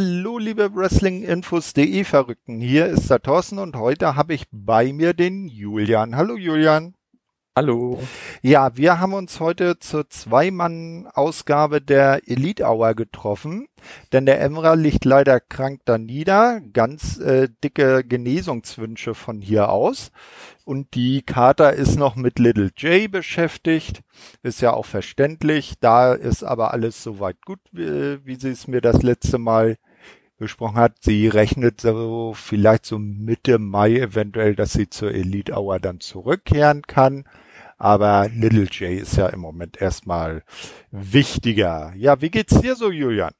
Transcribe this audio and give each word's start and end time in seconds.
Hallo, 0.00 0.38
liebe 0.38 0.76
Wrestlinginfos.de 0.76 2.04
Verrückten. 2.04 2.60
Hier 2.60 2.86
ist 2.86 3.10
der 3.10 3.20
Thorsten 3.20 3.58
und 3.58 3.74
heute 3.74 4.14
habe 4.14 4.32
ich 4.32 4.44
bei 4.52 4.92
mir 4.92 5.12
den 5.12 5.48
Julian. 5.48 6.14
Hallo, 6.14 6.36
Julian. 6.36 6.94
Hallo. 7.56 8.00
Ja, 8.40 8.76
wir 8.76 9.00
haben 9.00 9.14
uns 9.14 9.40
heute 9.40 9.80
zur 9.80 10.08
Zweimann-Ausgabe 10.08 11.80
der 11.80 12.20
Elite 12.28 12.62
Hour 12.62 12.94
getroffen, 12.94 13.66
denn 14.12 14.24
der 14.24 14.40
Emra 14.40 14.74
liegt 14.74 15.04
leider 15.04 15.40
krank 15.40 15.80
da 15.84 15.98
nieder. 15.98 16.60
Ganz 16.72 17.18
äh, 17.18 17.48
dicke 17.64 18.04
Genesungswünsche 18.04 19.14
von 19.16 19.40
hier 19.40 19.70
aus. 19.70 20.12
Und 20.64 20.94
die 20.94 21.22
Kater 21.22 21.72
ist 21.72 21.96
noch 21.96 22.14
mit 22.14 22.38
Little 22.38 22.70
J 22.76 23.10
beschäftigt. 23.10 24.02
Ist 24.44 24.60
ja 24.60 24.74
auch 24.74 24.86
verständlich. 24.86 25.74
Da 25.80 26.12
ist 26.12 26.44
aber 26.44 26.72
alles 26.72 27.02
soweit 27.02 27.44
gut, 27.44 27.58
wie, 27.72 28.24
wie 28.24 28.36
sie 28.36 28.50
es 28.50 28.68
mir 28.68 28.80
das 28.80 29.02
letzte 29.02 29.38
Mal 29.38 29.76
besprochen 30.38 30.76
hat. 30.76 30.94
Sie 31.00 31.28
rechnet 31.28 31.80
so 31.80 32.32
vielleicht 32.34 32.86
so 32.86 32.98
Mitte 32.98 33.58
Mai 33.58 33.96
eventuell, 33.96 34.54
dass 34.54 34.72
sie 34.72 34.88
zur 34.88 35.12
Elite 35.12 35.52
Hour 35.52 35.80
dann 35.80 36.00
zurückkehren 36.00 36.82
kann. 36.82 37.24
Aber 37.76 38.28
Little 38.28 38.64
J 38.64 39.00
ist 39.00 39.16
ja 39.16 39.28
im 39.28 39.40
Moment 39.40 39.80
erstmal 39.80 40.42
wichtiger. 40.90 41.92
Ja, 41.96 42.20
wie 42.20 42.30
geht's 42.30 42.60
dir 42.60 42.74
so, 42.74 42.90
Julian? 42.90 43.32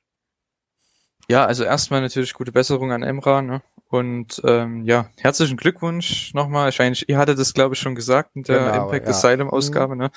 Ja, 1.28 1.44
also 1.44 1.64
erstmal 1.64 2.00
natürlich 2.00 2.32
gute 2.32 2.52
Besserung 2.52 2.92
an 2.92 3.02
Emra, 3.02 3.42
ne? 3.42 3.62
Und 3.90 4.40
ähm, 4.44 4.84
ja, 4.84 5.10
herzlichen 5.16 5.56
Glückwunsch 5.56 6.32
nochmal. 6.34 6.66
Wahrscheinlich, 6.66 7.08
ihr 7.08 7.18
hattet 7.18 7.38
das, 7.38 7.52
glaube 7.52 7.74
ich, 7.74 7.80
schon 7.80 7.94
gesagt 7.94 8.30
in 8.34 8.44
der 8.44 8.72
genau, 8.72 8.84
Impact 8.84 9.06
ja. 9.06 9.10
Asylum-Ausgabe, 9.10 9.94
mhm. 9.94 10.00
ne? 10.00 10.10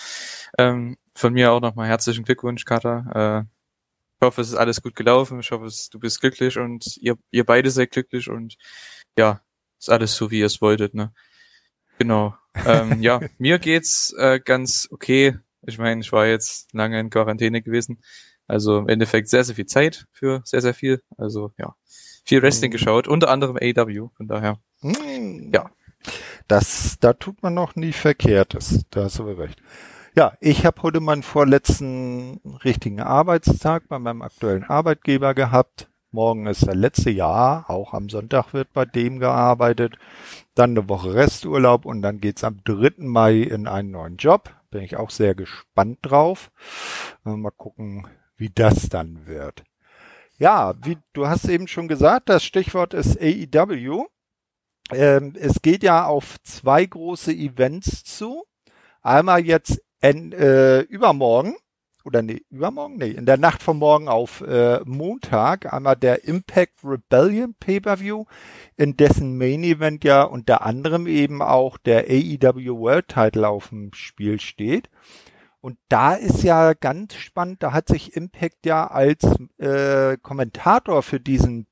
Ähm, 0.58 0.98
von 1.14 1.34
mir 1.34 1.52
auch 1.52 1.62
nochmal 1.62 1.88
herzlichen 1.88 2.24
Glückwunsch, 2.24 2.64
Kata. 2.64 3.44
Äh, 3.44 3.61
ich 4.22 4.28
hoffe, 4.28 4.42
es 4.42 4.50
ist 4.50 4.56
alles 4.56 4.84
gut 4.84 4.96
gelaufen. 4.96 5.40
Ich 5.40 5.50
hoffe, 5.50 5.68
du 5.92 6.00
bist 6.00 6.22
glücklich 6.22 6.60
und 6.60 6.96
ihr, 6.98 7.18
ihr 7.32 7.44
beide 7.44 7.72
seid 7.72 7.90
glücklich 7.90 8.30
und 8.30 8.56
ja, 9.18 9.42
ist 9.80 9.90
alles 9.90 10.16
so, 10.16 10.30
wie 10.30 10.42
ihr 10.42 10.46
es 10.46 10.62
wolltet, 10.62 10.94
ne? 10.94 11.12
Genau. 11.98 12.36
Ähm, 12.64 13.02
ja, 13.02 13.20
mir 13.40 13.58
geht's 13.58 14.14
äh, 14.14 14.40
ganz 14.40 14.88
okay. 14.92 15.40
Ich 15.64 15.80
meine, 15.80 16.02
ich 16.02 16.12
war 16.12 16.28
jetzt 16.28 16.72
lange 16.72 17.00
in 17.00 17.10
Quarantäne 17.10 17.64
gewesen. 17.64 18.00
Also 18.46 18.78
im 18.78 18.90
Endeffekt 18.90 19.28
sehr, 19.28 19.44
sehr 19.44 19.56
viel 19.56 19.66
Zeit 19.66 20.06
für 20.12 20.44
sehr, 20.46 20.62
sehr 20.62 20.76
viel. 20.76 21.02
Also 21.18 21.52
ja, 21.58 21.76
viel 22.24 22.44
Wrestling 22.44 22.70
mhm. 22.70 22.74
geschaut, 22.74 23.08
unter 23.08 23.30
anderem 23.30 23.58
AW, 23.58 24.10
von 24.16 24.28
daher. 24.28 24.60
Mhm. 24.82 25.50
Ja. 25.52 25.72
Das, 26.48 26.98
da 27.00 27.14
tut 27.14 27.42
man 27.42 27.56
noch 27.56 27.76
nie 27.76 27.92
Verkehrtes. 27.92 28.86
Da 28.92 29.06
hast 29.06 29.18
du 29.18 29.24
recht. 29.24 29.60
Ja, 30.14 30.34
ich 30.42 30.66
habe 30.66 30.81
heute 30.81 31.00
meinen 31.00 31.23
vorletzten 31.23 32.42
richtigen 32.66 33.00
Arbeitstag 33.00 33.88
bei 33.88 33.98
meinem 33.98 34.22
aktuellen 34.22 34.66
Arbeitgeber 34.66 35.34
gehabt. 35.34 35.90
Morgen 36.12 36.48
ist 36.48 36.68
der 36.68 36.76
letzte 36.76 37.12
Jahr, 37.12 37.70
auch 37.70 37.94
am 37.94 38.09
Sonntag 38.09 38.52
wird 38.52 38.73
bei 38.73 38.84
dem 38.84 39.20
gearbeitet. 39.20 39.98
Dann 40.53 40.72
eine 40.72 40.90
Woche 40.90 41.14
Resturlaub 41.14 41.86
und 41.86 42.02
dann 42.02 42.20
geht's 42.20 42.44
am 42.44 42.62
3. 42.66 42.95
Mai 42.98 43.38
in 43.38 43.68
einen 43.68 43.92
neuen 43.92 44.18
Job. 44.18 44.53
Bin 44.70 44.81
ich 44.81 44.98
auch 44.98 45.12
sehr 45.12 45.34
gespannt 45.34 46.00
drauf. 46.02 46.52
Mal 47.24 47.52
gucken, 47.52 48.06
wie 48.36 48.50
das 48.50 48.90
dann 48.90 49.28
wird. 49.28 49.63
Ja, 50.38 50.74
wie 50.84 50.97
du 51.13 51.30
hast 51.30 51.47
eben 51.47 51.69
schon 51.69 51.88
gesagt, 51.88 52.28
das 52.28 52.44
Stichwort 52.44 52.94
ist 52.94 53.18
AEW. 53.18 54.07
Ähm, 54.91 55.36
es 55.40 55.62
geht 55.62 55.84
ja 55.84 56.06
auf 56.06 56.36
zwei 56.44 56.86
große 56.86 57.31
Events 57.31 58.03
zu. 58.03 58.44
Einmal 59.02 59.46
jetzt 59.46 59.81
en, 60.01 60.31
äh, 60.34 60.81
übermorgen 60.81 61.56
oder 62.03 62.22
nee, 62.22 62.41
übermorgen? 62.50 62.97
Nee, 62.97 63.12
in 63.12 63.25
der 63.25 63.38
Nacht 63.38 63.62
von 63.62 63.78
morgen 63.78 64.07
auf 64.07 64.41
äh, 64.41 64.79
Montag 64.85 65.72
einmal 65.72 65.95
der 65.95 66.25
Impact 66.25 66.73
Rebellion 66.84 67.53
Pay-Per-View, 67.59 68.25
in 68.78 68.97
dessen 68.97 69.38
Main 69.38 69.63
Event 69.63 70.03
ja 70.03 70.23
unter 70.23 70.66
anderem 70.66 71.07
eben 71.07 71.41
auch 71.41 71.78
der 71.78 72.06
AEW 72.09 72.79
World 72.79 73.07
Title 73.07 73.47
auf 73.47 73.69
dem 73.69 73.94
Spiel 73.94 74.39
steht. 74.39 74.89
Und 75.62 75.78
da 75.89 76.16
ist 76.16 76.41
ja 76.41 76.73
ganz 76.73 77.13
spannend, 77.13 77.62
da 77.62 77.72
hat 77.72 77.88
sich 77.88 78.16
Impact 78.16 78.66
ja 78.66 78.88
als 78.88 79.23
äh, 79.59 80.18
Kommentator 80.18 81.03
für 81.03 81.19
diesen 81.19 81.68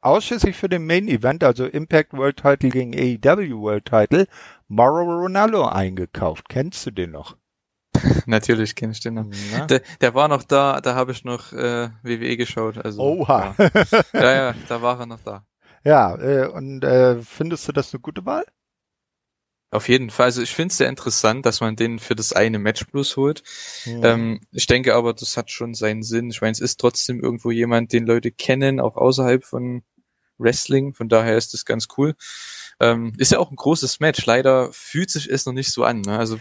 ausschließlich 0.00 0.56
für 0.56 0.68
den 0.68 0.86
Main 0.86 1.08
Event, 1.08 1.42
also 1.42 1.64
Impact 1.64 2.12
World 2.12 2.36
Title 2.36 2.70
gegen 2.70 2.94
AEW 2.94 3.60
World 3.60 3.84
Title, 3.84 4.26
Mauro 4.68 5.02
Ronaldo 5.02 5.64
eingekauft. 5.66 6.48
Kennst 6.48 6.86
du 6.86 6.90
den 6.90 7.12
noch? 7.12 7.36
Natürlich 8.26 8.74
kenne 8.74 8.92
ich 8.92 9.00
den 9.00 9.14
noch. 9.14 9.26
Der, 9.68 9.82
der, 10.00 10.14
war 10.14 10.28
noch 10.28 10.42
da, 10.42 10.80
da 10.80 10.94
habe 10.94 11.12
ich 11.12 11.24
noch 11.24 11.52
äh, 11.52 11.90
WWE 12.02 12.36
geschaut. 12.36 12.78
Also, 12.78 13.00
Oha. 13.00 13.54
Ja. 13.58 13.70
ja, 14.12 14.34
ja, 14.34 14.54
da 14.68 14.82
war 14.82 15.00
er 15.00 15.06
noch 15.06 15.20
da. 15.20 15.44
Ja, 15.84 16.16
äh, 16.16 16.46
und 16.46 16.84
äh, 16.84 17.20
findest 17.22 17.68
du 17.68 17.72
das 17.72 17.92
eine 17.92 18.00
gute 18.00 18.24
Wahl? 18.24 18.44
Auf 19.72 19.88
jeden 19.88 20.10
Fall. 20.10 20.26
Also 20.26 20.42
ich 20.42 20.54
finde 20.54 20.70
es 20.70 20.76
sehr 20.76 20.90
interessant, 20.90 21.46
dass 21.46 21.62
man 21.62 21.76
den 21.76 21.98
für 21.98 22.14
das 22.14 22.34
eine 22.34 22.58
Match 22.58 22.84
plus 22.84 23.16
holt. 23.16 23.42
Mhm. 23.86 24.04
Ähm, 24.04 24.40
ich 24.52 24.66
denke 24.66 24.94
aber, 24.94 25.14
das 25.14 25.38
hat 25.38 25.50
schon 25.50 25.72
seinen 25.72 26.02
Sinn. 26.02 26.28
Ich 26.28 26.42
meine, 26.42 26.52
es 26.52 26.60
ist 26.60 26.78
trotzdem 26.78 27.20
irgendwo 27.20 27.50
jemand, 27.50 27.92
den 27.94 28.04
Leute 28.04 28.30
kennen, 28.30 28.80
auch 28.80 28.96
außerhalb 28.96 29.42
von 29.44 29.82
Wrestling. 30.36 30.92
Von 30.92 31.08
daher 31.08 31.38
ist 31.38 31.54
das 31.54 31.64
ganz 31.64 31.88
cool. 31.96 32.14
Ähm, 32.80 33.14
ist 33.16 33.32
ja 33.32 33.38
auch 33.38 33.50
ein 33.50 33.56
großes 33.56 33.98
Match. 33.98 34.26
Leider 34.26 34.70
fühlt 34.72 35.08
sich 35.08 35.30
es 35.30 35.46
noch 35.46 35.54
nicht 35.54 35.72
so 35.72 35.84
an. 35.84 36.02
Ne? 36.02 36.18
Also 36.18 36.38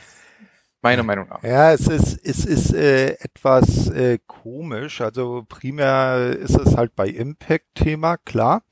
Meiner 0.81 1.03
Meinung 1.03 1.27
nach. 1.29 1.43
Ja, 1.43 1.73
es 1.73 1.87
ist, 1.87 2.19
es 2.25 2.45
ist 2.45 2.73
äh, 2.73 3.11
etwas 3.19 3.89
äh, 3.89 4.17
komisch. 4.25 5.01
Also 5.01 5.45
primär 5.47 6.35
ist 6.39 6.57
es 6.57 6.75
halt 6.75 6.95
bei 6.95 7.07
Impact-Thema, 7.07 8.17
klar, 8.17 8.63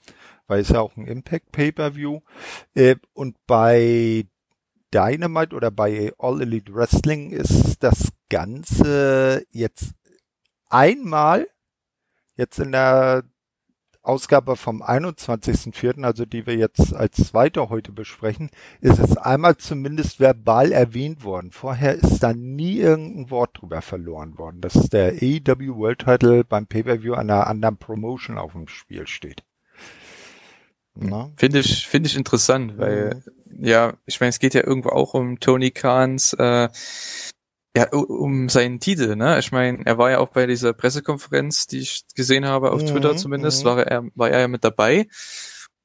weil 0.47 0.61
es 0.61 0.69
ja 0.69 0.79
auch 0.81 0.95
ein 0.97 1.05
Impact-Pay-Per-View. 1.05 2.21
Äh, 2.73 2.95
und 3.13 3.35
bei 3.45 4.25
Dynamite 4.91 5.55
oder 5.55 5.69
bei 5.69 6.11
All 6.17 6.41
Elite 6.41 6.73
Wrestling 6.73 7.29
ist 7.29 7.83
das 7.83 8.11
Ganze 8.29 9.45
jetzt 9.51 9.93
einmal 10.69 11.47
jetzt 12.35 12.57
in 12.57 12.71
der 12.71 13.23
Ausgabe 14.01 14.55
vom 14.55 14.81
21.04., 14.81 16.03
also 16.03 16.25
die 16.25 16.45
wir 16.45 16.55
jetzt 16.55 16.93
als 16.93 17.17
zweite 17.17 17.69
heute 17.69 17.91
besprechen, 17.91 18.49
ist 18.81 18.99
es 18.99 19.17
einmal 19.17 19.57
zumindest 19.57 20.19
verbal 20.19 20.71
erwähnt 20.71 21.23
worden. 21.23 21.51
Vorher 21.51 21.95
ist 21.95 22.19
da 22.19 22.33
nie 22.33 22.77
irgendein 22.77 23.29
Wort 23.29 23.59
drüber 23.59 23.81
verloren 23.81 24.37
worden, 24.37 24.61
dass 24.61 24.89
der 24.89 25.13
AEW 25.13 25.75
World 25.75 25.99
Title 25.99 26.43
beim 26.43 26.67
Pay-Per-View 26.67 27.13
einer 27.13 27.47
anderen 27.47 27.77
Promotion 27.77 28.37
auf 28.37 28.53
dem 28.53 28.67
Spiel 28.67 29.05
steht. 29.07 29.43
Finde 31.35 31.59
ich, 31.59 31.87
finde 31.87 32.07
ich 32.07 32.15
interessant, 32.15 32.77
weil, 32.77 33.23
ja, 33.57 33.93
ich 34.05 34.19
meine, 34.19 34.29
es 34.29 34.39
geht 34.39 34.53
ja 34.53 34.65
irgendwo 34.65 34.89
auch 34.89 35.13
um 35.13 35.39
Tony 35.39 35.71
Kahns, 35.71 36.33
äh, 36.33 36.69
ja, 37.75 37.87
um 37.91 38.49
seinen 38.49 38.79
Titel, 38.79 39.15
ne? 39.15 39.37
Ich 39.39 39.51
meine, 39.51 39.85
er 39.85 39.97
war 39.97 40.09
ja 40.09 40.19
auch 40.19 40.29
bei 40.29 40.47
dieser 40.47 40.73
Pressekonferenz, 40.73 41.67
die 41.67 41.79
ich 41.79 42.03
gesehen 42.15 42.45
habe, 42.45 42.71
auf 42.71 42.81
mhm, 42.81 42.87
Twitter 42.87 43.15
zumindest, 43.15 43.63
mhm. 43.63 43.69
war 43.69 43.85
er, 43.85 44.03
war 44.15 44.29
er 44.29 44.39
ja 44.41 44.47
mit 44.47 44.63
dabei. 44.63 45.07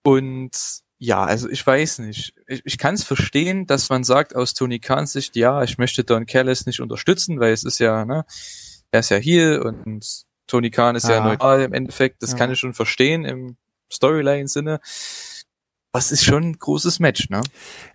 Und 0.02 0.50
ja, 0.98 1.24
also 1.24 1.48
ich 1.48 1.66
weiß 1.66 1.98
nicht. 2.00 2.32
Ich, 2.46 2.62
ich 2.64 2.78
kann 2.78 2.94
es 2.94 3.04
verstehen, 3.04 3.66
dass 3.66 3.90
man 3.90 4.04
sagt 4.04 4.34
aus 4.34 4.54
Tony 4.54 4.78
Kahns 4.78 5.12
Sicht, 5.12 5.36
ja, 5.36 5.62
ich 5.62 5.76
möchte 5.76 6.04
Don 6.04 6.24
Callis 6.24 6.66
nicht 6.66 6.80
unterstützen, 6.80 7.40
weil 7.40 7.52
es 7.52 7.64
ist 7.64 7.78
ja, 7.78 8.04
ne, 8.06 8.24
er 8.90 9.00
ist 9.00 9.10
ja 9.10 9.18
hier 9.18 9.62
und 9.64 10.24
Tony 10.46 10.70
Khan 10.70 10.96
ist 10.96 11.06
ah. 11.06 11.12
ja 11.12 11.24
neutral 11.24 11.62
im 11.62 11.72
Endeffekt. 11.72 12.22
Das 12.22 12.32
ja. 12.32 12.38
kann 12.38 12.50
ich 12.50 12.58
schon 12.58 12.74
verstehen 12.74 13.24
im 13.24 13.56
Storyline-Sinne 13.92 14.80
was 15.94 16.10
ist 16.10 16.24
schon 16.24 16.42
ein 16.42 16.58
großes 16.58 16.98
Match, 16.98 17.30
ne? 17.30 17.40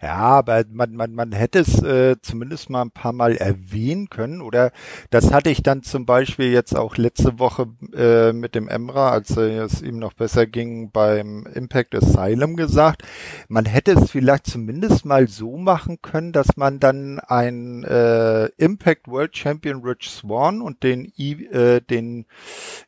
Ja, 0.02 0.16
aber 0.16 0.64
man, 0.72 0.94
man, 0.94 1.14
man 1.14 1.34
hätte 1.34 1.60
es 1.60 1.84
äh, 1.84 2.16
zumindest 2.22 2.70
mal 2.70 2.84
ein 2.84 2.92
paar 2.92 3.12
Mal 3.12 3.36
erwähnen 3.36 4.10
können. 4.10 4.42
Oder 4.42 4.72
das 5.10 5.34
hatte 5.34 5.50
ich 5.50 5.64
dann 5.64 5.84
zum 5.84 6.06
Beispiel 6.06 6.50
jetzt 6.50 6.78
auch 6.78 6.96
letzte 6.96 7.40
Woche 7.40 7.68
äh, 7.94 8.32
mit 8.32 8.56
dem 8.56 8.70
Emra, 8.70 9.10
als 9.10 9.36
es 9.36 9.82
ihm 9.82 10.00
noch 10.00 10.14
besser 10.14 10.48
ging, 10.48 10.92
beim 10.92 11.46
Impact 11.54 11.94
Asylum 11.94 12.56
gesagt. 12.56 13.04
Man 13.50 13.66
hätte 13.66 13.92
es 13.92 14.12
vielleicht 14.12 14.48
zumindest 14.48 15.04
mal 15.04 15.28
so 15.28 15.58
machen 15.58 16.02
können, 16.02 16.32
dass 16.32 16.56
man 16.56 16.80
dann 16.80 17.20
ein 17.20 17.84
äh, 17.84 18.46
Impact 18.56 19.10
World 19.10 19.36
Champion 19.36 19.84
Rich 19.84 20.10
Swan 20.10 20.62
und 20.62 20.84
den, 20.84 21.12
äh, 21.18 21.82
den 21.82 22.28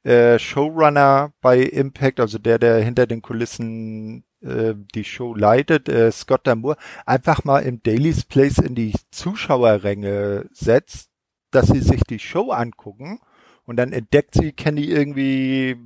äh, 0.04 0.40
Showrunner 0.40 1.34
bei 1.42 1.60
Impact, 1.60 2.22
also 2.22 2.38
der, 2.38 2.60
der 2.60 2.78
hinter 2.78 3.08
den 3.08 3.22
Kulissen 3.22 4.24
äh, 4.42 4.74
die 4.96 5.04
Show 5.04 5.36
leitet, 5.36 5.90
äh, 5.90 6.12
Scott 6.12 6.48
Damour, 6.48 6.78
einfach 7.06 7.44
mal 7.44 7.60
im 7.60 7.82
Daily's 7.84 8.24
Place 8.26 8.58
in 8.58 8.76
die 8.76 8.94
Zuschauerränge 9.12 10.46
setzt, 10.52 11.10
dass 11.52 11.68
sie 11.68 11.82
sich 11.82 12.02
die 12.04 12.20
Show 12.20 12.52
angucken 12.52 13.20
und 13.66 13.78
dann 13.78 13.94
entdeckt 13.94 14.34
sie 14.36 14.52
Kenny 14.52 14.86
irgendwie 14.86 15.78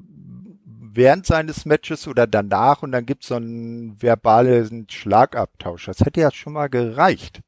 während 0.95 1.25
seines 1.25 1.65
Matches 1.65 2.07
oder 2.07 2.25
danach 2.25 2.81
und 2.81 2.91
dann 2.91 3.05
gibt's 3.05 3.27
so 3.27 3.35
einen 3.35 4.01
verbalen 4.01 4.87
Schlagabtausch. 4.89 5.85
Das 5.85 5.99
hätte 5.99 6.21
ja 6.21 6.31
schon 6.31 6.53
mal 6.53 6.69
gereicht. 6.69 7.41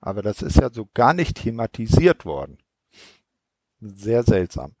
Aber 0.00 0.22
das 0.22 0.42
ist 0.42 0.58
ja 0.58 0.70
so 0.70 0.88
gar 0.94 1.12
nicht 1.12 1.42
thematisiert 1.42 2.24
worden. 2.24 2.58
Sehr 3.80 4.22
seltsam. 4.22 4.76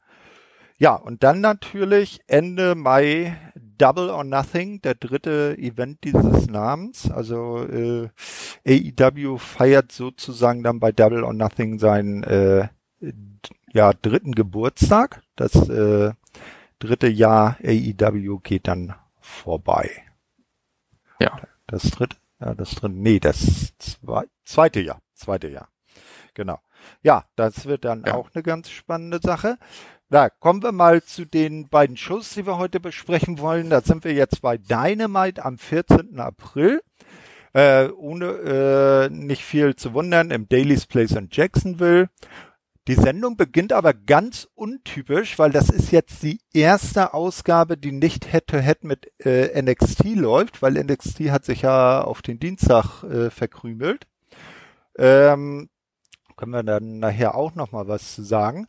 Ja, 0.76 0.94
und 0.94 1.24
dann 1.24 1.40
natürlich 1.40 2.20
Ende 2.28 2.76
Mai 2.76 3.36
Double 3.78 4.10
or 4.10 4.24
Nothing, 4.24 4.82
der 4.82 4.94
dritte 4.94 5.56
Event 5.58 6.04
dieses 6.04 6.46
Namens. 6.48 7.10
Also 7.10 7.64
äh, 7.64 8.08
AEW 8.66 9.38
feiert 9.38 9.92
sozusagen 9.92 10.62
dann 10.62 10.80
bei 10.80 10.92
Double 10.92 11.24
or 11.24 11.32
Nothing 11.32 11.78
seinen 11.78 12.22
äh, 12.24 12.68
ja, 13.72 13.92
dritten 13.92 14.32
Geburtstag. 14.32 15.22
Das 15.36 15.54
äh, 15.68 16.12
dritte 16.78 17.08
Jahr 17.08 17.56
AEW 17.62 18.38
geht 18.40 18.68
dann 18.68 18.94
vorbei. 19.20 19.90
Ja. 21.20 21.40
Das 21.66 21.82
dritte, 21.90 22.16
ja, 22.40 22.54
das 22.54 22.70
dritte, 22.70 22.94
nee, 22.94 23.20
das 23.20 23.74
zwei, 23.78 24.24
zweite 24.44 24.80
Jahr, 24.80 25.00
zweite 25.14 25.48
Jahr. 25.48 25.68
Genau. 26.34 26.60
Ja, 27.02 27.24
das 27.36 27.66
wird 27.66 27.84
dann 27.84 28.04
ja. 28.06 28.14
auch 28.14 28.30
eine 28.32 28.42
ganz 28.42 28.70
spannende 28.70 29.20
Sache. 29.22 29.58
Na, 30.10 30.30
kommen 30.30 30.62
wir 30.62 30.72
mal 30.72 31.02
zu 31.02 31.26
den 31.26 31.68
beiden 31.68 31.98
Shows, 31.98 32.30
die 32.30 32.46
wir 32.46 32.56
heute 32.56 32.80
besprechen 32.80 33.40
wollen. 33.40 33.68
Da 33.68 33.82
sind 33.82 34.04
wir 34.04 34.14
jetzt 34.14 34.40
bei 34.40 34.56
Dynamite 34.56 35.44
am 35.44 35.58
14. 35.58 36.18
April. 36.18 36.80
Äh, 37.52 37.88
ohne 37.90 39.10
äh, 39.10 39.10
nicht 39.10 39.44
viel 39.44 39.76
zu 39.76 39.92
wundern, 39.92 40.30
im 40.30 40.48
Daily's 40.48 40.86
Place 40.86 41.12
in 41.12 41.28
Jacksonville. 41.30 42.08
Die 42.86 42.94
Sendung 42.94 43.36
beginnt 43.36 43.74
aber 43.74 43.92
ganz 43.92 44.48
untypisch, 44.54 45.38
weil 45.38 45.50
das 45.50 45.68
ist 45.68 45.90
jetzt 45.92 46.22
die 46.22 46.40
erste 46.54 47.12
Ausgabe, 47.12 47.76
die 47.76 47.92
nicht 47.92 48.24
Head-to-Head 48.24 48.78
-head 48.78 48.86
mit 48.86 49.12
äh, 49.26 49.60
NXT 49.60 50.04
läuft, 50.14 50.62
weil 50.62 50.82
NXT 50.82 51.28
hat 51.30 51.44
sich 51.44 51.62
ja 51.62 52.00
auf 52.00 52.22
den 52.22 52.38
Dienstag 52.38 53.02
äh, 53.02 53.28
verkrümelt. 53.28 54.06
Ähm, 54.96 55.68
können 56.36 56.52
wir 56.52 56.62
dann 56.62 56.98
nachher 56.98 57.34
auch 57.34 57.54
noch 57.54 57.72
mal 57.72 57.88
was 57.88 58.14
zu 58.14 58.22
sagen. 58.22 58.68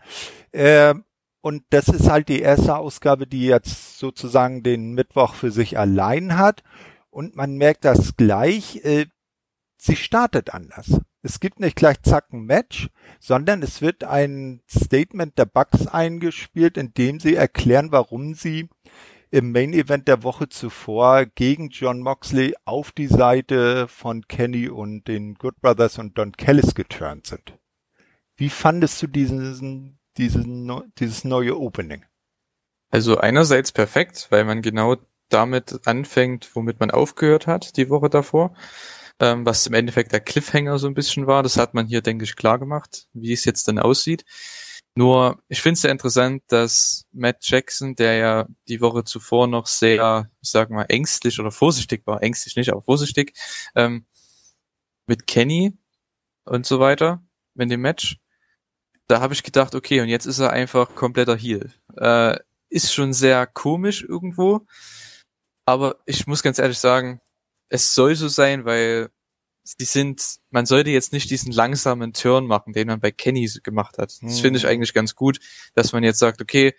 Ähm, 0.52 1.06
und 1.42 1.64
das 1.70 1.88
ist 1.88 2.10
halt 2.10 2.28
die 2.30 2.42
erste 2.42 2.76
Ausgabe, 2.76 3.26
die 3.26 3.46
jetzt 3.46 3.98
sozusagen 3.98 4.64
den 4.64 4.94
Mittwoch 4.94 5.34
für 5.34 5.52
sich 5.52 5.78
allein 5.78 6.38
hat. 6.38 6.64
Und 7.10 7.36
man 7.36 7.56
merkt 7.56 7.86
das 7.86 8.18
gleich, 8.18 8.84
äh, 8.84 9.08
sie 9.78 9.96
startet 9.96 10.54
anders. 10.54 11.00
Es 11.22 11.40
gibt 11.40 11.60
nicht 11.60 11.76
gleich 11.76 12.02
zack 12.02 12.32
ein 12.32 12.44
Match, 12.44 12.90
sondern 13.20 13.62
es 13.62 13.82
wird 13.82 14.04
ein 14.04 14.62
Statement 14.70 15.38
der 15.38 15.46
Bugs 15.46 15.88
eingespielt, 15.88 16.78
in 16.78 16.94
dem 16.94 17.20
sie 17.20 17.36
erklären, 17.36 17.92
warum 17.92 18.36
sie 18.36 18.70
im 19.32 19.52
Main 19.52 19.74
Event 19.74 20.08
der 20.08 20.24
Woche 20.24 20.50
zuvor 20.50 21.26
gegen 21.26 21.70
John 21.70 22.00
Moxley 22.00 22.56
auf 22.66 22.92
die 22.92 23.08
Seite 23.08 23.88
von 23.88 24.28
Kenny 24.28 24.70
und 24.70 25.08
den 25.08 25.36
Good 25.36 25.62
Brothers 25.62 26.00
und 26.00 26.18
Don 26.18 26.32
Kellis 26.32 26.74
geturnt 26.74 27.28
sind. 27.28 27.58
Wie 28.38 28.50
fandest 28.50 29.02
du 29.02 29.08
diesen, 29.08 29.99
diesen, 30.20 30.92
dieses 31.00 31.24
neue 31.24 31.58
Opening? 31.60 32.06
Also 32.92 33.18
einerseits 33.18 33.72
perfekt, 33.72 34.28
weil 34.30 34.46
man 34.46 34.62
genau 34.62 34.98
damit 35.30 35.82
anfängt, 35.86 36.50
womit 36.56 36.80
man 36.80 36.92
aufgehört 36.92 37.48
hat 37.48 37.78
die 37.78 37.90
Woche 37.90 38.10
davor 38.10 38.56
ähm, 39.20 39.46
was 39.46 39.68
im 39.68 39.74
Endeffekt 39.74 40.12
der 40.12 40.22
Cliffhanger 40.22 40.80
so 40.80 40.88
ein 40.88 40.94
bisschen 40.94 41.28
war. 41.28 41.44
Das 41.44 41.58
hat 41.58 41.74
man 41.74 41.88
hier, 41.88 42.02
denke 42.02 42.24
ich, 42.24 42.36
klar 42.36 42.60
gemacht, 42.60 43.08
wie 43.14 43.34
es 43.34 43.46
jetzt 43.46 43.68
dann 43.68 43.80
aussieht. 43.80 44.26
Nur, 44.96 45.42
ich 45.48 45.62
finde 45.62 45.74
es 45.76 45.82
sehr 45.82 45.92
interessant, 45.92 46.44
dass 46.48 47.06
Matt 47.12 47.38
Jackson, 47.42 47.96
der 47.96 48.16
ja 48.16 48.48
die 48.68 48.82
Woche 48.82 49.04
zuvor 49.04 49.48
noch 49.48 49.68
sehr, 49.68 50.30
ich 50.42 50.50
sag 50.50 50.70
mal, 50.72 50.86
ängstlich 50.90 51.40
oder 51.40 51.52
vorsichtig 51.52 52.06
war, 52.06 52.24
ängstlich 52.24 52.56
nicht, 52.56 52.72
aber 52.72 52.82
vorsichtig, 52.82 53.34
ähm, 53.76 54.06
mit 55.06 55.28
Kenny 55.28 55.78
und 56.46 56.66
so 56.66 56.80
weiter 56.80 57.24
in 57.56 57.70
dem 57.70 57.82
Match, 57.82 58.20
da 59.10 59.22
habe 59.22 59.34
ich 59.34 59.44
gedacht, 59.44 59.74
okay, 59.74 60.02
und 60.02 60.08
jetzt 60.08 60.28
ist 60.28 60.40
er 60.40 60.52
einfach 60.52 60.94
kompletter 60.94 61.36
Heal. 61.36 61.72
Äh, 61.98 62.38
ist 62.70 62.94
schon 62.94 63.12
sehr 63.12 63.48
komisch 63.48 64.04
irgendwo, 64.08 64.62
aber 65.66 65.98
ich 66.06 66.28
muss 66.28 66.44
ganz 66.44 66.60
ehrlich 66.60 66.78
sagen, 66.78 67.20
es 67.70 67.96
soll 67.96 68.16
so 68.16 68.28
sein, 68.28 68.66
weil 68.66 69.10
die 69.80 69.86
sind, 69.86 70.38
man 70.52 70.66
sollte 70.66 70.92
jetzt 70.92 71.12
nicht 71.12 71.30
diesen 71.30 71.52
langsamen 71.52 72.14
Turn 72.14 72.46
machen, 72.46 72.74
den 72.74 72.88
man 72.88 73.00
bei 73.00 73.12
Kenny 73.12 73.50
gemacht 73.64 73.98
hat. 73.98 74.18
Das 74.22 74.40
finde 74.40 74.58
ich 74.58 74.64
mhm. 74.64 74.70
eigentlich 74.70 74.94
ganz 74.94 75.16
gut, 75.16 75.40
dass 75.74 75.92
man 75.92 76.04
jetzt 76.04 76.20
sagt, 76.20 76.42
okay, 76.42 76.76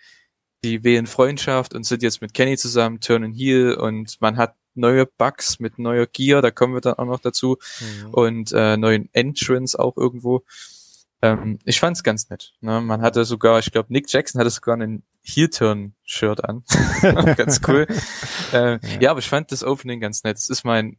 die 0.63 0.83
wählen 0.83 1.07
Freundschaft 1.07 1.73
und 1.73 1.83
sind 1.83 2.01
jetzt 2.01 2.21
mit 2.21 2.33
Kenny 2.33 2.57
zusammen, 2.57 3.01
turn 3.01 3.23
and 3.23 3.35
heal 3.35 3.73
und 3.73 4.19
man 4.21 4.37
hat 4.37 4.55
neue 4.73 5.05
Bugs 5.05 5.59
mit 5.59 5.79
neuer 5.79 6.05
Gear, 6.05 6.41
da 6.41 6.51
kommen 6.51 6.73
wir 6.73 6.81
dann 6.81 6.95
auch 6.95 7.05
noch 7.05 7.19
dazu 7.19 7.57
mhm. 7.79 8.13
und 8.13 8.51
äh, 8.53 8.77
neuen 8.77 9.09
Entrance 9.13 9.77
auch 9.77 9.97
irgendwo. 9.97 10.45
Ähm, 11.21 11.59
ich 11.65 11.79
fand's 11.79 12.03
ganz 12.03 12.29
nett. 12.29 12.53
Ne? 12.61 12.81
Man 12.81 13.01
hatte 13.01 13.25
sogar, 13.25 13.59
ich 13.59 13.71
glaube, 13.71 13.93
Nick 13.93 14.11
Jackson 14.11 14.39
hatte 14.39 14.49
sogar 14.49 14.75
einen 14.75 15.03
Heel-Turn-Shirt 15.21 16.43
an. 16.43 16.63
ganz 17.35 17.61
cool. 17.67 17.85
äh, 18.53 18.73
ja. 18.73 18.79
ja, 18.99 19.11
aber 19.11 19.19
ich 19.19 19.29
fand 19.29 19.51
das 19.51 19.63
Opening 19.63 19.99
ganz 19.99 20.23
nett. 20.23 20.37
Es 20.37 20.49
ist 20.49 20.63
mein, 20.63 20.97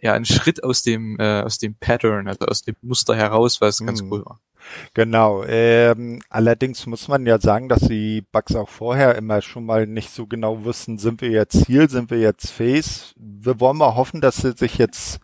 ja, 0.00 0.12
ein 0.12 0.24
Schritt 0.24 0.62
aus 0.62 0.82
dem, 0.82 1.18
äh, 1.18 1.40
aus 1.40 1.58
dem 1.58 1.74
Pattern, 1.74 2.28
also 2.28 2.46
aus 2.46 2.62
dem 2.62 2.76
Muster 2.82 3.16
heraus, 3.16 3.60
was 3.60 3.80
mhm. 3.80 3.86
ganz 3.86 4.02
cool 4.02 4.24
war. 4.24 4.40
Genau. 4.94 5.44
Ähm, 5.44 6.22
allerdings 6.30 6.86
muss 6.86 7.08
man 7.08 7.26
ja 7.26 7.38
sagen, 7.38 7.68
dass 7.68 7.80
die 7.80 8.22
Bugs 8.32 8.54
auch 8.54 8.68
vorher 8.68 9.14
immer 9.16 9.42
schon 9.42 9.66
mal 9.66 9.86
nicht 9.86 10.10
so 10.10 10.26
genau 10.26 10.64
wussten, 10.64 10.98
sind 10.98 11.20
wir 11.20 11.30
jetzt 11.30 11.68
Heel, 11.68 11.90
sind 11.90 12.10
wir 12.10 12.18
jetzt 12.18 12.50
Face. 12.50 13.14
Wir 13.16 13.60
wollen 13.60 13.76
mal 13.76 13.94
hoffen, 13.94 14.20
dass 14.20 14.36
sie 14.36 14.52
sich 14.52 14.78
jetzt 14.78 15.20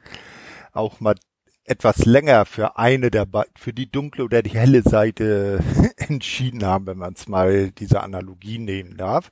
auch 0.72 1.00
mal 1.00 1.14
etwas 1.70 2.04
länger 2.04 2.44
für 2.44 2.76
eine 2.76 3.10
der 3.10 3.26
für 3.56 3.72
die 3.72 3.90
dunkle 3.90 4.24
oder 4.24 4.42
die 4.42 4.50
helle 4.50 4.82
Seite 4.82 5.60
entschieden 5.96 6.64
haben, 6.64 6.86
wenn 6.86 6.98
man 6.98 7.14
es 7.14 7.28
mal 7.28 7.70
diese 7.70 8.02
Analogie 8.02 8.58
nehmen 8.58 8.96
darf. 8.96 9.30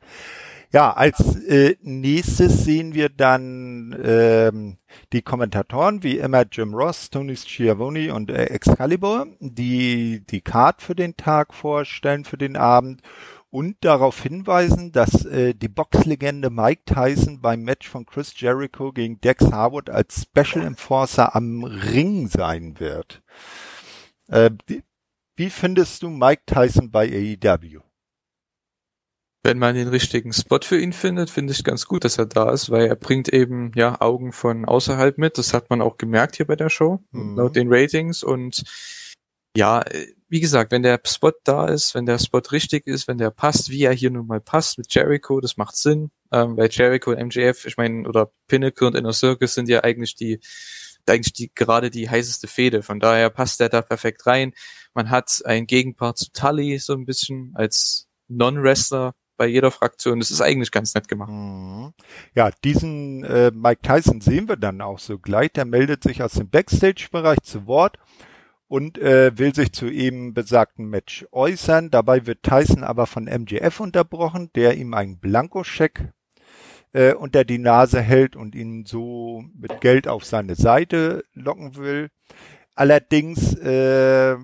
Ja, 0.71 0.93
als 0.93 1.19
äh, 1.47 1.77
nächstes 1.83 2.65
sehen 2.65 2.95
wir 2.95 3.09
dann 3.09 3.97
ähm, 4.05 4.77
die 5.15 5.23
Kommentatoren, 5.23 6.03
wie 6.03 6.19
immer 6.19 6.45
Jim 6.51 6.75
Ross, 6.75 7.09
Tony 7.09 7.37
Schiavone 7.37 8.13
und 8.13 8.31
äh, 8.31 8.45
Excalibur, 8.45 9.27
die 9.41 10.23
die 10.29 10.43
Card 10.43 10.83
für 10.83 10.95
den 10.95 11.17
Tag 11.17 11.55
vorstellen, 11.55 12.25
für 12.25 12.37
den 12.37 12.57
Abend 12.57 13.01
und 13.51 13.77
darauf 13.81 14.23
hinweisen, 14.23 14.93
dass 14.93 15.25
äh, 15.25 15.55
die 15.55 15.69
Boxlegende 15.69 16.51
Mike 16.51 16.83
Tyson 16.85 17.41
beim 17.41 17.63
Match 17.63 17.89
von 17.89 18.05
Chris 18.05 18.39
Jericho 18.39 18.93
gegen 18.93 19.21
Dex 19.21 19.51
Harwood 19.51 19.91
als 19.91 20.23
Special 20.23 20.67
Enforcer 20.67 21.35
am 21.35 21.65
Ring 21.65 22.29
sein 22.29 22.79
wird. 22.79 23.23
Äh, 24.29 24.51
wie 25.37 25.51
findest 25.51 26.03
du 26.03 26.11
Mike 26.11 26.43
Tyson 26.47 26.91
bei 26.91 27.07
AEW? 27.07 27.81
Wenn 29.45 29.59
man 29.59 29.77
den 29.77 29.89
richtigen 29.89 30.33
Spot 30.33 30.61
für 30.63 30.81
ihn 30.81 30.93
findet, 30.93 31.31
finde 31.31 31.53
ich 31.53 31.63
ganz 31.63 31.87
gut, 31.87 32.05
dass 32.05 32.19
er 32.19 32.27
da 32.27 32.51
ist, 32.51 32.71
weil 32.71 32.87
er 32.87 32.97
bringt 32.97 33.33
eben 33.33 33.71
ja 33.77 34.01
Augen 34.01 34.33
von 34.33 34.65
außerhalb 34.65 35.17
mit. 35.17 35.39
Das 35.39 35.55
hat 35.55 35.71
man 35.71 35.81
auch 35.81 35.97
gemerkt 35.97 36.37
hier 36.37 36.47
bei 36.47 36.57
der 36.57 36.69
Show, 36.69 37.03
mhm. 37.13 37.37
laut 37.37 37.57
den 37.57 37.73
Ratings. 37.73 38.25
Und 38.25 38.65
ja, 39.57 39.85
wie 40.29 40.41
gesagt, 40.41 40.73
wenn 40.73 40.83
der 40.83 41.01
Spot 41.07 41.33
da 41.45 41.67
ist, 41.67 41.95
wenn 41.95 42.07
der 42.07 42.19
Spot 42.19 42.43
richtig 42.53 42.87
ist, 42.87 43.09
wenn 43.09 43.19
der 43.19 43.31
passt, 43.31 43.71
wie 43.71 43.85
er 43.85 43.93
hier 43.93 44.11
nun 44.11 44.27
mal 44.27 44.41
passt 44.41 44.79
mit 44.79 44.93
Jericho, 44.93 45.41
das 45.41 45.57
macht 45.57 45.77
Sinn, 45.77 46.11
ähm, 46.33 46.57
weil 46.57 46.69
Jericho 46.71 47.11
und 47.13 47.19
MJF, 47.19 47.65
ich 47.65 47.77
meine, 47.77 48.07
oder 48.07 48.31
Pinnacle 48.47 48.87
und 48.87 48.95
Inner 48.95 49.13
Circus 49.13 49.55
sind 49.55 49.69
ja 49.69 49.85
eigentlich 49.85 50.15
die, 50.15 50.41
eigentlich 51.07 51.33
die, 51.33 51.51
gerade 51.55 51.91
die 51.91 52.11
heißeste 52.11 52.47
Fehde. 52.47 52.83
Von 52.83 53.01
daher 53.01 53.31
passt 53.31 53.61
der 53.61 53.71
da 53.71 53.81
perfekt 53.81 54.27
rein. 54.27 54.53
Man 54.93 55.09
hat 55.11 55.43
einen 55.45 55.67
Gegenpart 55.67 56.19
zu 56.19 56.31
Tully 56.33 56.79
so 56.79 56.93
ein 56.93 57.07
bisschen 57.07 57.53
als 57.55 58.07
Non-Wrestler 58.29 59.15
bei 59.39 59.47
jeder 59.47 59.71
Fraktion. 59.71 60.19
Das 60.19 60.31
ist 60.31 60.43
eigentlich 60.43 60.71
ganz 60.71 60.95
nett 60.95 61.09
gemacht. 61.09 61.31
Mhm. 61.31 61.95
Ja, 62.35 62.51
diesen 62.65 63.25
äh, 63.25 63.51
Mike 63.55 63.81
Tyson 63.83 64.21
sehen 64.21 64.49
wir 64.49 64.57
dann 64.57 64.83
auch 64.83 64.99
so 64.99 65.19
gleich. 65.19 65.53
Der 65.53 65.65
meldet 65.65 66.03
sich 66.03 66.23
aus 66.23 66.33
dem 66.33 66.51
Backstage-Bereich 66.51 67.39
zu 67.43 67.67
Wort 67.67 67.99
und 68.69 68.99
äh, 68.99 69.37
will 69.37 69.55
sich 69.55 69.73
zu 69.73 69.89
eben 69.89 70.35
besagten 70.35 70.89
Match 70.89 71.27
äußern. 71.33 71.91
Dabei 71.91 72.27
wird 72.27 72.43
Tyson 72.43 72.85
aber 72.85 73.07
von 73.07 73.25
MJF 73.25 73.81
unterbrochen, 73.81 74.51
der 74.55 74.77
ihm 74.77 74.95
einen 74.95 75.19
Blankoscheck 75.19 76.13
äh, 76.93 77.15
unter 77.15 77.45
die 77.45 77.59
Nase 77.59 78.01
hält 78.01 78.37
und 78.37 78.55
ihn 78.55 78.85
so 78.85 79.43
mit 79.59 79.81
Geld 79.81 80.07
auf 80.07 80.25
seine 80.25 80.55
Seite 80.55 81.25
locken 81.33 81.77
will. 81.77 82.11
Allerdings 82.75 83.55
äh, 83.55 84.37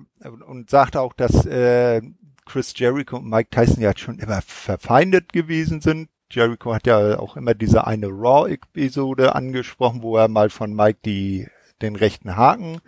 und 0.47 0.69
sagt 0.69 0.97
auch, 0.97 1.13
dass 1.13 1.45
äh, 1.45 2.01
Chris 2.45 2.73
Jericho 2.75 3.17
und 3.17 3.29
Mike 3.29 3.49
Tyson 3.49 3.81
ja 3.81 3.93
schon 3.95 4.19
immer 4.19 4.41
verfeindet 4.41 5.33
gewesen 5.33 5.81
sind. 5.81 6.09
Jericho 6.31 6.73
hat 6.73 6.87
ja 6.87 7.19
auch 7.19 7.37
immer 7.37 7.53
diese 7.53 7.85
eine 7.87 8.07
Raw-Episode 8.07 9.35
angesprochen, 9.35 10.01
wo 10.01 10.17
er 10.17 10.27
mal 10.27 10.49
von 10.49 10.73
Mike 10.73 10.99
die 11.05 11.47
den 11.81 11.95
rechten 11.95 12.35
Haken 12.35 12.81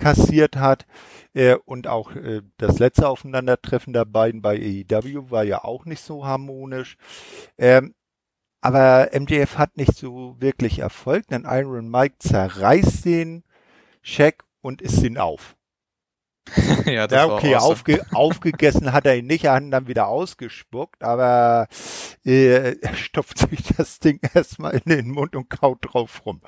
kassiert 0.00 0.56
hat. 0.56 0.86
Äh, 1.32 1.54
und 1.64 1.86
auch 1.86 2.16
äh, 2.16 2.42
das 2.56 2.80
letzte 2.80 3.08
Aufeinandertreffen 3.08 3.92
der 3.92 4.04
beiden 4.04 4.42
bei 4.42 4.56
AEW 4.90 5.30
war 5.30 5.44
ja 5.44 5.62
auch 5.62 5.84
nicht 5.84 6.02
so 6.02 6.26
harmonisch. 6.26 6.96
Ähm, 7.56 7.94
aber 8.60 9.10
MJF 9.18 9.56
hat 9.56 9.76
nicht 9.76 9.96
so 9.96 10.36
wirklich 10.38 10.80
Erfolg, 10.80 11.28
denn 11.28 11.46
Iron 11.46 11.88
Mike 11.88 12.16
zerreißt 12.18 13.04
den 13.04 13.44
Check 14.02 14.42
und 14.60 14.82
isst 14.82 15.02
ihn 15.02 15.18
auf. 15.18 15.56
ja, 16.86 17.06
das 17.06 17.16
ja, 17.16 17.26
okay, 17.26 17.54
awesome. 17.54 17.72
aufge 17.72 18.06
aufgegessen 18.12 18.92
hat 18.92 19.06
er 19.06 19.16
ihn 19.16 19.26
nicht, 19.26 19.44
er 19.44 19.52
hat 19.52 19.62
ihn 19.62 19.70
dann 19.70 19.86
wieder 19.86 20.08
ausgespuckt, 20.08 21.04
aber 21.04 21.68
äh, 22.24 22.76
er 22.80 22.94
stopft 22.96 23.38
sich 23.38 23.62
das 23.76 24.00
Ding 24.00 24.18
erstmal 24.34 24.74
in 24.74 24.82
den 24.86 25.10
Mund 25.10 25.36
und 25.36 25.48
kaut 25.48 25.78
drauf 25.82 26.26
rum. 26.26 26.40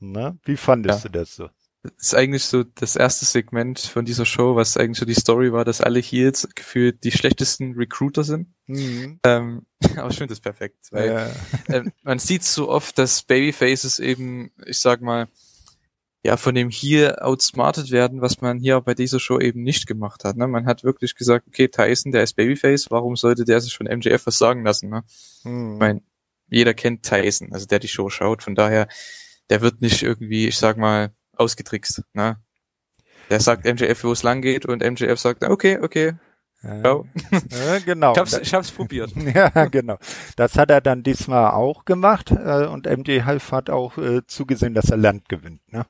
Na, 0.00 0.36
wie 0.44 0.56
fandest 0.56 1.04
ja. 1.04 1.10
du 1.10 1.18
das 1.18 1.34
so? 1.34 1.50
Das 1.82 1.92
ist 1.98 2.14
eigentlich 2.14 2.44
so 2.44 2.64
das 2.64 2.96
erste 2.96 3.24
Segment 3.24 3.78
von 3.78 4.04
dieser 4.04 4.26
Show, 4.26 4.56
was 4.56 4.76
eigentlich 4.76 4.98
so 4.98 5.06
die 5.06 5.14
Story 5.14 5.52
war, 5.52 5.64
dass 5.64 5.80
alle 5.80 6.00
Heels 6.00 6.48
gefühlt 6.54 7.04
die 7.04 7.12
schlechtesten 7.12 7.74
Recruiter 7.74 8.24
sind. 8.24 8.52
Mhm. 8.66 9.20
Ähm, 9.24 9.66
aber 9.96 10.10
ich 10.10 10.18
finde 10.18 10.32
das 10.32 10.40
perfekt, 10.40 10.88
weil 10.90 11.30
ja. 11.68 11.74
äh, 11.74 11.84
man 12.02 12.18
sieht 12.18 12.42
so 12.42 12.68
oft, 12.68 12.98
dass 12.98 13.22
Babyfaces 13.22 14.00
eben, 14.00 14.50
ich 14.66 14.80
sag 14.80 15.02
mal, 15.02 15.28
ja, 16.24 16.36
von 16.36 16.54
dem 16.54 16.68
hier 16.68 17.24
outsmartet 17.24 17.90
werden, 17.92 18.20
was 18.20 18.40
man 18.40 18.58
hier 18.58 18.80
bei 18.80 18.94
dieser 18.94 19.20
Show 19.20 19.38
eben 19.38 19.62
nicht 19.62 19.86
gemacht 19.86 20.24
hat. 20.24 20.36
Ne? 20.36 20.48
Man 20.48 20.66
hat 20.66 20.82
wirklich 20.82 21.14
gesagt, 21.14 21.46
okay, 21.46 21.68
Tyson, 21.68 22.10
der 22.10 22.24
ist 22.24 22.34
Babyface, 22.34 22.90
warum 22.90 23.14
sollte 23.14 23.44
der 23.44 23.60
sich 23.60 23.76
von 23.76 23.86
MJF 23.86 24.26
was 24.26 24.36
sagen 24.36 24.64
lassen? 24.64 24.90
Ne? 24.90 25.04
Mhm. 25.44 25.74
Ich 25.74 25.78
meine, 25.78 26.02
jeder 26.48 26.74
kennt 26.74 27.04
Tyson, 27.04 27.52
also 27.52 27.66
der 27.66 27.78
die 27.78 27.88
Show 27.88 28.10
schaut, 28.10 28.42
von 28.42 28.56
daher, 28.56 28.88
der 29.48 29.60
wird 29.60 29.80
nicht 29.80 30.02
irgendwie, 30.02 30.48
ich 30.48 30.58
sag 30.58 30.76
mal, 30.76 31.12
ausgetrickst. 31.38 32.02
Ne? 32.12 32.38
Der 33.30 33.40
sagt 33.40 33.64
MJF, 33.64 34.04
wo 34.04 34.12
es 34.12 34.22
lang 34.22 34.42
geht 34.42 34.66
und 34.66 34.82
MJF 34.82 35.18
sagt, 35.18 35.44
okay, 35.44 35.78
okay, 35.80 36.14
ja, 36.62 37.78
genau. 37.84 38.12
Ich 38.12 38.18
hab's, 38.18 38.38
ich 38.38 38.54
hab's 38.54 38.70
probiert. 38.70 39.12
ja, 39.34 39.66
genau. 39.66 39.98
Das 40.36 40.56
hat 40.56 40.70
er 40.70 40.80
dann 40.80 41.02
diesmal 41.02 41.52
auch 41.52 41.84
gemacht 41.84 42.30
äh, 42.32 42.66
und 42.66 42.86
MJF 42.86 43.52
hat 43.52 43.70
auch 43.70 43.96
äh, 43.98 44.26
zugesehen, 44.26 44.74
dass 44.74 44.90
er 44.90 44.96
Land 44.96 45.28
gewinnt. 45.28 45.60
Ne? 45.72 45.86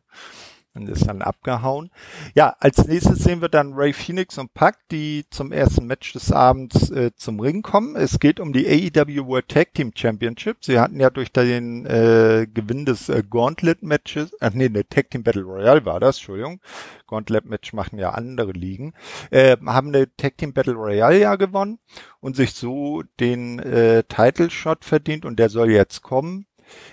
Und 0.78 0.88
ist 0.88 1.06
dann 1.06 1.22
abgehauen. 1.22 1.90
Ja, 2.34 2.56
als 2.60 2.86
nächstes 2.86 3.18
sehen 3.24 3.40
wir 3.40 3.48
dann 3.48 3.74
Ray 3.74 3.92
Phoenix 3.92 4.38
und 4.38 4.54
Pac, 4.54 4.76
die 4.90 5.24
zum 5.30 5.52
ersten 5.52 5.86
Match 5.86 6.12
des 6.12 6.32
Abends 6.32 6.90
äh, 6.90 7.10
zum 7.16 7.40
Ring 7.40 7.62
kommen. 7.62 7.96
Es 7.96 8.18
geht 8.18 8.40
um 8.40 8.52
die 8.52 8.66
AEW 8.66 9.26
World 9.26 9.48
Tag 9.48 9.74
Team 9.74 9.92
Championship. 9.94 10.64
Sie 10.64 10.78
hatten 10.78 11.00
ja 11.00 11.10
durch 11.10 11.32
den 11.32 11.86
äh, 11.86 12.46
Gewinn 12.52 12.84
des 12.84 13.08
äh, 13.08 13.22
Gauntlet 13.28 13.82
Matches, 13.82 14.30
ach 14.40 14.52
nee, 14.54 14.66
eine 14.66 14.88
Tag 14.88 15.10
Team 15.10 15.22
Battle 15.22 15.42
Royale 15.42 15.84
war 15.84 16.00
das, 16.00 16.16
Entschuldigung. 16.16 16.60
Gauntlet 17.06 17.46
Match 17.46 17.72
machen 17.72 17.98
ja 17.98 18.10
andere 18.10 18.52
Ligen, 18.52 18.92
äh, 19.30 19.56
haben 19.64 19.88
eine 19.88 20.14
Tag 20.16 20.36
Team 20.38 20.52
Battle 20.52 20.74
Royale 20.74 21.18
ja 21.18 21.36
gewonnen 21.36 21.78
und 22.20 22.36
sich 22.36 22.52
so 22.52 23.02
den 23.20 23.58
äh, 23.58 24.04
Title 24.04 24.50
Shot 24.50 24.84
verdient 24.84 25.24
und 25.24 25.38
der 25.38 25.48
soll 25.48 25.70
jetzt 25.70 26.02
kommen. 26.02 26.46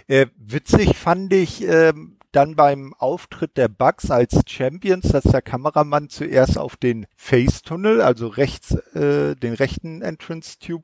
Äh, 0.08 0.28
witzig 0.38 0.96
fand 0.98 1.34
ich, 1.34 1.68
äh, 1.68 1.94
dann 2.36 2.56
beim 2.56 2.94
Auftritt 2.96 3.58
der 3.58 3.68
Bugs 3.68 4.12
als 4.12 4.42
Champions, 4.48 5.10
dass 5.10 5.24
der 5.24 5.42
Kameramann 5.42 6.10
zuerst 6.10 6.58
auf 6.58 6.76
den 6.76 7.08
Face-Tunnel, 7.16 8.02
also 8.02 8.28
rechts, 8.28 8.72
äh, 8.94 9.36
den 9.36 9.54
rechten 9.54 10.02
Entrance-Tube, 10.02 10.84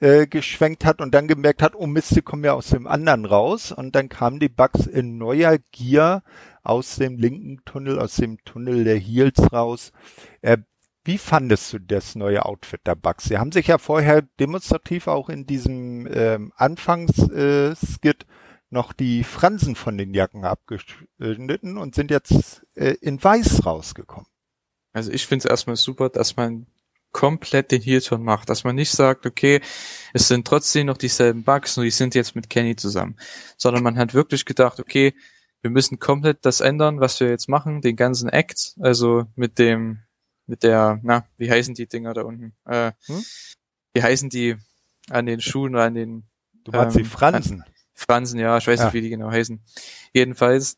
äh, 0.00 0.26
geschwenkt 0.26 0.84
hat 0.84 1.00
und 1.00 1.14
dann 1.14 1.28
gemerkt 1.28 1.62
hat, 1.62 1.74
oh 1.74 1.86
Mist, 1.86 2.14
die 2.14 2.22
kommen 2.22 2.44
ja 2.44 2.52
aus 2.52 2.68
dem 2.68 2.86
anderen 2.86 3.24
raus. 3.24 3.72
Und 3.72 3.94
dann 3.96 4.08
kamen 4.08 4.38
die 4.38 4.48
Bugs 4.48 4.86
in 4.86 5.18
neuer 5.18 5.58
Gier 5.72 6.22
aus 6.62 6.96
dem 6.96 7.18
linken 7.18 7.64
Tunnel, 7.64 7.98
aus 7.98 8.16
dem 8.16 8.38
Tunnel 8.44 8.84
der 8.84 8.98
Heels 8.98 9.52
raus. 9.52 9.92
Äh, 10.42 10.58
wie 11.04 11.18
fandest 11.18 11.72
du 11.72 11.78
das 11.80 12.14
neue 12.14 12.46
Outfit 12.46 12.80
der 12.86 12.94
Bugs? 12.94 13.24
Sie 13.24 13.36
haben 13.36 13.52
sich 13.52 13.66
ja 13.66 13.78
vorher 13.78 14.22
demonstrativ 14.40 15.06
auch 15.06 15.28
in 15.28 15.46
diesem 15.46 16.08
ähm, 16.10 16.52
Anfangsskit 16.56 18.22
äh, 18.22 18.26
noch 18.74 18.92
die 18.92 19.24
Fransen 19.24 19.76
von 19.76 19.96
den 19.96 20.12
Jacken 20.12 20.44
abgeschnitten 20.44 21.78
und 21.78 21.94
sind 21.94 22.10
jetzt 22.10 22.66
äh, 22.74 22.94
in 23.00 23.22
weiß 23.22 23.64
rausgekommen. 23.64 24.28
Also 24.92 25.10
ich 25.10 25.26
finde 25.26 25.46
es 25.46 25.50
erstmal 25.50 25.76
super, 25.76 26.10
dass 26.10 26.36
man 26.36 26.66
komplett 27.12 27.70
den 27.70 27.80
Heel-Turn 27.80 28.22
macht, 28.22 28.50
dass 28.50 28.64
man 28.64 28.74
nicht 28.74 28.90
sagt, 28.90 29.24
okay, 29.24 29.60
es 30.12 30.28
sind 30.28 30.46
trotzdem 30.46 30.88
noch 30.88 30.98
dieselben 30.98 31.44
Bugs, 31.44 31.76
nur 31.76 31.84
die 31.84 31.90
sind 31.90 32.14
jetzt 32.14 32.34
mit 32.34 32.50
Kenny 32.50 32.74
zusammen, 32.74 33.16
sondern 33.56 33.84
man 33.84 33.96
hat 33.96 34.12
wirklich 34.12 34.44
gedacht, 34.44 34.80
okay, 34.80 35.14
wir 35.62 35.70
müssen 35.70 35.98
komplett 35.98 36.44
das 36.44 36.60
ändern, 36.60 37.00
was 37.00 37.20
wir 37.20 37.28
jetzt 37.28 37.48
machen, 37.48 37.80
den 37.80 37.96
ganzen 37.96 38.28
Act, 38.28 38.74
also 38.80 39.26
mit 39.36 39.58
dem, 39.58 40.00
mit 40.46 40.64
der, 40.64 40.98
na, 41.02 41.24
wie 41.38 41.50
heißen 41.50 41.74
die 41.74 41.86
Dinger 41.86 42.12
da 42.12 42.22
unten? 42.22 42.52
Äh, 42.66 42.92
hm? 43.06 43.24
Wie 43.94 44.02
heißen 44.02 44.28
die 44.28 44.56
an 45.08 45.26
den 45.26 45.40
Schuhen 45.40 45.74
oder 45.74 45.84
an 45.84 45.94
den 45.94 46.24
Du 46.64 46.72
meinst 46.72 46.96
ähm, 46.96 47.02
die 47.02 47.08
Fransen? 47.08 47.62
An, 47.62 47.73
Fransen, 47.94 48.38
ja, 48.38 48.56
ich 48.58 48.66
weiß 48.66 48.80
ja. 48.80 48.84
nicht, 48.86 48.94
wie 48.94 49.00
die 49.00 49.10
genau 49.10 49.30
heißen. 49.30 49.62
Jedenfalls, 50.12 50.76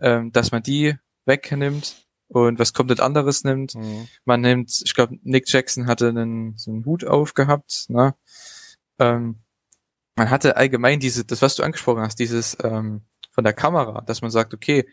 ähm, 0.00 0.32
dass 0.32 0.52
man 0.52 0.62
die 0.62 0.96
wegnimmt 1.24 2.06
und 2.28 2.58
was 2.58 2.74
komplett 2.74 3.00
anderes 3.00 3.44
nimmt. 3.44 3.74
Mhm. 3.74 4.08
Man 4.24 4.40
nimmt, 4.40 4.82
ich 4.84 4.94
glaube, 4.94 5.18
Nick 5.22 5.48
Jackson 5.48 5.86
hatte 5.86 6.08
einen, 6.08 6.56
so 6.56 6.70
einen 6.70 6.84
Hut 6.84 7.04
aufgehabt, 7.04 7.86
ne? 7.88 8.14
Ähm, 8.98 9.40
man 10.16 10.30
hatte 10.30 10.56
allgemein 10.56 11.00
diese, 11.00 11.24
das 11.24 11.42
was 11.42 11.54
du 11.54 11.62
angesprochen 11.62 12.02
hast, 12.02 12.18
dieses 12.18 12.56
ähm, 12.62 13.02
von 13.30 13.44
der 13.44 13.52
Kamera, 13.52 14.00
dass 14.02 14.20
man 14.20 14.32
sagt, 14.32 14.52
okay, 14.52 14.84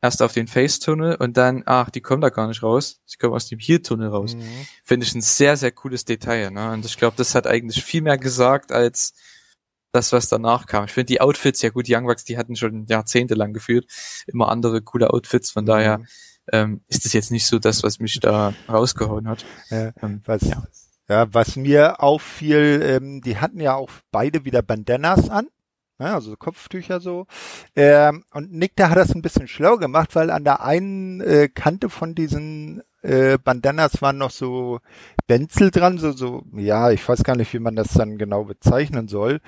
erst 0.00 0.22
auf 0.22 0.32
den 0.32 0.48
Face-Tunnel 0.48 1.16
und 1.16 1.36
dann, 1.36 1.62
ach, 1.66 1.90
die 1.90 2.00
kommen 2.00 2.22
da 2.22 2.30
gar 2.30 2.48
nicht 2.48 2.62
raus, 2.62 3.00
sie 3.04 3.18
kommen 3.18 3.34
aus 3.34 3.48
dem 3.48 3.58
Heel-Tunnel 3.58 4.08
raus. 4.08 4.34
Mhm. 4.34 4.66
Finde 4.82 5.06
ich 5.06 5.14
ein 5.14 5.20
sehr, 5.20 5.56
sehr 5.56 5.70
cooles 5.70 6.04
Detail. 6.04 6.50
Ne? 6.50 6.72
Und 6.72 6.84
ich 6.84 6.96
glaube, 6.96 7.16
das 7.16 7.34
hat 7.34 7.46
eigentlich 7.46 7.84
viel 7.84 8.02
mehr 8.02 8.18
gesagt 8.18 8.72
als 8.72 9.14
das, 9.94 10.12
was 10.12 10.28
danach 10.28 10.66
kam. 10.66 10.84
Ich 10.84 10.92
finde 10.92 11.06
die 11.06 11.20
Outfits, 11.20 11.62
ja 11.62 11.70
gut, 11.70 11.86
die 11.86 11.94
Young 11.94 12.06
Bucks, 12.06 12.24
die 12.24 12.36
hatten 12.36 12.56
schon 12.56 12.86
jahrzehntelang 12.86 13.52
geführt, 13.52 13.86
immer 14.26 14.48
andere 14.48 14.82
coole 14.82 15.10
Outfits, 15.10 15.50
von 15.50 15.64
mhm. 15.64 15.68
daher 15.68 16.00
ähm, 16.52 16.82
ist 16.88 17.04
das 17.04 17.12
jetzt 17.12 17.30
nicht 17.30 17.46
so 17.46 17.58
das, 17.58 17.82
was 17.82 18.00
mich 18.00 18.18
da 18.20 18.54
rausgehauen 18.68 19.28
hat. 19.28 19.44
Ja, 19.70 19.92
ähm, 20.02 20.20
was, 20.26 20.42
ja. 20.42 20.62
ja, 21.08 21.32
was 21.32 21.56
mir 21.56 22.02
auffiel, 22.02 22.80
ähm, 22.82 23.20
die 23.22 23.38
hatten 23.38 23.60
ja 23.60 23.74
auch 23.74 23.90
beide 24.10 24.44
wieder 24.44 24.62
Bandanas 24.62 25.30
an. 25.30 25.48
Ja, 26.00 26.14
also 26.14 26.36
Kopftücher 26.36 27.00
so. 27.00 27.26
Ähm, 27.76 28.24
und 28.32 28.52
Nick, 28.52 28.74
der 28.76 28.90
hat 28.90 28.96
das 28.96 29.14
ein 29.14 29.22
bisschen 29.22 29.46
schlau 29.46 29.76
gemacht, 29.76 30.16
weil 30.16 30.30
an 30.30 30.42
der 30.42 30.62
einen 30.62 31.20
äh, 31.20 31.48
Kante 31.48 31.88
von 31.88 32.16
diesen 32.16 32.82
äh, 33.04 33.38
Bandanas 33.38 34.00
waren 34.00 34.16
noch 34.18 34.30
so 34.30 34.80
Benzel 35.26 35.70
dran, 35.70 35.98
so, 35.98 36.12
so, 36.12 36.42
ja, 36.56 36.90
ich 36.90 37.06
weiß 37.06 37.22
gar 37.22 37.36
nicht, 37.36 37.52
wie 37.52 37.58
man 37.58 37.76
das 37.76 37.92
dann 37.92 38.16
genau 38.16 38.44
bezeichnen 38.44 39.08
soll. 39.08 39.40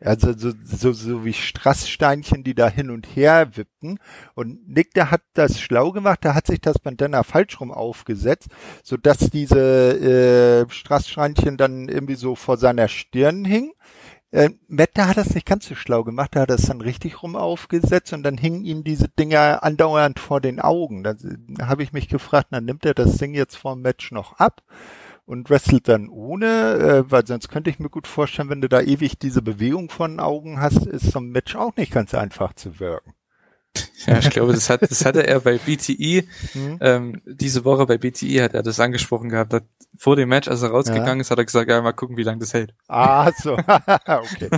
Also 0.00 0.32
so, 0.32 0.52
so, 0.64 0.92
so 0.92 1.24
wie 1.24 1.32
Strasssteinchen, 1.32 2.42
die 2.42 2.54
da 2.54 2.68
hin 2.68 2.90
und 2.90 3.06
her 3.16 3.56
wippten. 3.56 3.98
Und 4.34 4.68
Nick, 4.68 4.94
der 4.94 5.10
hat 5.10 5.22
das 5.34 5.60
schlau 5.60 5.92
gemacht, 5.92 6.24
der 6.24 6.34
hat 6.34 6.46
sich 6.46 6.60
das 6.60 6.78
Bandana 6.78 7.22
falsch 7.22 7.60
rum 7.60 7.72
aufgesetzt, 7.72 8.48
so 8.82 8.96
dass 8.96 9.18
diese 9.18 10.66
äh, 10.68 10.72
Strasssteinchen 10.72 11.56
dann 11.56 11.88
irgendwie 11.88 12.14
so 12.14 12.34
vor 12.34 12.56
seiner 12.56 12.88
Stirn 12.88 13.44
hingen. 13.44 13.72
Äh, 14.32 14.50
der 14.68 15.08
hat 15.08 15.16
das 15.16 15.34
nicht 15.34 15.46
ganz 15.46 15.66
so 15.66 15.74
schlau 15.74 16.04
gemacht, 16.04 16.34
der 16.34 16.42
hat 16.42 16.50
das 16.50 16.62
dann 16.62 16.80
richtig 16.80 17.22
rum 17.22 17.34
aufgesetzt 17.34 18.12
und 18.12 18.22
dann 18.22 18.38
hingen 18.38 18.64
ihm 18.64 18.84
diese 18.84 19.08
Dinger 19.08 19.64
andauernd 19.64 20.20
vor 20.20 20.40
den 20.40 20.60
Augen. 20.60 21.02
Da 21.02 21.16
habe 21.66 21.82
ich 21.82 21.92
mich 21.92 22.08
gefragt, 22.08 22.48
dann 22.50 22.64
nimmt 22.64 22.86
er 22.86 22.94
das 22.94 23.16
Ding 23.16 23.34
jetzt 23.34 23.56
vor 23.56 23.74
dem 23.74 23.82
Match 23.82 24.12
noch 24.12 24.34
ab 24.38 24.62
und 25.26 25.50
wrestelt 25.50 25.88
dann 25.88 26.08
ohne, 26.08 26.46
äh, 26.46 27.10
weil 27.10 27.26
sonst 27.26 27.48
könnte 27.48 27.70
ich 27.70 27.78
mir 27.78 27.90
gut 27.90 28.06
vorstellen, 28.06 28.50
wenn 28.50 28.60
du 28.60 28.68
da 28.68 28.80
ewig 28.80 29.18
diese 29.18 29.42
Bewegung 29.42 29.90
von 29.90 30.12
den 30.12 30.20
Augen 30.20 30.60
hast, 30.60 30.86
ist 30.86 31.10
so 31.10 31.18
ein 31.18 31.30
Match 31.30 31.56
auch 31.56 31.74
nicht 31.76 31.92
ganz 31.92 32.14
einfach 32.14 32.52
zu 32.52 32.78
wirken. 32.80 33.12
Ja, 34.06 34.18
ich 34.18 34.30
glaube, 34.30 34.54
das, 34.54 34.70
hat, 34.70 34.80
das 34.82 35.04
hatte 35.04 35.26
er 35.26 35.40
bei 35.40 35.58
BTE, 35.58 36.24
mhm. 36.54 36.78
ähm, 36.80 37.22
diese 37.26 37.66
Woche 37.66 37.84
bei 37.84 37.98
BTE 37.98 38.42
hat 38.42 38.54
er 38.54 38.62
das 38.62 38.80
angesprochen 38.80 39.28
gehabt. 39.28 39.52
Hat, 39.52 39.64
vor 39.94 40.16
dem 40.16 40.30
Match, 40.30 40.48
als 40.48 40.62
er 40.62 40.70
rausgegangen 40.70 41.18
ja. 41.18 41.20
ist, 41.20 41.30
hat 41.30 41.38
er 41.38 41.44
gesagt, 41.44 41.68
ja, 41.68 41.82
mal 41.82 41.92
gucken, 41.92 42.16
wie 42.16 42.22
lange 42.22 42.38
das 42.38 42.54
hält. 42.54 42.74
Ah, 42.88 43.30
so. 43.36 43.52
okay, 43.58 44.48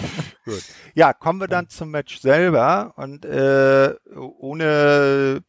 gut. 0.45 0.63
Ja, 0.95 1.13
kommen 1.13 1.41
wir 1.41 1.49
dann 1.49 1.69
zum 1.69 1.91
Match 1.91 2.21
selber 2.21 2.93
und 2.97 3.25
äh, 3.25 3.95
ohne 4.15 5.43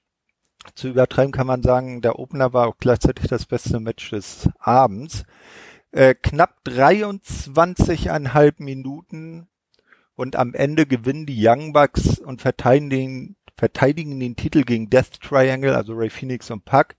zu 0.76 0.88
übertreiben 0.88 1.32
kann 1.32 1.48
man 1.48 1.62
sagen, 1.62 2.02
der 2.02 2.18
Opener 2.18 2.54
war 2.54 2.68
auch 2.68 2.78
gleichzeitig 2.80 3.28
das 3.28 3.46
beste 3.46 3.80
Match 3.80 4.10
des 4.10 4.50
Abends. 4.60 5.24
Äh, 5.92 6.16
knapp 6.16 6.62
23,5 6.66 8.54
Minuten 8.58 9.48
und 10.16 10.36
am 10.36 10.54
Ende 10.54 10.86
gewinnen 10.86 11.26
die 11.26 11.48
Young 11.48 11.74
Bucks 11.74 12.18
und 12.20 12.42
verteidigen 12.42 12.90
den, 12.90 13.36
verteidigen 13.56 14.20
den 14.20 14.36
Titel 14.36 14.64
gegen 14.64 14.90
Death 14.90 15.20
Triangle, 15.22 15.76
also 15.76 15.94
Ray 15.94 16.10
Phoenix 16.10 16.50
und 16.52 16.66
Puck, 16.66 16.96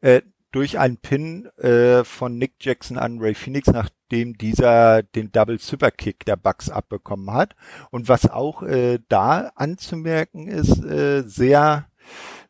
äh, 0.00 0.22
durch 0.52 0.78
einen 0.78 0.98
Pin 0.98 1.46
äh, 1.58 2.04
von 2.04 2.38
Nick 2.38 2.54
Jackson 2.60 2.98
an 2.98 3.18
Ray 3.18 3.34
Phoenix, 3.34 3.68
nachdem 3.68 4.38
dieser 4.38 5.02
den 5.02 5.32
Double 5.32 5.58
Superkick 5.58 6.24
der 6.24 6.36
Bucks 6.36 6.70
abbekommen 6.70 7.32
hat. 7.32 7.56
Und 7.90 8.08
was 8.08 8.30
auch 8.30 8.62
äh, 8.62 9.00
da 9.08 9.50
anzumerken 9.56 10.46
ist, 10.46 10.84
äh, 10.84 11.22
sehr 11.26 11.88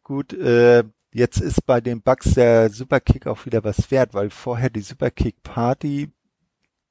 Gut, 0.04 0.34
äh, 0.34 0.84
jetzt 1.14 1.40
ist 1.40 1.64
bei 1.64 1.80
den 1.80 2.02
Bugs 2.02 2.34
der 2.34 2.68
Superkick 2.70 3.26
auch 3.26 3.46
wieder 3.46 3.64
was 3.64 3.90
wert, 3.90 4.12
weil 4.12 4.28
vorher 4.28 4.68
die 4.68 4.82
Superkick 4.82 5.42
Party, 5.42 6.10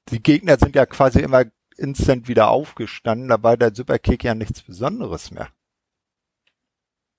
die 0.10 0.24
Gegner 0.24 0.58
sind 0.58 0.76
ja 0.76 0.88
quasi 0.88 1.20
immer 1.20 1.44
instant 1.78 2.28
wieder 2.28 2.50
aufgestanden, 2.50 3.28
da 3.28 3.42
war 3.44 3.56
der 3.56 3.74
Superkick 3.76 4.24
ja 4.24 4.34
nichts 4.34 4.64
Besonderes 4.64 5.30
mehr. 5.32 5.50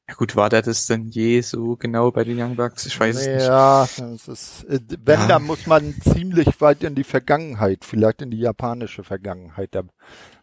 Ja 0.06 0.14
gut, 0.14 0.36
war 0.36 0.50
der 0.50 0.60
das 0.60 0.86
denn 0.86 1.08
je 1.08 1.40
so 1.40 1.76
genau 1.76 2.10
bei 2.10 2.24
den 2.24 2.40
Young 2.40 2.56
Bucks? 2.56 2.84
Ich 2.84 2.98
weiß 3.00 3.16
es 3.16 3.26
nicht. 3.26 3.46
Ja, 3.46 3.84
ist, 3.84 4.66
wenn, 4.68 5.20
ja. 5.20 5.26
dann 5.26 5.44
muss 5.44 5.66
man 5.66 5.94
ziemlich 6.02 6.60
weit 6.60 6.82
in 6.82 6.94
die 6.94 7.04
Vergangenheit, 7.04 7.84
vielleicht 7.86 8.20
in 8.20 8.30
die 8.30 8.38
japanische 8.38 9.02
Vergangenheit 9.02 9.72
der 9.72 9.86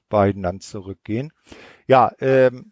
beiden 0.10 0.42
dann 0.42 0.62
zurückgehen. 0.62 1.32
Ja, 1.86 2.12
ähm, 2.20 2.72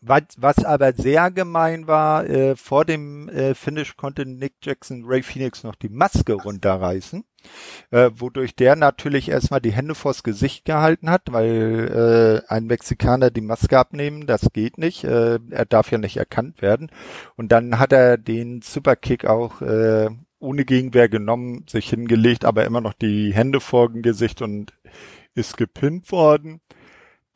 was, 0.00 0.22
was 0.36 0.64
aber 0.64 0.92
sehr 0.92 1.30
gemein 1.30 1.86
war, 1.86 2.28
äh, 2.28 2.56
vor 2.56 2.84
dem 2.84 3.28
äh, 3.28 3.54
Finish 3.54 3.96
konnte 3.96 4.26
Nick 4.26 4.54
Jackson 4.62 5.04
Ray 5.06 5.22
Phoenix 5.22 5.62
noch 5.62 5.76
die 5.76 5.88
Maske 5.88 6.34
runterreißen, 6.34 7.24
äh, 7.90 8.10
wodurch 8.14 8.54
der 8.54 8.76
natürlich 8.76 9.28
erstmal 9.28 9.60
die 9.60 9.72
Hände 9.72 9.94
vors 9.94 10.22
Gesicht 10.22 10.64
gehalten 10.64 11.10
hat, 11.10 11.22
weil 11.32 12.42
äh, 12.48 12.52
ein 12.52 12.66
Mexikaner 12.66 13.30
die 13.30 13.40
Maske 13.40 13.78
abnehmen, 13.78 14.26
das 14.26 14.50
geht 14.52 14.78
nicht, 14.78 15.04
äh, 15.04 15.38
er 15.50 15.64
darf 15.64 15.90
ja 15.90 15.98
nicht 15.98 16.16
erkannt 16.16 16.62
werden. 16.62 16.90
Und 17.36 17.52
dann 17.52 17.78
hat 17.78 17.92
er 17.92 18.18
den 18.18 18.62
Superkick 18.62 19.24
auch 19.24 19.62
äh, 19.62 20.08
ohne 20.38 20.64
Gegenwehr 20.64 21.08
genommen, 21.08 21.64
sich 21.68 21.88
hingelegt, 21.88 22.44
aber 22.44 22.64
immer 22.64 22.80
noch 22.80 22.92
die 22.92 23.32
Hände 23.32 23.60
vor 23.60 23.90
dem 23.90 24.02
Gesicht 24.02 24.42
und 24.42 24.72
ist 25.34 25.56
gepinnt 25.56 26.12
worden. 26.12 26.60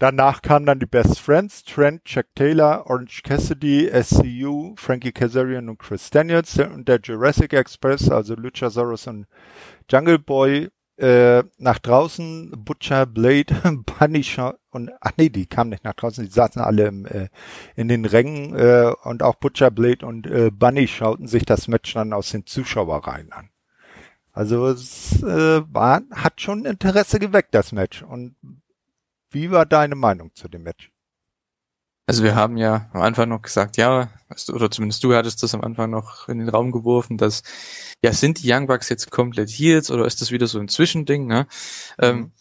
Danach 0.00 0.40
kamen 0.40 0.64
dann 0.64 0.80
die 0.80 0.86
Best 0.86 1.20
Friends, 1.20 1.62
Trent, 1.62 2.06
Chuck 2.06 2.24
Taylor, 2.34 2.86
Orange 2.86 3.22
Cassidy, 3.22 3.90
SCU, 4.02 4.74
Frankie 4.76 5.12
Kazarian 5.12 5.68
und 5.68 5.78
Chris 5.78 6.08
Daniels 6.08 6.58
und 6.58 6.88
der 6.88 7.00
Jurassic 7.02 7.52
Express, 7.52 8.10
also 8.10 8.34
Luchasaurus 8.34 9.06
und 9.08 9.26
Jungle 9.90 10.18
Boy, 10.18 10.70
äh, 10.96 11.44
nach 11.58 11.78
draußen, 11.80 12.50
Butcher, 12.64 13.04
Blade, 13.04 13.54
Punisher 13.84 14.58
und, 14.70 14.90
ach 15.02 15.12
nee, 15.18 15.28
die 15.28 15.44
kamen 15.44 15.68
nicht 15.68 15.84
nach 15.84 15.92
draußen, 15.92 16.24
die 16.24 16.30
saßen 16.30 16.62
alle 16.62 16.86
im, 16.86 17.04
äh, 17.04 17.28
in 17.76 17.88
den 17.88 18.06
Rängen 18.06 18.58
äh, 18.58 18.94
und 19.04 19.22
auch 19.22 19.34
Butcher, 19.34 19.70
Blade 19.70 20.06
und 20.06 20.26
äh, 20.26 20.50
Bunny 20.50 20.88
schauten 20.88 21.26
sich 21.26 21.44
das 21.44 21.68
Match 21.68 21.92
dann 21.92 22.14
aus 22.14 22.30
den 22.30 22.46
Zuschauerreihen 22.46 23.32
an. 23.32 23.50
Also 24.32 24.66
es 24.66 25.22
äh, 25.22 25.60
war, 25.70 26.00
hat 26.10 26.40
schon 26.40 26.64
Interesse 26.64 27.18
geweckt, 27.18 27.54
das 27.54 27.72
Match. 27.72 28.02
Und 28.02 28.36
wie 29.30 29.50
war 29.50 29.66
deine 29.66 29.94
Meinung 29.94 30.34
zu 30.34 30.48
dem 30.48 30.62
Match? 30.62 30.90
Also 32.06 32.24
wir 32.24 32.34
haben 32.34 32.56
ja 32.56 32.90
am 32.92 33.02
Anfang 33.02 33.28
noch 33.28 33.42
gesagt, 33.42 33.76
ja, 33.76 34.10
oder 34.52 34.68
zumindest 34.68 35.04
du 35.04 35.14
hattest 35.14 35.44
das 35.44 35.54
am 35.54 35.60
Anfang 35.60 35.90
noch 35.90 36.28
in 36.28 36.38
den 36.38 36.48
Raum 36.48 36.72
geworfen, 36.72 37.16
dass 37.16 37.44
ja, 38.02 38.12
sind 38.12 38.42
die 38.42 38.52
Young 38.52 38.66
Bucks 38.66 38.88
jetzt 38.88 39.12
komplett 39.12 39.48
Heels 39.48 39.92
oder 39.92 40.06
ist 40.06 40.20
das 40.20 40.32
wieder 40.32 40.48
so 40.48 40.58
ein 40.58 40.66
Zwischending? 40.66 41.28
Ne? 41.28 41.46
Ähm, 42.00 42.16
mhm. 42.16 42.22
Ähm, 42.22 42.32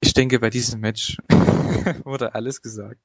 ich 0.00 0.14
denke, 0.14 0.38
bei 0.38 0.48
diesem 0.48 0.80
Match 0.80 1.18
wurde 2.04 2.34
alles 2.34 2.62
gesagt. 2.62 3.00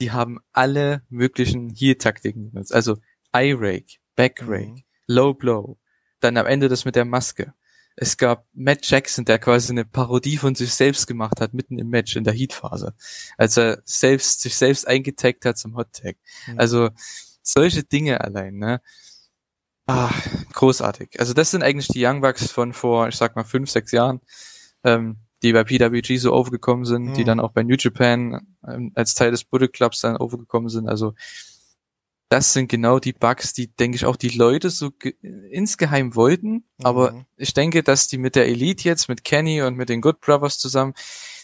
Die 0.00 0.12
haben 0.12 0.38
alle 0.52 1.02
möglichen 1.08 1.70
Heel-Taktiken 1.70 2.52
benutzt. 2.52 2.72
Also 2.72 2.98
Eye 3.32 3.54
Rake, 3.58 3.96
Back 4.14 4.42
Rake, 4.46 4.70
mhm. 4.70 4.82
Low 5.08 5.34
Blow, 5.34 5.78
dann 6.20 6.36
am 6.36 6.46
Ende 6.46 6.68
das 6.68 6.84
mit 6.84 6.94
der 6.94 7.04
Maske 7.04 7.52
es 7.96 8.16
gab 8.16 8.46
Matt 8.52 8.88
Jackson, 8.88 9.24
der 9.24 9.38
quasi 9.38 9.72
eine 9.72 9.84
Parodie 9.84 10.38
von 10.38 10.54
sich 10.54 10.72
selbst 10.72 11.06
gemacht 11.06 11.40
hat, 11.40 11.54
mitten 11.54 11.78
im 11.78 11.88
Match 11.88 12.16
in 12.16 12.24
der 12.24 12.32
Heat-Phase. 12.32 12.94
Als 13.36 13.56
er 13.56 13.82
selbst, 13.84 14.40
sich 14.40 14.56
selbst 14.56 14.86
eingetaggt 14.86 15.44
hat 15.44 15.58
zum 15.58 15.76
Hot-Tag. 15.76 16.16
Mhm. 16.46 16.58
Also, 16.58 16.90
solche 17.42 17.82
Dinge 17.82 18.20
allein, 18.20 18.56
ne? 18.56 18.80
Ah, 19.86 20.12
großartig. 20.52 21.18
Also 21.18 21.34
das 21.34 21.50
sind 21.50 21.64
eigentlich 21.64 21.88
die 21.88 22.04
Young 22.04 22.20
Bucks 22.20 22.50
von 22.50 22.72
vor, 22.72 23.08
ich 23.08 23.16
sag 23.16 23.34
mal, 23.34 23.44
fünf, 23.44 23.70
sechs 23.70 23.90
Jahren, 23.90 24.20
ähm, 24.84 25.16
die 25.42 25.52
bei 25.52 25.64
PWG 25.64 26.16
so 26.18 26.32
aufgekommen 26.32 26.84
sind, 26.84 27.06
mhm. 27.06 27.14
die 27.14 27.24
dann 27.24 27.40
auch 27.40 27.50
bei 27.50 27.64
New 27.64 27.74
Japan 27.76 28.56
ähm, 28.66 28.92
als 28.94 29.14
Teil 29.14 29.32
des 29.32 29.44
Bullet 29.44 29.68
Clubs 29.68 30.00
dann 30.00 30.16
aufgekommen 30.16 30.68
sind. 30.68 30.88
Also 30.88 31.14
das 32.30 32.52
sind 32.52 32.68
genau 32.68 33.00
die 33.00 33.12
Bugs, 33.12 33.52
die, 33.52 33.74
denke 33.74 33.96
ich, 33.96 34.06
auch 34.06 34.14
die 34.14 34.28
Leute 34.28 34.70
so 34.70 34.92
insgeheim 35.50 36.14
wollten. 36.14 36.52
Mhm. 36.52 36.64
Aber 36.84 37.26
ich 37.36 37.52
denke, 37.54 37.82
dass 37.82 38.06
die 38.06 38.18
mit 38.18 38.36
der 38.36 38.46
Elite 38.46 38.88
jetzt, 38.88 39.08
mit 39.08 39.24
Kenny 39.24 39.62
und 39.62 39.74
mit 39.74 39.88
den 39.88 40.00
Good 40.00 40.20
Brothers 40.20 40.58
zusammen, 40.58 40.94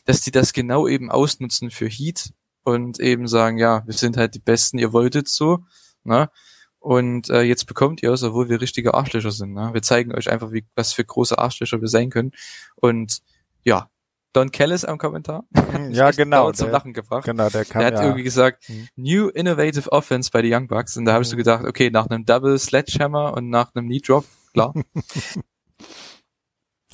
dass 0.04 0.20
die 0.20 0.30
das 0.30 0.52
genau 0.52 0.86
eben 0.86 1.10
ausnutzen 1.10 1.72
für 1.72 1.88
Heat 1.88 2.32
und 2.62 3.00
eben 3.00 3.26
sagen, 3.26 3.58
ja, 3.58 3.82
wir 3.84 3.94
sind 3.94 4.16
halt 4.16 4.36
die 4.36 4.40
Besten, 4.40 4.78
ihr 4.78 4.92
wolltet 4.92 5.28
so, 5.28 5.64
ne? 6.04 6.30
Und 6.78 7.30
äh, 7.30 7.42
jetzt 7.42 7.66
bekommt 7.66 8.00
ihr 8.04 8.12
es, 8.12 8.22
obwohl 8.22 8.48
wir 8.48 8.60
richtige 8.60 8.94
Arschlöcher 8.94 9.32
sind. 9.32 9.54
Ne? 9.54 9.70
Wir 9.72 9.82
zeigen 9.82 10.14
euch 10.14 10.30
einfach, 10.30 10.52
wie 10.52 10.64
was 10.76 10.92
für 10.92 11.04
große 11.04 11.36
Arschlöcher 11.36 11.80
wir 11.80 11.88
sein 11.88 12.10
können. 12.10 12.30
Und 12.76 13.22
ja, 13.64 13.90
Don 14.36 14.50
Kellis 14.50 14.84
am 14.84 14.98
Kommentar. 14.98 15.44
Hm, 15.76 15.90
ja, 15.90 16.10
genau. 16.10 16.52
zum 16.52 16.70
Lachen 16.70 16.92
gebracht. 16.92 17.24
Genau, 17.24 17.48
der 17.48 17.64
kam, 17.64 17.80
Der 17.80 17.86
hat 17.88 17.94
ja. 17.94 18.02
irgendwie 18.02 18.22
gesagt, 18.22 18.68
hm. 18.68 18.88
New 18.96 19.28
Innovative 19.28 19.90
Offense 19.90 20.30
bei 20.30 20.42
den 20.42 20.54
Young 20.54 20.68
Bucks. 20.68 20.96
Und 20.96 21.06
da 21.06 21.12
habe 21.12 21.22
ich 21.22 21.28
so 21.28 21.32
hm. 21.32 21.38
gedacht, 21.38 21.64
okay, 21.64 21.90
nach 21.90 22.06
einem 22.06 22.24
Double 22.24 22.58
Sledgehammer 22.58 23.34
und 23.34 23.50
nach 23.50 23.74
einem 23.74 23.86
Knee 23.86 24.00
Drop, 24.00 24.24
klar. 24.52 24.74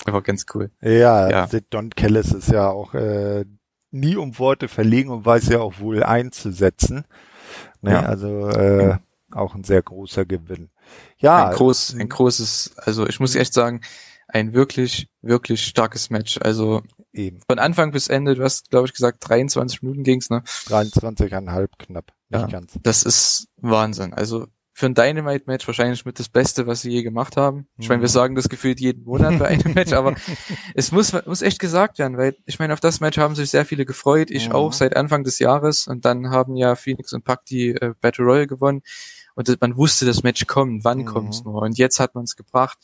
Aber 0.05 0.21
ganz 0.21 0.45
cool. 0.53 0.71
Ja, 0.81 1.29
ja. 1.29 1.47
Don 1.69 1.89
Kellis 1.91 2.31
ist 2.31 2.49
ja 2.49 2.69
auch 2.69 2.93
äh, 2.93 3.45
nie 3.91 4.15
um 4.15 4.37
Worte 4.39 4.67
verlegen 4.67 5.09
und 5.09 5.25
weiß 5.25 5.49
ja 5.49 5.59
auch 5.59 5.79
wohl 5.79 6.03
einzusetzen. 6.03 7.05
Ne, 7.81 7.91
ja. 7.91 8.03
Also 8.03 8.49
äh, 8.49 8.97
auch 9.31 9.55
ein 9.55 9.63
sehr 9.63 9.81
großer 9.81 10.25
Gewinn. 10.25 10.69
Ja. 11.17 11.47
Ein, 11.47 11.55
groß, 11.55 11.95
ein 11.99 12.09
großes, 12.09 12.75
also 12.77 13.07
ich 13.07 13.19
muss 13.19 13.35
echt 13.35 13.53
sagen, 13.53 13.81
ein 14.27 14.53
wirklich, 14.53 15.09
wirklich 15.21 15.63
starkes 15.63 16.09
Match. 16.09 16.39
Also 16.41 16.81
Eben. 17.13 17.39
von 17.47 17.59
Anfang 17.59 17.91
bis 17.91 18.07
Ende, 18.07 18.35
du 18.35 18.43
hast, 18.43 18.69
glaube 18.69 18.87
ich, 18.87 18.93
gesagt, 18.93 19.17
23 19.27 19.83
Minuten 19.83 20.03
ging's, 20.03 20.29
ne? 20.29 20.41
23,5 20.45 21.69
knapp, 21.77 22.11
nicht 22.29 22.41
ja, 22.41 22.47
ganz. 22.47 22.73
Das 22.81 23.03
ist 23.03 23.47
Wahnsinn. 23.57 24.13
Also 24.13 24.47
für 24.75 24.87
ein 24.87 24.95
Dynamite-Match 24.95 25.67
wahrscheinlich 25.67 26.03
mit 26.03 26.17
das 26.17 26.29
Beste, 26.29 26.65
was 26.65 26.81
sie 26.81 26.89
je 26.89 27.03
gemacht 27.03 27.37
haben. 27.37 27.67
Ich 27.77 27.89
meine, 27.89 28.01
wir 28.01 28.09
mhm. 28.09 28.13
sagen 28.13 28.35
das 28.35 28.49
gefühlt 28.49 28.79
jeden 28.79 29.03
Monat 29.03 29.37
bei 29.37 29.47
einem 29.47 29.73
Match, 29.75 29.93
aber 29.93 30.15
es 30.73 30.91
muss, 30.91 31.13
muss 31.27 31.43
echt 31.43 31.59
gesagt 31.59 31.99
werden, 31.99 32.17
weil 32.17 32.35
ich 32.45 32.57
meine, 32.57 32.73
auf 32.73 32.79
das 32.79 32.99
Match 32.99 33.19
haben 33.19 33.35
sich 33.35 33.51
sehr 33.51 33.65
viele 33.65 33.85
gefreut, 33.85 34.31
ich 34.31 34.49
mhm. 34.49 34.55
auch 34.55 34.73
seit 34.73 34.95
Anfang 34.95 35.23
des 35.23 35.37
Jahres 35.37 35.87
und 35.87 36.05
dann 36.05 36.31
haben 36.31 36.55
ja 36.55 36.75
Phoenix 36.75 37.13
und 37.13 37.23
Pac 37.23 37.45
die 37.45 37.69
äh, 37.69 37.93
Battle 38.01 38.25
Royale 38.25 38.47
gewonnen 38.47 38.81
und 39.35 39.61
man 39.61 39.77
wusste, 39.77 40.07
das 40.07 40.23
Match 40.23 40.47
kommt, 40.47 40.83
wann 40.83 40.99
mhm. 40.99 41.05
kommt's 41.05 41.43
nur 41.43 41.61
und 41.61 41.77
jetzt 41.77 41.99
hat 41.99 42.15
man 42.15 42.23
es 42.23 42.35
gebracht. 42.35 42.79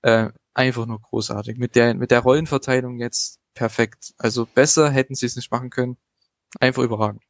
Äh, 0.00 0.30
einfach 0.54 0.86
nur 0.86 1.00
großartig. 1.00 1.58
Mit 1.58 1.74
der, 1.74 1.94
mit 1.94 2.10
der 2.10 2.20
Rollenverteilung 2.20 2.98
jetzt 2.98 3.40
perfekt. 3.56 4.14
Also 4.18 4.46
besser 4.46 4.90
hätten 4.90 5.16
sie 5.16 5.26
es 5.26 5.34
nicht 5.34 5.50
machen 5.50 5.70
können. 5.70 5.96
Einfach 6.60 6.84
überragend. 6.84 7.22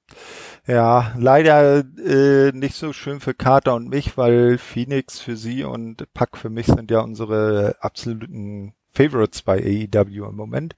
Ja, 0.67 1.15
leider 1.17 1.85
äh, 2.05 2.53
nicht 2.53 2.77
so 2.77 2.93
schön 2.93 3.21
für 3.21 3.35
Carter 3.35 3.75
und 3.75 3.89
mich, 3.89 4.19
weil 4.19 4.59
Phoenix 4.59 5.19
für 5.19 5.37
sie 5.37 5.65
und 5.65 6.12
Pack 6.12 6.37
für 6.37 6.51
mich 6.51 6.67
sind 6.67 6.91
ja 6.91 7.01
unsere 7.01 7.77
absoluten 7.81 8.75
Favorites 8.93 9.43
bei 9.43 9.59
AEW 9.59 10.29
im 10.29 10.37
Moment. 10.37 10.77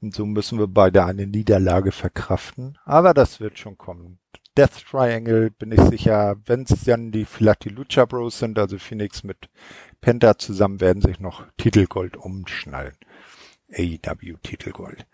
Und 0.00 0.14
so 0.14 0.26
müssen 0.26 0.58
wir 0.58 0.68
beide 0.68 1.04
eine 1.04 1.26
Niederlage 1.26 1.92
verkraften. 1.92 2.78
Aber 2.84 3.14
das 3.14 3.40
wird 3.40 3.58
schon 3.58 3.78
kommen. 3.78 4.18
Death 4.56 4.84
Triangle 4.90 5.50
bin 5.50 5.72
ich 5.72 5.80
sicher, 5.80 6.36
wenn 6.44 6.64
es 6.64 6.84
dann 6.84 7.10
die 7.10 7.24
vielleicht 7.24 7.64
die 7.64 7.70
Lucha 7.70 8.04
Bros 8.04 8.38
sind, 8.38 8.58
also 8.58 8.76
Phoenix 8.76 9.24
mit 9.24 9.48
Penta 10.02 10.36
zusammen 10.36 10.80
werden 10.80 11.00
sich 11.00 11.20
noch 11.20 11.46
Titelgold 11.56 12.18
umschnallen. 12.18 12.96
AEW 13.72 14.36
Titelgold. 14.42 15.06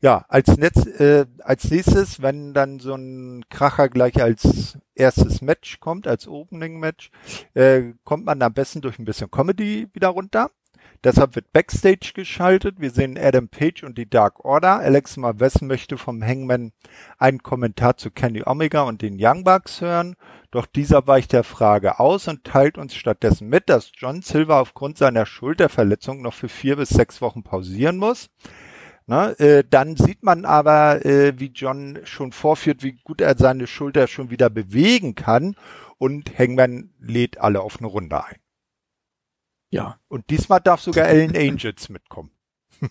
Ja, 0.00 0.24
als, 0.28 0.56
Netz, 0.56 0.86
äh, 0.86 1.26
als 1.40 1.70
nächstes, 1.70 2.22
wenn 2.22 2.54
dann 2.54 2.78
so 2.80 2.94
ein 2.94 3.44
Kracher 3.48 3.88
gleich 3.88 4.20
als 4.20 4.78
erstes 4.94 5.42
Match 5.42 5.80
kommt, 5.80 6.06
als 6.06 6.26
Opening 6.28 6.78
Match, 6.78 7.10
äh, 7.54 7.92
kommt 8.04 8.24
man 8.24 8.42
am 8.42 8.52
besten 8.52 8.80
durch 8.80 8.98
ein 8.98 9.04
bisschen 9.04 9.30
Comedy 9.30 9.88
wieder 9.92 10.08
runter. 10.08 10.50
Deshalb 11.04 11.36
wird 11.36 11.52
Backstage 11.52 12.12
geschaltet. 12.14 12.80
Wir 12.80 12.90
sehen 12.90 13.16
Adam 13.16 13.48
Page 13.48 13.84
und 13.84 13.96
die 13.96 14.10
Dark 14.10 14.44
Order. 14.44 14.80
Alex 14.80 15.16
Marvez 15.16 15.60
möchte 15.60 15.98
vom 15.98 16.22
Hangman 16.22 16.72
einen 17.18 17.42
Kommentar 17.42 17.96
zu 17.96 18.10
Kenny 18.10 18.42
Omega 18.44 18.82
und 18.82 19.02
den 19.02 19.16
Young 19.18 19.44
Bucks 19.44 19.80
hören. 19.80 20.16
Doch 20.50 20.66
dieser 20.66 21.06
weicht 21.06 21.32
der 21.32 21.44
Frage 21.44 22.00
aus 22.00 22.28
und 22.28 22.44
teilt 22.44 22.78
uns 22.78 22.94
stattdessen 22.94 23.48
mit, 23.48 23.68
dass 23.68 23.92
John 23.94 24.22
Silver 24.22 24.60
aufgrund 24.60 24.98
seiner 24.98 25.26
Schulterverletzung 25.26 26.22
noch 26.22 26.34
für 26.34 26.48
vier 26.48 26.76
bis 26.76 26.88
sechs 26.88 27.20
Wochen 27.20 27.42
pausieren 27.42 27.98
muss. 27.98 28.30
Na, 29.06 29.30
äh, 29.38 29.62
dann 29.68 29.94
sieht 29.94 30.24
man 30.24 30.44
aber, 30.44 31.04
äh, 31.04 31.38
wie 31.38 31.52
John 31.54 32.00
schon 32.04 32.32
vorführt, 32.32 32.82
wie 32.82 32.98
gut 33.04 33.20
er 33.20 33.36
seine 33.38 33.68
Schulter 33.68 34.08
schon 34.08 34.30
wieder 34.30 34.50
bewegen 34.50 35.14
kann 35.14 35.54
und 35.98 36.36
Hangman 36.36 36.90
lädt 36.98 37.38
alle 37.38 37.60
auf 37.60 37.78
eine 37.78 37.86
Runde 37.86 38.24
ein. 38.24 38.36
Ja. 39.70 39.98
Und 40.08 40.30
diesmal 40.30 40.60
darf 40.60 40.80
sogar 40.80 41.08
Ellen 41.08 41.36
Angels 41.36 41.88
mitkommen. 41.88 42.30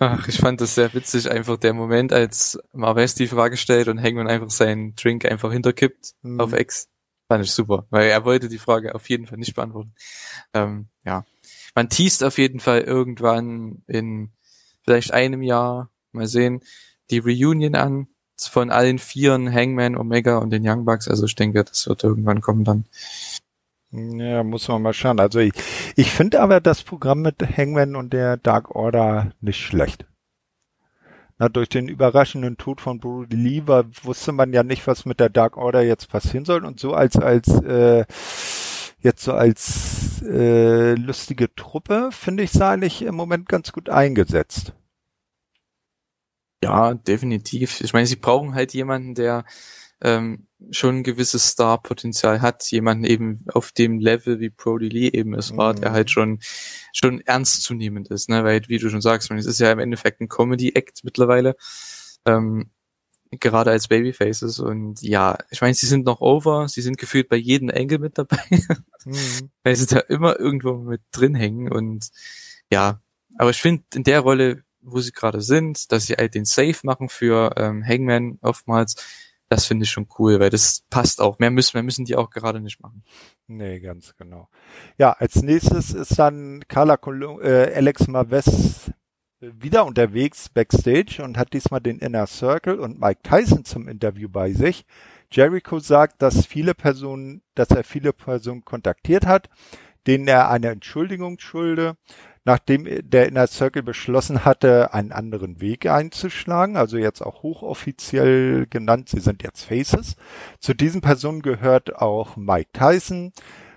Ach, 0.00 0.26
ich 0.26 0.38
fand 0.38 0.60
das 0.60 0.74
sehr 0.74 0.92
witzig, 0.94 1.30
einfach 1.30 1.56
der 1.56 1.72
Moment, 1.72 2.12
als 2.12 2.58
Marves 2.72 3.14
die 3.14 3.28
Frage 3.28 3.56
stellt 3.56 3.88
und 3.88 4.02
Hangman 4.02 4.28
einfach 4.28 4.50
seinen 4.50 4.96
Drink 4.96 5.24
einfach 5.24 5.52
hinterkippt 5.52 6.14
mhm. 6.22 6.40
auf 6.40 6.52
X. 6.52 6.88
Fand 7.28 7.44
ich 7.44 7.52
super, 7.52 7.86
weil 7.90 8.08
er 8.08 8.24
wollte 8.24 8.48
die 8.48 8.58
Frage 8.58 8.94
auf 8.94 9.08
jeden 9.08 9.26
Fall 9.26 9.38
nicht 9.38 9.54
beantworten. 9.54 9.94
Ähm, 10.54 10.88
ja. 11.04 11.24
Man 11.74 11.88
teast 11.88 12.24
auf 12.24 12.38
jeden 12.38 12.60
Fall 12.60 12.82
irgendwann 12.82 13.82
in 13.86 14.30
vielleicht 14.84 15.12
einem 15.12 15.42
Jahr, 15.42 15.90
mal 16.12 16.26
sehen, 16.26 16.62
die 17.10 17.18
Reunion 17.18 17.74
an 17.74 18.08
von 18.38 18.70
allen 18.70 18.98
Vieren, 18.98 19.52
Hangman, 19.52 19.96
Omega 19.96 20.38
und 20.38 20.50
den 20.50 20.66
Young 20.66 20.84
Bucks. 20.84 21.08
Also 21.08 21.26
ich 21.26 21.34
denke, 21.34 21.64
das 21.64 21.86
wird 21.86 22.04
irgendwann 22.04 22.40
kommen 22.40 22.64
dann. 22.64 22.84
Ja, 23.90 24.42
muss 24.42 24.68
man 24.68 24.82
mal 24.82 24.92
schauen. 24.92 25.20
Also 25.20 25.38
ich, 25.38 25.52
ich 25.94 26.10
finde 26.10 26.40
aber 26.40 26.60
das 26.60 26.82
Programm 26.82 27.22
mit 27.22 27.42
Hangman 27.56 27.96
und 27.96 28.12
der 28.12 28.36
Dark 28.36 28.74
Order 28.74 29.32
nicht 29.40 29.60
schlecht. 29.60 30.06
Na, 31.38 31.48
durch 31.48 31.68
den 31.68 31.88
überraschenden 31.88 32.56
Tod 32.56 32.80
von 32.80 32.98
Brody 32.98 33.36
Lee 33.36 33.62
war, 33.66 33.84
wusste 34.02 34.32
man 34.32 34.52
ja 34.52 34.62
nicht, 34.62 34.86
was 34.86 35.04
mit 35.04 35.20
der 35.20 35.28
Dark 35.28 35.56
Order 35.56 35.82
jetzt 35.82 36.08
passieren 36.08 36.46
soll. 36.46 36.64
Und 36.64 36.80
so 36.80 36.94
als, 36.94 37.16
als, 37.16 37.48
äh, 37.62 38.04
jetzt 39.00 39.22
so 39.22 39.34
als 39.34 40.22
äh, 40.22 40.94
lustige 40.94 41.54
Truppe, 41.54 42.08
finde 42.10 42.42
ich, 42.42 42.52
sei 42.52 42.68
eigentlich 42.68 43.02
im 43.02 43.14
Moment 43.14 43.48
ganz 43.48 43.72
gut 43.72 43.90
eingesetzt. 43.90 44.72
Ja, 46.62 46.94
definitiv. 46.94 47.82
Ich 47.82 47.92
meine, 47.92 48.06
sie 48.06 48.16
brauchen 48.16 48.54
halt 48.54 48.72
jemanden, 48.72 49.14
der 49.14 49.44
ähm, 50.02 50.46
schon 50.70 50.98
ein 50.98 51.02
gewisses 51.04 51.46
Star-Potenzial 51.48 52.40
hat, 52.40 52.70
jemanden 52.70 53.04
eben 53.04 53.44
auf 53.52 53.72
dem 53.72 53.98
Level, 53.98 54.40
wie 54.40 54.50
Brody 54.50 54.88
Lee 54.88 55.08
eben 55.08 55.34
es 55.34 55.56
war, 55.56 55.74
mhm. 55.74 55.80
der 55.80 55.92
halt 55.92 56.10
schon 56.10 56.40
schon 56.92 57.20
ernstzunehmend 57.20 58.08
ist, 58.08 58.28
ne? 58.28 58.44
Weil, 58.44 58.62
wie 58.68 58.78
du 58.78 58.88
schon 58.88 59.02
sagst, 59.02 59.30
man, 59.30 59.38
es 59.38 59.46
ist 59.46 59.60
ja 59.60 59.70
im 59.72 59.78
Endeffekt 59.78 60.20
ein 60.20 60.28
Comedy-Act 60.28 61.04
mittlerweile. 61.04 61.56
Ähm, 62.24 62.70
gerade 63.30 63.70
als 63.70 63.88
Babyfaces 63.88 64.60
und 64.60 65.02
ja, 65.02 65.38
ich 65.50 65.60
meine, 65.60 65.74
sie 65.74 65.86
sind 65.86 66.06
noch 66.06 66.20
over, 66.20 66.68
sie 66.68 66.82
sind 66.82 66.98
gefühlt 66.98 67.28
bei 67.28 67.36
jedem 67.36 67.68
Engel 67.70 67.98
mit 67.98 68.18
dabei, 68.18 68.38
mhm. 69.04 69.50
weil 69.62 69.76
sie 69.76 69.86
da 69.86 70.00
immer 70.00 70.38
irgendwo 70.38 70.74
mit 70.74 71.02
drin 71.12 71.34
hängen 71.34 71.70
und 71.70 72.08
ja, 72.70 73.00
aber 73.38 73.50
ich 73.50 73.60
finde 73.60 73.84
in 73.94 74.04
der 74.04 74.20
Rolle, 74.20 74.62
wo 74.80 75.00
sie 75.00 75.12
gerade 75.12 75.40
sind, 75.40 75.90
dass 75.92 76.06
sie 76.06 76.14
halt 76.14 76.34
den 76.34 76.44
Safe 76.44 76.78
machen 76.84 77.08
für 77.08 77.54
ähm, 77.56 77.84
Hangman 77.84 78.38
oftmals, 78.40 78.94
das 79.48 79.66
finde 79.66 79.84
ich 79.84 79.90
schon 79.90 80.08
cool, 80.18 80.40
weil 80.40 80.50
das 80.50 80.84
passt 80.90 81.20
auch. 81.20 81.38
Mehr 81.38 81.50
müssen, 81.50 81.76
mehr 81.76 81.82
müssen 81.82 82.04
die 82.04 82.16
auch 82.16 82.30
gerade 82.30 82.60
nicht 82.60 82.80
machen. 82.80 83.04
Nee, 83.46 83.80
ganz 83.80 84.16
genau. 84.16 84.48
Ja, 84.98 85.12
als 85.12 85.42
nächstes 85.42 85.94
ist 85.94 86.18
dann 86.18 86.64
Carla 86.68 86.96
Colum 86.96 87.40
äh, 87.40 87.72
Alex 87.74 88.08
Marves 88.08 88.90
wieder 89.40 89.86
unterwegs 89.86 90.48
backstage 90.48 91.22
und 91.22 91.36
hat 91.36 91.52
diesmal 91.52 91.80
den 91.80 91.98
Inner 91.98 92.26
Circle 92.26 92.80
und 92.80 92.98
Mike 92.98 93.20
Tyson 93.22 93.64
zum 93.64 93.86
Interview 93.86 94.28
bei 94.28 94.52
sich. 94.52 94.84
Jericho 95.30 95.78
sagt, 95.78 96.22
dass 96.22 96.46
viele 96.46 96.74
Personen, 96.74 97.42
dass 97.54 97.70
er 97.70 97.84
viele 97.84 98.12
Personen 98.12 98.64
kontaktiert 98.64 99.26
hat, 99.26 99.48
denen 100.06 100.26
er 100.28 100.50
eine 100.50 100.68
Entschuldigung 100.68 101.38
schulde 101.38 101.96
nachdem 102.46 102.86
der 103.02 103.26
Inner 103.26 103.48
Circle 103.48 103.82
beschlossen 103.82 104.44
hatte, 104.44 104.94
einen 104.94 105.12
anderen 105.12 105.60
Weg 105.60 105.86
einzuschlagen, 105.86 106.76
also 106.76 106.96
jetzt 106.96 107.20
auch 107.20 107.42
hochoffiziell 107.42 108.66
genannt, 108.70 109.08
sie 109.08 109.20
sind 109.20 109.42
jetzt 109.42 109.64
Faces. 109.64 110.16
Zu 110.60 110.72
diesen 110.72 111.00
Personen 111.00 111.42
gehört 111.42 111.96
auch 111.96 112.36
Mike 112.36 112.70
Tyson, 112.72 113.32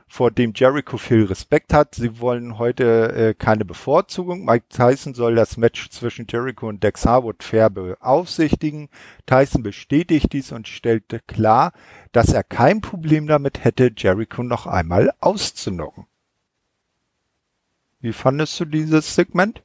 vor 0.07 0.31
dem 0.31 0.53
Jericho 0.55 0.97
viel 0.97 1.25
Respekt 1.25 1.71
hat. 1.71 1.93
Sie 1.95 2.19
wollen 2.19 2.57
heute 2.57 3.13
äh, 3.13 3.33
keine 3.35 3.63
Bevorzugung. 3.63 4.43
Mike 4.43 4.65
Tyson 4.69 5.13
soll 5.13 5.35
das 5.35 5.55
Match 5.55 5.89
zwischen 5.91 6.25
Jericho 6.27 6.67
und 6.67 6.83
Dex 6.83 7.05
Harwood 7.05 7.43
fair 7.43 7.69
beaufsichtigen. 7.69 8.89
Tyson 9.27 9.61
bestätigt 9.61 10.33
dies 10.33 10.51
und 10.51 10.67
stellte 10.67 11.19
klar, 11.19 11.73
dass 12.11 12.33
er 12.33 12.43
kein 12.43 12.81
Problem 12.81 13.27
damit 13.27 13.63
hätte, 13.63 13.91
Jericho 13.95 14.41
noch 14.41 14.65
einmal 14.65 15.11
auszunocken. 15.19 16.07
Wie 17.99 18.13
fandest 18.13 18.59
du 18.59 18.65
dieses 18.65 19.15
Segment? 19.15 19.63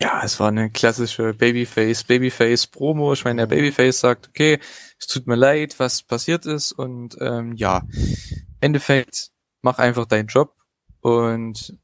Ja, 0.00 0.22
es 0.22 0.38
war 0.38 0.48
eine 0.48 0.70
klassische 0.70 1.34
Babyface, 1.34 2.04
Babyface 2.04 2.68
Promo. 2.68 3.12
Ich 3.14 3.24
meine, 3.24 3.46
der 3.46 3.46
mhm. 3.46 3.62
Babyface 3.62 4.00
sagt, 4.00 4.28
okay, 4.28 4.60
es 4.98 5.06
tut 5.06 5.26
mir 5.26 5.34
leid, 5.34 5.78
was 5.78 6.02
passiert 6.02 6.46
ist 6.46 6.72
und 6.72 7.16
ähm, 7.20 7.54
ja, 7.54 7.82
Endeffekt, 8.60 9.30
mach 9.62 9.78
einfach 9.78 10.06
deinen 10.06 10.28
Job 10.28 10.54
und 11.00 11.76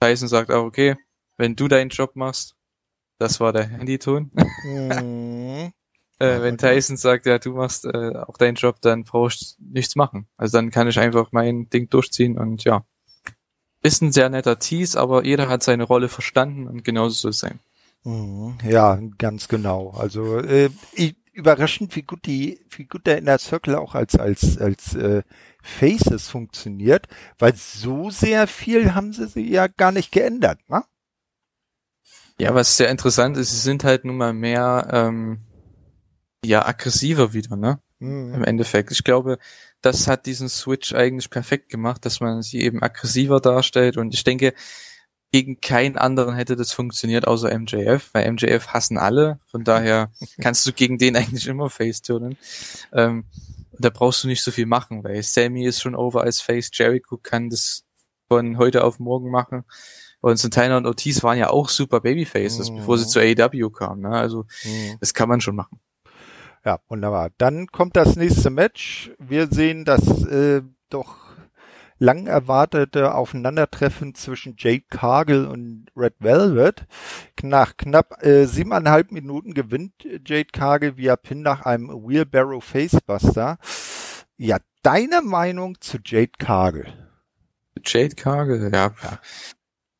Tyson 0.00 0.28
sagt 0.28 0.50
auch, 0.50 0.64
okay, 0.64 0.96
wenn 1.38 1.56
du 1.56 1.68
deinen 1.68 1.90
Job 1.90 2.14
machst, 2.14 2.56
das 3.18 3.40
war 3.40 3.52
der 3.52 3.64
Handyton. 3.64 4.30
Mhm. 4.64 5.72
äh, 6.18 6.40
wenn 6.40 6.58
Tyson 6.58 6.96
sagt, 6.96 7.26
ja, 7.26 7.38
du 7.38 7.54
machst 7.54 7.84
äh, 7.84 8.16
auch 8.16 8.36
deinen 8.36 8.54
Job, 8.54 8.80
dann 8.80 9.02
brauchst 9.02 9.58
du 9.58 9.64
nichts 9.72 9.96
machen. 9.96 10.28
Also 10.36 10.58
dann 10.58 10.70
kann 10.70 10.88
ich 10.88 10.98
einfach 10.98 11.32
mein 11.32 11.68
Ding 11.68 11.88
durchziehen 11.88 12.38
und 12.38 12.62
ja, 12.64 12.84
ist 13.82 14.02
ein 14.02 14.12
sehr 14.12 14.28
netter 14.28 14.58
Tease, 14.58 14.98
aber 15.00 15.24
jeder 15.24 15.48
hat 15.48 15.62
seine 15.62 15.84
Rolle 15.84 16.08
verstanden 16.08 16.66
und 16.66 16.84
genauso 16.84 17.14
soll 17.14 17.30
es 17.30 17.40
sein. 17.40 17.58
Mhm. 18.04 18.58
Ja, 18.64 18.98
ganz 19.18 19.48
genau. 19.48 19.90
Also 19.90 20.38
äh, 20.38 20.70
ich, 20.92 21.16
überraschend, 21.32 21.96
wie 21.96 22.02
gut 22.02 22.26
die, 22.26 22.60
wie 22.70 22.84
gut 22.84 23.06
der 23.06 23.18
Inner 23.18 23.38
Circle 23.38 23.76
auch 23.76 23.94
als 23.94 24.16
als 24.16 24.58
als 24.58 24.94
äh, 24.94 25.22
Faces 25.62 26.28
funktioniert, 26.28 27.06
weil 27.38 27.54
so 27.56 28.10
sehr 28.10 28.46
viel 28.46 28.94
haben 28.94 29.12
sie 29.12 29.28
sie 29.28 29.48
ja 29.48 29.66
gar 29.66 29.92
nicht 29.92 30.12
geändert, 30.12 30.58
ne? 30.68 30.84
Ja, 32.38 32.54
was 32.54 32.76
sehr 32.76 32.88
interessant 32.88 33.36
ist, 33.36 33.50
sie 33.50 33.58
sind 33.58 33.84
halt 33.84 34.04
nun 34.04 34.16
mal 34.16 34.32
mehr 34.32 34.88
ähm, 34.90 35.38
ja 36.44 36.66
aggressiver 36.66 37.32
wieder, 37.32 37.56
ne? 37.56 37.78
Mhm. 38.00 38.34
Im 38.34 38.44
Endeffekt. 38.44 38.90
Ich 38.90 39.04
glaube, 39.04 39.38
das 39.82 40.06
hat 40.06 40.26
diesen 40.26 40.48
Switch 40.48 40.94
eigentlich 40.94 41.28
perfekt 41.28 41.68
gemacht, 41.68 42.04
dass 42.06 42.20
man 42.20 42.42
sie 42.42 42.60
eben 42.60 42.82
aggressiver 42.82 43.40
darstellt 43.40 43.96
und 43.96 44.14
ich 44.14 44.24
denke, 44.24 44.54
gegen 45.32 45.60
keinen 45.60 45.96
anderen 45.96 46.34
hätte 46.34 46.56
das 46.56 46.72
funktioniert, 46.72 47.26
außer 47.26 47.58
MJF, 47.58 48.10
weil 48.12 48.30
MJF 48.30 48.68
hassen 48.68 48.98
alle, 48.98 49.40
von 49.46 49.64
daher 49.64 50.12
kannst 50.40 50.66
du 50.66 50.72
gegen 50.72 50.98
den 50.98 51.16
eigentlich 51.16 51.46
immer 51.48 51.70
face-turnen. 51.70 52.36
Ähm, 52.92 53.24
da 53.78 53.88
brauchst 53.88 54.22
du 54.22 54.28
nicht 54.28 54.42
so 54.42 54.50
viel 54.50 54.66
machen, 54.66 55.02
weil 55.02 55.22
Sammy 55.22 55.64
ist 55.66 55.80
schon 55.80 55.94
over 55.94 56.22
als 56.22 56.40
Face, 56.40 56.70
Jericho 56.72 57.16
kann 57.16 57.48
das 57.48 57.84
von 58.28 58.58
heute 58.58 58.84
auf 58.84 58.98
morgen 58.98 59.30
machen. 59.30 59.64
Und 60.20 60.36
Santana 60.36 60.76
und 60.76 60.86
Ortiz 60.86 61.22
waren 61.22 61.38
ja 61.38 61.50
auch 61.50 61.68
super 61.68 62.00
Babyfaces, 62.00 62.70
mhm. 62.70 62.76
bevor 62.76 62.98
sie 62.98 63.08
zu 63.08 63.18
AEW 63.18 63.70
kamen. 63.70 64.02
Ne? 64.02 64.10
Also 64.10 64.44
mhm. 64.64 64.96
das 65.00 65.14
kann 65.14 65.28
man 65.28 65.40
schon 65.40 65.56
machen. 65.56 65.80
Ja, 66.64 66.78
wunderbar. 66.88 67.30
Dann 67.38 67.66
kommt 67.66 67.96
das 67.96 68.16
nächste 68.16 68.50
Match. 68.50 69.10
Wir 69.18 69.48
sehen 69.48 69.84
das 69.84 70.24
äh, 70.26 70.62
doch 70.90 71.16
lang 71.98 72.26
erwartete 72.26 73.14
Aufeinandertreffen 73.14 74.14
zwischen 74.14 74.56
Jade 74.58 74.84
Cargill 74.90 75.46
und 75.46 75.86
Red 75.96 76.14
Velvet. 76.18 76.86
Nach 77.42 77.76
knapp 77.76 78.24
äh, 78.24 78.46
siebeneinhalb 78.46 79.12
Minuten 79.12 79.54
gewinnt 79.54 79.92
Jade 80.04 80.50
Cargill 80.52 80.96
via 80.96 81.16
Pin 81.16 81.42
nach 81.42 81.62
einem 81.62 81.88
Wheelbarrow 81.88 82.62
Facebuster. 82.62 83.58
Ja, 84.36 84.58
deine 84.82 85.22
Meinung 85.22 85.80
zu 85.80 85.98
Jade 86.04 86.32
Cargill? 86.38 86.92
Jade 87.84 88.14
Cargill, 88.14 88.70
ja. 88.72 88.94
ja. 89.02 89.18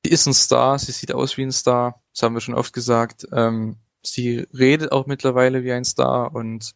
Sie 0.04 0.10
ist 0.10 0.26
ein 0.26 0.34
Star, 0.34 0.78
sie 0.78 0.92
sieht 0.92 1.12
aus 1.12 1.36
wie 1.36 1.42
ein 1.42 1.52
Star, 1.52 2.00
das 2.12 2.22
haben 2.22 2.34
wir 2.34 2.40
schon 2.40 2.54
oft 2.54 2.72
gesagt. 2.72 3.26
Ähm, 3.32 3.76
sie 4.02 4.46
redet 4.52 4.92
auch 4.92 5.06
mittlerweile 5.06 5.64
wie 5.64 5.72
ein 5.72 5.84
Star 5.84 6.34
und 6.34 6.74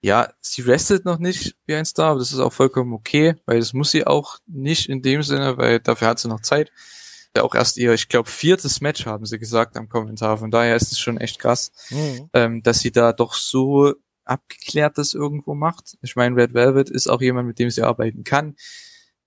ja, 0.00 0.32
sie 0.40 0.66
wrestelt 0.66 1.04
noch 1.04 1.18
nicht 1.18 1.56
wie 1.66 1.74
ein 1.74 1.84
Star, 1.84 2.10
aber 2.10 2.20
das 2.20 2.32
ist 2.32 2.38
auch 2.38 2.52
vollkommen 2.52 2.92
okay, 2.92 3.34
weil 3.46 3.58
das 3.58 3.72
muss 3.72 3.90
sie 3.90 4.06
auch 4.06 4.38
nicht 4.46 4.88
in 4.88 5.02
dem 5.02 5.22
Sinne, 5.22 5.56
weil 5.58 5.80
dafür 5.80 6.08
hat 6.08 6.20
sie 6.20 6.28
noch 6.28 6.40
Zeit. 6.40 6.70
Ja, 7.36 7.42
auch 7.42 7.54
erst 7.54 7.76
ihr, 7.76 7.92
ich 7.92 8.08
glaube, 8.08 8.28
viertes 8.28 8.80
Match 8.80 9.06
haben 9.06 9.26
sie 9.26 9.38
gesagt 9.38 9.76
am 9.76 9.88
Kommentar. 9.88 10.38
Von 10.38 10.50
daher 10.50 10.76
ist 10.76 10.92
es 10.92 10.98
schon 10.98 11.18
echt 11.18 11.38
krass, 11.38 11.72
mhm. 11.90 12.30
ähm, 12.32 12.62
dass 12.62 12.80
sie 12.80 12.92
da 12.92 13.12
doch 13.12 13.34
so 13.34 13.94
abgeklärt 14.24 14.98
das 14.98 15.14
irgendwo 15.14 15.54
macht. 15.54 15.96
Ich 16.02 16.16
meine, 16.16 16.36
Red 16.36 16.54
Velvet 16.54 16.90
ist 16.90 17.08
auch 17.08 17.20
jemand, 17.20 17.48
mit 17.48 17.58
dem 17.58 17.70
sie 17.70 17.82
arbeiten 17.82 18.24
kann. 18.24 18.56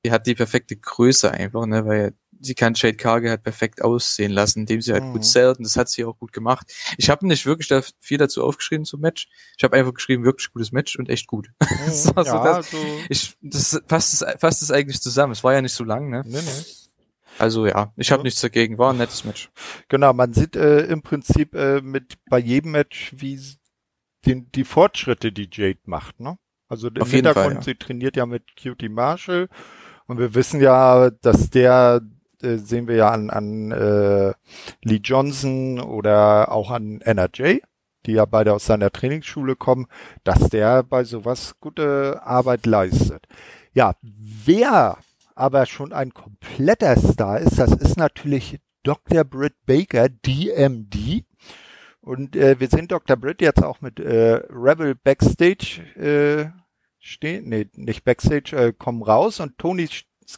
Die 0.06 0.12
hat 0.12 0.26
die 0.26 0.36
perfekte 0.36 0.76
Größe 0.76 1.32
einfach, 1.32 1.66
ne, 1.66 1.86
weil 1.86 2.14
sie 2.42 2.56
kann 2.56 2.74
Jade 2.76 2.98
Cargill 2.98 3.30
halt 3.30 3.44
perfekt 3.44 3.82
aussehen 3.82 4.32
lassen, 4.32 4.62
indem 4.62 4.82
sie 4.82 4.94
halt 4.94 5.04
mhm. 5.04 5.14
gut 5.14 5.26
zählt 5.26 5.58
und 5.58 5.64
das 5.64 5.78
hat 5.78 5.90
sie 5.90 6.04
auch 6.04 6.18
gut 6.18 6.34
gemacht. 6.34 6.72
Ich 6.98 7.10
habe 7.10 7.28
nicht 7.28 7.46
wirklich 7.46 7.68
da 7.68 7.82
viel 8.00 8.18
dazu 8.18 8.44
aufgeschrieben 8.44 8.86
zum 8.86 9.02
Match. 9.02 9.28
Ich 9.58 9.64
habe 9.64 9.78
einfach 9.78 9.94
geschrieben, 9.94 10.24
wirklich 10.24 10.52
gutes 10.52 10.72
Match 10.72 10.98
und 10.98 11.10
echt 11.10 11.28
gut. 11.28 11.50
Mhm. 11.72 11.92
so, 11.92 12.12
ja, 12.16 12.44
das, 12.44 12.70
so. 12.70 12.78
Ich, 13.10 13.36
das 13.42 13.82
fasst 13.88 14.14
es 14.14 14.40
fasst 14.40 14.62
es 14.62 14.72
eigentlich 14.72 15.02
zusammen. 15.02 15.32
Es 15.32 15.44
war 15.44 15.54
ja 15.54 15.62
nicht 15.62 15.74
so 15.74 15.84
lang, 15.84 16.10
ne? 16.10 16.22
Nee, 16.26 16.42
nee. 16.42 16.66
Also 17.40 17.66
ja, 17.66 17.94
ich 17.96 18.12
habe 18.12 18.24
nichts 18.24 18.42
dagegen, 18.42 18.78
war 18.78 18.92
ein 18.92 18.98
nettes 18.98 19.24
Match. 19.24 19.50
Genau, 19.88 20.14
man 20.14 20.34
sieht 20.34 20.56
äh, 20.56 20.82
im 20.82 21.02
Prinzip 21.02 21.56
äh, 21.56 21.82
mit 21.82 22.16
bei 22.30 22.40
jedem 22.40 22.72
Match, 22.72 23.14
wie 23.16 23.40
den, 24.26 24.52
die 24.52 24.64
Fortschritte, 24.64 25.32
die 25.32 25.50
Jade 25.52 25.80
macht, 25.86 26.20
ne? 26.20 26.38
Also 26.68 26.88
im 26.88 27.06
Hintergrund, 27.06 27.46
Fall, 27.46 27.56
ja. 27.56 27.62
sie 27.62 27.76
trainiert 27.76 28.16
ja 28.16 28.26
mit 28.26 28.44
Cutie 28.62 28.90
Marshall 28.90 29.50
und 30.08 30.20
wir 30.20 30.36
wissen 30.36 30.62
ja, 30.62 31.10
dass 31.10 31.50
der 31.50 32.02
äh, 32.44 32.58
sehen 32.58 32.88
wir 32.88 32.96
ja 32.96 33.10
an, 33.10 33.30
an 33.30 33.72
äh, 33.72 34.34
Lee 34.84 35.02
Johnson 35.04 35.80
oder 35.80 36.52
auch 36.52 36.72
an 36.72 37.02
NRJ, 37.02 37.60
die 38.06 38.14
ja 38.14 38.26
beide 38.26 38.54
aus 38.54 38.66
seiner 38.66 38.92
Trainingsschule 38.92 39.56
kommen, 39.56 39.88
dass 40.24 40.50
der 40.50 40.84
bei 40.84 41.04
sowas 41.04 41.56
gute 41.60 42.22
Arbeit 42.24 42.66
leistet. 42.66 43.28
Ja, 43.74 43.96
wer 44.02 44.98
aber 45.36 45.66
schon 45.66 45.94
ein 45.94 46.14
kompletter 46.14 46.96
Star 46.98 47.40
ist, 47.40 47.58
das 47.58 47.72
ist 47.72 47.98
natürlich 47.98 48.60
Dr. 48.84 49.24
Britt 49.24 49.56
Baker, 49.66 50.10
DMD. 50.10 51.26
Und 52.02 52.36
äh, 52.36 52.60
wir 52.60 52.68
sehen 52.68 52.88
Dr. 52.88 53.16
Britt 53.16 53.42
jetzt 53.42 53.64
auch 53.64 53.82
mit 53.82 54.00
äh, 54.00 54.42
Rebel 54.50 54.96
Backstage 54.96 55.82
äh, 55.96 56.50
stehen, 57.00 57.50
nee, 57.50 57.68
nicht 57.76 58.04
Backstage, 58.04 58.56
äh, 58.56 58.74
kommen 58.74 59.04
raus 59.04 59.40
und 59.40 59.58
Tony 59.58 59.88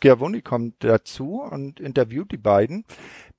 Schiavone 0.01 0.41
kommt 0.41 0.84
dazu 0.84 1.41
und 1.41 1.79
interviewt 1.79 2.32
die 2.32 2.38
beiden. 2.38 2.86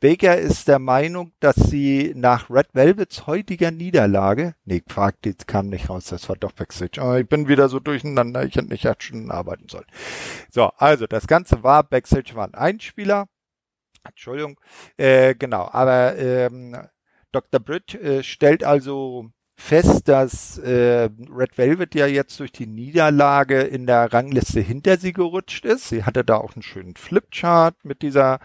Baker 0.01 0.37
ist 0.37 0.69
der 0.69 0.79
Meinung, 0.79 1.33
dass 1.41 1.57
sie 1.57 2.13
nach 2.15 2.51
Red 2.51 2.69
Velvets 2.75 3.27
heutiger 3.27 3.71
Niederlage, 3.71 4.55
nee, 4.65 4.81
Quark, 4.81 5.23
die 5.23 5.35
kam 5.35 5.69
nicht 5.69 5.89
raus, 5.89 6.07
das 6.07 6.29
war 6.29 6.37
doch 6.37 6.53
Backstage. 6.53 7.01
Aber 7.01 7.21
ich 7.21 7.29
bin 7.29 7.49
wieder 7.49 7.69
so 7.69 7.81
durcheinander, 7.81 8.45
ich 8.45 8.57
hätte 8.57 8.69
nicht 8.69 8.87
acht 8.87 9.03
Stunden 9.03 9.31
arbeiten 9.31 9.69
sollen. 9.69 9.87
So, 10.51 10.65
also 10.77 11.07
das 11.07 11.27
Ganze 11.27 11.63
war, 11.63 11.83
Backstage 11.85 12.35
waren 12.35 12.55
Einspieler, 12.55 13.29
Entschuldigung, 14.07 14.61
äh, 14.99 15.35
genau, 15.35 15.69
aber 15.73 16.19
ähm, 16.19 16.77
Dr. 17.33 17.61
Britt 17.61 17.95
äh, 17.95 18.23
stellt 18.23 18.63
also 18.63 19.31
fest, 19.57 20.09
dass 20.09 20.59
äh, 20.59 21.09
Red 21.31 21.57
Velvet 21.57 21.95
ja 21.95 22.07
jetzt 22.07 22.39
durch 22.41 22.53
die 22.53 22.67
Niederlage 22.67 23.61
in 23.61 23.87
der 23.87 24.13
Rangliste 24.13 24.61
hinter 24.61 24.97
sie 24.97 25.13
gerutscht 25.13 25.65
ist. 25.65 25.89
Sie 25.89 26.05
hatte 26.05 26.25
da 26.25 26.37
auch 26.37 26.55
einen 26.55 26.63
schönen 26.63 26.97
Flipchart 26.97 27.77
mit 27.85 28.03
dieser 28.03 28.41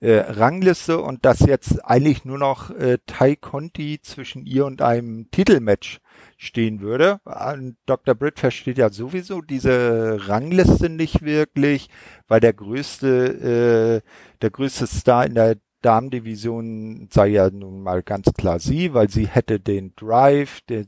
äh, 0.00 0.18
Rangliste 0.18 1.00
und 1.00 1.24
dass 1.24 1.40
jetzt 1.40 1.84
eigentlich 1.84 2.24
nur 2.24 2.38
noch 2.38 2.70
äh, 2.70 2.98
Tai 3.06 3.36
Conti 3.36 4.00
zwischen 4.02 4.44
ihr 4.44 4.66
und 4.66 4.82
einem 4.82 5.30
Titelmatch 5.30 6.00
stehen 6.36 6.80
würde. 6.80 7.20
Und 7.24 7.76
Dr. 7.86 8.14
Britt 8.14 8.40
versteht 8.40 8.78
ja 8.78 8.90
sowieso 8.90 9.42
diese 9.42 10.28
Rangliste 10.28 10.88
nicht 10.88 11.22
wirklich, 11.22 11.88
weil 12.26 12.40
der 12.40 12.54
größte, 12.54 14.02
äh, 14.02 14.08
der 14.42 14.50
größte 14.50 14.86
Star 14.86 15.26
in 15.26 15.34
der 15.34 15.56
Damendivision 15.82 17.08
sei 17.12 17.28
ja 17.28 17.50
nun 17.50 17.82
mal 17.82 18.02
ganz 18.02 18.32
klar 18.36 18.58
sie, 18.58 18.94
weil 18.94 19.08
sie 19.08 19.26
hätte 19.26 19.60
den 19.60 19.94
Drive, 19.96 20.60
den, 20.62 20.86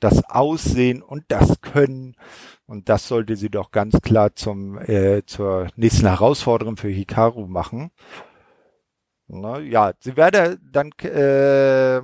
das 0.00 0.24
Aussehen 0.28 1.02
und 1.02 1.24
das 1.28 1.60
Können. 1.60 2.16
Und 2.66 2.88
das 2.88 3.08
sollte 3.08 3.36
sie 3.36 3.50
doch 3.50 3.70
ganz 3.70 4.00
klar 4.02 4.34
zum, 4.34 4.78
äh, 4.78 5.24
zur 5.26 5.68
nächsten 5.76 6.06
Herausforderung 6.06 6.76
für 6.76 6.88
Hikaru 6.88 7.46
machen. 7.46 7.90
Na, 9.26 9.58
ja, 9.60 9.92
sie 10.00 10.16
werde 10.16 10.58
dann 10.72 10.90
äh, 11.02 11.98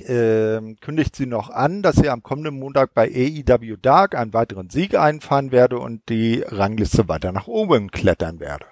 äh, 0.00 0.74
kündigt 0.80 1.16
sie 1.16 1.26
noch 1.26 1.50
an, 1.50 1.82
dass 1.82 1.96
sie 1.96 2.08
am 2.08 2.22
kommenden 2.22 2.58
Montag 2.58 2.94
bei 2.94 3.08
AEW 3.08 3.76
Dark 3.76 4.14
einen 4.14 4.34
weiteren 4.34 4.70
Sieg 4.70 4.94
einfahren 4.94 5.52
werde 5.52 5.78
und 5.78 6.08
die 6.08 6.42
Rangliste 6.46 7.08
weiter 7.08 7.32
nach 7.32 7.46
oben 7.46 7.90
klettern 7.90 8.40
werde. 8.40 8.66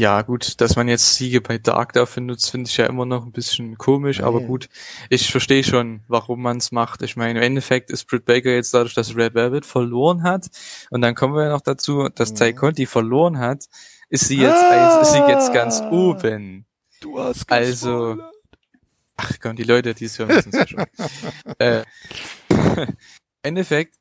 Ja, 0.00 0.22
gut, 0.22 0.62
dass 0.62 0.76
man 0.76 0.88
jetzt 0.88 1.16
Siege 1.16 1.42
bei 1.42 1.58
Dark 1.58 1.92
dafür 1.92 2.22
nutzt, 2.22 2.50
finde 2.50 2.70
ich 2.70 2.76
ja 2.78 2.86
immer 2.86 3.04
noch 3.04 3.26
ein 3.26 3.32
bisschen 3.32 3.76
komisch, 3.76 4.22
aber 4.22 4.40
gut, 4.40 4.70
ich 5.10 5.30
verstehe 5.30 5.62
schon, 5.62 6.00
warum 6.08 6.40
man 6.40 6.56
es 6.56 6.72
macht. 6.72 7.02
Ich 7.02 7.16
meine, 7.16 7.38
im 7.38 7.44
Endeffekt 7.44 7.90
ist 7.90 8.06
Britt 8.06 8.24
Baker 8.24 8.48
jetzt 8.48 8.72
dadurch, 8.72 8.94
dass 8.94 9.14
Red 9.14 9.34
Velvet 9.34 9.66
verloren 9.66 10.22
hat, 10.22 10.48
und 10.88 11.02
dann 11.02 11.14
kommen 11.14 11.34
wir 11.34 11.44
ja 11.44 11.50
noch 11.50 11.60
dazu, 11.60 12.08
dass 12.14 12.30
mhm. 12.30 12.36
Ty 12.36 12.54
Conti 12.54 12.86
verloren 12.86 13.38
hat, 13.38 13.66
ist 14.08 14.26
sie 14.26 14.38
jetzt, 14.38 14.56
ah, 14.56 15.02
ist 15.02 15.12
sie 15.12 15.18
jetzt 15.18 15.52
ganz 15.52 15.82
oben. 15.90 16.64
Du 17.02 17.20
hast 17.20 17.52
Also, 17.52 18.16
ach 19.18 19.32
komm, 19.38 19.54
die 19.54 19.64
Leute, 19.64 19.92
die 19.92 20.06
es 20.06 20.18
hören, 20.18 20.30
wissen 20.30 20.54
es 20.54 20.70
schon. 20.70 20.82
äh, 21.58 21.84
Endeffekt 23.42 23.96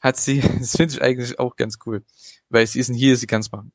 hat 0.00 0.16
sie, 0.16 0.40
das 0.58 0.72
finde 0.72 0.94
ich 0.94 1.00
eigentlich 1.00 1.38
auch 1.38 1.54
ganz 1.54 1.78
cool, 1.86 2.02
weil 2.48 2.66
sie 2.66 2.80
ist 2.80 2.88
ein 2.88 2.96
hier, 2.96 3.16
sie 3.16 3.28
kann 3.28 3.40
es 3.40 3.52
machen 3.52 3.70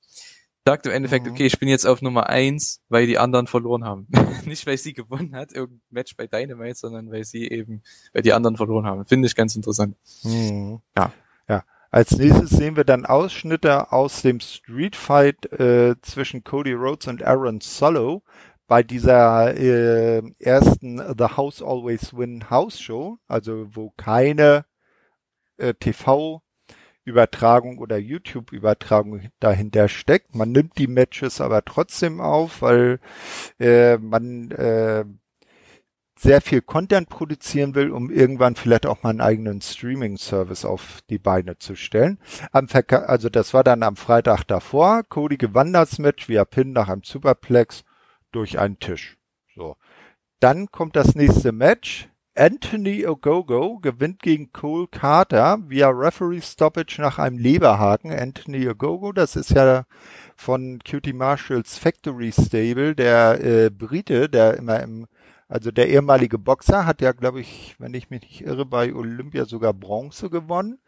sagt 0.66 0.86
im 0.86 0.92
Endeffekt, 0.92 1.26
mhm. 1.26 1.32
okay, 1.32 1.46
ich 1.46 1.60
bin 1.60 1.70
jetzt 1.70 1.86
auf 1.86 2.02
Nummer 2.02 2.28
eins, 2.28 2.82
weil 2.90 3.08
die 3.08 3.18
anderen 3.18 3.48
verloren 3.48 3.86
haben. 3.86 4.08
Nicht, 4.46 4.66
weil 4.68 4.78
sie 4.78 4.94
gewonnen 4.94 5.36
hat, 5.36 5.52
irgendein 5.54 5.82
Match 5.90 6.16
bei 6.16 6.28
Dynamite, 6.28 6.76
sondern 6.76 7.12
weil 7.12 7.24
sie 7.24 7.48
eben, 7.48 7.82
weil 8.14 8.22
die 8.22 8.34
anderen 8.34 8.58
verloren 8.58 8.86
haben. 8.86 9.06
Finde 9.06 9.28
ich 9.28 9.36
ganz 9.36 9.56
interessant. 9.56 9.96
Mhm. 10.24 10.82
Ja. 10.98 11.12
Ja. 11.48 11.64
Als 11.92 12.18
nächstes 12.18 12.52
sehen 12.52 12.76
wir 12.76 12.84
dann 12.84 13.06
Ausschnitte 13.06 13.92
aus 13.92 14.22
dem 14.22 14.40
Street 14.40 14.96
Fight 14.96 15.52
äh, 15.54 15.96
zwischen 16.02 16.44
Cody 16.44 16.74
Rhodes 16.74 17.08
und 17.08 17.24
Aaron 17.24 17.62
Solo 17.62 18.24
bei 18.68 18.84
dieser 18.84 19.58
äh, 19.58 20.22
ersten 20.38 21.00
The 21.00 21.36
House 21.36 21.64
Always 21.64 22.16
Win 22.16 22.50
House 22.52 22.80
Show, 22.80 23.18
also 23.28 23.66
wo 23.76 23.92
keine 23.98 24.66
äh, 25.58 25.74
TV 25.74 26.44
Übertragung 27.10 27.80
oder 27.80 27.98
YouTube-Übertragung 27.98 29.30
dahinter 29.40 29.90
steckt. 29.90 30.36
Man 30.36 30.52
nimmt 30.52 30.78
die 30.78 30.88
Matches 30.88 31.42
aber 31.42 31.66
trotzdem 31.66 32.22
auf, 32.22 32.62
weil 32.62 33.00
äh, 33.60 33.98
man 33.98 34.52
äh, 34.52 35.04
sehr 36.20 36.42
viel 36.42 36.62
Content 36.62 37.08
produzieren 37.08 37.76
will, 37.76 37.92
um 37.92 38.12
irgendwann 38.12 38.56
vielleicht 38.56 38.86
auch 38.86 39.04
mal 39.04 39.12
einen 39.12 39.22
eigenen 39.22 39.62
Streaming-Service 39.62 40.66
auf 40.66 41.00
die 41.10 41.18
Beine 41.18 41.58
zu 41.58 41.76
stellen. 41.76 42.20
Am 42.52 42.68
Verka 42.68 43.04
also 43.04 43.30
das 43.30 43.54
war 43.54 43.64
dann 43.64 43.84
am 43.84 43.96
Freitag 43.96 44.44
davor. 44.44 45.04
Cody 45.04 45.38
gewann 45.38 45.72
das 45.72 45.98
Match 45.98 46.28
via 46.28 46.44
Pin 46.44 46.74
nach 46.74 46.90
einem 46.90 47.04
Superplex 47.04 47.86
durch 48.32 48.60
einen 48.60 48.80
Tisch. 48.80 49.18
So. 49.56 49.78
Dann 50.42 50.72
kommt 50.72 50.98
das 50.98 51.16
nächste 51.16 51.54
Match. 51.54 52.10
Anthony 52.40 53.06
Ogogo 53.06 53.80
gewinnt 53.80 54.22
gegen 54.22 54.54
Cole 54.54 54.88
Carter 54.88 55.60
via 55.68 55.90
Referee 55.90 56.40
Stoppage 56.40 57.02
nach 57.02 57.20
einem 57.20 57.38
Leberhaken. 57.38 58.14
Anthony 58.14 58.66
Ogogo, 58.70 59.12
das 59.12 59.36
ist 59.36 59.50
ja 59.50 59.84
von 60.38 60.80
Cutie 60.90 61.12
Marshalls 61.12 61.78
Factory 61.78 62.32
Stable, 62.32 62.96
der 62.96 63.44
äh, 63.44 63.70
Brite, 63.70 64.30
der 64.30 64.56
immer 64.56 64.80
im, 64.80 65.08
also 65.50 65.70
der 65.70 65.90
ehemalige 65.90 66.38
Boxer, 66.38 66.86
hat 66.86 67.02
ja, 67.02 67.12
glaube 67.12 67.42
ich, 67.42 67.76
wenn 67.78 67.94
ich 67.94 68.10
mich 68.10 68.22
nicht 68.22 68.42
irre, 68.46 68.66
bei 68.66 68.94
Olympia 68.96 69.44
sogar 69.44 69.74
Bronze 69.74 70.30
gewonnen. 70.30 70.80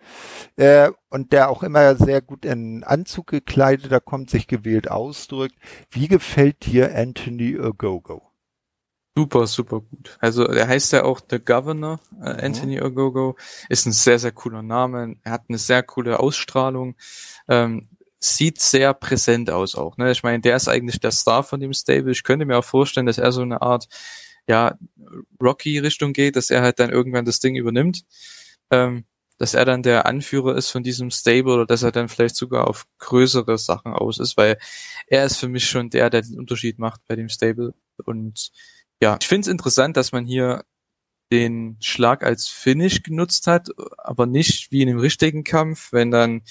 Äh, 0.55 0.91
und 1.09 1.33
der 1.33 1.49
auch 1.49 1.63
immer 1.63 1.97
sehr 1.97 2.21
gut 2.21 2.45
in 2.45 2.85
Anzug 2.85 3.27
gekleidet, 3.27 3.91
da 3.91 3.99
kommt 3.99 4.29
sich 4.29 4.47
gewählt 4.47 4.89
ausdrückt. 4.89 5.55
Wie 5.89 6.07
gefällt 6.07 6.65
dir 6.65 6.95
Anthony 6.95 7.59
Ogogo? 7.59 8.30
Super, 9.17 9.45
super 9.45 9.81
gut. 9.81 10.17
Also 10.19 10.45
er 10.45 10.67
heißt 10.67 10.93
ja 10.93 11.03
auch 11.03 11.19
The 11.29 11.39
Governor, 11.39 11.99
äh, 12.21 12.33
mhm. 12.33 12.39
Anthony 12.39 12.77
mhm. 12.77 12.85
Ogogo. 12.85 13.37
Ist 13.67 13.85
ein 13.85 13.91
sehr, 13.91 14.19
sehr 14.19 14.31
cooler 14.31 14.61
Name. 14.61 15.17
Er 15.23 15.33
hat 15.33 15.43
eine 15.49 15.57
sehr 15.57 15.83
coole 15.83 16.19
Ausstrahlung. 16.19 16.95
Ähm, 17.49 17.89
sieht 18.19 18.61
sehr 18.61 18.93
präsent 18.93 19.49
aus 19.49 19.75
auch. 19.75 19.97
Ne? 19.97 20.11
Ich 20.11 20.23
meine, 20.23 20.39
der 20.39 20.55
ist 20.55 20.69
eigentlich 20.69 20.99
der 20.99 21.11
Star 21.11 21.43
von 21.43 21.59
dem 21.59 21.73
Stable. 21.73 22.11
Ich 22.11 22.23
könnte 22.23 22.45
mir 22.45 22.57
auch 22.57 22.63
vorstellen, 22.63 23.07
dass 23.07 23.17
er 23.17 23.31
so 23.31 23.41
eine 23.41 23.61
Art 23.61 23.87
ja 24.47 24.77
Rocky-Richtung 25.41 26.13
geht, 26.13 26.35
dass 26.35 26.49
er 26.49 26.61
halt 26.61 26.79
dann 26.79 26.91
irgendwann 26.91 27.25
das 27.25 27.39
Ding 27.39 27.55
übernimmt. 27.55 28.03
Ähm, 28.69 29.05
dass 29.39 29.55
er 29.55 29.65
dann 29.65 29.81
der 29.81 30.05
Anführer 30.05 30.55
ist 30.55 30.69
von 30.69 30.83
diesem 30.83 31.09
Stable 31.09 31.53
oder 31.53 31.65
dass 31.65 31.81
er 31.81 31.91
dann 31.91 32.09
vielleicht 32.09 32.35
sogar 32.35 32.67
auf 32.67 32.85
größere 32.99 33.57
Sachen 33.57 33.91
aus 33.91 34.19
ist, 34.19 34.37
weil 34.37 34.59
er 35.07 35.25
ist 35.25 35.37
für 35.37 35.49
mich 35.49 35.67
schon 35.67 35.89
der, 35.89 36.11
der 36.11 36.21
den 36.21 36.37
Unterschied 36.37 36.77
macht 36.77 37.01
bei 37.07 37.15
dem 37.15 37.27
Stable. 37.27 37.73
Und 38.05 38.51
ja, 39.01 39.17
ich 39.19 39.27
finde 39.27 39.41
es 39.41 39.51
interessant, 39.51 39.97
dass 39.97 40.11
man 40.11 40.25
hier 40.25 40.63
den 41.31 41.77
Schlag 41.79 42.23
als 42.23 42.47
Finish 42.47 43.03
genutzt 43.03 43.47
hat, 43.47 43.69
aber 43.97 44.25
nicht 44.25 44.71
wie 44.71 44.81
in 44.81 44.87
dem 44.87 44.99
richtigen 44.99 45.43
Kampf, 45.43 45.91
wenn 45.93 46.11
dann 46.11 46.41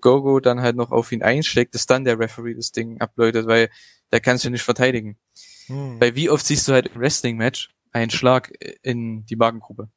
Gogo 0.00 0.40
dann 0.40 0.60
halt 0.60 0.76
noch 0.76 0.90
auf 0.90 1.12
ihn 1.12 1.22
einschlägt, 1.22 1.74
dass 1.74 1.86
dann 1.86 2.04
der 2.04 2.18
Referee 2.18 2.54
das 2.54 2.72
Ding 2.72 3.00
abläutet, 3.00 3.46
weil 3.46 3.70
der 4.12 4.20
kann 4.20 4.38
sich 4.38 4.50
nicht 4.50 4.62
verteidigen. 4.62 5.18
Hm. 5.66 6.00
Weil 6.00 6.14
wie 6.14 6.30
oft 6.30 6.44
siehst 6.44 6.68
du 6.68 6.72
halt 6.72 6.88
im 6.88 7.00
Wrestling-Match 7.00 7.70
einen 7.92 8.10
Schlag 8.10 8.52
in 8.82 9.24
die 9.26 9.36
Magengruppe? 9.36 9.88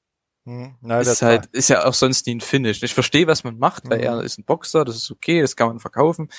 Hm. 0.45 0.75
Na, 0.81 0.99
ist 1.01 1.21
halt, 1.21 1.47
ist 1.47 1.69
ja 1.69 1.85
auch 1.85 1.93
sonst 1.93 2.27
nie 2.27 2.35
ein 2.35 2.41
Finish. 2.41 2.81
Ich 2.83 2.93
verstehe, 2.93 3.27
was 3.27 3.43
man 3.43 3.57
macht, 3.57 3.89
weil 3.89 3.99
hm. 3.99 4.05
er 4.05 4.23
ist 4.23 4.37
ein 4.37 4.45
Boxer, 4.45 4.85
das 4.85 4.95
ist 4.95 5.11
okay, 5.11 5.41
das 5.41 5.55
kann 5.55 5.67
man 5.67 5.79
verkaufen. 5.79 6.29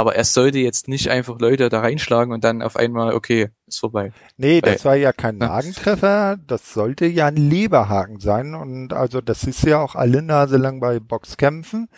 Aber 0.00 0.16
er 0.16 0.24
sollte 0.24 0.56
jetzt 0.56 0.88
nicht 0.88 1.10
einfach 1.10 1.38
Leute 1.40 1.68
da 1.68 1.80
reinschlagen 1.80 2.32
und 2.32 2.42
dann 2.42 2.62
auf 2.62 2.76
einmal, 2.76 3.12
okay, 3.12 3.50
ist 3.66 3.80
vorbei. 3.80 4.14
Nee, 4.38 4.62
das 4.62 4.82
war 4.86 4.96
ja 4.96 5.12
kein 5.12 5.36
Magentreffer, 5.36 6.38
das 6.38 6.72
sollte 6.72 7.04
ja 7.04 7.26
ein 7.26 7.36
Leberhaken 7.36 8.18
sein. 8.18 8.54
Und 8.54 8.94
also 8.94 9.20
das 9.20 9.44
ist 9.44 9.62
ja 9.64 9.78
auch 9.78 9.96
alle 9.96 10.22
Nase 10.22 10.56
lang 10.56 10.80
bei 10.80 11.00
Boxkämpfen. 11.00 11.90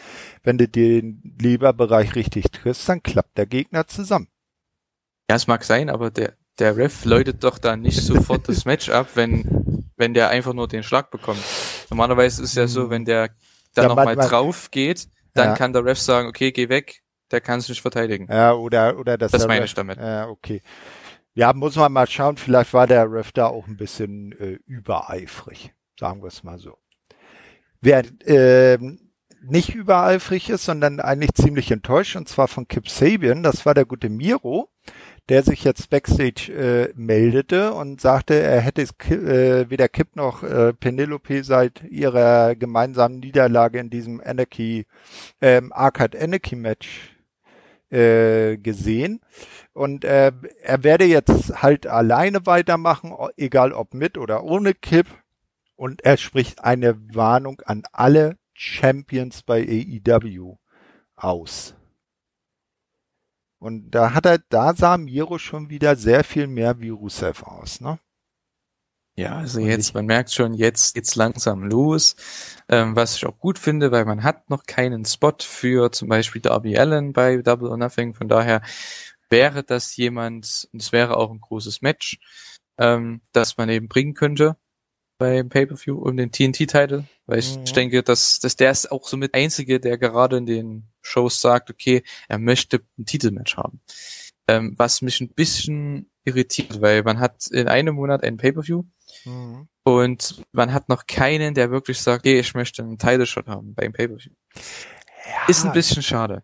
Wenn 0.43 0.59
du 0.59 0.67
den 0.67 1.37
Leberbereich 1.41 2.17
richtig 2.17 2.51
triffst, 2.51 2.89
dann 2.89 3.05
klappt 3.05 3.39
der 3.39 3.47
Gegner 3.47 3.87
zusammen. 3.87 4.27
Ja, 5.31 5.37
es 5.37 5.47
mag 5.47 5.63
sein, 5.63 5.89
aber 5.89 6.11
der, 6.11 6.33
der 6.59 6.77
Ref 6.77 7.05
läutet 7.05 7.45
doch 7.45 7.59
da 7.59 7.77
nicht 7.77 8.03
sofort 8.03 8.49
das 8.49 8.65
Match 8.65 8.89
ab, 8.89 9.11
wenn, 9.15 9.87
wenn 9.97 10.13
der 10.13 10.31
einfach 10.31 10.55
nur 10.55 10.67
den 10.67 10.83
Schlag 10.83 11.13
bekommt. 11.13 11.39
Normalerweise 11.89 12.43
ist 12.43 12.49
es 12.49 12.55
ja 12.57 12.67
so, 12.67 12.91
wenn 12.91 13.05
der 13.05 13.31
da 13.77 13.83
ja, 13.83 13.89
nochmal 13.91 14.17
drauf 14.17 14.73
geht, 14.73 15.07
dann 15.35 15.51
ja. 15.51 15.55
kann 15.55 15.73
der 15.73 15.85
Ref 15.85 16.01
sagen, 16.01 16.27
okay, 16.27 16.51
geh 16.51 16.69
weg, 16.69 17.02
der 17.33 17.41
kann 17.41 17.59
es 17.59 17.69
nicht 17.69 17.83
verteidigen. 17.83 18.29
Ja, 18.31 18.53
oder, 18.53 18.99
oder 18.99 19.19
das. 19.19 19.33
Das 19.33 19.47
meine 19.47 19.65
ich 19.65 19.75
damit. 19.75 19.99
Ja, 19.99 20.29
okay. 20.29 20.63
Ja, 21.35 21.53
muss 21.55 21.77
man 21.77 21.93
mal 21.93 22.07
schauen. 22.07 22.37
Vielleicht 22.37 22.75
war 22.75 22.87
der 22.87 23.11
Ref 23.11 23.33
da 23.33 23.47
auch 23.47 23.67
ein 23.67 23.77
bisschen 23.77 24.33
äh, 24.33 24.59
übereifrig. 24.67 25.73
Sagen 25.99 26.23
wir 26.23 26.29
es 26.29 26.43
mal 26.43 26.59
so. 26.59 26.77
Wer 27.81 28.05
äh, 28.27 28.79
nicht 29.43 29.75
übereifrig 29.75 30.51
ist, 30.51 30.65
sondern 30.65 31.01
eigentlich 31.01 31.35
ziemlich 31.35 31.71
enttäuscht, 31.71 32.17
und 32.17 32.29
zwar 32.29 32.49
von 32.49 32.69
Kip 32.69 32.89
Sabian, 32.89 33.43
das 33.43 33.67
war 33.67 33.75
der 33.75 33.87
gute 33.87 34.09
Miro. 34.09 34.69
der 35.29 35.43
sich 35.43 35.63
jetzt 35.65 35.89
backstage 35.91 36.53
äh, 36.53 36.93
meldete 36.97 37.73
und 37.75 38.01
sagte, 38.01 38.35
er 38.35 38.61
hätte 38.61 38.83
äh, 38.83 39.71
weder 39.71 39.89
Kip 39.89 40.17
noch 40.17 40.43
äh, 40.43 40.73
Penelope 40.73 41.45
seit 41.45 41.85
ihrer 41.85 42.57
gemeinsamen 42.57 43.21
Niederlage 43.21 43.79
in 43.79 43.89
diesem 43.89 44.21
Anarchy, 44.21 44.87
ähm, 45.41 45.73
Arcade 45.73 46.21
Anarchy 46.21 46.57
Match 46.57 47.12
äh, 47.93 48.57
gesehen. 48.57 49.21
Und 49.73 50.05
äh, 50.05 50.33
er 50.63 50.83
werde 50.83 51.05
jetzt 51.05 51.63
halt 51.63 51.87
alleine 51.87 52.47
weitermachen, 52.47 53.15
egal 53.37 53.73
ob 53.73 53.95
mit 53.95 54.19
oder 54.19 54.45
ohne 54.45 54.75
Kip. 54.75 55.07
Und 55.77 56.03
er 56.05 56.17
spricht 56.17 56.65
eine 56.65 56.97
Warnung 57.15 57.61
an 57.65 57.83
alle 57.93 58.37
Champions 58.55 59.43
bei 59.43 59.63
AEW 60.07 60.57
aus. 61.17 61.75
Und 63.59 63.91
da 63.91 64.13
hat 64.15 64.27
er, 64.27 64.39
da 64.39 64.75
sah 64.75 64.99
Miro 64.99 65.39
schon 65.39 65.71
wieder 65.71 65.97
sehr 65.97 66.25
viel 66.25 66.47
mehr 66.47 66.81
wie 66.81 66.89
Rusev 66.89 67.45
aus, 67.45 67.81
ne? 67.81 67.99
Ja, 69.17 69.37
also 69.37 69.61
jetzt, 69.61 69.95
man 69.95 70.07
merkt 70.07 70.33
schon, 70.33 70.55
jetzt 70.55 70.95
geht's 70.95 71.17
langsam 71.17 71.65
los, 71.65 72.17
ähm, 72.69 72.97
was 72.97 73.17
ich 73.17 73.27
auch 73.27 73.39
gut 73.39 73.59
finde, 73.59 73.93
weil 73.93 74.07
man 74.07 74.23
hat 74.23 74.49
noch 74.49 74.65
keinen 74.65 75.05
Spot 75.05 75.35
für 75.43 75.93
zum 75.93 76.09
Beispiel 76.09 76.41
Darby 76.41 76.79
Allen 76.79 77.13
bei 77.13 77.37
Double 77.37 77.69
or 77.69 77.77
Nothing, 77.77 78.15
von 78.15 78.29
daher 78.29 78.63
wäre 79.29 79.65
das 79.65 79.97
jemand, 79.97 80.69
und 80.73 80.81
es 80.81 80.93
wäre 80.93 81.19
auch 81.19 81.31
ein 81.31 81.41
großes 81.41 81.83
Match, 81.83 82.19
ähm, 82.79 83.21
das 83.33 83.59
man 83.59 83.69
eben 83.69 83.89
bringen 83.89 84.15
könnte 84.15 84.57
beim 85.19 85.49
Pay-Per-View 85.49 85.97
um 85.99 86.17
den 86.17 86.33
TNT-Title, 86.33 87.05
weil 87.27 87.39
ich, 87.39 87.57
mhm. 87.57 87.65
denke, 87.65 88.03
dass, 88.03 88.41
dass 88.41 88.57
der 88.57 88.73
ist 88.73 88.91
auch 88.91 89.07
so 89.07 89.17
mit 89.17 89.35
Einzige, 89.35 89.79
der 89.79 89.97
gerade 89.97 90.37
in 90.37 90.47
den 90.47 90.89
Shows 91.01 91.41
sagt, 91.41 91.71
okay, 91.71 92.03
er 92.29 92.39
möchte 92.39 92.81
ein 92.99 93.05
Titelmatch 93.05 93.57
haben. 93.57 93.81
Ähm, 94.49 94.75
was 94.79 95.01
mich 95.01 95.21
ein 95.21 95.29
bisschen 95.29 96.11
irritiert, 96.25 96.81
weil 96.81 97.05
man 97.05 97.21
hat 97.21 97.47
in 97.53 97.69
einem 97.69 97.95
Monat 97.95 98.25
ein 98.25 98.37
Pay-Per-View 98.37 98.83
mhm. 99.25 99.69
und 99.85 100.43
man 100.53 100.73
hat 100.73 100.89
noch 100.89 101.07
keinen, 101.07 101.55
der 101.55 101.71
wirklich 101.71 102.01
sagt, 102.01 102.21
okay, 102.21 102.41
ich 102.41 102.55
möchte 102.55 102.83
einen 102.83 102.99
Title-Shot 102.99 103.47
haben 103.47 103.75
beim 103.75 103.93
Pay-Per-View. 103.93 104.33
Ja. 105.27 105.49
Ist 105.49 105.65
ein 105.65 105.73
bisschen 105.73 106.03
schade. 106.03 106.43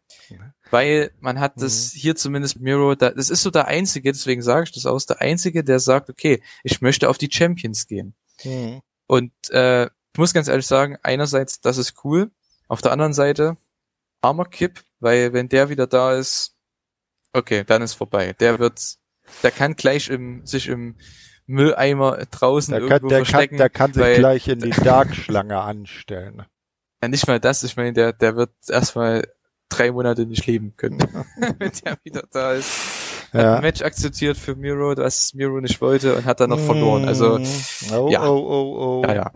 Weil 0.70 1.10
man 1.20 1.40
hat 1.40 1.54
das 1.56 1.94
mhm. 1.94 1.98
hier 1.98 2.16
zumindest 2.16 2.60
Miro, 2.60 2.94
da, 2.94 3.10
das 3.10 3.30
ist 3.30 3.42
so 3.42 3.50
der 3.50 3.66
Einzige, 3.66 4.12
deswegen 4.12 4.42
sage 4.42 4.64
ich 4.64 4.72
das 4.72 4.86
aus, 4.86 5.06
der 5.06 5.20
Einzige, 5.20 5.64
der 5.64 5.80
sagt, 5.80 6.10
okay, 6.10 6.42
ich 6.62 6.80
möchte 6.80 7.08
auf 7.08 7.18
die 7.18 7.30
Champions 7.30 7.86
gehen. 7.86 8.14
Mhm. 8.44 8.82
Und 9.06 9.32
äh, 9.50 9.86
ich 9.86 10.18
muss 10.18 10.34
ganz 10.34 10.48
ehrlich 10.48 10.66
sagen, 10.66 10.96
einerseits, 11.02 11.60
das 11.60 11.78
ist 11.78 12.04
cool. 12.04 12.30
Auf 12.68 12.82
der 12.82 12.92
anderen 12.92 13.14
Seite, 13.14 13.56
armer 14.20 14.44
Kip, 14.44 14.82
weil 15.00 15.32
wenn 15.32 15.48
der 15.48 15.70
wieder 15.70 15.86
da 15.86 16.14
ist, 16.14 16.54
okay, 17.32 17.64
dann 17.64 17.82
ist 17.82 17.94
vorbei. 17.94 18.34
Der 18.34 18.58
wird, 18.58 18.96
der 19.42 19.50
kann 19.50 19.76
gleich 19.76 20.08
im, 20.08 20.44
sich 20.44 20.68
im 20.68 20.96
Mülleimer 21.48 22.18
draußen 22.30 22.72
der 22.72 22.82
irgendwo 22.82 23.00
kann, 23.00 23.08
der 23.08 23.18
verstecken. 23.18 23.56
Kann, 23.56 23.58
der 23.58 23.70
kann 23.70 23.92
sich 23.92 24.02
weil, 24.02 24.18
gleich 24.18 24.48
in 24.48 24.60
die 24.60 24.70
Darkschlange 24.84 25.58
anstellen. 25.58 26.44
Ja, 27.02 27.08
nicht 27.08 27.26
mal 27.26 27.40
das, 27.40 27.64
ich 27.64 27.76
meine, 27.76 27.92
der, 27.92 28.12
der 28.12 28.36
wird 28.36 28.50
erstmal 28.68 29.26
drei 29.68 29.90
Monate 29.90 30.26
nicht 30.26 30.46
leben 30.46 30.74
können, 30.76 30.98
wenn 31.58 31.72
der 31.84 31.98
wieder 32.04 32.22
da 32.30 32.52
ist 32.52 32.70
ja. 33.32 33.40
hat 33.40 33.56
ein 33.56 33.62
Match 33.62 33.82
akzeptiert 33.82 34.36
für 34.36 34.54
Miro, 34.54 34.94
das 34.94 35.34
Miro 35.34 35.60
nicht 35.60 35.80
wollte 35.80 36.16
und 36.16 36.24
hat 36.24 36.40
dann 36.40 36.50
noch 36.50 36.60
verloren. 36.60 37.06
Also, 37.06 37.38
mm. 37.38 37.92
oh, 37.92 38.08
ja. 38.10 38.26
Oh, 38.26 38.38
oh, 38.38 38.76
oh. 38.78 39.02
Ja, 39.06 39.14
ja. 39.14 39.32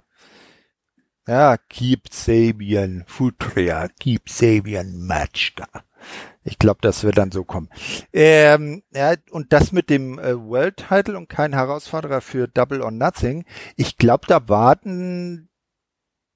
Ja, 1.28 1.56
keep 1.56 2.12
Sabian, 2.12 3.04
Futria, 3.06 3.88
keep 4.00 4.28
Sabian 4.28 5.06
Match 5.06 5.54
da. 5.54 5.68
Ich 6.44 6.58
glaube, 6.58 6.80
das 6.82 7.04
wird 7.04 7.18
dann 7.18 7.30
so 7.30 7.44
kommen. 7.44 7.68
Ähm, 8.12 8.82
ja, 8.92 9.14
und 9.30 9.52
das 9.52 9.72
mit 9.72 9.90
dem 9.90 10.18
äh, 10.18 10.36
World 10.38 10.84
Title 10.88 11.16
und 11.16 11.28
kein 11.28 11.52
Herausforderer 11.52 12.20
für 12.20 12.48
Double 12.48 12.82
or 12.82 12.90
Nothing. 12.90 13.44
Ich 13.76 13.96
glaube, 13.96 14.26
da 14.26 14.48
warten 14.48 15.48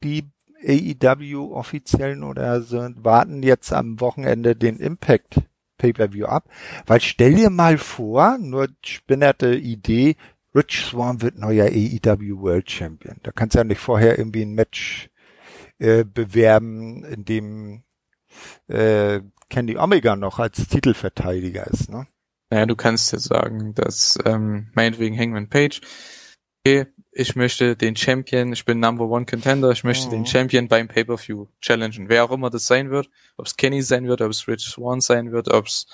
die 0.02 0.30
AEW 0.64 1.52
Offiziellen 1.54 2.22
oder 2.22 2.62
so, 2.62 2.88
warten 2.96 3.42
jetzt 3.42 3.72
am 3.72 4.00
Wochenende 4.00 4.56
den 4.56 4.78
Impact 4.78 5.40
Pay-per-View 5.78 6.26
ab. 6.26 6.48
Weil 6.86 7.00
stell 7.00 7.34
dir 7.34 7.50
mal 7.50 7.78
vor, 7.78 8.38
nur 8.38 8.68
spinnerte 8.84 9.54
Idee, 9.54 10.16
Rich 10.54 10.86
Swan 10.86 11.20
wird 11.20 11.38
neuer 11.38 11.66
AEW 11.66 12.40
World 12.40 12.70
Champion. 12.70 13.16
Da 13.22 13.30
kannst 13.30 13.54
du 13.54 13.58
ja 13.58 13.64
nicht 13.64 13.80
vorher 13.80 14.18
irgendwie 14.18 14.42
ein 14.42 14.54
Match 14.54 15.10
äh, 15.78 16.04
bewerben, 16.04 17.04
in 17.04 17.24
dem 17.26 17.82
äh, 18.68 19.20
Candy 19.48 19.76
Omega 19.78 20.16
noch 20.16 20.38
als 20.38 20.66
Titelverteidiger 20.68 21.66
ist, 21.66 21.90
ne? 21.90 22.06
Naja, 22.50 22.66
du 22.66 22.76
kannst 22.76 23.12
ja 23.12 23.18
sagen, 23.18 23.74
dass 23.74 24.18
ähm, 24.24 24.70
meinetwegen 24.74 25.18
Hangman 25.18 25.48
Page, 25.48 25.80
okay, 26.64 26.86
ich 27.10 27.34
möchte 27.34 27.76
den 27.76 27.96
Champion, 27.96 28.52
ich 28.52 28.64
bin 28.64 28.78
Number 28.78 29.08
One 29.08 29.26
Contender, 29.26 29.70
ich 29.70 29.84
möchte 29.84 30.06
mhm. 30.08 30.10
den 30.10 30.26
Champion 30.26 30.68
beim 30.68 30.86
Pay-Per-View 30.86 31.46
challengen. 31.60 32.08
Wer 32.08 32.24
auch 32.24 32.30
immer 32.30 32.50
das 32.50 32.66
sein 32.66 32.90
wird, 32.90 33.08
ob 33.36 33.46
es 33.46 33.56
Kenny 33.56 33.82
sein 33.82 34.06
wird, 34.06 34.20
ob 34.20 34.30
es 34.30 34.46
Rich 34.46 34.66
Swan 34.66 35.00
sein 35.00 35.32
wird, 35.32 35.52
ob 35.52 35.66
es, 35.66 35.86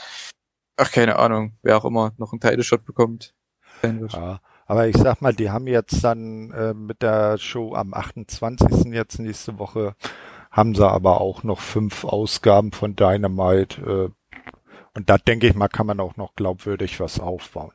ach 0.76 0.90
keine 0.90 1.18
Ahnung, 1.18 1.56
wer 1.62 1.76
auch 1.76 1.84
immer 1.84 2.12
noch 2.18 2.32
einen 2.32 2.40
Title 2.40 2.64
Shot 2.64 2.84
bekommt, 2.84 3.34
sein 3.80 4.00
wird. 4.00 4.12
Ja, 4.12 4.40
aber 4.66 4.88
ich 4.88 4.96
sag 4.96 5.20
mal, 5.22 5.32
die 5.32 5.50
haben 5.50 5.66
jetzt 5.66 6.02
dann 6.02 6.50
äh, 6.50 6.74
mit 6.74 7.02
der 7.02 7.38
Show 7.38 7.74
am 7.74 7.94
28. 7.94 8.92
jetzt 8.92 9.18
nächste 9.20 9.58
Woche, 9.58 9.94
haben 10.52 10.74
sie 10.74 10.88
aber 10.88 11.20
auch 11.20 11.42
noch 11.42 11.60
fünf 11.60 12.04
Ausgaben 12.04 12.72
von 12.72 12.94
Dynamite. 12.94 13.80
Äh, 13.80 14.36
und 14.94 15.08
da 15.08 15.16
denke 15.16 15.48
ich 15.48 15.54
mal, 15.54 15.68
kann 15.68 15.86
man 15.86 15.98
auch 15.98 16.16
noch 16.16 16.36
glaubwürdig 16.36 17.00
was 17.00 17.18
aufbauen. 17.18 17.72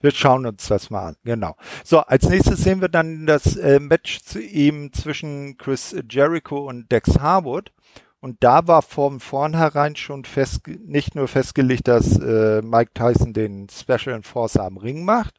Wir 0.00 0.12
schauen 0.12 0.46
uns 0.46 0.68
das 0.68 0.90
mal 0.90 1.08
an. 1.08 1.16
Genau. 1.24 1.56
So, 1.84 1.98
als 1.98 2.28
nächstes 2.28 2.62
sehen 2.62 2.80
wir 2.80 2.88
dann 2.88 3.26
das 3.26 3.56
äh, 3.56 3.80
Match 3.80 4.20
zu 4.22 4.40
ihm 4.40 4.92
zwischen 4.92 5.58
Chris 5.58 5.96
Jericho 6.08 6.68
und 6.68 6.90
Dex 6.92 7.18
Harwood. 7.18 7.72
Und 8.20 8.36
da 8.40 8.68
war 8.68 8.82
von 8.82 9.18
vornherein 9.18 9.96
schon 9.96 10.24
fest, 10.24 10.68
nicht 10.68 11.16
nur 11.16 11.26
festgelegt, 11.26 11.88
dass 11.88 12.18
äh, 12.18 12.62
Mike 12.62 12.92
Tyson 12.94 13.32
den 13.32 13.68
Special 13.68 14.14
Enforcer 14.14 14.64
am 14.64 14.76
Ring 14.76 15.04
macht, 15.04 15.34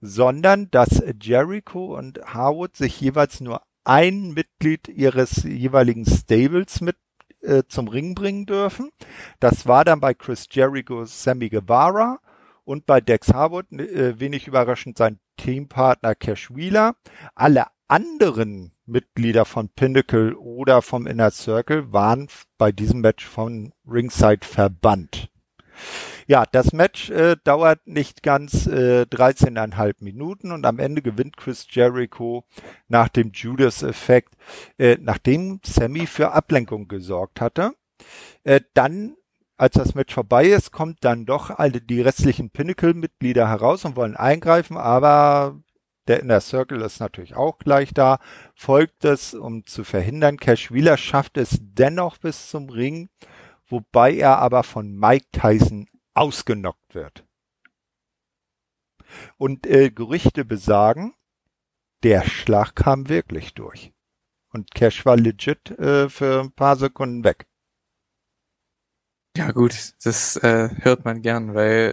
sondern 0.00 0.70
dass 0.70 1.02
Jericho 1.20 1.96
und 1.96 2.20
Harwood 2.24 2.76
sich 2.76 3.00
jeweils 3.00 3.40
nur 3.40 3.62
ein 3.84 4.32
Mitglied 4.32 4.88
ihres 4.88 5.42
jeweiligen 5.44 6.04
Stables 6.04 6.80
mit 6.80 6.96
äh, 7.42 7.62
zum 7.68 7.88
Ring 7.88 8.14
bringen 8.14 8.46
dürfen. 8.46 8.90
Das 9.38 9.66
war 9.66 9.84
dann 9.84 10.00
bei 10.00 10.14
Chris 10.14 10.46
Jericho 10.50 11.04
Sammy 11.04 11.48
Guevara 11.48 12.18
und 12.64 12.86
bei 12.86 13.00
Dex 13.00 13.32
Harwood, 13.32 13.72
äh, 13.72 14.20
wenig 14.20 14.46
überraschend, 14.46 14.98
sein 14.98 15.18
Teampartner 15.36 16.14
Cash 16.14 16.54
Wheeler. 16.54 16.96
Alle 17.34 17.66
anderen 17.88 18.72
Mitglieder 18.86 19.44
von 19.44 19.68
Pinnacle 19.68 20.34
oder 20.34 20.82
vom 20.82 21.06
Inner 21.06 21.30
Circle 21.30 21.92
waren 21.92 22.28
bei 22.58 22.72
diesem 22.72 23.00
Match 23.00 23.26
von 23.26 23.72
Ringside 23.86 24.46
verbannt. 24.46 25.30
Ja, 26.30 26.46
das 26.46 26.72
Match 26.72 27.10
äh, 27.10 27.34
dauert 27.42 27.88
nicht 27.88 28.22
ganz 28.22 28.68
äh, 28.68 29.02
13,5 29.02 29.96
Minuten 29.98 30.52
und 30.52 30.64
am 30.64 30.78
Ende 30.78 31.02
gewinnt 31.02 31.36
Chris 31.36 31.66
Jericho 31.68 32.44
nach 32.86 33.08
dem 33.08 33.32
Judas-Effekt, 33.32 34.34
äh, 34.78 34.96
nachdem 35.00 35.58
Sammy 35.64 36.06
für 36.06 36.30
Ablenkung 36.30 36.86
gesorgt 36.86 37.40
hatte. 37.40 37.72
Äh, 38.44 38.60
dann 38.74 39.16
als 39.56 39.74
das 39.74 39.96
Match 39.96 40.14
vorbei 40.14 40.46
ist, 40.46 40.70
kommt 40.70 40.98
dann 41.04 41.26
doch 41.26 41.50
alle 41.50 41.80
die 41.80 42.00
restlichen 42.00 42.50
Pinnacle-Mitglieder 42.50 43.48
heraus 43.48 43.84
und 43.84 43.96
wollen 43.96 44.14
eingreifen, 44.14 44.76
aber 44.76 45.60
der 46.06 46.20
Inner 46.20 46.40
Circle 46.40 46.80
ist 46.82 47.00
natürlich 47.00 47.34
auch 47.34 47.58
gleich 47.58 47.92
da. 47.92 48.20
Folgt 48.54 49.04
es, 49.04 49.34
um 49.34 49.66
zu 49.66 49.82
verhindern. 49.82 50.36
Cash 50.36 50.70
Wheeler 50.70 50.96
schafft 50.96 51.38
es 51.38 51.58
dennoch 51.60 52.18
bis 52.18 52.50
zum 52.50 52.68
Ring, 52.68 53.08
wobei 53.66 54.14
er 54.14 54.38
aber 54.38 54.62
von 54.62 54.96
Mike 54.96 55.26
Tyson 55.32 55.88
ausgenockt 56.14 56.94
wird. 56.94 57.24
Und 59.36 59.66
äh, 59.66 59.90
Gerüchte 59.90 60.44
besagen, 60.44 61.14
der 62.02 62.24
Schlag 62.24 62.74
kam 62.74 63.08
wirklich 63.08 63.54
durch. 63.54 63.92
Und 64.52 64.72
Cash 64.74 65.04
war 65.04 65.16
legit 65.16 65.70
äh, 65.78 66.08
für 66.08 66.40
ein 66.40 66.52
paar 66.52 66.76
Sekunden 66.76 67.24
weg. 67.24 67.46
Ja 69.36 69.52
gut, 69.52 69.94
das 70.02 70.36
äh, 70.36 70.70
hört 70.80 71.04
man 71.04 71.22
gern, 71.22 71.54
weil 71.54 71.92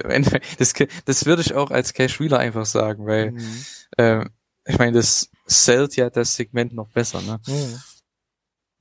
das, 0.58 0.74
das 1.06 1.26
würde 1.26 1.44
ich 1.44 1.54
auch 1.54 1.70
als 1.70 1.94
Cash 1.94 2.20
Wheeler 2.20 2.40
einfach 2.40 2.66
sagen, 2.66 3.06
weil 3.06 3.32
mhm. 3.32 3.66
äh, 3.98 4.26
ich 4.66 4.78
meine, 4.80 4.94
das 4.94 5.30
zählt 5.46 5.96
ja 5.96 6.10
das 6.10 6.36
Segment 6.36 6.74
noch 6.74 6.90
besser, 6.90 7.22
ne? 7.22 7.40
Mhm. 7.48 7.80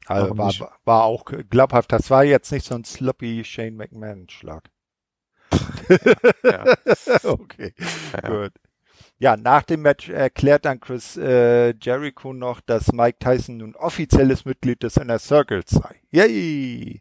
Also 0.07 0.39
war, 0.39 0.79
war 0.85 1.03
auch 1.05 1.25
glaubhaft, 1.25 1.93
das 1.93 2.11
war 2.11 2.25
jetzt 2.25 2.51
nicht 2.53 2.65
so 2.65 2.77
ein 2.77 2.85
sloppy 2.85 3.45
Shane 3.45 3.77
McMahon-Schlag. 3.77 4.71
ja. 6.43 6.75
okay, 7.25 7.75
ja. 8.13 8.29
gut. 8.29 8.53
Ja, 9.19 9.37
nach 9.37 9.63
dem 9.63 9.81
Match 9.83 10.11
erklärt 10.11 10.67
dann 10.67 10.79
Chris 10.79 11.17
äh, 11.17 11.75
Jericho 11.81 12.35
noch, 12.35 12.61
dass 12.61 12.93
Mike 12.93 13.19
Tyson 13.19 13.59
nun 13.59 13.75
offizielles 13.75 14.45
Mitglied 14.45 14.83
des 14.83 14.99
Inner 14.99 15.19
Circles 15.19 15.71
sei. 15.71 16.01
Yay! 16.11 17.01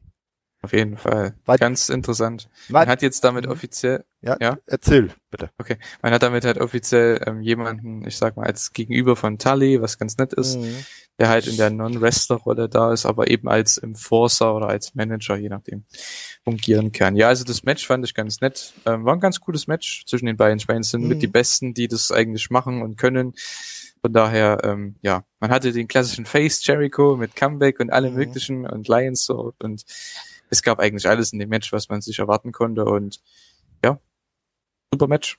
Auf 0.65 0.73
jeden 0.73 0.97
Fall. 0.97 1.35
Weil, 1.45 1.59
Ganz 1.59 1.89
interessant. 1.89 2.49
Man 2.69 2.87
hat 2.87 3.03
jetzt 3.03 3.23
damit 3.23 3.45
offiziell. 3.45 4.03
Ja, 4.23 4.35
ja, 4.41 4.57
erzähl, 4.65 5.11
bitte. 5.29 5.51
Okay. 5.59 5.77
Man 6.01 6.11
hat 6.11 6.23
damit 6.23 6.43
halt 6.43 6.57
offiziell 6.57 7.21
ähm, 7.27 7.39
jemanden, 7.39 8.03
ich 8.07 8.17
sag 8.17 8.35
mal, 8.35 8.47
als 8.47 8.73
Gegenüber 8.73 9.15
von 9.15 9.37
Tully, 9.37 9.79
was 9.79 9.99
ganz 9.99 10.17
nett 10.17 10.33
ist, 10.33 10.57
mhm. 10.57 10.75
der 11.19 11.29
halt 11.29 11.45
in 11.45 11.57
der 11.57 11.69
Non-Wrestler-Rolle 11.69 12.67
da 12.67 12.93
ist, 12.93 13.05
aber 13.05 13.29
eben 13.29 13.47
als 13.47 13.77
Enforcer 13.77 14.55
oder 14.55 14.69
als 14.69 14.95
Manager, 14.95 15.35
je 15.35 15.49
nachdem, 15.49 15.83
fungieren 16.43 16.91
kann. 16.91 17.15
Ja, 17.15 17.27
also 17.27 17.43
das 17.43 17.61
Match 17.61 17.85
fand 17.85 18.03
ich 18.03 18.15
ganz 18.15 18.41
nett. 18.41 18.73
Ähm, 18.87 19.05
war 19.05 19.13
ein 19.13 19.19
ganz 19.19 19.39
cooles 19.39 19.67
Match 19.67 20.03
zwischen 20.07 20.25
den 20.25 20.35
beiden. 20.37 20.59
Schweinen 20.59 20.81
sind 20.81 21.03
mhm. 21.03 21.09
mit 21.09 21.21
die 21.21 21.27
Besten, 21.27 21.75
die 21.75 21.87
das 21.87 22.11
eigentlich 22.11 22.49
machen 22.49 22.81
und 22.81 22.97
können. 22.97 23.35
Von 24.01 24.13
daher, 24.13 24.61
ähm, 24.63 24.95
ja, 25.01 25.23
man 25.39 25.51
hatte 25.51 25.71
den 25.71 25.87
klassischen 25.87 26.25
Face 26.25 26.65
Jericho 26.65 27.17
mit 27.17 27.35
Comeback 27.35 27.79
und 27.79 27.93
allem 27.93 28.13
mhm. 28.13 28.19
möglichen 28.19 28.65
und 28.65 28.87
Lions 28.87 29.25
Sword 29.25 29.63
und 29.63 29.85
es 30.55 30.63
gab 30.63 30.79
eigentlich 30.79 31.07
alles 31.07 31.33
in 31.33 31.39
dem 31.39 31.49
Match, 31.49 31.71
was 31.71 31.89
man 31.89 32.01
sich 32.01 32.19
erwarten 32.19 32.51
konnte 32.51 32.85
und 32.85 33.19
ja, 33.83 33.99
super 34.91 35.07
Match. 35.07 35.37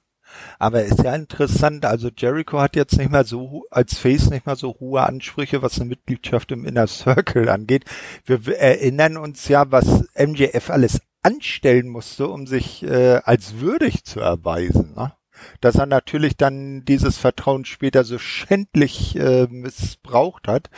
Aber 0.58 0.82
ist 0.82 1.04
ja 1.04 1.14
interessant, 1.14 1.84
also 1.84 2.10
Jericho 2.14 2.60
hat 2.60 2.74
jetzt 2.74 2.98
nicht 2.98 3.10
mehr 3.10 3.24
so, 3.24 3.64
als 3.70 3.96
Face 3.96 4.28
nicht 4.28 4.44
mehr 4.44 4.56
so 4.56 4.76
hohe 4.80 5.02
Ansprüche, 5.04 5.62
was 5.62 5.80
eine 5.80 5.88
Mitgliedschaft 5.88 6.50
im 6.52 6.64
Inner 6.64 6.88
Circle 6.88 7.48
angeht. 7.48 7.84
Wir 8.24 8.58
erinnern 8.58 9.16
uns 9.16 9.46
ja, 9.48 9.70
was 9.70 10.04
MJF 10.16 10.70
alles 10.70 11.00
anstellen 11.22 11.88
musste, 11.88 12.28
um 12.28 12.46
sich 12.46 12.82
äh, 12.82 13.20
als 13.24 13.60
würdig 13.60 14.04
zu 14.04 14.20
erweisen. 14.20 14.94
Ne? 14.96 15.12
Dass 15.60 15.76
er 15.76 15.86
natürlich 15.86 16.36
dann 16.36 16.84
dieses 16.84 17.18
Vertrauen 17.18 17.64
später 17.64 18.04
so 18.04 18.18
schändlich 18.18 19.16
äh, 19.16 19.46
missbraucht 19.48 20.48
hat, 20.48 20.70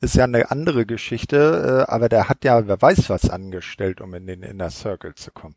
ist 0.00 0.14
ja 0.16 0.24
eine 0.24 0.50
andere 0.50 0.86
Geschichte, 0.86 1.86
äh, 1.88 1.90
aber 1.90 2.08
der 2.08 2.28
hat 2.28 2.44
ja, 2.44 2.66
wer 2.66 2.80
weiß 2.80 3.10
was 3.10 3.30
angestellt, 3.30 4.00
um 4.00 4.14
in 4.14 4.26
den 4.26 4.42
Inner 4.42 4.70
Circle 4.70 5.14
zu 5.14 5.30
kommen. 5.30 5.56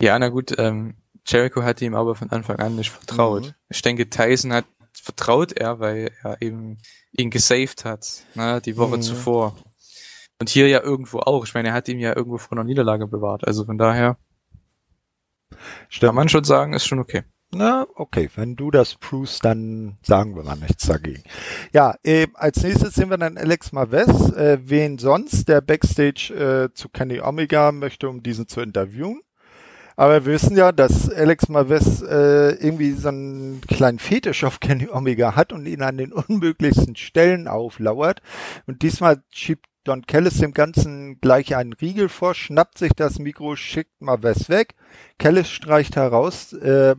Ja, 0.00 0.18
na 0.18 0.28
gut, 0.28 0.54
ähm, 0.58 0.96
Jericho 1.26 1.62
hat 1.62 1.80
ihm 1.80 1.94
aber 1.94 2.14
von 2.14 2.30
Anfang 2.30 2.56
an 2.56 2.76
nicht 2.76 2.90
vertraut. 2.90 3.46
Mhm. 3.46 3.54
Ich 3.68 3.82
denke, 3.82 4.10
Tyson 4.10 4.52
hat 4.52 4.66
vertraut 4.92 5.52
er, 5.52 5.80
weil 5.80 6.10
er 6.22 6.40
eben 6.40 6.78
ihn 7.12 7.30
gesaved 7.30 7.84
hat, 7.84 8.24
ne, 8.34 8.60
die 8.60 8.76
Woche 8.76 8.96
mhm. 8.96 9.02
zuvor. 9.02 9.56
Und 10.40 10.48
hier 10.48 10.68
ja 10.68 10.82
irgendwo 10.82 11.20
auch. 11.20 11.46
Ich 11.46 11.54
meine, 11.54 11.68
er 11.68 11.74
hat 11.74 11.88
ihm 11.88 11.98
ja 11.98 12.14
irgendwo 12.14 12.38
vor 12.38 12.52
einer 12.52 12.64
Niederlage 12.64 13.06
bewahrt. 13.06 13.46
Also 13.46 13.64
von 13.64 13.78
daher 13.78 14.18
Stimmt. 15.88 16.08
kann 16.08 16.14
man 16.14 16.28
schon 16.28 16.44
sagen, 16.44 16.72
ist 16.74 16.86
schon 16.86 16.98
okay. 16.98 17.22
Na, 17.52 17.86
okay, 17.94 18.28
wenn 18.34 18.56
du 18.56 18.70
das 18.70 18.96
prüfst, 18.96 19.44
dann 19.44 19.96
sagen 20.02 20.34
wir 20.34 20.42
mal 20.42 20.56
nichts 20.56 20.86
dagegen. 20.86 21.22
Ja, 21.72 21.94
äh, 22.02 22.26
als 22.34 22.62
nächstes 22.62 22.94
sehen 22.94 23.10
wir 23.10 23.18
dann 23.18 23.38
Alex 23.38 23.70
Maves. 23.72 24.32
Äh, 24.32 24.58
wen 24.62 24.98
sonst? 24.98 25.48
Der 25.48 25.60
Backstage 25.60 26.34
äh, 26.34 26.74
zu 26.74 26.88
Kenny 26.88 27.20
Omega 27.20 27.70
möchte, 27.70 28.08
um 28.08 28.22
diesen 28.22 28.48
zu 28.48 28.60
interviewen. 28.60 29.20
Aber 29.96 30.24
wir 30.24 30.32
wissen 30.32 30.56
ja, 30.56 30.72
dass 30.72 31.08
Alex 31.08 31.48
Maves 31.48 32.02
äh, 32.02 32.50
irgendwie 32.54 32.92
so 32.92 33.08
einen 33.08 33.60
kleinen 33.60 34.00
Fetisch 34.00 34.42
auf 34.42 34.58
Kenny 34.58 34.88
Omega 34.90 35.36
hat 35.36 35.52
und 35.52 35.66
ihn 35.66 35.82
an 35.82 35.96
den 35.96 36.12
unmöglichsten 36.12 36.96
Stellen 36.96 37.46
auflauert. 37.46 38.20
Und 38.66 38.82
diesmal 38.82 39.22
schiebt 39.30 39.66
Don 39.84 40.06
Kellis 40.06 40.38
dem 40.38 40.54
Ganzen 40.54 41.20
gleich 41.20 41.54
einen 41.54 41.74
Riegel 41.74 42.08
vor, 42.08 42.34
schnappt 42.34 42.78
sich 42.78 42.92
das 42.96 43.18
Mikro, 43.18 43.54
schickt 43.54 44.00
Maves 44.00 44.48
weg. 44.48 44.74
Kellis 45.18 45.50
streicht 45.50 45.96
heraus, 45.96 46.54
äh, 46.54 46.96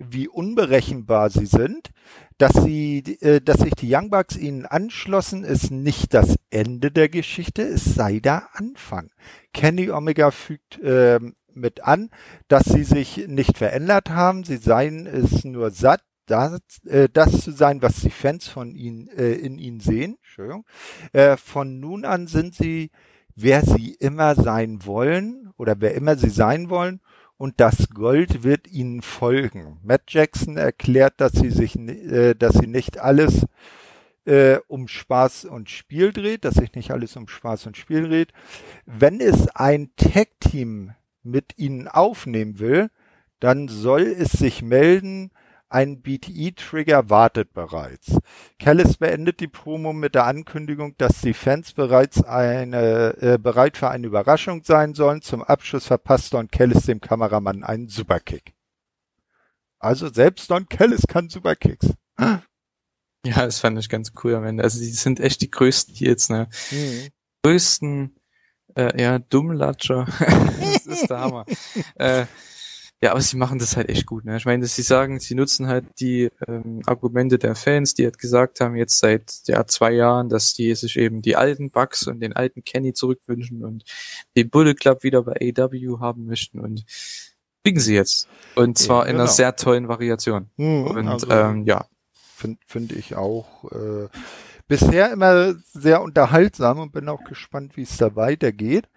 wie 0.00 0.28
unberechenbar 0.28 1.30
sie 1.30 1.46
sind. 1.46 1.90
Dass 2.38 2.54
sie, 2.54 2.98
äh, 3.20 3.40
dass 3.40 3.60
sich 3.60 3.74
die 3.74 3.94
Young 3.94 4.08
Bucks 4.10 4.36
ihnen 4.36 4.64
anschlossen, 4.64 5.44
ist 5.44 5.70
nicht 5.70 6.14
das 6.14 6.36
Ende 6.48 6.90
der 6.90 7.10
Geschichte, 7.10 7.62
es 7.62 7.84
sei 7.84 8.18
der 8.18 8.48
Anfang. 8.54 9.10
Kenny 9.52 9.90
Omega 9.90 10.30
fügt 10.30 10.80
äh, 10.80 11.20
mit 11.52 11.84
an, 11.84 12.08
dass 12.48 12.64
sie 12.64 12.84
sich 12.84 13.26
nicht 13.28 13.58
verändert 13.58 14.08
haben, 14.08 14.44
sie 14.44 14.56
seien 14.56 15.06
es 15.06 15.44
nur 15.44 15.70
satt, 15.70 16.02
das, 16.24 16.60
äh, 16.86 17.08
das 17.12 17.42
zu 17.42 17.50
sein, 17.50 17.82
was 17.82 18.00
die 18.00 18.10
Fans 18.10 18.48
von 18.48 18.74
ihnen 18.74 19.08
äh, 19.08 19.32
in 19.32 19.58
ihnen 19.58 19.80
sehen. 19.80 20.16
Entschuldigung. 20.22 20.64
Äh, 21.12 21.36
von 21.36 21.78
nun 21.80 22.04
an 22.04 22.26
sind 22.26 22.54
sie, 22.54 22.90
wer 23.34 23.62
sie 23.64 23.94
immer 23.94 24.34
sein 24.34 24.86
wollen 24.86 25.52
oder 25.58 25.80
wer 25.80 25.94
immer 25.94 26.16
sie 26.16 26.30
sein 26.30 26.70
wollen 26.70 27.00
und 27.40 27.58
das 27.58 27.88
Gold 27.88 28.42
wird 28.42 28.68
ihnen 28.68 29.00
folgen. 29.00 29.78
Matt 29.82 30.02
Jackson 30.08 30.58
erklärt, 30.58 31.14
dass 31.22 31.32
sie 31.32 31.48
sich, 31.48 31.74
äh, 31.74 32.34
dass 32.34 32.52
sie 32.56 32.66
nicht 32.66 32.98
alles 32.98 33.46
äh, 34.26 34.58
um 34.68 34.88
Spaß 34.88 35.46
und 35.46 35.70
Spiel 35.70 36.12
dreht, 36.12 36.44
dass 36.44 36.56
sich 36.56 36.74
nicht 36.74 36.90
alles 36.90 37.16
um 37.16 37.28
Spaß 37.28 37.66
und 37.66 37.78
Spiel 37.78 38.06
dreht. 38.06 38.34
Wenn 38.84 39.22
es 39.22 39.48
ein 39.56 39.88
Tag-Team 39.96 40.92
mit 41.22 41.56
ihnen 41.56 41.88
aufnehmen 41.88 42.58
will, 42.58 42.90
dann 43.38 43.68
soll 43.68 44.02
es 44.02 44.32
sich 44.32 44.60
melden, 44.60 45.30
ein 45.70 46.02
BTE-Trigger 46.02 47.08
wartet 47.10 47.52
bereits. 47.54 48.18
Callis 48.58 48.96
beendet 48.96 49.40
die 49.40 49.48
Promo 49.48 49.92
mit 49.92 50.14
der 50.14 50.26
Ankündigung, 50.26 50.96
dass 50.98 51.20
die 51.20 51.32
Fans 51.32 51.72
bereits 51.72 52.22
eine, 52.22 53.16
äh, 53.20 53.38
bereit 53.38 53.76
für 53.76 53.88
eine 53.88 54.06
Überraschung 54.06 54.64
sein 54.64 54.94
sollen. 54.94 55.22
Zum 55.22 55.42
Abschluss 55.42 55.86
verpasst 55.86 56.34
Don 56.34 56.48
Callis 56.48 56.86
dem 56.86 57.00
Kameramann 57.00 57.62
einen 57.62 57.88
Superkick. 57.88 58.52
Also 59.78 60.12
selbst 60.12 60.50
Don 60.50 60.68
Callis 60.68 61.06
kann 61.08 61.28
Superkicks. 61.28 61.88
Ja, 63.22 63.44
das 63.44 63.60
fand 63.60 63.78
ich 63.78 63.90
ganz 63.90 64.12
cool 64.24 64.34
am 64.34 64.44
Ende. 64.44 64.64
Also 64.64 64.80
die 64.80 64.86
sind 64.86 65.20
echt 65.20 65.42
die 65.42 65.50
größten 65.50 65.94
jetzt, 65.96 66.30
ne? 66.30 66.48
Mhm. 66.70 67.08
Größten, 67.42 68.16
äh, 68.74 68.98
ja, 68.98 69.18
Dummlatscher. 69.18 70.06
das 70.18 70.86
ist 70.86 71.10
der 71.10 71.20
Hammer. 71.20 71.44
äh, 71.96 72.24
ja, 73.02 73.12
aber 73.12 73.20
sie 73.22 73.38
machen 73.38 73.58
das 73.58 73.76
halt 73.76 73.88
echt 73.88 74.04
gut. 74.04 74.26
Ne? 74.26 74.36
Ich 74.36 74.44
meine, 74.44 74.62
dass 74.62 74.74
sie 74.74 74.82
sagen, 74.82 75.20
sie 75.20 75.34
nutzen 75.34 75.68
halt 75.68 75.86
die 76.00 76.28
ähm, 76.46 76.82
Argumente 76.84 77.38
der 77.38 77.54
Fans, 77.54 77.94
die 77.94 78.04
halt 78.04 78.18
gesagt 78.18 78.60
haben, 78.60 78.76
jetzt 78.76 78.98
seit 78.98 79.40
ja, 79.46 79.66
zwei 79.66 79.92
Jahren, 79.92 80.28
dass 80.28 80.52
die 80.52 80.74
sich 80.74 80.98
eben 80.98 81.22
die 81.22 81.34
alten 81.34 81.70
Bugs 81.70 82.06
und 82.06 82.20
den 82.20 82.34
alten 82.34 82.62
Kenny 82.62 82.92
zurückwünschen 82.92 83.64
und 83.64 83.84
den 84.36 84.50
Bullet 84.50 84.74
Club 84.74 85.02
wieder 85.02 85.22
bei 85.22 85.54
AW 85.56 85.98
haben 86.00 86.26
möchten 86.26 86.60
und 86.60 86.84
kriegen 87.64 87.80
sie 87.80 87.94
jetzt. 87.94 88.28
Und 88.54 88.76
zwar 88.76 89.00
ja, 89.00 89.04
genau. 89.04 89.10
in 89.10 89.16
einer 89.16 89.24
genau. 89.24 89.34
sehr 89.34 89.56
tollen 89.56 89.88
Variation. 89.88 90.50
Mhm, 90.56 90.86
und 90.86 91.08
also, 91.08 91.30
ähm, 91.30 91.64
ja. 91.64 91.86
Finde 92.36 92.58
find 92.66 92.92
ich 92.92 93.16
auch. 93.16 93.70
Äh, 93.72 94.08
bisher 94.66 95.10
immer 95.10 95.54
sehr 95.74 96.00
unterhaltsam 96.00 96.78
und 96.78 96.92
bin 96.92 97.08
auch 97.08 97.24
gespannt, 97.24 97.76
wie 97.76 97.82
es 97.82 97.96
da 97.96 98.14
weitergeht. 98.14 98.88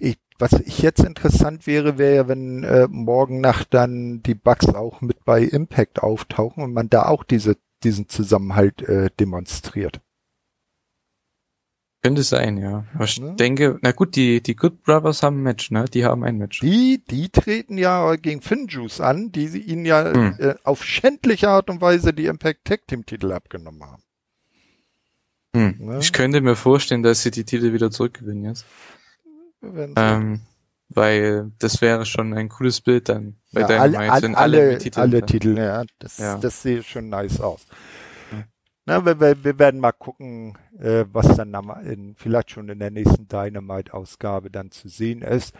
Ich 0.00 0.18
was 0.38 0.52
ich 0.52 0.80
jetzt 0.80 1.00
interessant 1.00 1.66
wäre, 1.66 1.98
wäre 1.98 2.14
ja, 2.14 2.28
wenn 2.28 2.62
äh, 2.62 2.86
morgen 2.88 3.40
Nacht 3.40 3.74
dann 3.74 4.22
die 4.22 4.34
Bugs 4.34 4.68
auch 4.68 5.00
mit 5.00 5.24
bei 5.24 5.42
Impact 5.42 6.02
auftauchen 6.02 6.62
und 6.62 6.72
man 6.72 6.88
da 6.88 7.06
auch 7.06 7.24
diese, 7.24 7.56
diesen 7.82 8.08
Zusammenhalt 8.08 8.82
äh, 8.82 9.10
demonstriert. 9.18 10.00
Könnte 12.02 12.22
sein, 12.22 12.58
ja. 12.58 12.84
Aber 12.94 13.04
ich 13.04 13.20
ne? 13.20 13.34
denke, 13.34 13.78
na 13.82 13.90
gut, 13.90 14.14
die, 14.14 14.40
die 14.40 14.54
Good 14.54 14.84
Brothers 14.84 15.24
haben 15.24 15.40
ein 15.40 15.42
Match, 15.42 15.72
ne? 15.72 15.86
Die 15.92 16.04
haben 16.04 16.22
ein 16.22 16.38
Match. 16.38 16.60
Die, 16.60 17.02
die 17.10 17.28
treten 17.28 17.76
ja 17.76 18.14
gegen 18.14 18.40
Finjuice 18.40 19.00
an, 19.00 19.32
die 19.32 19.48
sie 19.48 19.60
ihnen 19.60 19.84
ja 19.84 20.14
hm. 20.14 20.36
äh, 20.38 20.54
auf 20.62 20.84
schändliche 20.84 21.48
Art 21.48 21.68
und 21.68 21.80
Weise 21.80 22.14
die 22.14 22.26
Impact 22.26 22.64
Tag 22.64 22.86
Team 22.86 23.04
Titel 23.04 23.32
abgenommen 23.32 23.82
haben. 23.82 24.02
Hm. 25.56 25.74
Ne? 25.80 25.98
Ich 25.98 26.12
könnte 26.12 26.40
mir 26.40 26.54
vorstellen, 26.54 27.02
dass 27.02 27.22
sie 27.22 27.32
die 27.32 27.44
Titel 27.44 27.72
wieder 27.72 27.90
zurückgewinnen 27.90 28.44
jetzt. 28.44 28.64
Ähm, 29.62 30.40
weil 30.88 31.52
das 31.58 31.80
wäre 31.82 32.06
schon 32.06 32.32
ein 32.34 32.48
cooles 32.48 32.80
Bild 32.80 33.08
dann 33.08 33.36
bei 33.52 33.62
ja, 33.62 33.66
Dynamite, 33.66 33.98
all, 33.98 34.24
all, 34.24 34.34
alle, 34.34 34.36
alle 34.36 34.78
Titel. 34.78 35.00
Alle 35.00 35.22
Titel, 35.26 35.58
ja. 35.58 35.84
Das, 35.98 36.18
ja. 36.18 36.36
das 36.38 36.62
sieht 36.62 36.84
schon 36.84 37.08
nice 37.08 37.40
aus. 37.40 37.66
Na, 38.88 39.04
wir, 39.04 39.20
wir, 39.20 39.44
wir 39.44 39.58
werden 39.58 39.80
mal 39.80 39.92
gucken, 39.92 40.56
äh, 40.80 41.04
was 41.12 41.36
dann 41.36 41.52
in, 41.84 42.14
vielleicht 42.16 42.52
schon 42.52 42.70
in 42.70 42.78
der 42.78 42.90
nächsten 42.90 43.28
Dynamite-Ausgabe 43.28 44.50
dann 44.50 44.70
zu 44.70 44.88
sehen 44.88 45.20
ist. 45.20 45.54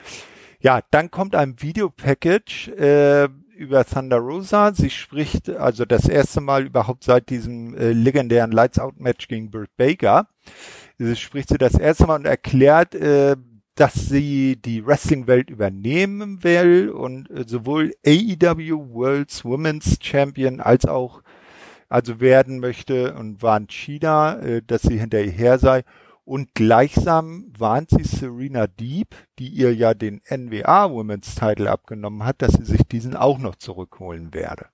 Ja, 0.60 0.80
dann 0.90 1.10
kommt 1.10 1.34
ein 1.34 1.60
Videopackage 1.60 2.68
äh, 2.68 3.28
über 3.54 3.84
Thunder 3.84 4.16
Rosa. 4.16 4.72
Sie 4.72 4.88
spricht 4.88 5.50
also 5.50 5.84
das 5.84 6.08
erste 6.08 6.40
Mal 6.40 6.64
überhaupt 6.64 7.04
seit 7.04 7.28
diesem 7.28 7.76
äh, 7.76 7.92
legendären 7.92 8.50
Lights 8.50 8.78
Out 8.78 8.98
Match 8.98 9.28
gegen 9.28 9.50
Burt 9.50 9.76
Baker. 9.76 10.26
Sie 10.96 11.14
spricht 11.14 11.50
sie 11.50 11.58
das 11.58 11.74
erste 11.74 12.06
Mal 12.06 12.16
und 12.16 12.24
erklärt, 12.24 12.94
äh, 12.94 13.36
dass 13.78 13.94
sie 13.94 14.56
die 14.56 14.84
Wrestling-Welt 14.84 15.50
übernehmen 15.50 16.42
will 16.42 16.90
und 16.90 17.30
äh, 17.30 17.44
sowohl 17.46 17.92
AEW 18.04 18.92
World's 18.92 19.44
Women's 19.44 19.98
Champion 20.02 20.60
als 20.60 20.84
auch 20.84 21.22
also 21.88 22.20
werden 22.20 22.58
möchte 22.58 23.14
und 23.14 23.40
warnt 23.42 23.72
China, 23.72 24.38
äh, 24.40 24.62
dass 24.66 24.82
sie 24.82 24.98
hinter 24.98 25.22
ihr 25.22 25.30
her 25.30 25.58
sei. 25.58 25.84
Und 26.24 26.54
gleichsam 26.54 27.52
warnt 27.56 27.90
sie 27.90 28.04
Serena 28.04 28.66
Deep, 28.66 29.14
die 29.38 29.48
ihr 29.48 29.72
ja 29.74 29.94
den 29.94 30.20
NWA 30.28 30.90
Women's 30.90 31.36
Title 31.36 31.70
abgenommen 31.70 32.24
hat, 32.24 32.42
dass 32.42 32.52
sie 32.54 32.64
sich 32.64 32.82
diesen 32.82 33.16
auch 33.16 33.38
noch 33.38 33.54
zurückholen 33.54 34.34
werde. 34.34 34.66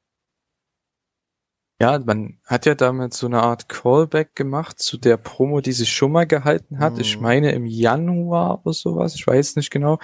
Ja, 1.81 1.99
man 1.99 2.39
hat 2.45 2.67
ja 2.67 2.77
damit 2.77 3.15
so 3.15 3.27
eine 3.27 3.43
Art 3.43 3.69
Callback 3.69 4.37
gemacht 4.37 4.79
zu 4.79 4.97
der 4.97 5.17
Promo, 5.17 5.61
die 5.61 5.73
sie 5.73 5.87
schon 5.87 6.13
mal 6.13 6.27
gehalten 6.27 6.79
hat. 6.79 6.95
Mhm. 6.95 7.01
Ich 7.01 7.19
meine 7.19 7.53
im 7.53 7.67
Januar 7.67 8.61
oder 8.65 8.73
sowas, 8.73 9.17
ich 9.17 9.27
weiß 9.27 9.57
nicht 9.57 9.71
genau, 9.71 9.99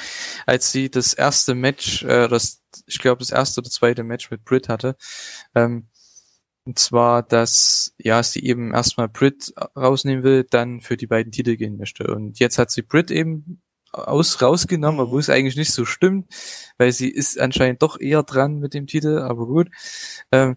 als 0.47 0.73
sie 0.73 0.91
das 0.91 1.15
erste 1.15 1.55
Match, 1.55 2.03
äh, 2.03 2.27
das, 2.27 2.63
ich 2.87 2.99
glaube 2.99 3.21
das 3.21 3.31
erste 3.31 3.61
oder 3.61 3.71
zweite 3.71 4.03
Match 4.03 4.31
mit 4.33 4.45
Brit 4.45 4.69
hatte. 4.69 4.97
Ähm, 5.55 5.89
und 6.65 6.79
zwar, 6.79 7.23
dass 7.23 7.95
ja 7.99 8.23
sie 8.23 8.45
eben 8.45 8.75
erstmal 8.75 9.09
Brit 9.09 9.53
rausnehmen 9.77 10.25
will, 10.25 10.45
dann 10.49 10.81
für 10.81 10.97
die 10.97 11.07
beiden 11.07 11.33
Titel 11.33 11.57
gehen 11.57 11.77
möchte. 11.79 12.13
Und 12.13 12.39
jetzt 12.41 12.59
hat 12.59 12.71
sie 12.71 12.83
Brit 12.83 13.11
eben 13.13 13.63
aus 13.93 14.43
rausgenommen, 14.43 15.01
mhm. 15.01 15.07
obwohl 15.07 15.21
es 15.21 15.31
eigentlich 15.31 15.57
nicht 15.57 15.73
so 15.73 15.85
stimmt, 15.85 16.33
weil 16.79 16.93
sie 16.93 17.09
ist 17.09 17.39
anscheinend 17.41 17.83
doch 17.83 18.01
eher 18.01 18.23
dran 18.25 18.59
mit 18.59 18.75
dem 18.75 18.87
Titel, 18.87 19.19
aber 19.19 19.47
gut. 19.47 19.69
Ähm, 20.33 20.57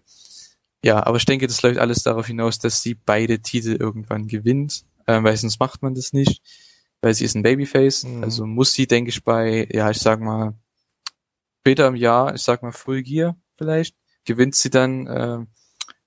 ja, 0.84 1.04
aber 1.06 1.16
ich 1.16 1.24
denke, 1.24 1.46
das 1.46 1.62
läuft 1.62 1.78
alles 1.78 2.02
darauf 2.02 2.26
hinaus, 2.26 2.58
dass 2.58 2.82
sie 2.82 2.94
beide 2.94 3.38
Titel 3.40 3.72
irgendwann 3.72 4.28
gewinnt, 4.28 4.84
äh, 5.06 5.22
weil 5.22 5.34
sonst 5.34 5.58
macht 5.58 5.82
man 5.82 5.94
das 5.94 6.12
nicht, 6.12 6.42
weil 7.00 7.14
sie 7.14 7.24
ist 7.24 7.34
ein 7.34 7.42
Babyface. 7.42 8.04
Mhm. 8.04 8.22
Also 8.22 8.44
muss 8.44 8.74
sie, 8.74 8.86
denke 8.86 9.08
ich, 9.08 9.24
bei, 9.24 9.66
ja, 9.72 9.90
ich 9.90 9.96
sag 9.96 10.20
mal, 10.20 10.52
später 11.60 11.88
im 11.88 11.96
Jahr, 11.96 12.34
ich 12.34 12.42
sag 12.42 12.62
mal 12.62 12.72
Full 12.72 13.02
Gear 13.02 13.34
vielleicht, 13.56 13.96
gewinnt 14.26 14.56
sie 14.56 14.68
dann, 14.68 15.06
äh, 15.06 15.38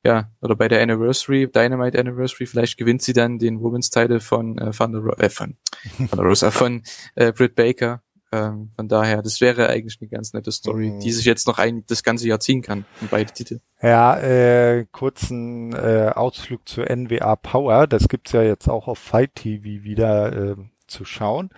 ja, 0.03 0.32
oder 0.41 0.55
bei 0.55 0.67
der 0.67 0.84
Anniversary, 0.84 1.51
Dynamite 1.51 1.99
Anniversary, 1.99 2.45
vielleicht 2.45 2.78
gewinnt 2.78 3.01
sie 3.01 3.13
dann 3.13 3.39
den 3.39 3.59
Women's 3.59 3.89
Title 3.89 4.19
von 4.19 4.59
äh, 4.59 4.78
Van 4.78 4.91
der, 4.91 5.01
Ro 5.01 5.13
äh, 5.13 5.32
von, 5.32 5.57
von 5.97 6.07
der 6.19 6.19
Rosa, 6.19 6.51
von 6.51 6.84
äh, 7.15 7.34
Britt 7.34 7.55
Baker 7.55 8.03
ähm, 8.32 8.71
von 8.75 8.88
daher, 8.88 9.21
das 9.21 9.39
wäre 9.39 9.69
eigentlich 9.69 9.97
eine 10.01 10.09
ganz 10.09 10.34
nette 10.34 10.51
Story, 10.51 10.89
mhm. 10.89 10.99
die 10.99 11.11
sich 11.11 11.25
jetzt 11.25 11.47
noch 11.47 11.59
ein, 11.59 11.86
das 11.88 12.03
ganze 12.03 12.28
Jahr 12.28 12.39
ziehen 12.39 12.61
kann, 12.61 12.86
beide 13.09 13.32
Titel. 13.32 13.59
Ja, 13.82 14.17
äh, 14.19 14.86
kurzen 14.91 15.73
äh, 15.73 16.11
Ausflug 16.13 16.67
zu 16.67 16.82
NWA 16.82 17.36
Power, 17.38 17.88
das 17.88 18.07
gibt's 18.07 18.34
ja 18.34 18.41
jetzt 18.43 18.67
auch 18.67 18.88
auf 18.88 18.99
Fight 18.99 19.36
TV 19.36 19.84
wieder 19.84 20.51
äh, 20.51 20.55
zu 20.88 21.05
schauen. 21.05 21.49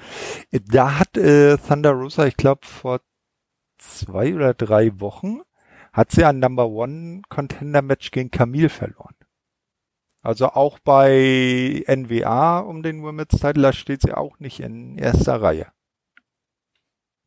Da 0.51 0.99
hat 0.99 1.17
äh, 1.17 1.57
Thunder 1.57 1.91
Rosa, 1.91 2.25
ich 2.27 2.37
glaube, 2.37 2.65
vor 2.65 3.01
zwei 3.77 4.35
oder 4.35 4.53
drei 4.53 4.99
Wochen 4.99 5.41
hat 5.91 6.11
sie 6.11 6.23
ein 6.23 6.39
Number 6.39 6.67
One 6.67 7.23
Contender 7.29 7.81
Match 7.81 8.11
gegen 8.11 8.29
Camille 8.29 8.69
verloren. 8.69 9.15
Also 10.21 10.49
auch 10.49 10.79
bei 10.79 11.83
NWA 11.87 12.59
um 12.59 12.83
den 12.83 13.01
Women's 13.01 13.39
Title, 13.39 13.63
da 13.63 13.73
steht 13.73 14.01
sie 14.01 14.13
auch 14.13 14.39
nicht 14.39 14.59
in 14.59 14.97
erster 14.97 15.41
Reihe. 15.41 15.67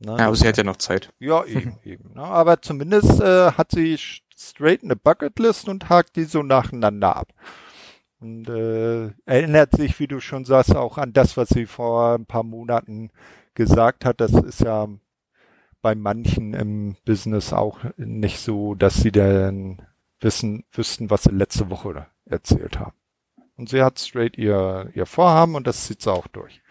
Ne? 0.05 0.17
Ja, 0.19 0.27
aber 0.27 0.37
sie 0.37 0.49
hat 0.49 0.57
ja 0.57 0.65
noch 0.65 0.77
Zeit. 0.77 1.13
Ja, 1.19 1.45
eben, 1.47 1.79
eben. 1.85 2.15
Ne? 2.15 2.23
Aber 2.23 2.61
zumindest 2.61 3.21
äh, 3.21 3.53
hat 3.53 3.71
sie 3.73 3.99
straight 4.37 4.83
eine 4.83 4.97
Bucketlist 4.97 5.69
und 5.69 5.89
hakt 5.89 6.17
die 6.17 6.25
so 6.25 6.43
nacheinander 6.43 7.17
ab. 7.17 7.33
Und 8.21 8.49
äh, 8.49 9.11
erinnert 9.25 9.73
sich, 9.73 9.99
wie 9.99 10.07
du 10.07 10.21
schon 10.21 10.45
sagst, 10.45 10.77
auch 10.77 10.99
an 10.99 11.13
das, 11.13 11.37
was 11.37 11.49
sie 11.49 11.67
vor 11.67 12.15
ein 12.15 12.27
paar 12.27 12.45
Monaten 12.45 13.11
gesagt 13.55 14.05
hat. 14.05 14.21
Das 14.21 14.33
ist 14.33 14.61
ja 14.61 14.89
bei 15.81 15.95
manchen 15.97 16.55
im 16.55 16.97
Business 17.05 17.53
auch 17.53 17.81
nicht 17.97 18.39
so, 18.39 18.75
dass 18.75 18.95
sie 18.95 19.11
dann 19.11 19.83
wissen, 20.21 20.65
wüssten, 20.71 21.11
was 21.11 21.25
sie 21.25 21.33
letzte 21.33 21.69
Woche 21.69 22.07
erzählt 22.25 22.79
haben. 22.79 22.97
Und 23.57 23.69
sie 23.69 23.83
hat 23.83 23.99
straight 23.99 24.39
ihr, 24.39 24.91
ihr 24.95 25.07
Vorhaben 25.07 25.57
und 25.57 25.67
das 25.67 25.87
zieht 25.87 26.01
sie 26.01 26.13
auch 26.13 26.29
durch. 26.29 26.63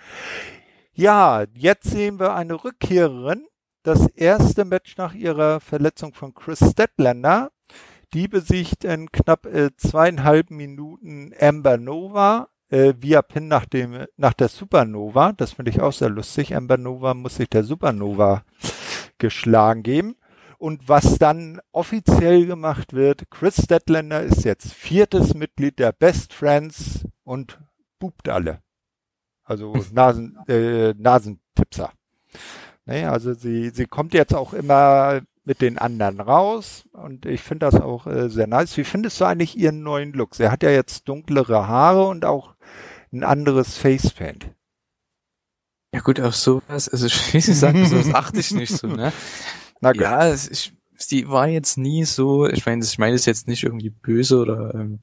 Ja, 1.02 1.46
jetzt 1.58 1.90
sehen 1.90 2.20
wir 2.20 2.36
eine 2.36 2.64
Rückkehrerin. 2.64 3.48
Das 3.82 4.06
erste 4.10 4.66
Match 4.66 4.98
nach 4.98 5.16
ihrer 5.16 5.60
Verletzung 5.60 6.14
von 6.14 6.36
Chris 6.36 6.60
Stedlander. 6.60 7.50
Die 8.14 8.28
besiegt 8.28 8.84
in 8.84 9.12
knapp 9.12 9.48
äh, 9.48 9.72
zweieinhalb 9.78 10.52
Minuten 10.52 11.34
Amber 11.40 11.78
Nova 11.78 12.50
äh, 12.70 12.94
via 13.00 13.24
Pin 13.24 13.48
nach 13.48 13.66
dem 13.66 14.06
nach 14.16 14.34
der 14.34 14.48
Supernova. 14.48 15.32
Das 15.32 15.54
finde 15.54 15.72
ich 15.72 15.82
auch 15.82 15.92
sehr 15.92 16.10
lustig. 16.10 16.56
Amber 16.56 16.78
Nova 16.78 17.16
muss 17.16 17.38
sich 17.38 17.50
der 17.50 17.64
Supernova 17.64 18.44
geschlagen 19.18 19.82
geben. 19.82 20.18
Und 20.60 20.88
was 20.88 21.18
dann 21.18 21.62
offiziell 21.72 22.46
gemacht 22.46 22.94
wird, 22.94 23.24
Chris 23.32 23.64
Stedlander 23.64 24.22
ist 24.22 24.44
jetzt 24.44 24.72
viertes 24.72 25.34
Mitglied 25.34 25.80
der 25.80 25.94
Best 25.94 26.32
Friends 26.32 27.06
und 27.24 27.58
bubt 27.98 28.30
alle. 28.30 28.62
Also 29.52 29.74
Nasen, 29.92 30.38
äh, 30.48 30.94
Nasentipser. 30.98 31.92
Nee, 32.86 33.04
also 33.04 33.34
sie, 33.34 33.72
sie 33.72 33.86
kommt 33.86 34.14
jetzt 34.14 34.34
auch 34.34 34.54
immer 34.54 35.24
mit 35.44 35.60
den 35.60 35.78
anderen 35.78 36.22
raus 36.22 36.86
und 36.94 37.26
ich 37.26 37.42
finde 37.42 37.66
das 37.66 37.76
auch 37.76 38.08
äh, 38.08 38.30
sehr 38.30 38.48
nice. 38.48 38.78
Wie 38.78 38.86
findest 38.86 39.20
du 39.20 39.26
eigentlich 39.26 39.58
ihren 39.58 39.84
neuen 39.84 40.14
Look? 40.14 40.36
Sie 40.36 40.48
hat 40.48 40.64
ja 40.64 40.70
jetzt 40.70 41.10
dunklere 41.10 41.68
Haare 41.68 42.08
und 42.08 42.24
auch 42.24 42.56
ein 43.12 43.26
anderes 43.26 43.76
Facepaint. 43.78 44.50
Ja 45.94 46.00
gut, 46.00 46.22
auf 46.22 46.38
sowas, 46.38 46.88
also 46.88 47.08
wie 47.34 47.42
Sie 47.42 47.54
sagen, 47.54 47.86
sowas 47.86 48.14
achte 48.14 48.40
ich 48.40 48.52
nicht 48.52 48.72
so, 48.72 48.88
ne? 48.88 49.12
Na 49.82 49.92
gut. 49.92 50.02
Ja, 50.02 50.34
ich, 50.34 50.72
sie 50.96 51.28
war 51.28 51.50
jetzt 51.50 51.78
nie 51.78 52.06
so, 52.06 52.48
ich 52.48 52.66
meine, 52.66 52.86
ich 52.86 52.98
meine 52.98 53.16
es 53.16 53.26
jetzt 53.26 53.50
nicht 53.50 53.64
irgendwie 53.64 53.90
böse 53.90 54.38
oder 54.38 54.74
ähm, 54.76 55.02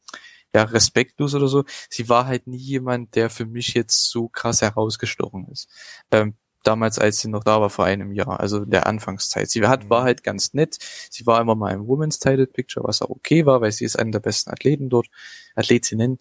ja, 0.55 0.62
respektlos 0.64 1.34
oder 1.34 1.49
so. 1.49 1.64
Sie 1.90 2.09
war 2.09 2.26
halt 2.26 2.46
nie 2.46 2.57
jemand, 2.57 3.14
der 3.14 3.30
für 3.30 3.46
mich 3.46 3.74
jetzt 3.74 4.11
so 4.11 4.28
krass 4.28 4.62
herausgestochen 4.62 5.46
ist. 5.49 5.68
Ähm, 6.11 6.34
damals, 6.62 6.99
als 6.99 7.20
sie 7.20 7.28
noch 7.28 7.44
da 7.44 7.61
war, 7.61 7.70
vor 7.70 7.84
einem 7.84 8.12
Jahr, 8.12 8.40
also 8.40 8.62
in 8.62 8.70
der 8.70 8.86
Anfangszeit. 8.86 9.51
Sie 9.51 9.66
hat, 9.66 9.88
war 9.90 10.03
mhm. 10.03 10.05
halt 10.05 10.22
ganz 10.24 10.55
nett. 10.55 10.78
Sie 11.11 11.26
war 11.26 11.40
immer 11.40 11.55
mal 11.55 11.72
im 11.72 11.86
Women's 11.86 12.18
Title 12.18 12.46
Picture, 12.46 12.86
was 12.86 13.03
auch 13.03 13.11
okay 13.11 13.46
war, 13.46 13.61
weil 13.61 13.72
sie 13.72 13.84
ist 13.84 13.99
eine 13.99 14.11
der 14.11 14.20
besten 14.20 14.51
Athleten 14.51 14.88
dort, 14.88 15.09
Athletinnen. 15.55 16.18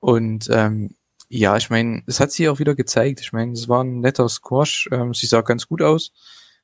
Und 0.00 0.48
ähm, 0.50 0.94
ja, 1.28 1.56
ich 1.56 1.70
meine, 1.70 2.02
es 2.06 2.20
hat 2.20 2.32
sie 2.32 2.48
auch 2.48 2.58
wieder 2.58 2.74
gezeigt. 2.74 3.20
Ich 3.20 3.32
meine, 3.32 3.52
es 3.52 3.68
war 3.68 3.84
ein 3.84 4.00
netter 4.00 4.28
Squash. 4.28 4.88
Ähm, 4.92 5.14
sie 5.14 5.26
sah 5.26 5.42
ganz 5.42 5.68
gut 5.68 5.82
aus. 5.82 6.12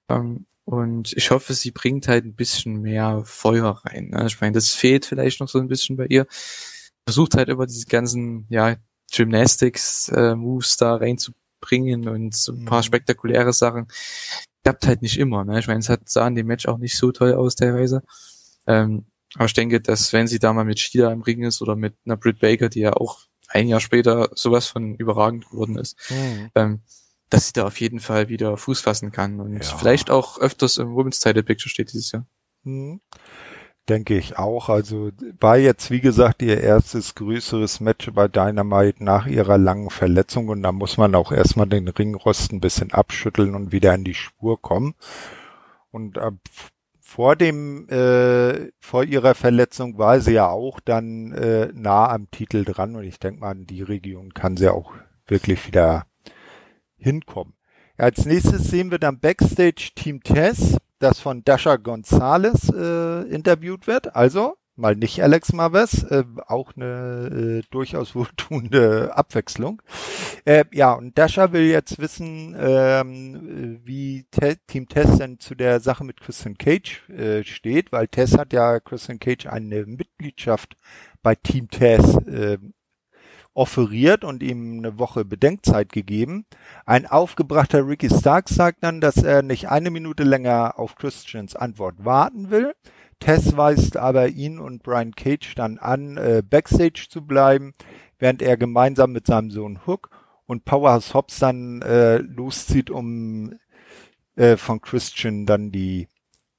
Ähm, 0.09 0.47
und 0.65 1.13
ich 1.13 1.31
hoffe, 1.31 1.53
sie 1.53 1.71
bringt 1.71 2.09
halt 2.09 2.25
ein 2.25 2.35
bisschen 2.35 2.81
mehr 2.81 3.23
Feuer 3.25 3.83
rein. 3.85 4.09
Ne? 4.09 4.27
Ich 4.27 4.41
meine, 4.41 4.53
das 4.53 4.71
fehlt 4.71 5.05
vielleicht 5.05 5.41
noch 5.41 5.49
so 5.49 5.59
ein 5.59 5.69
bisschen 5.69 5.97
bei 5.97 6.07
ihr 6.07 6.27
versucht 7.05 7.37
halt 7.37 7.49
über 7.49 7.67
diese 7.67 7.87
ganzen, 7.87 8.47
ja, 8.49 8.77
Gymnastics, 9.13 10.09
äh, 10.09 10.35
Moves 10.35 10.77
da 10.77 10.97
reinzubringen 10.97 12.09
und 12.09 12.35
so 12.35 12.53
ein 12.53 12.65
paar 12.65 12.79
mhm. 12.79 12.85
spektakuläre 12.85 13.53
Sachen. 13.53 13.87
Klappt 14.63 14.87
halt 14.87 15.03
nicht 15.03 15.19
immer, 15.19 15.45
ne? 15.45 15.59
Ich 15.59 15.67
meine, 15.67 15.81
es 15.81 15.89
hat, 15.89 16.09
sah 16.09 16.27
in 16.27 16.35
dem 16.35 16.47
Match 16.47 16.67
auch 16.67 16.79
nicht 16.79 16.97
so 16.97 17.13
toll 17.13 17.35
aus 17.35 17.55
teilweise. 17.55 18.03
Ähm, 18.67 19.05
aber 19.35 19.45
ich 19.45 19.53
denke, 19.53 19.81
dass 19.81 20.13
wenn 20.13 20.27
sie 20.27 20.39
da 20.39 20.53
mal 20.53 20.65
mit 20.65 20.81
Shida 20.81 21.13
im 21.13 21.23
Ring 21.23 21.43
ist 21.43 21.61
oder 21.61 21.77
mit 21.77 21.95
einer 22.07 22.17
Britt 22.17 22.41
Baker, 22.41 22.69
die 22.69 22.81
ja 22.81 22.95
auch 22.95 23.21
ein 23.49 23.69
Jahr 23.69 23.81
später 23.81 24.31
sowas 24.35 24.67
von 24.67 24.95
überragend 24.95 25.51
geworden 25.51 25.77
ist, 25.77 25.99
mhm. 26.11 26.51
ähm, 26.55 26.81
dass 27.29 27.49
sie 27.49 27.53
da 27.53 27.67
auf 27.67 27.79
jeden 27.81 28.01
Fall 28.01 28.29
wieder 28.29 28.57
Fuß 28.57 28.81
fassen 28.81 29.13
kann 29.13 29.41
und 29.41 29.63
ja. 29.63 29.77
vielleicht 29.77 30.11
auch 30.11 30.39
öfters 30.39 30.79
im 30.79 30.95
Women's 30.95 31.21
Title 31.21 31.43
Picture 31.43 31.69
steht 31.69 31.93
dieses 31.93 32.13
Jahr. 32.13 32.27
Mhm 32.63 33.01
denke 33.89 34.17
ich 34.17 34.39
auch. 34.39 34.69
Also 34.69 35.11
war 35.41 35.57
jetzt, 35.57 35.91
wie 35.91 36.01
gesagt, 36.01 36.43
ihr 36.43 36.61
erstes 36.61 37.15
größeres 37.15 37.81
Match 37.81 38.11
bei 38.13 38.29
Dynamite 38.29 39.05
nach 39.05 39.27
ihrer 39.27 39.59
langen 39.59 39.91
Verletzung 39.91 40.49
und 40.49 40.63
da 40.63 40.73
muss 40.73 40.97
man 40.97 41.15
auch 41.15 41.33
erstmal 41.33 41.67
den 41.67 41.89
Ringrost 41.89 42.53
ein 42.53 42.61
bisschen 42.61 42.93
abschütteln 42.93 43.55
und 43.55 43.73
wieder 43.73 43.95
in 43.95 44.05
die 44.05 44.15
Spur 44.15 44.61
kommen. 44.61 44.95
Und 45.91 46.17
äh, 46.17 46.33
vor 47.01 47.37
dem, 47.37 47.89
äh, 47.91 48.73
vor 48.81 49.05
ihrer 49.05 49.35
Verletzung 49.35 49.99
war 49.99 50.21
sie 50.21 50.33
ja 50.33 50.49
auch 50.49 50.81
dann 50.81 51.33
äh, 51.33 51.69
nah 51.73 52.09
am 52.09 52.31
Titel 52.31 52.65
dran 52.65 52.97
und 52.97 53.05
ich 53.05 53.19
denke 53.21 53.41
mal, 53.41 53.53
in 53.53 53.67
die 53.67 53.83
Region 53.83 54.35
kann 54.35 54.57
sie 54.57 54.69
auch 54.69 54.93
wirklich 55.27 55.67
wieder 55.67 56.07
hinkommen. 56.97 57.55
Als 57.97 58.25
nächstes 58.25 58.65
sehen 58.65 58.91
wir 58.91 58.99
dann 58.99 59.21
Backstage 59.21 59.93
Team 59.95 60.23
Tess 60.23 60.79
das 60.99 61.21
von 61.21 61.45
Dasha 61.45 61.77
Gonzalez 61.77 62.71
äh, 62.71 63.23
interviewt 63.29 63.87
wird. 63.87 64.15
Also 64.15 64.57
mal 64.77 64.97
nicht 64.97 65.23
Alex 65.23 65.53
Marves, 65.53 66.03
äh, 66.05 66.25
auch 66.47 66.73
eine 66.77 67.61
äh, 67.63 67.63
durchaus 67.71 68.15
wohltuende 68.15 69.17
Abwechslung. 69.17 69.83
Äh, 70.45 70.65
ja, 70.73 70.93
und 70.93 71.17
Dasha 71.17 71.53
will 71.53 71.63
jetzt 71.65 71.99
wissen, 71.99 72.57
ähm, 72.59 73.81
wie 73.85 74.27
Te 74.31 74.57
Team 74.67 74.89
Tess 74.89 75.19
denn 75.19 75.39
zu 75.39 75.55
der 75.55 75.81
Sache 75.81 76.05
mit 76.05 76.21
Christian 76.21 76.59
Cage 76.59 77.09
äh, 77.09 77.45
steht, 77.45 77.93
weil 77.93 78.09
Tess 78.09 78.37
hat 78.37 78.53
ja 78.53 78.81
Christian 78.81 79.19
Cage 79.19 79.47
eine 79.47 79.87
Mitgliedschaft 79.87 80.77
bei 81.23 81.35
Team 81.35 81.69
Tess 81.71 82.17
äh, 82.27 82.59
offeriert 83.55 84.25
und 84.25 84.43
ihm 84.43 84.79
eine 84.79 84.99
Woche 84.99 85.25
Bedenkzeit 85.25 85.93
gegeben. 85.93 86.45
Ein 86.85 87.07
aufgebrachter 87.07 87.87
Ricky 87.87 88.11
Starks 88.11 88.55
sagt 88.55 88.83
dann, 88.83 89.01
dass 89.01 89.17
er 89.17 89.43
nicht 89.43 89.69
eine 89.69 89.91
Minute 89.91 90.25
länger 90.25 90.79
auf 90.79 90.97
Christians 90.97 91.57
Antwort 91.57 92.05
warten 92.05 92.51
will. 92.51 92.75
Tess 93.21 93.57
weist 93.57 93.97
aber 93.97 94.29
ihn 94.29 94.59
und 94.59 94.83
Brian 94.83 95.15
Cage 95.15 95.55
dann 95.55 95.79
an, 95.79 96.17
äh, 96.17 96.43
backstage 96.49 97.07
zu 97.09 97.25
bleiben, 97.25 97.73
während 98.19 98.43
er 98.43 98.57
gemeinsam 98.57 99.13
mit 99.13 99.27
seinem 99.27 99.51
Sohn 99.51 99.87
Hook 99.87 100.11
und 100.47 100.65
Powerhouse 100.65 101.15
Hobbs 101.15 101.39
dann 101.39 101.81
äh, 101.83 102.19
loszieht, 102.19 102.91
um 102.91 103.55
äh, 104.37 104.57
von 104.57 104.81
Christian 104.81 105.47
dann 105.47 105.71
die 105.71 106.09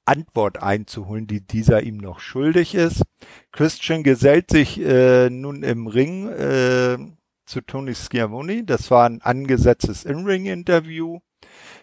Antwort 0.06 0.62
einzuholen, 0.62 1.26
die 1.26 1.40
dieser 1.40 1.82
ihm 1.82 1.98
noch 1.98 2.20
schuldig 2.20 2.74
ist. 2.74 3.02
Christian 3.52 4.02
gesellt 4.02 4.50
sich 4.50 4.80
äh, 4.80 5.28
nun 5.30 5.62
im 5.62 5.86
Ring 5.86 6.28
äh, 6.28 6.98
zu 7.44 7.60
Tony 7.60 7.94
Schiavone. 7.94 8.64
Das 8.64 8.90
war 8.90 9.08
ein 9.08 9.22
angesetztes 9.22 10.04
In-Ring-Interview. 10.04 11.20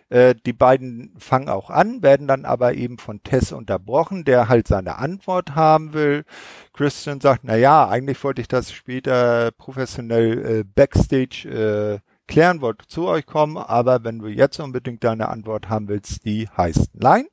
Äh, 0.09 0.35
die 0.45 0.53
beiden 0.53 1.13
fangen 1.17 1.49
auch 1.49 1.69
an, 1.69 2.03
werden 2.03 2.27
dann 2.27 2.45
aber 2.45 2.75
eben 2.75 2.97
von 2.97 3.23
Tess 3.23 3.51
unterbrochen, 3.51 4.25
der 4.25 4.47
halt 4.47 4.67
seine 4.67 4.97
Antwort 4.97 5.55
haben 5.55 5.93
will. 5.93 6.23
Christian 6.73 7.21
sagt, 7.21 7.43
na 7.43 7.55
ja, 7.55 7.87
eigentlich 7.87 8.23
wollte 8.23 8.41
ich 8.41 8.47
das 8.47 8.71
später 8.71 9.51
professionell 9.51 10.59
äh, 10.59 10.63
backstage 10.63 11.47
äh, 11.49 12.12
klären, 12.27 12.61
wollte 12.61 12.87
zu 12.87 13.07
euch 13.07 13.25
kommen, 13.25 13.57
aber 13.57 14.03
wenn 14.03 14.19
du 14.19 14.27
jetzt 14.27 14.59
unbedingt 14.59 15.03
deine 15.03 15.29
Antwort 15.29 15.69
haben 15.69 15.87
willst, 15.87 16.25
die 16.25 16.47
heißt 16.49 16.91
nein. 16.93 17.27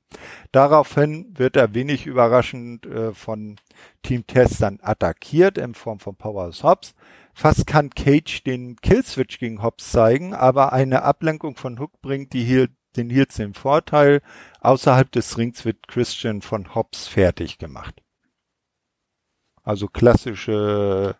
Daraufhin 0.52 1.32
wird 1.36 1.56
er 1.56 1.74
wenig 1.74 2.06
überraschend 2.06 2.86
äh, 2.86 3.12
von 3.12 3.56
Team 4.02 4.26
Tess 4.26 4.58
dann 4.58 4.78
attackiert 4.82 5.58
in 5.58 5.74
Form 5.74 6.00
von 6.00 6.16
Powerhouse 6.16 6.64
Hobbs. 6.64 6.94
Fast 7.32 7.66
kann 7.66 7.90
Cage 7.90 8.42
den 8.42 8.76
Killswitch 8.76 9.38
gegen 9.38 9.62
Hobbs 9.62 9.92
zeigen, 9.92 10.34
aber 10.34 10.72
eine 10.72 11.02
Ablenkung 11.02 11.56
von 11.56 11.78
Hook 11.78 12.00
bringt 12.02 12.32
die 12.32 12.44
Heel, 12.44 12.68
den 12.96 13.08
Heels 13.08 13.36
den 13.36 13.54
Vorteil. 13.54 14.20
Außerhalb 14.60 15.10
des 15.12 15.38
Rings 15.38 15.64
wird 15.64 15.86
Christian 15.86 16.42
von 16.42 16.74
Hobbs 16.74 17.06
fertig 17.06 17.58
gemacht. 17.58 18.02
Also 19.62 19.86
klassische 19.86 21.16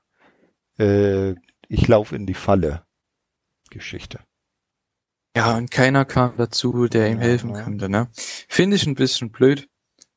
äh, 0.78 1.34
ich 1.68 1.86
laufe 1.86 2.16
in 2.16 2.26
die 2.26 2.34
Falle 2.34 2.82
Geschichte. 3.70 4.20
Ja, 5.36 5.56
und 5.56 5.70
keiner 5.70 6.04
kam 6.04 6.36
dazu, 6.36 6.88
der 6.88 7.08
ihm 7.08 7.18
ja, 7.18 7.24
helfen 7.24 7.54
ja. 7.54 7.62
konnte, 7.62 7.88
ne? 7.88 8.08
Finde 8.48 8.76
ich 8.76 8.86
ein 8.86 8.96
bisschen 8.96 9.30
blöd, 9.30 9.68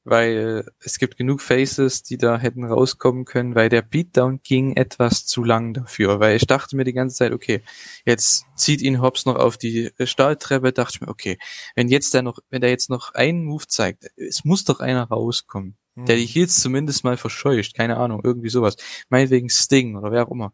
weil 0.06 0.66
es 0.80 0.98
gibt 0.98 1.18
genug 1.18 1.42
Faces, 1.42 2.04
die 2.04 2.18
da 2.18 2.38
hätten 2.38 2.66
rauskommen 2.66 3.24
können, 3.24 3.56
weil 3.56 3.70
der 3.70 3.82
Beatdown 3.82 4.42
ging 4.44 4.76
etwas 4.76 5.26
zu 5.26 5.44
lang 5.44 5.74
dafür, 5.74 6.20
weil 6.20 6.36
ich 6.36 6.46
dachte 6.46 6.76
mir 6.76 6.84
die 6.84 6.94
ganze 6.94 7.16
Zeit, 7.16 7.32
okay, 7.32 7.62
jetzt 8.06 8.46
zieht 8.56 8.82
ihn 8.82 9.02
Hobbs 9.02 9.26
noch 9.26 9.36
auf 9.36 9.58
die 9.58 9.92
Stahltreppe, 10.00 10.74
dachte 10.74 10.96
ich 10.96 11.02
mir, 11.02 11.08
okay, 11.08 11.38
wenn 11.76 11.88
jetzt 11.88 12.14
der 12.14 12.22
noch, 12.22 12.40
wenn 12.50 12.62
der 12.62 12.70
jetzt 12.70 12.90
noch 12.90 13.14
einen 13.14 13.46
Move 13.46 13.68
zeigt, 13.68 14.12
es 14.18 14.44
muss 14.44 14.66
doch 14.66 14.80
einer 14.80 15.04
rauskommen, 15.04 15.78
hm. 15.96 16.06
der 16.06 16.18
die 16.18 16.26
Heels 16.26 16.60
zumindest 16.60 17.04
mal 17.04 17.18
verscheucht, 17.18 17.76
keine 17.76 17.98
Ahnung, 17.98 18.22
irgendwie 18.24 18.50
sowas, 18.50 18.76
meinetwegen 19.10 19.50
Sting 19.50 19.96
oder 19.96 20.12
wer 20.12 20.28
auch 20.28 20.32
immer. 20.32 20.54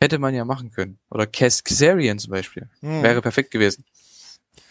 Hätte 0.00 0.18
man 0.18 0.34
ja 0.34 0.44
machen 0.44 0.70
können. 0.70 0.98
Oder 1.10 1.26
Cass 1.26 1.64
Kazarian 1.64 2.18
zum 2.18 2.30
Beispiel. 2.30 2.68
Hm. 2.80 3.02
Wäre 3.02 3.22
perfekt 3.22 3.50
gewesen. 3.50 3.84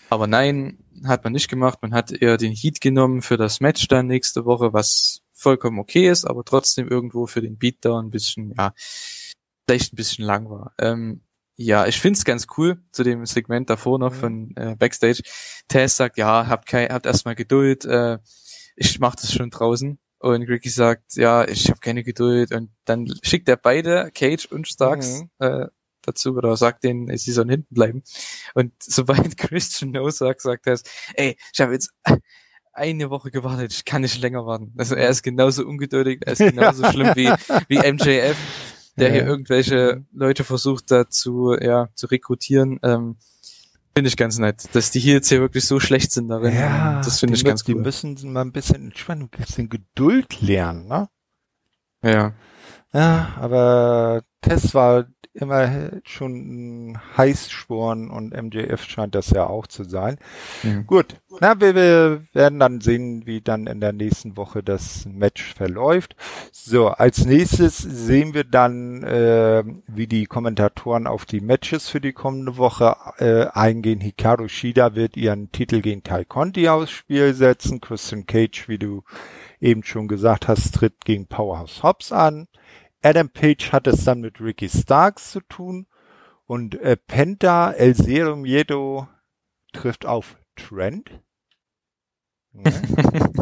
Aber 0.10 0.28
nein, 0.28 0.78
hat 1.04 1.24
man 1.24 1.34
nicht 1.34 1.50
gemacht. 1.50 1.80
Man 1.82 1.94
hat 1.94 2.12
eher 2.12 2.38
den 2.38 2.54
Heat 2.54 2.80
genommen 2.80 3.22
für 3.22 3.38
das 3.38 3.60
Match 3.60 3.88
dann 3.88 4.08
nächste 4.08 4.46
Woche, 4.46 4.72
was 4.74 5.22
vollkommen 5.34 5.80
okay 5.80 6.10
ist, 6.10 6.26
aber 6.26 6.44
trotzdem 6.44 6.88
irgendwo 6.88 7.28
für 7.28 7.42
den 7.42 7.58
Beatdown 7.58 8.06
ein 8.06 8.10
bisschen, 8.10 8.54
ja, 8.58 8.74
vielleicht 9.68 9.94
ein 9.94 9.96
bisschen 9.96 10.26
lang 10.26 10.50
war. 10.50 10.74
Ähm, 10.80 11.22
ja, 11.58 11.88
ich 11.88 12.00
find's 12.00 12.26
ganz 12.26 12.48
cool 12.58 12.82
zu 12.92 13.04
dem 13.04 13.26
Segment 13.26 13.70
davor 13.70 14.00
noch 14.00 14.14
mhm. 14.14 14.20
von 14.20 14.56
äh, 14.56 14.76
Backstage. 14.78 15.22
Tess 15.68 15.98
sagt, 15.98 16.18
ja, 16.18 16.48
habt 16.48 16.68
kein, 16.68 16.90
habt 16.90 17.06
erstmal 17.06 17.36
Geduld, 17.36 17.86
äh, 17.86 18.20
ich 18.76 19.00
mach 19.00 19.16
das 19.16 19.34
schon 19.34 19.50
draußen. 19.50 19.98
Und 20.26 20.42
Ricky 20.50 20.70
sagt, 20.70 21.18
ja, 21.18 21.48
ich 21.48 21.70
habe 21.70 21.80
keine 21.80 22.04
Geduld. 22.04 22.52
Und 22.52 22.72
dann 22.86 23.08
schickt 23.22 23.48
er 23.48 23.58
beide, 23.58 24.10
Cage 24.12 24.48
und 24.48 24.68
Starks, 24.68 25.22
mhm. 25.22 25.30
äh, 25.38 25.68
dazu 26.02 26.36
oder 26.36 26.58
sagt 26.58 26.84
denen, 26.84 27.16
sie 27.16 27.32
sollen 27.32 27.50
hinten 27.50 27.76
bleiben. 27.76 28.02
Und 28.56 28.74
sobald 28.82 29.38
Christian 29.38 29.92
No 29.92 30.10
sagt, 30.10 30.42
sagt 30.42 30.66
er, 30.66 30.80
ey, 31.14 31.38
ich 31.54 31.62
habe 31.62 31.74
jetzt 31.74 31.94
eine 32.74 33.12
Woche 33.12 33.30
gewartet, 33.30 33.72
ich 33.72 33.86
kann 33.86 34.02
nicht 34.02 34.20
länger 34.20 34.48
warten. 34.48 34.74
Also 34.78 34.96
er 34.96 35.10
ist 35.10 35.22
genauso 35.22 35.64
ungeduldig, 35.64 36.22
er 36.26 36.34
ist 36.34 36.40
genauso 36.56 36.84
schlimm 36.86 37.12
wie, 37.14 37.32
wie 37.68 37.78
MJF, 37.78 38.36
der 38.98 39.10
ja. 39.10 39.14
hier 39.14 39.26
irgendwelche 39.28 40.06
Leute 40.12 40.44
versucht 40.44 40.90
dazu, 40.90 41.54
ja, 41.54 41.90
zu 41.94 42.08
rekrutieren. 42.08 42.80
Ähm, 42.82 43.18
Finde 43.98 44.10
ich 44.10 44.18
ganz 44.18 44.38
nett, 44.40 44.68
dass 44.74 44.92
die 44.92 45.00
hier 45.00 45.14
jetzt 45.14 45.30
hier 45.30 45.40
wirklich 45.40 45.64
so 45.66 45.80
schlecht 45.80 46.12
sind 46.12 46.28
darin. 46.28 46.54
Ja, 46.54 47.02
das 47.02 47.22
finde 47.22 47.36
ich 47.36 47.46
ganz 47.46 47.64
cool. 47.68 47.76
Die 47.76 47.80
müssen 47.80 48.34
mal 48.34 48.42
ein 48.42 48.52
bisschen 48.52 48.86
Entspannung, 48.88 49.30
ein 49.32 49.46
bisschen 49.46 49.70
Geduld 49.70 50.42
lernen, 50.42 50.88
ne? 50.88 51.08
Ja. 52.04 52.34
Ja, 52.94 53.34
aber 53.40 54.24
Tess 54.46 54.76
war 54.76 55.06
immer 55.36 55.92
schon 56.06 56.92
ein 56.92 57.18
Heißsporn 57.18 58.10
und 58.10 58.34
MJF 58.34 58.84
scheint 58.84 59.16
das 59.16 59.32
ja 59.32 59.46
auch 59.46 59.68
zu 59.68 59.84
sein. 59.84 60.18
Mhm. 60.64 60.88
Gut, 60.88 61.18
na, 61.42 61.60
wir, 61.60 61.76
wir 61.76 62.22
werden 62.34 62.60
dann 62.60 62.80
sehen, 62.80 63.26
wie 63.26 63.42
dann 63.42 63.68
in 63.68 63.82
der 63.82 63.92
nächsten 63.92 64.38
Woche 64.38 64.64
das 64.64 65.06
Match 65.06 65.54
verläuft. 65.54 66.16
So, 66.54 66.88
als 66.88 67.26
nächstes 67.26 67.78
sehen 67.78 68.34
wir 68.34 68.46
dann, 68.46 69.04
äh, 69.04 69.64
wie 69.88 70.08
die 70.08 70.26
Kommentatoren 70.26 71.06
auf 71.06 71.26
die 71.26 71.42
Matches 71.42 71.90
für 71.90 72.00
die 72.00 72.14
kommende 72.14 72.58
Woche 72.58 72.96
äh, 73.18 73.48
eingehen. 73.48 74.00
Hikaru 74.00 74.48
Shida 74.48 74.96
wird 74.96 75.18
ihren 75.18 75.52
Titel 75.52 75.82
gegen 75.82 76.04
Tai 76.04 76.24
Conti 76.24 76.70
aufs 76.70 76.92
Spiel 76.92 77.34
setzen. 77.34 77.82
Christian 77.82 78.26
Cage, 78.26 78.70
wie 78.70 78.78
du 78.78 79.04
eben 79.60 79.84
schon 79.84 80.08
gesagt 80.08 80.48
hast, 80.48 80.76
tritt 80.76 81.04
gegen 81.04 81.28
Powerhouse 81.28 81.84
Hobbs 81.84 82.14
an. 82.14 82.48
Adam 83.06 83.30
Page 83.30 83.72
hat 83.72 83.86
es 83.86 84.04
dann 84.04 84.20
mit 84.20 84.42
Ricky 84.42 84.68
Starks 84.68 85.30
zu 85.30 85.42
tun 85.42 85.86
und 86.48 86.74
äh, 86.82 86.98
Penta 86.98 87.72
El 87.72 87.96
Zero 87.96 88.36
Miedo 88.36 89.08
trifft 89.74 90.08
auf 90.08 90.38
Trent. 90.56 91.22
Ja. 92.54 92.72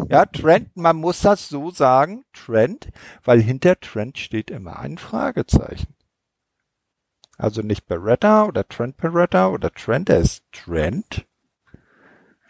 ja, 0.10 0.26
Trent, 0.26 0.76
man 0.76 0.96
muss 0.96 1.22
das 1.22 1.48
so 1.48 1.70
sagen, 1.70 2.26
Trent, 2.34 2.90
weil 3.22 3.40
hinter 3.40 3.80
Trent 3.80 4.18
steht 4.18 4.50
immer 4.50 4.80
ein 4.80 4.98
Fragezeichen. 4.98 5.94
Also 7.38 7.62
nicht 7.62 7.86
Beretta 7.86 8.44
oder 8.44 8.68
Trent 8.68 8.98
Beretta 8.98 9.48
oder 9.48 9.72
Trent, 9.72 10.10
er 10.10 10.18
ist 10.18 10.44
Trent. 10.52 11.26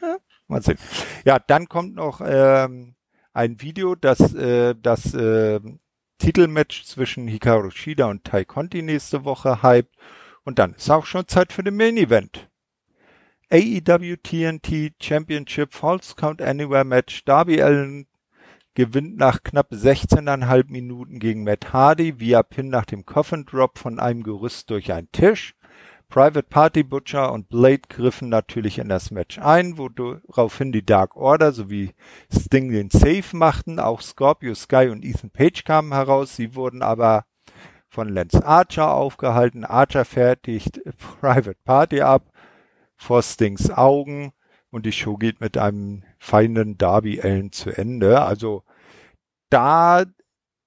Ja, 0.03 0.17
mal 0.49 0.63
sehen. 0.63 0.79
Ja, 1.25 1.39
dann 1.39 1.69
kommt 1.69 1.95
noch 1.95 2.21
ähm, 2.25 2.97
ein 3.33 3.61
Video, 3.61 3.95
das, 3.95 4.35
äh, 4.35 4.75
das 4.75 5.15
äh, 5.15 5.61
Titelmatch 6.19 6.85
zwischen 6.85 7.29
Hikaru 7.29 7.71
Shida 7.71 8.07
und 8.07 8.25
Tai 8.25 8.45
Conti 8.45 8.83
nächste 8.83 9.25
Woche 9.25 9.63
hyped. 9.63 9.95
Und 10.45 10.59
dann 10.59 10.75
ist 10.75 10.91
auch 10.91 11.07
schon 11.07 11.27
Zeit 11.27 11.53
für 11.53 11.63
den 11.63 11.77
Main 11.77 11.97
Event. 11.97 12.49
AEW 13.51 14.17
TNT 14.23 14.95
Championship 15.01 15.73
Falls 15.73 16.17
Count 16.17 16.43
Anywhere 16.43 16.85
Match. 16.85 17.25
Darby 17.25 17.63
Allen 17.63 18.07
gewinnt 18.75 19.17
nach 19.17 19.43
knapp 19.43 19.71
16,5 19.73 20.71
Minuten 20.71 21.19
gegen 21.19 21.45
Matt 21.45 21.73
Hardy 21.73 22.19
via 22.19 22.43
Pin 22.43 22.69
nach 22.69 22.85
dem 22.85 23.07
Coffin 23.07 23.45
Drop 23.45 23.79
von 23.79 23.99
einem 24.01 24.23
Gerüst 24.23 24.71
durch 24.71 24.93
einen 24.93 25.11
Tisch. 25.13 25.55
Private 26.15 26.45
Party 26.45 26.85
Butcher 26.85 27.33
und 27.33 27.49
Blade 27.49 27.83
griffen 27.89 28.29
natürlich 28.29 28.79
in 28.79 28.89
das 28.89 29.11
Match 29.11 29.41
ein, 29.41 29.79
woraufhin 29.79 30.71
die 30.71 30.87
Dark 30.87 31.17
Order 31.17 31.51
sowie 31.51 31.93
Sting 32.33 32.71
den 32.71 32.89
Safe 32.89 33.37
machten. 33.37 33.81
Auch 33.81 34.01
Scorpio 34.01 34.55
Sky 34.55 34.91
und 34.93 35.05
Ethan 35.05 35.31
Page 35.31 35.65
kamen 35.65 35.93
heraus. 35.93 36.37
Sie 36.37 36.55
wurden 36.55 36.83
aber 36.83 37.25
von 37.89 38.09
Lance 38.09 38.47
Archer 38.47 38.95
aufgehalten. 38.95 39.65
Archer 39.65 40.05
fertigt 40.05 40.81
Private 41.21 41.59
Party 41.65 42.01
ab 42.01 42.31
vor 42.95 43.21
Stings 43.25 43.69
Augen 43.73 44.33
und 44.71 44.87
die 44.87 44.93
Show 44.93 45.17
geht 45.17 45.41
mit 45.41 45.59
einem 45.59 46.05
feinen 46.21 46.79
Darby 46.79 47.21
Allen 47.23 47.51
zu 47.51 47.77
Ende. 47.77 48.23
Also 48.23 48.63
da 49.51 50.05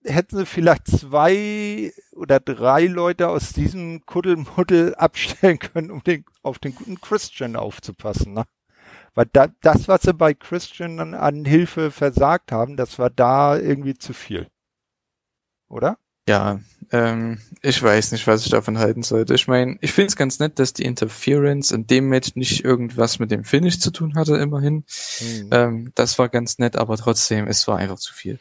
hätten 0.08 0.38
sie 0.38 0.46
vielleicht 0.46 0.88
zwei 0.88 1.94
oder 2.12 2.40
drei 2.40 2.86
Leute 2.86 3.30
aus 3.30 3.54
diesem 3.54 4.06
Kuddelmuddel 4.06 4.96
abstellen 4.98 5.60
können, 5.60 5.92
um 5.92 6.04
den, 6.04 6.26
auf 6.44 6.60
den 6.60 6.76
guten 6.76 7.00
Christian 7.00 7.56
aufzupassen. 7.56 8.34
Ne? 8.34 8.46
Weil 9.14 9.28
da, 9.32 9.48
das, 9.62 9.88
was 9.88 10.04
sie 10.04 10.14
bei 10.14 10.34
Christian 10.34 11.00
an, 11.00 11.14
an 11.14 11.46
Hilfe 11.46 11.92
versagt 11.92 12.52
haben, 12.52 12.78
das 12.78 13.00
war 13.00 13.10
da 13.10 13.58
irgendwie 13.58 13.98
zu 13.98 14.14
viel. 14.14 14.48
Oder? 15.70 15.98
Ja, 16.30 16.60
ähm, 16.92 17.40
ich 17.62 17.82
weiß 17.82 18.12
nicht, 18.12 18.28
was 18.28 18.44
ich 18.44 18.52
davon 18.52 18.78
halten 18.78 19.02
sollte. 19.02 19.34
Ich 19.34 19.48
meine, 19.48 19.78
ich 19.80 19.94
finde 19.94 20.08
es 20.08 20.18
ganz 20.18 20.40
nett, 20.40 20.60
dass 20.60 20.74
die 20.74 20.84
Interference 20.84 21.72
in 21.72 21.88
dem 21.88 22.10
Match 22.10 22.36
nicht 22.36 22.66
irgendwas 22.66 23.20
mit 23.20 23.32
dem 23.32 23.46
Finish 23.46 23.80
zu 23.80 23.92
tun 23.92 24.16
hatte, 24.16 24.36
immerhin. 24.36 24.84
Mhm. 25.22 25.50
Ähm, 25.52 25.92
das 25.96 26.20
war 26.20 26.28
ganz 26.28 26.60
nett, 26.60 26.76
aber 26.76 26.98
trotzdem, 26.98 27.48
es 27.48 27.66
war 27.68 27.78
einfach 27.78 27.98
zu 27.98 28.14
viel 28.14 28.40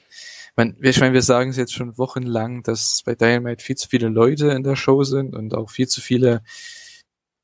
mein, 0.57 0.77
ich 0.81 1.01
meine, 1.01 1.13
wir 1.13 1.23
sagen 1.23 1.51
es 1.51 1.57
jetzt 1.57 1.75
schon 1.75 1.99
wochenlang, 1.99 2.63
dass 2.63 3.03
bei 3.05 3.15
Dynamite 3.15 3.63
viel 3.63 3.77
zu 3.77 3.89
viele 3.89 4.09
Leute 4.09 4.49
in 4.49 4.63
der 4.63 4.77
Show 4.77 5.05
sind 5.05 5.35
und 5.37 5.55
auch 5.55 5.71
viel 5.71 5.87
zu 5.87 6.01
viele, 6.01 6.43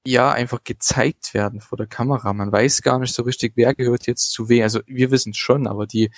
ja, 0.06 0.32
einfach 0.32 0.64
gezeigt 0.64 1.34
werden 1.34 1.60
vor 1.60 1.78
der 1.78 1.86
Kamera. 1.86 2.32
Man 2.32 2.50
weiß 2.50 2.82
gar 2.82 2.98
nicht 2.98 3.14
so 3.14 3.22
richtig, 3.22 3.52
wer 3.56 3.74
gehört 3.74 4.06
jetzt 4.06 4.32
zu 4.32 4.48
wem. 4.48 4.62
Also 4.62 4.80
wir 4.86 5.10
wissen 5.10 5.30
es 5.30 5.38
schon, 5.38 5.66
aber 5.66 5.86
die, 5.86 6.10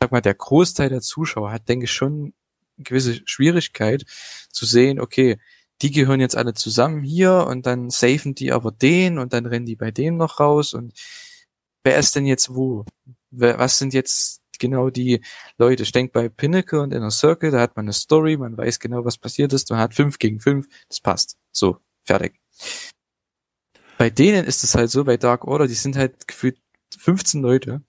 sag 0.00 0.12
mal, 0.12 0.22
der 0.22 0.34
Großteil 0.34 0.88
der 0.88 1.02
Zuschauer 1.02 1.52
hat, 1.52 1.68
denke 1.68 1.84
ich, 1.84 1.92
schon 1.92 2.34
eine 2.78 2.84
gewisse 2.84 3.20
Schwierigkeit 3.26 4.04
zu 4.50 4.66
sehen, 4.66 5.00
okay, 5.00 5.38
die 5.82 5.90
gehören 5.90 6.20
jetzt 6.20 6.36
alle 6.36 6.54
zusammen 6.54 7.02
hier 7.02 7.46
und 7.48 7.66
dann 7.66 7.90
safen 7.90 8.34
die 8.34 8.52
aber 8.52 8.72
den 8.72 9.18
und 9.18 9.32
dann 9.32 9.46
rennen 9.46 9.66
die 9.66 9.76
bei 9.76 9.90
dem 9.90 10.16
noch 10.16 10.40
raus 10.40 10.74
und 10.74 10.94
wer 11.84 11.98
ist 11.98 12.16
denn 12.16 12.26
jetzt 12.26 12.54
wo? 12.54 12.84
was 13.30 13.78
sind 13.78 13.94
jetzt 13.94 14.41
genau 14.62 14.88
die 14.88 15.22
Leute? 15.58 15.82
Ich 15.82 15.92
denke 15.92 16.12
bei 16.12 16.30
Pinnacle 16.30 16.80
und 16.80 16.94
Inner 16.94 17.10
Circle, 17.10 17.50
da 17.50 17.60
hat 17.60 17.76
man 17.76 17.84
eine 17.84 17.92
Story, 17.92 18.38
man 18.38 18.56
weiß 18.56 18.78
genau, 18.78 19.04
was 19.04 19.18
passiert 19.18 19.52
ist, 19.52 19.68
man 19.68 19.78
hat 19.78 19.92
fünf 19.92 20.18
gegen 20.18 20.40
fünf, 20.40 20.66
das 20.88 21.00
passt. 21.00 21.36
So, 21.52 21.76
fertig. 22.04 22.40
Bei 23.98 24.08
denen 24.08 24.46
ist 24.46 24.64
es 24.64 24.74
halt 24.74 24.90
so, 24.90 25.04
bei 25.04 25.18
Dark 25.18 25.44
Order, 25.44 25.66
die 25.66 25.74
sind 25.74 25.96
halt 25.96 26.26
gefühlt 26.26 26.58
15 26.98 27.42
Leute. 27.42 27.82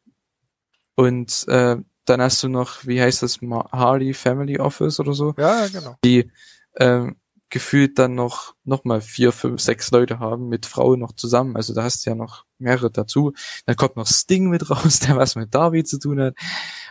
Und 0.95 1.45
äh, 1.47 1.77
dann 2.05 2.21
hast 2.21 2.43
du 2.43 2.49
noch, 2.49 2.85
wie 2.85 3.01
heißt 3.01 3.23
das, 3.23 3.39
Hardy 3.41 4.13
Family 4.13 4.59
Office 4.59 4.99
oder 4.99 5.13
so? 5.13 5.33
Ja, 5.37 5.67
genau. 5.67 5.95
Die 6.03 6.29
ähm, 6.75 7.15
gefühlt 7.53 7.99
dann 7.99 8.15
noch 8.15 8.55
noch 8.63 8.83
mal 8.83 8.99
vier, 8.99 9.31
fünf, 9.31 9.61
sechs 9.61 9.91
Leute 9.91 10.17
haben 10.17 10.49
mit 10.49 10.65
Frauen 10.65 10.99
noch 10.99 11.11
zusammen. 11.13 11.55
Also 11.55 11.75
da 11.75 11.83
hast 11.83 12.03
du 12.03 12.09
ja 12.09 12.15
noch 12.15 12.45
mehrere 12.57 12.89
dazu. 12.89 13.33
Dann 13.67 13.75
kommt 13.75 13.95
noch 13.95 14.07
Sting 14.07 14.49
mit 14.49 14.67
raus, 14.71 14.99
der 15.01 15.17
was 15.17 15.35
mit 15.35 15.53
Darby 15.53 15.83
zu 15.83 15.99
tun 15.99 16.19
hat 16.19 16.35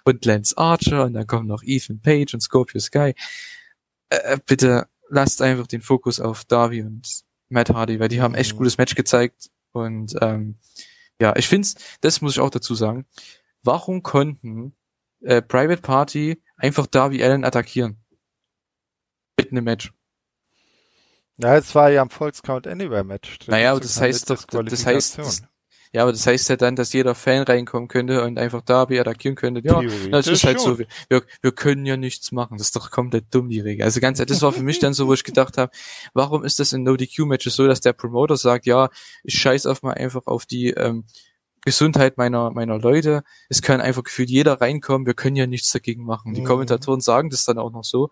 und 0.04 0.24
Lance 0.24 0.56
Archer 0.56 1.04
und 1.04 1.14
dann 1.14 1.26
kommen 1.26 1.48
noch 1.48 1.64
Ethan 1.64 2.00
Page 2.00 2.32
und 2.34 2.42
Scorpio 2.42 2.80
Sky. 2.80 3.14
Äh, 4.08 4.16
äh 4.34 4.38
bitte 4.46 4.86
lasst 5.08 5.42
einfach 5.42 5.66
den 5.66 5.82
Fokus 5.82 6.20
auf 6.20 6.44
Darby 6.44 6.82
und 6.82 7.24
Matt 7.48 7.70
Hardy, 7.70 7.98
weil 7.98 8.08
die 8.08 8.22
haben 8.22 8.36
echt 8.36 8.52
mhm. 8.54 8.58
gutes 8.58 8.78
Match 8.78 8.94
gezeigt 8.94 9.50
und 9.72 10.14
ähm, 10.20 10.58
ja, 11.20 11.34
ich 11.34 11.48
find's, 11.48 11.74
das 12.02 12.20
muss 12.20 12.34
ich 12.34 12.40
auch 12.40 12.50
dazu 12.50 12.76
sagen. 12.76 13.04
Warum 13.64 14.04
konnten 14.04 14.76
äh, 15.22 15.42
Private 15.42 15.82
Party 15.82 16.40
einfach 16.56 16.86
Darby 16.86 17.22
Allen 17.24 17.44
attackieren? 17.44 17.96
Mit 19.36 19.50
einem 19.50 19.64
Match. 19.64 19.92
Ja, 21.38 21.56
es 21.56 21.74
war 21.74 21.90
ja 21.90 22.02
am 22.02 22.10
Volkscount 22.10 22.66
Anywhere 22.66 23.04
Match. 23.04 23.38
Naja, 23.46 23.72
aber 23.72 23.80
das 23.80 24.00
heißt 24.00 24.30
doch, 24.30 24.44
das 24.44 24.86
heißt, 24.86 25.18
das, 25.18 25.42
ja, 25.94 26.02
aber 26.02 26.12
das 26.12 26.26
heißt 26.26 26.48
ja 26.48 26.56
dann, 26.56 26.74
dass 26.74 26.94
jeder 26.94 27.14
Fan 27.14 27.42
reinkommen 27.42 27.86
könnte 27.86 28.24
und 28.24 28.38
einfach 28.38 28.62
Darby 28.62 28.98
attackieren 28.98 29.34
könnte. 29.34 29.60
Ja, 29.62 29.82
das 30.10 30.26
ist 30.26 30.42
halt 30.44 30.62
schon. 30.62 30.78
so. 30.78 30.84
Wir, 31.10 31.22
wir 31.42 31.52
können 31.52 31.84
ja 31.84 31.98
nichts 31.98 32.32
machen. 32.32 32.56
Das 32.56 32.68
ist 32.68 32.76
doch 32.76 32.90
komplett 32.90 33.26
dumm, 33.30 33.50
die 33.50 33.60
Regel. 33.60 33.84
Also 33.84 34.00
ganz, 34.00 34.18
das 34.18 34.40
war 34.40 34.52
für 34.52 34.62
mich 34.62 34.78
dann 34.78 34.94
so, 34.94 35.06
wo 35.06 35.12
ich 35.12 35.22
gedacht 35.22 35.58
habe, 35.58 35.70
warum 36.14 36.44
ist 36.44 36.58
das 36.58 36.72
in 36.72 36.82
No-DQ-Matches 36.82 37.54
so, 37.56 37.66
dass 37.66 37.82
der 37.82 37.92
Promoter 37.92 38.38
sagt, 38.38 38.64
ja, 38.64 38.88
ich 39.22 39.34
scheiß 39.34 39.66
auf 39.66 39.82
mal 39.82 39.92
einfach 39.92 40.26
auf 40.26 40.46
die 40.46 40.70
ähm, 40.70 41.04
Gesundheit 41.62 42.16
meiner, 42.16 42.50
meiner 42.52 42.78
Leute. 42.78 43.22
Es 43.50 43.60
kann 43.60 43.82
einfach 43.82 44.02
gefühlt 44.02 44.30
jeder 44.30 44.62
reinkommen. 44.62 45.06
Wir 45.06 45.14
können 45.14 45.36
ja 45.36 45.46
nichts 45.46 45.72
dagegen 45.72 46.04
machen. 46.04 46.32
Die 46.32 46.40
mhm. 46.40 46.46
Kommentatoren 46.46 47.02
sagen 47.02 47.28
das 47.28 47.44
dann 47.44 47.58
auch 47.58 47.70
noch 47.70 47.84
so. 47.84 48.08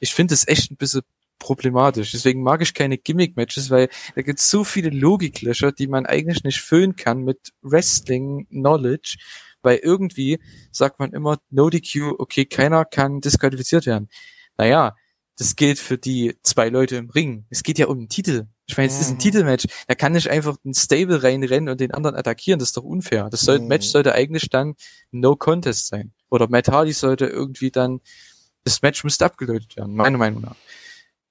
Ich 0.00 0.12
finde 0.12 0.34
das 0.34 0.46
echt 0.46 0.70
ein 0.70 0.76
bisschen 0.76 1.02
problematisch. 1.38 2.12
Deswegen 2.12 2.42
mag 2.42 2.62
ich 2.62 2.74
keine 2.74 2.98
Gimmick-Matches, 2.98 3.70
weil 3.70 3.88
da 4.14 4.22
gibt 4.22 4.38
es 4.38 4.50
so 4.50 4.64
viele 4.64 4.90
Logiklöcher, 4.90 5.72
die 5.72 5.88
man 5.88 6.06
eigentlich 6.06 6.44
nicht 6.44 6.60
füllen 6.60 6.96
kann 6.96 7.22
mit 7.24 7.52
Wrestling-Knowledge, 7.62 9.16
weil 9.62 9.78
irgendwie 9.78 10.40
sagt 10.70 10.98
man 10.98 11.12
immer 11.12 11.38
No 11.50 11.70
DQ, 11.70 12.14
okay, 12.18 12.44
keiner 12.44 12.84
kann 12.84 13.20
disqualifiziert 13.20 13.86
werden. 13.86 14.08
Naja, 14.56 14.94
das 15.36 15.56
gilt 15.56 15.78
für 15.78 15.98
die 15.98 16.36
zwei 16.42 16.68
Leute 16.68 16.96
im 16.96 17.10
Ring. 17.10 17.46
Es 17.50 17.62
geht 17.62 17.78
ja 17.78 17.86
um 17.86 17.98
den 17.98 18.08
Titel. 18.08 18.46
Ich 18.66 18.76
meine, 18.76 18.88
es 18.88 19.00
ist 19.00 19.08
ein 19.08 19.14
mhm. 19.14 19.20
Titelmatch. 19.20 19.66
Da 19.88 19.94
kann 19.94 20.14
ich 20.14 20.30
einfach 20.30 20.56
ein 20.64 20.74
Stable 20.74 21.22
reinrennen 21.22 21.68
und 21.68 21.80
den 21.80 21.92
anderen 21.92 22.16
attackieren. 22.16 22.58
Das 22.58 22.68
ist 22.68 22.76
doch 22.76 22.84
unfair. 22.84 23.28
Das 23.30 23.40
soll, 23.40 23.58
mhm. 23.58 23.68
Match 23.68 23.88
sollte 23.88 24.14
eigentlich 24.14 24.48
dann 24.50 24.74
No 25.10 25.36
Contest 25.36 25.88
sein. 25.88 26.12
Oder 26.30 26.48
Matt 26.48 26.68
Hardy 26.68 26.92
sollte 26.92 27.26
irgendwie 27.26 27.70
dann, 27.70 28.00
das 28.64 28.82
Match 28.82 29.04
müsste 29.04 29.24
abgelötet 29.24 29.76
werden, 29.76 29.94
meiner 29.94 30.18
Meinung 30.18 30.42
nach. 30.42 30.56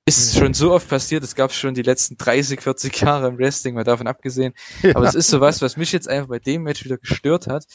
Ist 0.06 0.36
schon 0.36 0.54
so 0.54 0.72
oft 0.72 0.90
passiert, 0.90 1.24
es 1.24 1.36
gab 1.36 1.54
schon 1.54 1.74
die 1.74 1.84
letzten 1.84 2.18
30, 2.18 2.60
40 2.62 3.02
Jahre 3.02 3.28
im 3.28 3.38
Wrestling, 3.38 3.76
mal 3.76 3.84
davon 3.84 4.08
abgesehen. 4.08 4.54
Ja. 4.82 4.96
Aber 4.96 5.08
es 5.08 5.16
ist 5.16 5.30
sowas, 5.30 5.62
was 5.62 5.78
mich 5.78 5.92
jetzt 5.92 6.10
einfach 6.10 6.28
bei 6.28 6.40
dem 6.40 6.64
Match 6.64 6.84
wieder 6.84 6.98
gestört 6.98 7.48
hat, 7.48 7.66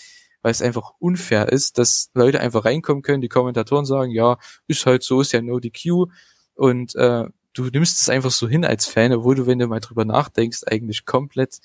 weil 0.43 0.51
es 0.51 0.61
einfach 0.61 0.93
unfair 0.99 1.51
ist, 1.53 1.79
dass 1.79 2.11
Leute 2.15 2.41
einfach 2.41 2.65
reinkommen 2.65 3.03
können, 3.03 3.21
die 3.21 3.29
Kommentatoren 3.29 3.85
sagen, 3.85 4.11
ja, 4.11 4.39
ist 4.67 4.87
halt 4.87 5.05
so, 5.05 5.21
ist 5.21 5.33
ja 5.33 5.41
no 5.41 5.61
DQ 5.61 6.07
und 6.55 6.97
äh, 6.97 7.25
du 7.53 7.65
nimmst 7.65 8.03
es 8.03 8.09
einfach 8.09 8.33
so 8.33 8.49
hin 8.49 8.65
als 8.65 8.87
Fan, 8.87 9.13
obwohl 9.13 9.37
du, 9.37 9.47
wenn 9.47 9.59
du 9.59 9.67
mal 9.69 9.81
drüber 9.81 10.05
nachdenkst, 10.05 10.65
eigentlich 10.67 11.05
komplett 11.05 11.61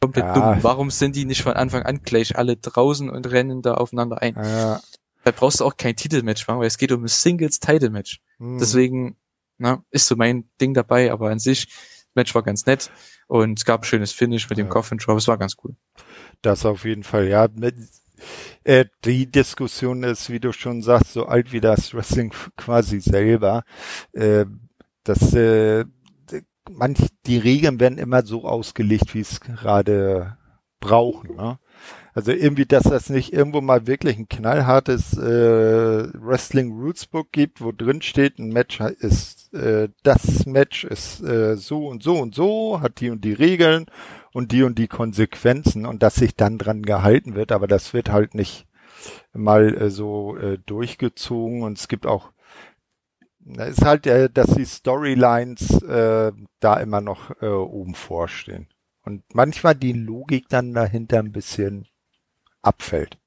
komplett 0.00 0.24
ja. 0.24 0.52
dumm. 0.54 0.62
Warum 0.62 0.90
sind 0.90 1.16
die 1.16 1.24
nicht 1.24 1.42
von 1.42 1.54
Anfang 1.54 1.82
an 1.82 2.02
gleich 2.02 2.36
alle 2.36 2.56
draußen 2.56 3.10
und 3.10 3.30
rennen 3.30 3.62
da 3.62 3.74
aufeinander 3.74 4.22
ein? 4.22 4.34
Ja. 4.36 4.80
Da 5.24 5.30
brauchst 5.32 5.60
du 5.60 5.64
auch 5.64 5.76
kein 5.76 5.96
Titelmatch 5.96 6.46
machen, 6.46 6.60
weil 6.60 6.66
es 6.66 6.78
geht 6.78 6.92
um 6.92 7.02
ein 7.02 7.08
Singles-Title-Match. 7.08 8.20
Hm. 8.38 8.58
Deswegen 8.58 9.16
na, 9.58 9.84
ist 9.90 10.06
so 10.06 10.16
mein 10.16 10.48
Ding 10.60 10.74
dabei, 10.74 11.12
aber 11.12 11.30
an 11.30 11.38
sich, 11.38 11.68
Match 12.14 12.34
war 12.34 12.42
ganz 12.42 12.66
nett 12.66 12.90
und 13.26 13.58
es 13.58 13.64
gab 13.64 13.82
ein 13.82 13.84
schönes 13.84 14.12
Finish 14.12 14.48
mit 14.48 14.58
dem 14.58 14.66
ja. 14.66 14.72
Coffin 14.72 14.98
Drop, 14.98 15.18
es 15.18 15.28
war 15.28 15.38
ganz 15.38 15.56
cool. 15.62 15.76
Das 16.42 16.64
auf 16.64 16.84
jeden 16.84 17.02
Fall, 17.02 17.28
ja. 17.28 17.46
Äh, 18.64 18.86
die 19.04 19.30
Diskussion 19.30 20.02
ist, 20.02 20.30
wie 20.30 20.40
du 20.40 20.52
schon 20.52 20.82
sagst, 20.82 21.12
so 21.12 21.26
alt 21.26 21.52
wie 21.52 21.60
das 21.60 21.94
Wrestling 21.94 22.32
quasi 22.56 23.00
selber. 23.00 23.64
Äh, 24.12 24.46
das, 25.04 25.34
äh, 25.34 25.84
manch, 26.70 26.98
die 27.26 27.38
Regeln 27.38 27.80
werden 27.80 27.98
immer 27.98 28.24
so 28.24 28.44
ausgelegt, 28.44 29.14
wie 29.14 29.20
es 29.20 29.40
gerade 29.40 30.36
brauchen. 30.80 31.36
Ne? 31.36 31.58
Also 32.16 32.32
irgendwie, 32.32 32.64
dass 32.64 32.84
das 32.84 33.10
nicht 33.10 33.34
irgendwo 33.34 33.60
mal 33.60 33.86
wirklich 33.86 34.16
ein 34.16 34.26
knallhartes 34.26 35.18
äh, 35.18 36.08
Wrestling 36.14 36.72
Rules 36.72 37.04
Book 37.04 37.30
gibt, 37.30 37.60
wo 37.60 37.72
drin 37.72 38.00
steht, 38.00 38.38
ein 38.38 38.48
Match 38.48 38.80
ist, 38.80 39.52
äh, 39.52 39.90
das 40.02 40.46
Match 40.46 40.84
ist 40.84 41.22
äh, 41.22 41.56
so 41.58 41.86
und 41.86 42.02
so 42.02 42.18
und 42.18 42.34
so, 42.34 42.80
hat 42.80 43.00
die 43.00 43.10
und 43.10 43.22
die 43.22 43.34
Regeln 43.34 43.84
und 44.32 44.50
die 44.52 44.62
und 44.62 44.78
die 44.78 44.88
Konsequenzen 44.88 45.84
und 45.84 46.02
dass 46.02 46.14
sich 46.14 46.34
dann 46.34 46.56
dran 46.56 46.84
gehalten 46.84 47.34
wird, 47.34 47.52
aber 47.52 47.66
das 47.66 47.92
wird 47.92 48.08
halt 48.08 48.34
nicht 48.34 48.66
mal 49.34 49.76
äh, 49.76 49.90
so 49.90 50.38
äh, 50.38 50.56
durchgezogen 50.64 51.64
und 51.64 51.76
es 51.76 51.86
gibt 51.86 52.06
auch 52.06 52.32
es 53.58 53.76
ist 53.76 53.84
halt, 53.84 54.06
äh, 54.06 54.30
dass 54.30 54.54
die 54.54 54.64
Storylines 54.64 55.82
äh, 55.82 56.32
da 56.60 56.80
immer 56.80 57.02
noch 57.02 57.30
äh, 57.42 57.46
oben 57.46 57.94
vorstehen. 57.94 58.68
Und 59.02 59.22
manchmal 59.34 59.74
die 59.74 59.92
Logik 59.92 60.48
dann 60.48 60.72
dahinter 60.72 61.18
ein 61.18 61.30
bisschen 61.30 61.86
abfällt. 62.66 63.18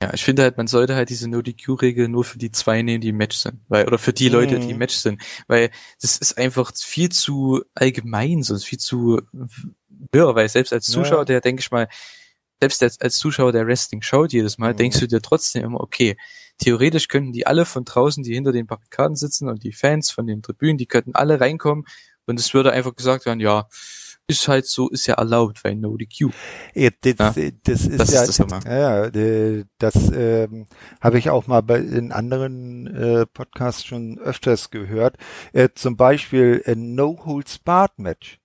Ja, 0.00 0.14
ich 0.14 0.22
finde 0.22 0.42
halt, 0.42 0.56
man 0.56 0.68
sollte 0.68 0.94
halt 0.94 1.10
diese 1.10 1.28
No-DQ-Regel 1.28 2.08
nur 2.08 2.22
für 2.22 2.38
die 2.38 2.52
zwei 2.52 2.82
nehmen, 2.82 3.00
die 3.00 3.08
im 3.08 3.16
Match 3.16 3.36
sind. 3.36 3.60
Weil, 3.66 3.86
oder 3.86 3.98
für 3.98 4.12
die 4.12 4.28
Leute, 4.28 4.60
die 4.60 4.66
im 4.66 4.74
mhm. 4.74 4.78
Match 4.78 4.94
sind. 4.94 5.20
Weil 5.48 5.70
das 6.00 6.18
ist 6.18 6.38
einfach 6.38 6.72
viel 6.76 7.08
zu 7.08 7.64
allgemein, 7.74 8.44
so 8.44 8.56
viel 8.58 8.78
zu 8.78 9.20
wirr, 10.12 10.36
weil 10.36 10.48
selbst 10.48 10.72
als 10.72 10.86
Zuschauer, 10.86 11.20
ja. 11.20 11.24
der 11.24 11.40
denke 11.40 11.60
ich 11.60 11.72
mal, 11.72 11.88
selbst 12.60 12.82
als, 12.82 13.00
als 13.00 13.16
Zuschauer 13.16 13.50
der 13.50 13.66
Wrestling 13.66 14.02
schaut 14.02 14.32
jedes 14.32 14.58
Mal, 14.58 14.72
mhm. 14.72 14.76
denkst 14.76 15.00
du 15.00 15.08
dir 15.08 15.20
trotzdem 15.20 15.64
immer, 15.64 15.80
okay, 15.80 16.16
theoretisch 16.58 17.08
könnten 17.08 17.32
die 17.32 17.46
alle 17.46 17.64
von 17.64 17.84
draußen, 17.84 18.22
die 18.22 18.34
hinter 18.34 18.52
den 18.52 18.66
Barrikaden 18.66 19.16
sitzen 19.16 19.48
und 19.48 19.64
die 19.64 19.72
Fans 19.72 20.10
von 20.10 20.26
den 20.26 20.42
Tribünen, 20.42 20.78
die 20.78 20.86
könnten 20.86 21.14
alle 21.14 21.40
reinkommen 21.40 21.84
und 22.26 22.38
es 22.38 22.54
würde 22.54 22.72
einfach 22.72 22.94
gesagt 22.94 23.26
werden, 23.26 23.40
ja, 23.40 23.68
ist 24.28 24.46
halt 24.46 24.66
so, 24.66 24.88
ist 24.90 25.06
ja 25.06 25.14
erlaubt 25.14 25.62
bei 25.62 25.74
No 25.74 25.96
DQ. 25.96 26.30
Ja, 26.74 26.90
das, 27.00 27.36
ja, 27.36 27.50
das 27.64 27.86
ist 27.86 27.98
das 27.98 28.12
ja, 28.12 28.22
ist 28.24 28.38
das 28.38 28.64
ja, 28.64 29.04
äh, 29.06 29.64
das 29.78 29.94
ähm, 30.12 30.66
habe 31.00 31.18
ich 31.18 31.30
auch 31.30 31.46
mal 31.46 31.62
bei 31.62 31.78
in 31.78 32.12
anderen 32.12 32.86
äh, 32.94 33.26
Podcasts 33.26 33.84
schon 33.84 34.18
öfters 34.18 34.70
gehört. 34.70 35.16
Äh, 35.52 35.70
zum 35.74 35.96
Beispiel 35.96 36.62
ein 36.66 36.94
No 36.94 37.18
Holds 37.24 37.58
Barred 37.58 37.98
Match. 37.98 38.38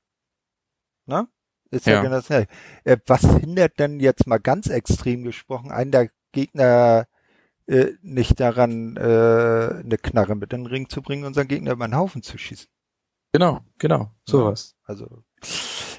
Na? 1.06 1.28
Ist 1.70 1.86
ja, 1.86 1.96
ja 1.96 2.02
genau 2.02 2.16
das. 2.16 2.30
Äh, 2.30 2.48
was 3.06 3.22
hindert 3.22 3.78
denn 3.78 4.00
jetzt 4.00 4.26
mal 4.26 4.40
ganz 4.40 4.68
extrem 4.68 5.24
gesprochen 5.24 5.72
einen 5.72 5.92
der 5.92 6.10
Gegner 6.32 7.08
äh, 7.68 7.92
nicht 8.02 8.40
daran, 8.40 8.96
äh, 8.96 9.02
eine 9.80 9.98
Knarre 10.02 10.36
mit 10.36 10.54
in 10.54 10.64
den 10.64 10.68
Ring 10.68 10.88
zu 10.88 11.02
bringen 11.02 11.26
und 11.26 11.34
seinen 11.34 11.50
Gegner 11.50 11.74
über 11.74 11.88
den 11.88 11.98
Haufen 11.98 12.24
zu 12.24 12.38
schießen? 12.38 12.68
Genau, 13.34 13.62
genau, 13.80 14.12
sowas. 14.26 14.76
Ja, 14.78 14.90
also 14.90 15.24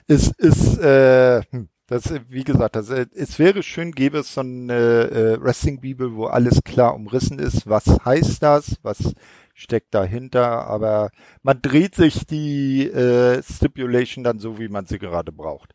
es 0.07 0.29
ist, 0.39 0.79
äh, 0.79 1.43
hm, 1.51 1.69
das, 1.87 2.13
wie 2.29 2.45
gesagt, 2.45 2.77
das, 2.77 2.91
äh, 2.91 3.07
es 3.15 3.39
wäre 3.39 3.63
schön, 3.63 3.93
gäbe 3.93 4.19
es 4.19 4.35
so 4.35 4.41
eine 4.41 4.75
äh, 4.75 5.43
Wrestling-Bibel, 5.43 6.15
wo 6.15 6.27
alles 6.27 6.63
klar 6.65 6.95
umrissen 6.95 7.39
ist. 7.39 7.67
Was 7.67 7.87
heißt 8.05 8.43
das? 8.43 8.77
Was 8.83 9.15
steckt 9.55 9.95
dahinter? 9.95 10.67
Aber 10.67 11.11
man 11.43 11.61
dreht 11.61 11.95
sich 11.95 12.27
die 12.27 12.87
äh, 12.87 13.43
Stipulation 13.43 14.25
dann 14.25 14.39
so, 14.39 14.59
wie 14.59 14.69
man 14.69 14.87
sie 14.87 14.99
gerade 14.99 15.33
braucht. 15.33 15.75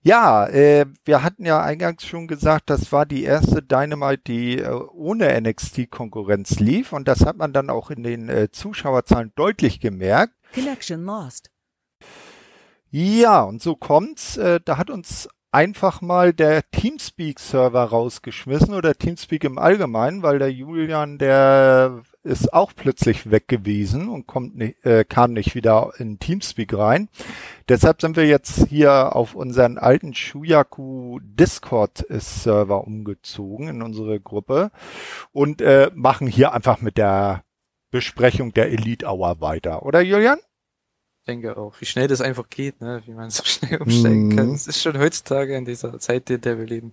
Ja, 0.00 0.46
äh, 0.46 0.86
wir 1.04 1.22
hatten 1.22 1.44
ja 1.44 1.60
eingangs 1.60 2.04
schon 2.04 2.28
gesagt, 2.28 2.70
das 2.70 2.92
war 2.92 3.04
die 3.04 3.24
erste 3.24 3.62
Dynamite, 3.62 4.22
die 4.26 4.58
äh, 4.58 4.70
ohne 4.70 5.40
NXT-Konkurrenz 5.40 6.60
lief 6.60 6.92
und 6.92 7.08
das 7.08 7.26
hat 7.26 7.36
man 7.36 7.52
dann 7.52 7.68
auch 7.68 7.90
in 7.90 8.04
den 8.04 8.28
äh, 8.28 8.50
Zuschauerzahlen 8.50 9.32
deutlich 9.34 9.80
gemerkt. 9.80 10.34
Connection 10.54 11.04
lost. 11.04 11.50
Ja, 12.90 13.42
und 13.42 13.60
so 13.62 13.76
kommt's. 13.76 14.36
Äh, 14.38 14.60
da 14.64 14.78
hat 14.78 14.88
uns 14.90 15.28
einfach 15.50 16.00
mal 16.00 16.32
der 16.32 16.62
Teamspeak-Server 16.70 17.84
rausgeschmissen 17.84 18.74
oder 18.74 18.94
Teamspeak 18.94 19.44
im 19.44 19.58
Allgemeinen, 19.58 20.22
weil 20.22 20.38
der 20.38 20.52
Julian, 20.52 21.18
der 21.18 22.02
ist 22.22 22.52
auch 22.52 22.72
plötzlich 22.74 23.30
weg 23.30 23.48
gewesen 23.48 24.08
und 24.08 24.26
kommt 24.26 24.56
nicht, 24.56 24.84
äh, 24.84 25.04
kam 25.04 25.32
nicht 25.32 25.54
wieder 25.54 25.92
in 25.98 26.18
Teamspeak 26.18 26.74
rein. 26.74 27.08
Deshalb 27.68 28.00
sind 28.00 28.16
wir 28.16 28.26
jetzt 28.26 28.68
hier 28.68 29.16
auf 29.16 29.34
unseren 29.34 29.78
alten 29.78 30.14
Shuyaku 30.14 31.18
Discord 31.22 32.04
Server 32.08 32.86
umgezogen 32.86 33.68
in 33.68 33.82
unsere 33.82 34.20
Gruppe 34.20 34.70
und 35.32 35.60
äh, 35.62 35.90
machen 35.94 36.26
hier 36.26 36.52
einfach 36.52 36.80
mit 36.80 36.98
der 36.98 37.44
Besprechung 37.90 38.52
der 38.52 38.70
Elite 38.70 39.06
Hour 39.06 39.40
weiter. 39.40 39.82
Oder 39.84 40.02
Julian? 40.02 40.38
Denke 41.28 41.56
auch, 41.56 41.74
wie 41.80 41.84
schnell 41.84 42.08
das 42.08 42.20
einfach 42.20 42.48
geht, 42.48 42.80
ne? 42.80 43.02
wie 43.06 43.12
man 43.12 43.30
so 43.30 43.42
schnell 43.44 43.80
umsteigen 43.82 44.34
kann. 44.34 44.54
Es 44.54 44.66
ist 44.66 44.82
schon 44.82 44.98
heutzutage 44.98 45.56
in 45.56 45.64
dieser 45.64 45.98
Zeit, 46.00 46.28
in 46.30 46.40
der 46.40 46.58
wir 46.58 46.66
leben. 46.66 46.92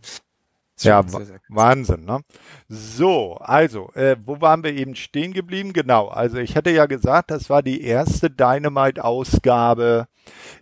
Ja, 0.82 1.02
sehr, 1.08 1.26
sehr 1.26 1.40
Wahnsinn, 1.48 2.04
ne? 2.04 2.20
So, 2.68 3.36
also, 3.36 3.92
äh, 3.94 4.18
wo 4.26 4.42
waren 4.42 4.62
wir 4.62 4.74
eben 4.74 4.96
stehen 4.96 5.32
geblieben? 5.32 5.72
Genau, 5.72 6.10
also 6.10 6.38
ich 6.38 6.58
hatte 6.58 6.70
ja 6.70 6.86
gesagt, 6.86 7.32
das 7.32 7.50
war 7.50 7.64
die 7.64 7.82
erste 7.82 8.30
Dynamite-Ausgabe, 8.30 10.08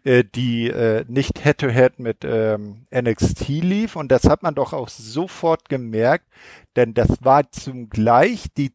äh, 0.04 0.24
die 0.24 0.68
äh, 0.68 1.04
nicht 1.08 1.40
Head-to-Head 1.40 1.94
-head 1.96 2.02
mit 2.02 2.18
ähm, 2.26 2.86
NXT 2.94 3.48
lief 3.48 3.96
und 3.96 4.12
das 4.12 4.26
hat 4.26 4.44
man 4.44 4.54
doch 4.54 4.74
auch 4.74 4.90
sofort 4.90 5.68
gemerkt, 5.68 6.28
denn 6.76 6.94
das 6.94 7.10
war 7.22 7.50
zum 7.50 7.90
Gleich 7.90 8.46
die 8.56 8.72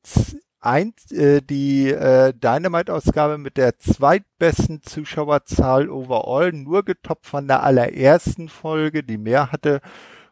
ein, 0.60 0.92
äh, 1.10 1.40
die 1.40 1.90
äh, 1.90 2.32
Dynamite-Ausgabe 2.34 3.38
mit 3.38 3.56
der 3.56 3.78
zweitbesten 3.78 4.82
Zuschauerzahl 4.82 5.88
overall, 5.88 6.52
nur 6.52 6.84
getoppt 6.84 7.26
von 7.26 7.46
der 7.46 7.62
allerersten 7.62 8.48
Folge, 8.48 9.02
die 9.02 9.18
mehr 9.18 9.52
hatte. 9.52 9.80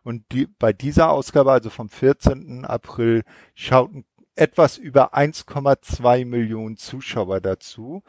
Und 0.02 0.24
die, 0.32 0.46
bei 0.46 0.72
dieser 0.72 1.10
Ausgabe, 1.10 1.52
also 1.52 1.70
vom 1.70 1.88
14. 1.88 2.64
April, 2.64 3.22
schauten 3.54 4.04
etwas 4.36 4.76
über 4.76 5.14
1,2 5.14 6.24
Millionen 6.26 6.76
Zuschauer 6.76 7.40
dazu. 7.40 8.02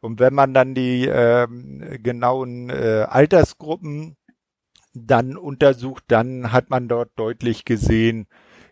Und 0.00 0.20
wenn 0.20 0.32
man 0.32 0.54
dann 0.54 0.74
die 0.74 1.06
ähm, 1.06 1.98
genauen 2.02 2.70
äh, 2.70 3.06
Altersgruppen 3.08 4.16
dann 4.94 5.36
untersucht, 5.36 6.04
dann 6.08 6.52
hat 6.52 6.70
man 6.70 6.88
dort 6.88 7.10
deutlich 7.16 7.64
gesehen, 7.64 8.28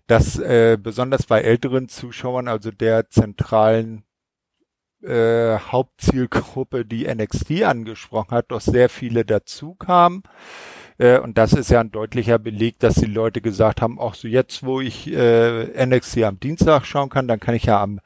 dass 0.07 0.39
äh, 0.39 0.79
besonders 0.81 1.27
bei 1.27 1.41
älteren 1.41 1.89
Zuschauern, 1.89 2.49
also 2.49 2.71
der 2.71 3.09
zentralen 3.09 4.05
äh, 5.03 5.59
Hauptzielgruppe, 5.59 6.85
die 6.85 7.13
NXT 7.13 7.63
angesprochen 7.63 8.33
hat, 8.33 8.51
doch 8.51 8.61
sehr 8.61 8.89
viele 8.89 9.25
dazu 9.25 9.75
kamen. 9.75 10.23
Äh, 10.99 11.19
und 11.19 11.39
das 11.39 11.53
ist 11.53 11.71
ja 11.71 11.81
ein 11.81 11.91
deutlicher 11.91 12.39
Beleg, 12.39 12.79
dass 12.79 12.95
die 12.95 13.07
Leute 13.07 13.41
gesagt 13.41 13.83
haben, 13.83 13.99
auch 13.99 14.15
so 14.15 14.29
jetzt, 14.29 14.65
wo 14.65 14.81
ich 14.81 15.13
äh, 15.13 15.87
NXT 15.87 16.23
am 16.23 16.41
Dienstag 16.41 16.85
schauen 16.85 17.09
kann, 17.09 17.29
dann 17.29 17.41
kann 17.41 17.55
ich 17.55 17.65
ja 17.65 17.83
am 17.83 18.01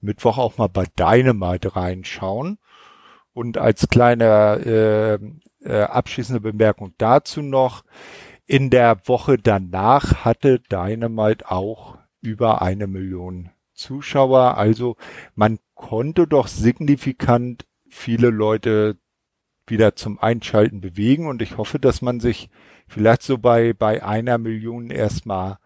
Mittwoch 0.00 0.38
auch 0.38 0.58
mal 0.58 0.68
bei 0.68 0.84
Dynamite 0.98 1.76
reinschauen. 1.76 2.58
Und 3.34 3.56
als 3.56 3.88
kleine 3.88 5.18
äh, 5.64 5.66
äh, 5.66 5.82
abschließende 5.84 6.40
Bemerkung 6.40 6.92
dazu 6.98 7.40
noch, 7.40 7.82
in 8.46 8.70
der 8.70 9.06
Woche 9.06 9.38
danach 9.38 10.24
hatte 10.24 10.60
Dynamite 10.60 11.50
auch 11.50 11.98
über 12.20 12.62
eine 12.62 12.86
Million 12.86 13.50
Zuschauer. 13.72 14.56
Also 14.56 14.96
man 15.34 15.58
konnte 15.74 16.26
doch 16.26 16.48
signifikant 16.48 17.66
viele 17.88 18.30
Leute 18.30 18.96
wieder 19.66 19.94
zum 19.96 20.18
Einschalten 20.18 20.80
bewegen. 20.80 21.26
Und 21.26 21.42
ich 21.42 21.56
hoffe, 21.56 21.78
dass 21.78 22.02
man 22.02 22.20
sich 22.20 22.50
vielleicht 22.88 23.22
so 23.22 23.38
bei, 23.38 23.72
bei 23.72 24.04
einer 24.04 24.38
Million 24.38 24.90
erstmal 24.90 25.58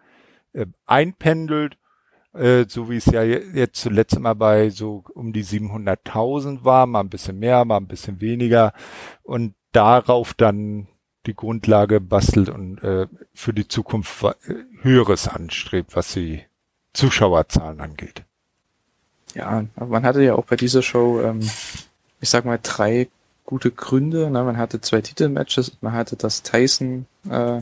äh, 0.52 0.66
einpendelt, 0.86 1.78
äh, 2.34 2.66
so 2.68 2.90
wie 2.90 2.96
es 2.96 3.06
ja 3.06 3.22
jetzt 3.22 3.80
zuletzt 3.80 4.16
immer 4.16 4.34
bei 4.34 4.70
so 4.70 5.04
um 5.14 5.32
die 5.32 5.44
700.000 5.44 6.64
war, 6.64 6.86
mal 6.86 7.00
ein 7.00 7.10
bisschen 7.10 7.38
mehr, 7.38 7.64
mal 7.64 7.78
ein 7.78 7.88
bisschen 7.88 8.20
weniger. 8.20 8.72
Und 9.22 9.54
darauf 9.72 10.34
dann 10.34 10.88
die 11.26 11.34
Grundlage 11.34 12.00
bastelt 12.00 12.48
und 12.48 12.82
äh, 12.82 13.06
für 13.34 13.52
die 13.52 13.68
Zukunft 13.68 14.24
Höheres 14.82 15.28
anstrebt, 15.28 15.96
was 15.96 16.12
die 16.12 16.42
Zuschauerzahlen 16.92 17.80
angeht. 17.80 18.22
Ja, 19.34 19.64
man 19.76 20.04
hatte 20.04 20.22
ja 20.22 20.34
auch 20.34 20.46
bei 20.46 20.56
dieser 20.56 20.82
Show, 20.82 21.20
ähm, 21.20 21.40
ich 22.20 22.30
sag 22.30 22.44
mal, 22.44 22.58
drei 22.62 23.08
gute 23.44 23.70
Gründe. 23.70 24.30
Ne? 24.30 24.42
Man 24.42 24.56
hatte 24.56 24.80
zwei 24.80 25.00
Titelmatches, 25.00 25.76
man 25.80 25.92
hatte 25.92 26.16
das 26.16 26.42
Tyson 26.42 27.06
äh, 27.28 27.60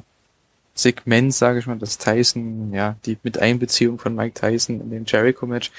Segment, 0.74 1.34
sage 1.34 1.58
ich 1.58 1.66
mal, 1.66 1.78
das 1.78 1.98
Tyson, 1.98 2.72
ja, 2.72 2.96
die 3.06 3.18
mit 3.22 3.38
Einbeziehung 3.38 3.98
von 3.98 4.14
Mike 4.14 4.34
Tyson 4.40 4.80
in 4.80 4.90
den 4.90 5.04
Jericho-Match. 5.04 5.72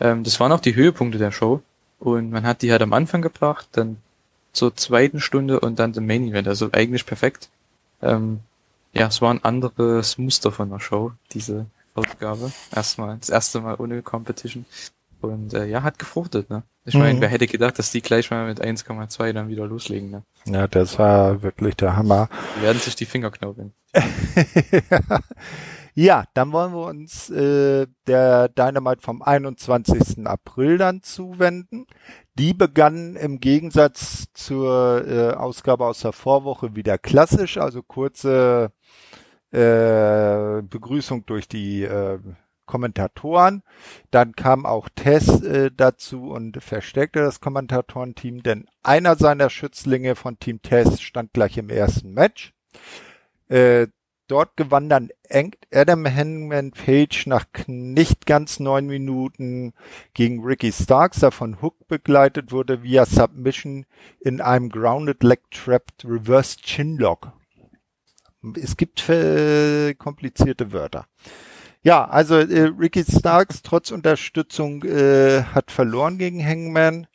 Ähm, 0.00 0.24
das 0.24 0.40
waren 0.40 0.52
auch 0.52 0.60
die 0.60 0.74
Höhepunkte 0.74 1.18
der 1.18 1.32
Show. 1.32 1.62
Und 1.98 2.30
man 2.30 2.44
hat 2.44 2.62
die 2.62 2.72
halt 2.72 2.82
am 2.82 2.92
Anfang 2.92 3.20
gebracht, 3.20 3.68
dann 3.72 3.98
zur 4.52 4.76
zweiten 4.76 5.20
Stunde 5.20 5.60
und 5.60 5.78
dann 5.78 5.94
zum 5.94 6.06
Main 6.06 6.28
Event. 6.28 6.48
Also 6.48 6.70
eigentlich 6.72 7.06
perfekt. 7.06 7.48
Ähm, 8.02 8.40
ja, 8.92 9.06
es 9.06 9.22
war 9.22 9.32
ein 9.32 9.44
anderes 9.44 10.18
Muster 10.18 10.50
von 10.50 10.70
der 10.70 10.80
Show, 10.80 11.12
diese 11.32 11.66
Ausgabe. 11.94 12.52
Erstmal, 12.74 13.16
das 13.18 13.28
erste 13.28 13.60
Mal 13.60 13.76
ohne 13.76 14.02
Competition. 14.02 14.64
Und 15.20 15.52
äh, 15.52 15.66
ja, 15.66 15.82
hat 15.82 15.98
gefruchtet, 15.98 16.48
ne? 16.48 16.62
Ich 16.86 16.94
meine, 16.94 17.14
mhm. 17.14 17.20
wer 17.20 17.28
hätte 17.28 17.46
gedacht, 17.46 17.78
dass 17.78 17.90
die 17.90 18.00
gleich 18.00 18.30
mal 18.30 18.46
mit 18.46 18.62
1,2 18.62 19.32
dann 19.34 19.48
wieder 19.48 19.66
loslegen, 19.66 20.10
ne? 20.10 20.22
Ja, 20.46 20.66
das 20.66 20.98
war 20.98 21.42
wirklich 21.42 21.76
der 21.76 21.94
Hammer. 21.94 22.30
Die 22.56 22.62
werden 22.62 22.80
sich 22.80 22.96
die 22.96 23.04
Finger 23.04 23.30
knaubeln. 23.30 23.74
ja, 23.94 24.02
dann 26.34 26.52
wollen 26.52 26.72
wir 26.72 26.86
uns 26.86 27.30
äh, 27.30 27.86
der 28.06 28.48
Dynamite 28.48 29.02
vom 29.02 29.22
21. 29.22 30.26
April 30.26 30.78
dann 30.78 31.02
zuwenden. 31.02 31.86
Die 32.38 32.54
begann 32.54 33.16
im 33.16 33.40
Gegensatz 33.40 34.26
zur 34.32 35.06
äh, 35.06 35.34
Ausgabe 35.34 35.86
aus 35.86 36.00
der 36.00 36.12
Vorwoche 36.12 36.76
wieder 36.76 36.96
klassisch, 36.96 37.58
also 37.58 37.82
kurze 37.82 38.72
äh, 39.50 40.62
Begrüßung 40.62 41.26
durch 41.26 41.48
die 41.48 41.82
äh, 41.82 42.18
Kommentatoren. 42.66 43.62
Dann 44.12 44.36
kam 44.36 44.64
auch 44.64 44.88
Tess 44.94 45.42
äh, 45.42 45.70
dazu 45.76 46.30
und 46.30 46.62
verstärkte 46.62 47.18
das 47.18 47.40
Kommentatorenteam, 47.40 48.44
denn 48.44 48.66
einer 48.84 49.16
seiner 49.16 49.50
Schützlinge 49.50 50.14
von 50.14 50.38
Team 50.38 50.62
Tess 50.62 51.00
stand 51.00 51.32
gleich 51.32 51.58
im 51.58 51.68
ersten 51.68 52.12
Match. 52.12 52.54
Äh, 53.48 53.88
dort 54.30 54.56
gewann 54.56 54.88
dann 54.88 55.10
Adam 55.72 56.06
Hangman 56.06 56.70
Page 56.70 57.26
nach 57.26 57.46
nicht 57.66 58.26
ganz 58.26 58.60
neun 58.60 58.86
Minuten 58.86 59.72
gegen 60.14 60.44
Ricky 60.44 60.72
Starks, 60.72 61.20
der 61.20 61.30
von 61.30 61.60
Hook 61.60 61.88
begleitet 61.88 62.52
wurde 62.52 62.82
via 62.82 63.06
Submission 63.06 63.86
in 64.20 64.40
einem 64.40 64.68
Grounded 64.68 65.22
Leg 65.22 65.40
Trapped 65.50 66.04
Reverse 66.04 66.58
Chinlock. 66.62 67.32
Es 68.54 68.76
gibt 68.76 69.08
äh, 69.08 69.94
komplizierte 69.94 70.72
Wörter. 70.72 71.06
Ja, 71.82 72.04
also 72.06 72.36
äh, 72.36 72.72
Ricky 72.78 73.04
Starks 73.04 73.62
trotz 73.62 73.90
Unterstützung 73.90 74.84
äh, 74.84 75.42
hat 75.42 75.70
verloren 75.70 76.18
gegen 76.18 76.44
Hangman. 76.44 77.06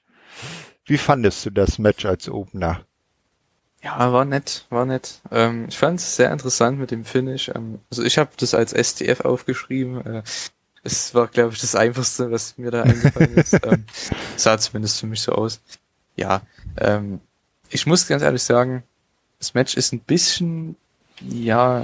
Wie 0.86 0.98
fandest 0.98 1.46
du 1.46 1.50
das 1.50 1.80
Match 1.80 2.06
als 2.06 2.30
Opener? 2.30 2.86
Ja, 3.86 4.12
war 4.12 4.26
nett, 4.26 4.66
war 4.72 4.84
nett. 4.86 5.22
Ähm, 5.30 5.68
ich 5.70 5.78
fand 5.78 6.00
es 6.00 6.16
sehr 6.16 6.32
interessant 6.32 6.80
mit 6.80 6.90
dem 6.90 7.06
Finish. 7.06 7.50
Ähm, 7.50 7.80
also 7.92 8.02
ich 8.02 8.18
habe 8.18 8.32
das 8.36 8.56
als 8.56 8.72
STF 8.72 9.22
aufgeschrieben. 9.22 10.04
Äh, 10.04 10.24
es 10.82 11.14
war, 11.14 11.28
glaube 11.28 11.54
ich, 11.54 11.62
das 11.62 11.76
Einfachste, 11.76 12.32
was 12.32 12.58
mir 12.58 12.72
da 12.72 12.82
eingefallen 12.82 13.36
ist. 13.36 13.54
ähm, 13.64 13.86
sah 14.38 14.58
zumindest 14.58 15.00
für 15.00 15.06
mich 15.06 15.22
so 15.22 15.34
aus. 15.34 15.62
Ja, 16.16 16.42
ähm, 16.78 17.22
ich 17.70 17.86
muss 17.86 18.08
ganz 18.08 18.24
ehrlich 18.24 18.42
sagen, 18.42 18.82
das 19.38 19.54
Match 19.54 19.78
ist 19.78 19.94
ein 19.94 20.00
bisschen, 20.00 20.76
ja, 21.22 21.84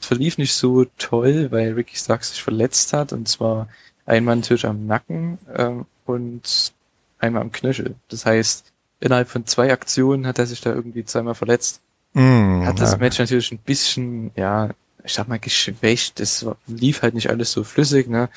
verlief 0.00 0.38
nicht 0.38 0.54
so 0.54 0.86
toll, 0.98 1.52
weil 1.52 1.74
Ricky 1.74 1.96
Starks 1.96 2.30
sich 2.30 2.42
verletzt 2.42 2.92
hat 2.92 3.12
und 3.12 3.28
zwar 3.28 3.68
einmal 4.06 4.34
natürlich 4.34 4.66
am 4.66 4.88
Nacken 4.88 5.38
ähm, 5.54 5.86
und 6.04 6.72
einmal 7.20 7.42
am 7.42 7.52
Knöchel. 7.52 7.94
Das 8.08 8.26
heißt, 8.26 8.72
innerhalb 9.00 9.28
von 9.28 9.46
zwei 9.46 9.72
Aktionen 9.72 10.26
hat 10.26 10.38
er 10.38 10.46
sich 10.46 10.60
da 10.60 10.74
irgendwie 10.74 11.04
zweimal 11.04 11.34
verletzt. 11.34 11.80
Mm, 12.14 12.64
hat 12.64 12.80
das 12.80 12.92
ja. 12.92 12.98
Match 12.98 13.18
natürlich 13.18 13.52
ein 13.52 13.58
bisschen, 13.58 14.30
ja, 14.34 14.70
ich 15.04 15.14
sag 15.14 15.28
mal, 15.28 15.38
geschwächt. 15.38 16.20
Es 16.20 16.46
lief 16.66 17.02
halt 17.02 17.14
nicht 17.14 17.30
alles 17.30 17.52
so 17.52 17.64
flüssig, 17.64 18.08
ne? 18.08 18.28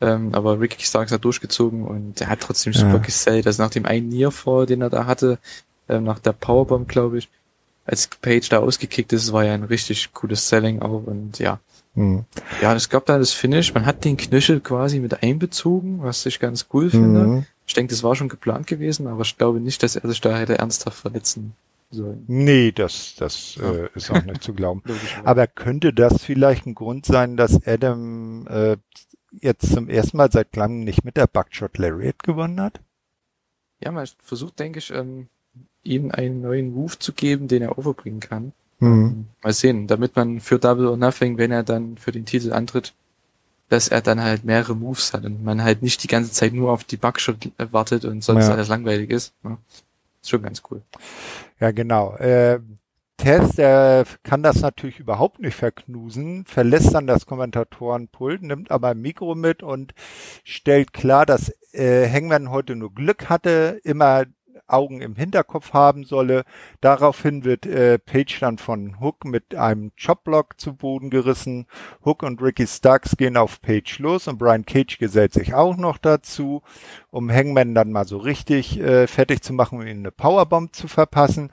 Ähm, 0.00 0.32
aber 0.32 0.60
Ricky 0.60 0.84
Starks 0.84 1.10
hat 1.10 1.24
durchgezogen 1.24 1.84
und 1.84 2.20
er 2.20 2.28
hat 2.28 2.40
trotzdem 2.40 2.72
super 2.72 2.94
ja. 2.94 2.98
gesellt. 2.98 3.46
Also 3.46 3.62
nach 3.62 3.70
dem 3.70 3.84
einen 3.84 4.08
Nearfall, 4.08 4.66
den 4.66 4.80
er 4.80 4.90
da 4.90 5.06
hatte, 5.06 5.38
ähm, 5.88 6.04
nach 6.04 6.20
der 6.20 6.32
Powerbomb, 6.32 6.88
glaube 6.88 7.18
ich, 7.18 7.28
als 7.84 8.06
Page 8.06 8.48
da 8.48 8.58
ausgekickt 8.58 9.12
ist, 9.12 9.32
war 9.32 9.44
ja 9.44 9.54
ein 9.54 9.64
richtig 9.64 10.12
cooles 10.12 10.48
Selling 10.48 10.82
auch 10.82 11.04
und 11.04 11.38
ja. 11.38 11.58
Mhm. 11.94 12.26
Ja, 12.60 12.74
es 12.74 12.90
gab 12.90 13.06
da 13.06 13.18
das 13.18 13.32
Finish, 13.32 13.74
man 13.74 13.86
hat 13.86 14.04
den 14.04 14.16
Knöchel 14.16 14.60
quasi 14.60 15.00
mit 15.00 15.22
einbezogen, 15.22 16.02
was 16.02 16.24
ich 16.26 16.38
ganz 16.38 16.66
cool 16.72 16.90
finde. 16.90 17.20
Mhm. 17.20 17.46
Ich 17.68 17.74
denke, 17.74 17.90
das 17.90 18.02
war 18.02 18.16
schon 18.16 18.30
geplant 18.30 18.66
gewesen, 18.66 19.06
aber 19.06 19.22
ich 19.22 19.36
glaube 19.36 19.60
nicht, 19.60 19.82
dass 19.82 19.94
er 19.94 20.08
sich 20.08 20.22
da 20.22 20.36
hätte 20.36 20.56
ernsthaft 20.56 20.98
verletzen 20.98 21.54
sollen. 21.90 22.24
Nee, 22.26 22.72
das, 22.72 23.14
das 23.16 23.56
ja. 23.56 23.70
äh, 23.70 23.90
ist 23.94 24.10
auch 24.10 24.24
nicht 24.24 24.42
zu 24.42 24.54
glauben. 24.54 24.82
aber 25.24 25.46
könnte 25.46 25.92
das 25.92 26.22
vielleicht 26.22 26.66
ein 26.66 26.74
Grund 26.74 27.04
sein, 27.04 27.36
dass 27.36 27.66
Adam 27.66 28.46
äh, 28.48 28.78
jetzt 29.42 29.70
zum 29.70 29.90
ersten 29.90 30.16
Mal 30.16 30.32
seit 30.32 30.56
langem 30.56 30.84
nicht 30.84 31.04
mit 31.04 31.18
der 31.18 31.26
Buckshot 31.26 31.76
Lariat 31.76 32.22
gewonnen 32.22 32.58
hat? 32.58 32.80
Ja, 33.84 33.92
man 33.92 34.08
versucht, 34.18 34.58
denke 34.58 34.78
ich, 34.78 34.90
ähm, 34.90 35.28
ihm 35.84 36.10
einen 36.10 36.40
neuen 36.40 36.72
Move 36.72 36.98
zu 36.98 37.12
geben, 37.12 37.48
den 37.48 37.62
er 37.62 37.76
overbringen 37.76 38.20
kann. 38.20 38.52
Mhm. 38.80 39.26
Mal 39.42 39.52
sehen, 39.52 39.86
damit 39.86 40.16
man 40.16 40.40
für 40.40 40.58
Double 40.58 40.86
or 40.86 40.96
Nothing, 40.96 41.36
wenn 41.36 41.52
er 41.52 41.64
dann 41.64 41.98
für 41.98 42.12
den 42.12 42.24
Titel 42.24 42.54
antritt, 42.54 42.94
dass 43.68 43.88
er 43.88 44.00
dann 44.00 44.22
halt 44.22 44.44
mehrere 44.44 44.74
Moves 44.74 45.12
hat 45.12 45.24
und 45.24 45.44
man 45.44 45.62
halt 45.62 45.82
nicht 45.82 46.02
die 46.02 46.08
ganze 46.08 46.32
Zeit 46.32 46.52
nur 46.52 46.72
auf 46.72 46.84
die 46.84 46.96
Buckshot 46.96 47.50
wartet 47.58 48.04
und 48.04 48.24
sonst 48.24 48.46
ja. 48.46 48.52
alles 48.52 48.68
langweilig 48.68 49.10
ist. 49.10 49.34
Ne? 49.42 49.58
Ist 50.22 50.30
schon 50.30 50.42
ganz 50.42 50.62
cool. 50.70 50.82
Ja, 51.60 51.70
genau. 51.70 52.14
Äh, 52.16 52.60
Tess, 53.18 53.56
der 53.56 54.04
kann 54.22 54.44
das 54.44 54.60
natürlich 54.60 55.00
überhaupt 55.00 55.40
nicht 55.40 55.56
verknusen, 55.56 56.44
verlässt 56.44 56.94
dann 56.94 57.08
das 57.08 57.26
Kommentatorenpult, 57.26 58.42
nimmt 58.42 58.70
aber 58.70 58.90
ein 58.90 59.00
Mikro 59.00 59.34
mit 59.34 59.64
und 59.64 59.92
stellt 60.44 60.92
klar, 60.92 61.26
dass 61.26 61.52
äh, 61.72 62.08
Hangman 62.08 62.50
heute 62.50 62.76
nur 62.76 62.94
Glück 62.94 63.28
hatte, 63.28 63.80
immer 63.82 64.24
Augen 64.68 65.00
im 65.00 65.16
Hinterkopf 65.16 65.72
haben 65.72 66.04
solle. 66.04 66.44
Daraufhin 66.80 67.44
wird 67.44 67.66
äh, 67.66 67.98
Page 67.98 68.38
dann 68.40 68.58
von 68.58 69.00
Hook 69.00 69.24
mit 69.24 69.54
einem 69.54 69.92
Chopblock 70.00 70.60
zu 70.60 70.74
Boden 70.74 71.10
gerissen. 71.10 71.66
Hook 72.04 72.22
und 72.22 72.40
Ricky 72.42 72.66
Starks 72.66 73.16
gehen 73.16 73.36
auf 73.36 73.60
Page 73.60 73.98
los 73.98 74.28
und 74.28 74.38
Brian 74.38 74.66
Cage 74.66 74.98
gesellt 74.98 75.32
sich 75.32 75.54
auch 75.54 75.76
noch 75.76 75.98
dazu, 75.98 76.62
um 77.10 77.30
Hangman 77.30 77.74
dann 77.74 77.92
mal 77.92 78.06
so 78.06 78.18
richtig 78.18 78.78
äh, 78.80 79.06
fertig 79.06 79.42
zu 79.42 79.52
machen, 79.52 79.78
um 79.80 79.86
ihm 79.86 79.98
eine 79.98 80.12
Powerbomb 80.12 80.74
zu 80.74 80.88
verpassen. 80.88 81.50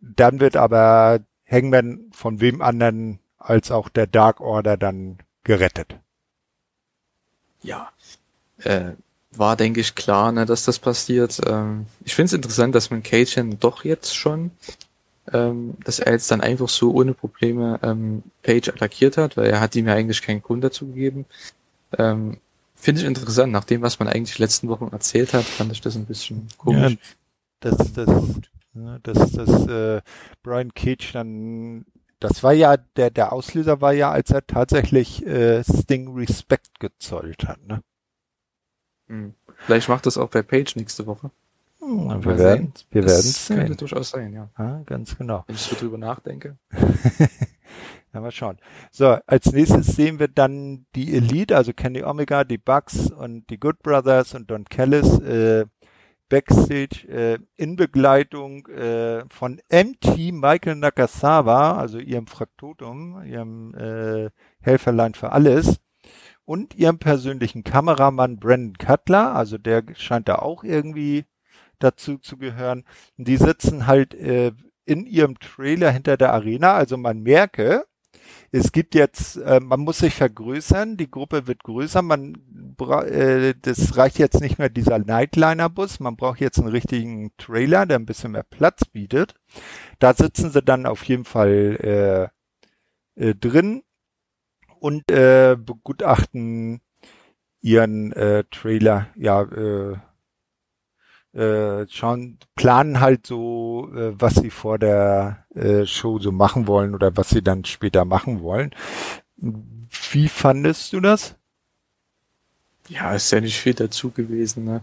Dann 0.00 0.40
wird 0.40 0.56
aber 0.56 1.20
Hangman 1.50 2.10
von 2.12 2.40
wem 2.40 2.62
anderen 2.62 3.20
als 3.38 3.70
auch 3.70 3.88
der 3.88 4.06
Dark 4.06 4.40
Order 4.40 4.76
dann 4.76 5.18
gerettet. 5.44 5.98
Ja, 7.62 7.90
äh, 8.58 8.92
war, 9.36 9.56
denke 9.56 9.80
ich, 9.80 9.94
klar, 9.94 10.32
ne, 10.32 10.46
dass 10.46 10.64
das 10.64 10.78
passiert. 10.78 11.40
Ähm, 11.46 11.86
ich 12.04 12.14
finde 12.14 12.26
es 12.26 12.32
interessant, 12.32 12.74
dass 12.74 12.90
man 12.90 13.02
Cajun 13.02 13.58
doch 13.60 13.84
jetzt 13.84 14.14
schon, 14.14 14.50
ähm, 15.32 15.74
dass 15.84 16.00
er 16.00 16.12
jetzt 16.12 16.30
dann 16.30 16.40
einfach 16.40 16.68
so 16.68 16.92
ohne 16.92 17.14
Probleme 17.14 17.78
ähm, 17.82 18.22
Page 18.42 18.68
attackiert 18.68 19.16
hat, 19.16 19.36
weil 19.36 19.46
er 19.46 19.60
hat 19.60 19.76
ihm 19.76 19.86
ja 19.86 19.94
eigentlich 19.94 20.22
keinen 20.22 20.42
Grund 20.42 20.64
dazu 20.64 20.86
gegeben. 20.86 21.26
Ähm, 21.96 22.38
finde 22.74 23.02
ich 23.02 23.06
interessant. 23.06 23.52
Nach 23.52 23.64
dem, 23.64 23.82
was 23.82 23.98
man 23.98 24.08
eigentlich 24.08 24.38
letzten 24.38 24.68
Wochen 24.68 24.88
erzählt 24.92 25.32
hat, 25.34 25.44
fand 25.44 25.72
ich 25.72 25.80
das 25.80 25.94
ein 25.96 26.06
bisschen 26.06 26.48
komisch. 26.58 26.92
Ja, 26.92 26.98
das, 27.60 27.92
das, 27.92 28.08
das, 29.02 29.32
das, 29.32 29.66
äh, 29.66 30.00
Brian 30.42 30.74
Cage 30.74 31.12
dann 31.12 31.84
das 32.20 32.42
war 32.42 32.52
ja, 32.52 32.76
der, 32.76 33.10
der 33.10 33.32
Auslöser 33.32 33.80
war 33.80 33.92
ja, 33.92 34.10
als 34.10 34.30
er 34.30 34.46
tatsächlich 34.46 35.24
äh, 35.26 35.64
Sting 35.64 36.14
Respect 36.14 36.78
gezollt 36.78 37.48
hat, 37.48 37.66
ne? 37.66 37.82
Hm. 39.10 39.34
Vielleicht 39.66 39.88
macht 39.88 40.06
das 40.06 40.16
auch 40.16 40.30
bei 40.30 40.42
Page 40.42 40.76
nächste 40.76 41.06
Woche. 41.06 41.30
Hm, 41.80 42.24
wir 42.24 42.38
werden, 42.38 42.72
wir 42.90 43.02
werden 43.02 43.22
sehen. 43.22 43.56
Könnte 43.56 43.76
durchaus 43.76 44.10
sein, 44.10 44.32
ja. 44.32 44.48
ja. 44.56 44.82
Ganz 44.86 45.18
genau. 45.18 45.44
Wenn 45.46 45.56
ich 45.56 45.62
so 45.62 45.74
drüber 45.74 45.98
nachdenke. 45.98 46.56
ja, 48.14 48.20
mal 48.20 48.30
schauen. 48.30 48.58
So, 48.92 49.18
als 49.26 49.52
nächstes 49.52 49.88
sehen 49.88 50.20
wir 50.20 50.28
dann 50.28 50.86
die 50.94 51.14
Elite, 51.14 51.56
also 51.56 51.72
Kenny 51.72 52.04
Omega, 52.04 52.44
die 52.44 52.58
Bucks 52.58 53.10
und 53.10 53.50
die 53.50 53.58
Good 53.58 53.82
Brothers 53.82 54.34
und 54.34 54.48
Don 54.50 54.64
Callis 54.64 55.18
äh, 55.20 55.66
Backstage 56.28 57.08
äh, 57.08 57.38
in 57.56 57.74
Begleitung 57.74 58.68
äh, 58.68 59.24
von 59.28 59.60
MT 59.72 60.32
Michael 60.32 60.76
Nakasawa, 60.76 61.76
also 61.76 61.98
ihrem 61.98 62.28
Fraktotum, 62.28 63.24
ihrem 63.24 63.74
äh, 63.74 64.30
Helferlein 64.60 65.14
für 65.14 65.32
alles 65.32 65.80
und 66.50 66.74
ihrem 66.74 66.98
persönlichen 66.98 67.62
Kameramann 67.62 68.40
Brandon 68.40 68.76
Cutler, 68.76 69.36
also 69.36 69.56
der 69.56 69.84
scheint 69.94 70.28
da 70.28 70.40
auch 70.40 70.64
irgendwie 70.64 71.24
dazu 71.78 72.18
zu 72.18 72.38
gehören. 72.38 72.82
Die 73.18 73.36
sitzen 73.36 73.86
halt 73.86 74.14
äh, 74.14 74.50
in 74.84 75.06
ihrem 75.06 75.38
Trailer 75.38 75.92
hinter 75.92 76.16
der 76.16 76.32
Arena, 76.32 76.74
also 76.74 76.96
man 76.96 77.20
merke, 77.20 77.84
es 78.50 78.72
gibt 78.72 78.96
jetzt, 78.96 79.36
äh, 79.36 79.60
man 79.60 79.78
muss 79.78 79.98
sich 79.98 80.12
vergrößern, 80.12 80.96
die 80.96 81.08
Gruppe 81.08 81.46
wird 81.46 81.62
größer, 81.62 82.02
man 82.02 82.34
äh, 82.80 83.54
das 83.62 83.96
reicht 83.96 84.18
jetzt 84.18 84.40
nicht 84.40 84.58
mehr 84.58 84.70
dieser 84.70 84.98
Nightliner-Bus, 84.98 86.00
man 86.00 86.16
braucht 86.16 86.40
jetzt 86.40 86.58
einen 86.58 86.66
richtigen 86.66 87.30
Trailer, 87.38 87.86
der 87.86 88.00
ein 88.00 88.06
bisschen 88.06 88.32
mehr 88.32 88.42
Platz 88.42 88.86
bietet. 88.86 89.36
Da 90.00 90.14
sitzen 90.14 90.50
sie 90.50 90.62
dann 90.62 90.86
auf 90.86 91.04
jeden 91.04 91.24
Fall 91.24 92.32
äh, 93.16 93.24
äh, 93.24 93.36
drin 93.36 93.84
und 94.80 95.10
äh, 95.10 95.56
begutachten 95.58 96.80
ihren 97.60 98.12
äh, 98.12 98.44
Trailer, 98.50 99.06
ja, 99.14 99.42
äh, 99.42 99.96
äh, 101.32 101.86
schauen, 101.88 102.38
planen 102.56 103.00
halt 103.00 103.26
so, 103.26 103.88
äh, 103.94 104.12
was 104.18 104.34
sie 104.34 104.50
vor 104.50 104.78
der 104.78 105.44
äh, 105.54 105.86
Show 105.86 106.18
so 106.18 106.32
machen 106.32 106.66
wollen 106.66 106.94
oder 106.94 107.16
was 107.16 107.28
sie 107.30 107.42
dann 107.42 107.64
später 107.64 108.04
machen 108.04 108.42
wollen. 108.42 108.74
Wie 109.36 110.28
fandest 110.28 110.92
du 110.92 111.00
das? 111.00 111.36
Ja, 112.88 113.14
ist 113.14 113.30
ja 113.30 113.40
nicht 113.40 113.60
viel 113.60 113.74
dazu 113.74 114.10
gewesen. 114.10 114.64
Ne? 114.64 114.82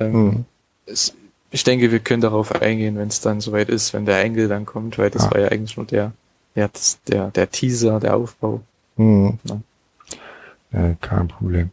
Ähm, 0.00 0.12
hm. 0.12 0.44
es, 0.86 1.14
ich 1.50 1.62
denke, 1.62 1.92
wir 1.92 2.00
können 2.00 2.20
darauf 2.20 2.52
eingehen, 2.60 2.98
wenn 2.98 3.08
es 3.08 3.20
dann 3.20 3.40
soweit 3.40 3.68
ist, 3.68 3.94
wenn 3.94 4.06
der 4.06 4.20
Engel 4.20 4.48
dann 4.48 4.66
kommt, 4.66 4.98
weil 4.98 5.10
das 5.10 5.28
ah. 5.28 5.30
war 5.30 5.40
ja 5.40 5.48
eigentlich 5.48 5.76
nur 5.76 5.86
der, 5.86 6.12
ja, 6.56 6.66
das, 6.66 7.00
der, 7.04 7.30
der 7.30 7.50
Teaser, 7.50 8.00
der 8.00 8.16
Aufbau. 8.16 8.62
Hm. 8.96 9.38
Ja. 9.44 9.60
ja. 10.72 10.94
kein 11.00 11.28
Problem. 11.28 11.70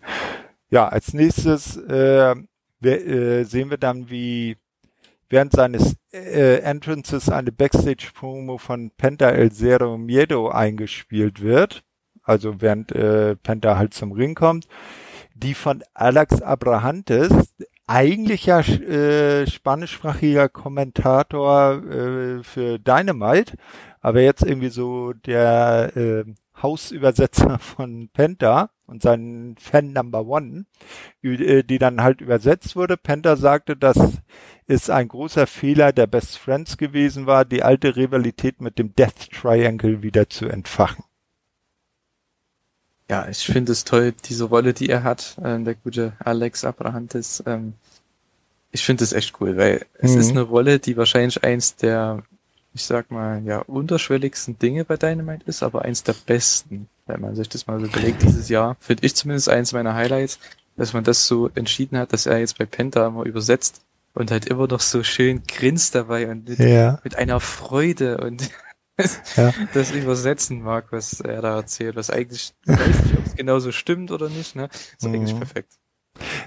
Ja, 0.70 0.88
als 0.88 1.14
nächstes 1.14 1.78
äh, 1.78 2.36
wir, 2.80 3.08
äh, 3.08 3.44
sehen 3.46 3.70
wir 3.70 3.78
dann, 3.78 4.10
wie 4.10 4.58
während 5.30 5.54
seines 5.54 5.96
äh, 6.12 6.60
Entrances 6.60 7.30
eine 7.30 7.52
Backstage-Promo 7.52 8.58
von 8.58 8.92
Penta 8.92 9.30
El 9.30 9.52
Zero 9.52 9.98
Miedo 9.98 10.50
eingespielt 10.50 11.42
wird. 11.42 11.84
Also 12.24 12.62
während 12.62 12.92
äh, 12.92 13.36
Penta 13.36 13.78
halt 13.78 13.94
zum 13.94 14.12
Ring 14.12 14.36
kommt. 14.36 14.68
Die 15.34 15.56
von 15.56 15.84
Alex 15.94 16.42
Abrahantes, 16.42 17.54
eigentlich 17.88 18.46
ja 18.46 18.60
äh, 18.60 19.48
spanischsprachiger 19.48 20.48
Kommentator 20.50 21.84
äh, 21.84 22.44
für 22.44 22.80
Dynamite, 22.80 23.56
aber 24.00 24.22
jetzt 24.22 24.44
irgendwie 24.44 24.70
so 24.70 25.14
der 25.14 25.92
äh, 25.96 26.24
Hausübersetzer 26.64 27.60
von 27.60 28.10
Penta 28.12 28.72
und 28.88 29.02
seinen 29.02 29.58
Fan 29.58 29.94
Number 29.94 30.26
One, 30.26 30.66
die, 31.22 31.64
die 31.64 31.78
dann 31.78 32.02
halt 32.02 32.22
übersetzt 32.22 32.76
wurde. 32.76 32.98
Penta 32.98 33.36
sagte, 33.36 33.76
dass 33.76 33.98
es 34.66 34.90
ein 34.90 35.08
großer 35.08 35.46
Fehler 35.46 35.92
der 35.92 36.08
Best 36.08 36.38
Friends 36.38 36.78
gewesen 36.78 37.26
war, 37.26 37.46
die 37.46 37.64
alte 37.64 37.96
Rivalität 37.96 38.62
mit 38.62 38.80
dem 38.80 38.96
Death 38.96 39.32
Triangle 39.32 40.02
wieder 40.02 40.30
zu 40.30 40.48
entfachen. 40.48 41.04
Ja, 43.10 43.28
ich 43.28 43.46
finde 43.46 43.74
es 43.74 43.84
toll, 43.84 44.14
diese 44.26 44.46
Rolle, 44.46 44.74
die 44.74 44.90
er 44.90 45.04
hat, 45.04 45.38
äh, 45.44 45.60
der 45.60 45.76
gute 45.76 46.14
Alex 46.20 46.64
Abrahantes. 46.64 47.44
Ähm, 47.46 47.74
ich 48.72 48.84
finde 48.84 49.04
es 49.04 49.14
echt 49.14 49.40
cool, 49.40 49.58
weil 49.58 49.86
es 50.00 50.14
mhm. 50.14 50.20
ist 50.20 50.30
eine 50.32 50.42
Rolle, 50.42 50.80
die 50.80 50.98
wahrscheinlich 50.98 51.44
eins 51.44 51.76
der 51.76 52.24
ich 52.74 52.84
sag 52.84 53.12
mal, 53.12 53.44
ja, 53.46 53.60
unterschwelligsten 53.60 54.58
Dinge 54.58 54.86
bei 54.86 54.98
Dynamite 54.98 55.46
ist, 55.46 55.64
aber 55.64 55.84
eins 55.84 56.04
der 56.04 56.16
besten, 56.26 56.90
wenn 57.06 57.22
man 57.22 57.36
sich 57.36 57.50
das 57.50 57.68
mal 57.68 57.80
so 57.80 57.86
überlegt 57.86 58.24
dieses 58.24 58.50
Jahr. 58.50 58.76
Finde 58.80 59.06
ich 59.06 59.16
zumindest 59.16 59.50
eins 59.50 59.74
meiner 59.74 59.94
Highlights, 59.94 60.40
dass 60.76 60.94
man 60.94 61.04
das 61.04 61.28
so 61.28 61.50
entschieden 61.54 61.98
hat, 61.98 62.14
dass 62.14 62.26
er 62.26 62.40
jetzt 62.40 62.58
bei 62.58 62.66
Penta 62.66 63.06
immer 63.08 63.26
übersetzt 63.26 63.82
und 64.14 64.32
halt 64.32 64.48
immer 64.48 64.68
noch 64.68 64.80
so 64.80 65.04
schön 65.04 65.44
grinst 65.48 65.96
dabei 65.96 66.30
und 66.30 66.50
mit, 66.50 66.60
ja. 66.60 67.00
mit 67.04 67.16
einer 67.16 67.40
Freude 67.40 68.18
und 68.18 68.50
ja. 69.36 69.54
das 69.74 69.92
übersetzen 69.92 70.62
mag, 70.62 70.92
was 70.92 71.20
er 71.20 71.42
da 71.42 71.58
erzählt, 71.58 71.96
was 71.96 72.10
eigentlich, 72.10 72.54
ich 72.66 72.70
weiß 72.70 73.04
nicht, 73.04 73.18
ob 73.18 73.26
es 73.26 73.36
genauso 73.36 73.72
stimmt 73.72 74.12
oder 74.12 74.30
nicht, 74.30 74.56
ne? 74.56 74.70
Ist 74.98 75.04
mhm. 75.04 75.16
eigentlich 75.16 75.36
perfekt. 75.36 75.74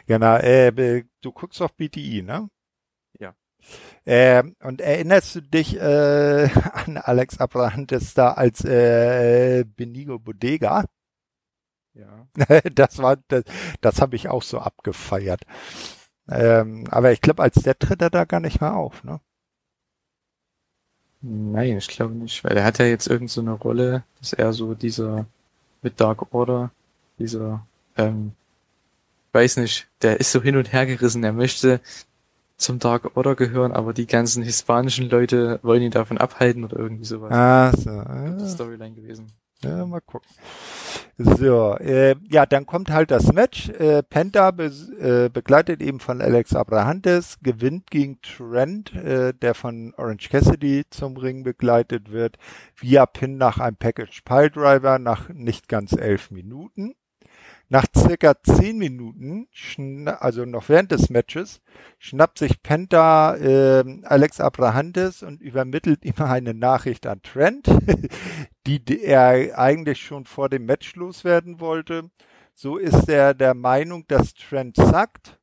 Genau, 0.06 0.36
äh, 0.36 1.04
du 1.22 1.32
guckst 1.32 1.60
auf 1.60 1.74
BTI, 1.74 2.22
ne? 2.22 2.48
Äh, 4.07 4.44
und 4.62 4.80
erinnerst 4.80 5.34
du 5.34 5.40
dich 5.42 5.76
äh, 5.80 6.48
an 6.72 6.96
Alex 6.96 7.38
Abrahantes 7.38 8.14
da 8.14 8.32
als 8.32 8.64
äh, 8.64 9.64
Benigo 9.64 10.18
Bodega? 10.18 10.84
Ja. 11.94 12.26
Das 12.74 12.98
war, 12.98 13.16
das, 13.28 13.44
das 13.80 14.00
habe 14.00 14.16
ich 14.16 14.28
auch 14.28 14.42
so 14.42 14.59
abgefeiert. 14.59 15.42
Ähm, 16.28 16.84
aber 16.90 17.12
ich 17.12 17.20
glaube, 17.20 17.42
als 17.42 17.54
der 17.57 17.78
tritt 17.78 18.02
er 18.02 18.11
da 18.11 18.24
gar 18.24 18.40
nicht 18.40 18.61
mehr 18.61 18.74
auf, 18.76 19.04
ne? 19.04 19.20
Nein, 21.22 21.78
ich 21.78 21.88
glaube 21.88 22.14
nicht, 22.14 22.44
weil 22.44 22.57
er 22.57 22.64
hat 22.64 22.78
ja 22.78 22.84
jetzt 22.86 23.09
irgend 23.09 23.30
so 23.30 23.40
eine 23.40 23.52
Rolle, 23.52 24.04
dass 24.20 24.32
er 24.32 24.52
so 24.52 24.74
dieser 24.74 25.26
mit 25.82 26.00
Dark 26.00 26.32
Order, 26.34 26.70
dieser, 27.18 27.66
ähm, 27.96 28.32
weiß 29.32 29.57
nicht, 29.59 29.88
der 30.02 30.20
ist 30.20 30.32
so 30.32 30.42
hin 30.42 30.57
und 30.57 30.72
her 30.72 30.86
gerissen, 30.86 31.24
er 31.24 31.32
möchte 31.32 31.80
zum 32.57 32.78
Dark 32.78 33.16
Order 33.16 33.34
gehören, 33.34 33.72
aber 33.72 33.92
die 33.92 34.07
ganzen 34.07 34.42
hispanischen 34.42 35.09
Leute 35.09 35.61
wollen 35.62 35.82
ihn 35.82 35.90
davon 35.90 36.18
abhalten 36.18 36.64
oder 36.64 36.78
irgendwie 36.78 37.04
sowas. 37.04 37.32
Ah, 37.32 37.72
so. 37.76 37.90
Ja. 37.90 38.46
Storyline 38.46 38.94
gewesen. 38.94 39.26
Ja, 39.62 39.86
mal 39.86 40.00
gucken. 40.00 40.28
So, 41.16 41.76
äh, 41.78 42.14
ja, 42.28 42.44
dann 42.44 42.66
kommt 42.66 42.90
halt 42.90 43.11
das 43.11 43.32
Match. 43.32 43.70
Äh, 43.70 44.02
Penta 44.02 44.50
be 44.50 44.66
äh, 44.66 45.30
begleitet 45.30 45.80
eben 45.80 45.98
von 45.98 46.20
Alex 46.20 46.54
Abrahantes, 46.54 47.38
gewinnt 47.42 47.90
gegen 47.90 48.20
Trent, 48.20 48.94
äh, 48.94 49.32
der 49.32 49.54
von 49.54 49.94
Orange 49.96 50.28
Cassidy 50.28 50.84
zum 50.90 51.16
Ring 51.16 51.42
begleitet 51.42 52.12
wird, 52.12 52.36
via 52.76 53.07
Pin 53.07 53.38
nach 53.38 53.59
einem 53.59 53.76
Package 53.76 54.22
Piledriver 54.22 54.98
nach 54.98 55.30
nicht 55.30 55.68
ganz 55.68 55.92
elf 55.92 56.30
Minuten. 56.30 56.94
Nach 57.68 57.84
circa 57.96 58.34
zehn 58.42 58.78
Minuten, 58.78 59.48
also 60.06 60.44
noch 60.44 60.68
während 60.68 60.92
des 60.92 61.10
Matches, 61.10 61.60
schnappt 61.98 62.38
sich 62.38 62.62
Penta 62.62 63.34
äh, 63.36 63.84
Alex 64.04 64.40
Abrahantes 64.40 65.24
und 65.24 65.40
übermittelt 65.42 66.04
ihm 66.04 66.14
eine 66.18 66.54
Nachricht 66.54 67.08
an 67.08 67.22
Trent, 67.22 67.66
die, 68.68 69.02
er 69.02 69.58
eigentlich 69.58 70.00
schon 70.00 70.26
vor 70.26 70.48
dem 70.48 70.64
Match 70.66 70.94
loswerden 70.94 71.58
wollte. 71.58 72.10
So 72.54 72.76
ist 72.76 73.08
er 73.08 73.34
der 73.34 73.54
Meinung, 73.54 74.06
dass 74.06 74.34
Trent 74.34 74.76
sagt, 74.76 75.40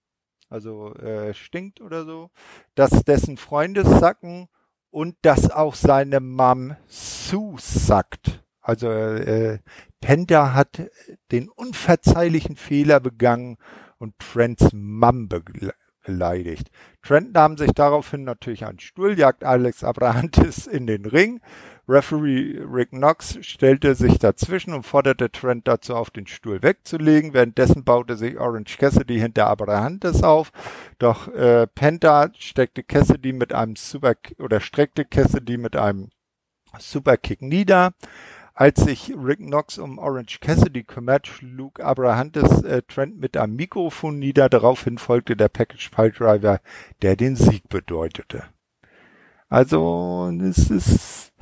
also 0.50 0.94
äh, 0.96 1.34
stinkt 1.34 1.82
oder 1.82 2.06
so, 2.06 2.32
dass 2.74 3.04
dessen 3.04 3.36
Freunde 3.36 3.84
sacken 3.86 4.48
und 4.92 5.18
dass 5.24 5.52
auch 5.52 5.76
seine 5.76 6.22
Mom 6.22 6.76
Sue 6.88 7.56
sagt. 7.60 8.44
Also 8.62 8.90
äh, 8.90 9.60
Penta 10.04 10.54
hat 10.54 10.90
den 11.32 11.48
unverzeihlichen 11.48 12.58
Fehler 12.58 13.00
begangen 13.00 13.56
und 14.00 14.20
Trents 14.20 14.74
Mom 14.74 15.30
beleidigt. 15.30 16.70
Trent 17.02 17.34
nahm 17.34 17.58
sich 17.58 17.72
daraufhin 17.72 18.26
natürlich 18.26 18.66
einen 18.66 18.82
Stuhl, 18.82 19.18
jagt 19.18 19.46
Alex 19.46 19.82
Abrahantis 19.82 20.68
in 20.68 20.88
den 20.88 21.06
Ring. 21.06 21.40
Referee 21.88 22.60
Rick 22.70 22.90
Knox 22.90 23.38
stellte 23.46 23.96
sich 23.96 24.20
dazwischen 24.20 24.74
und 24.74 24.84
forderte 24.84 25.32
Trent 25.32 25.70
dazu 25.70 25.96
auf, 25.96 26.10
den 26.10 26.28
Stuhl 26.28 26.62
wegzulegen. 26.62 27.34
Währenddessen 27.34 27.86
baute 27.86 28.18
sich 28.18 28.38
Orange 28.38 28.78
Cassidy 28.78 29.20
hinter 29.20 29.48
Abrahantis 29.48 30.22
auf. 30.22 30.52
Doch 31.00 31.30
äh, 31.30 31.66
Penta 31.68 32.30
steckte 32.38 32.84
Cassidy 32.84 33.32
mit 33.32 33.54
einem 33.54 33.78
Super 33.78 34.16
oder 34.40 34.60
streckte 34.60 35.06
Cassidy 35.06 35.58
mit 35.58 35.78
einem 35.78 36.10
Superkick 36.78 37.42
nieder. 37.42 37.94
Als 38.56 38.82
sich 38.82 39.12
Rick 39.18 39.40
Knox 39.40 39.80
um 39.80 39.98
Orange 39.98 40.40
Cassidy 40.40 40.84
kümmert, 40.84 41.26
schlug 41.26 41.80
Abrahantes 41.80 42.62
äh, 42.64 42.84
Trent 42.84 43.20
mit 43.20 43.36
einem 43.36 43.56
Mikrofon 43.56 44.20
nieder. 44.20 44.48
Daraufhin 44.48 45.00
folgte 45.00 45.36
der 45.36 45.50
Package 45.50 45.90
Pile 45.90 46.12
Driver, 46.12 46.62
der 47.02 47.16
den 47.16 47.36
Sieg 47.36 47.68
bedeutete. 47.68 48.44
Also, 49.50 50.32
es 50.44 50.70
ist, 50.70 51.34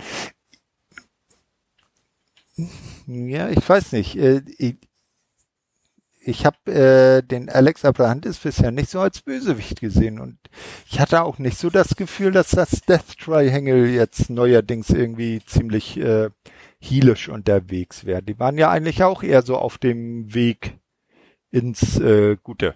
ja, 3.07 3.49
ich 3.49 3.67
weiß 3.67 3.91
nicht. 3.91 4.17
Äh, 4.17 4.43
ich, 4.57 4.77
ich 6.23 6.45
habe 6.45 6.71
äh, 6.71 7.23
den 7.23 7.49
Alex 7.49 7.83
Abrahantes 7.83 8.37
bisher 8.37 8.71
nicht 8.71 8.89
so 8.89 8.99
als 8.99 9.21
Bösewicht 9.21 9.81
gesehen 9.81 10.19
und 10.19 10.37
ich 10.89 10.99
hatte 10.99 11.23
auch 11.23 11.39
nicht 11.39 11.57
so 11.57 11.69
das 11.71 11.95
Gefühl, 11.95 12.31
dass 12.31 12.51
das 12.51 12.81
Death 12.81 13.17
Triangle 13.17 13.87
jetzt 13.87 14.29
neuerdings 14.29 14.91
irgendwie 14.91 15.41
ziemlich 15.43 15.97
äh, 15.97 16.29
heelisch 16.81 17.29
unterwegs 17.29 18.05
wäre. 18.05 18.23
Die 18.23 18.39
waren 18.39 18.57
ja 18.57 18.69
eigentlich 18.69 19.03
auch 19.03 19.23
eher 19.23 19.43
so 19.43 19.57
auf 19.57 19.77
dem 19.77 20.33
Weg 20.33 20.77
ins 21.51 21.99
äh, 21.99 22.37
Gute. 22.41 22.75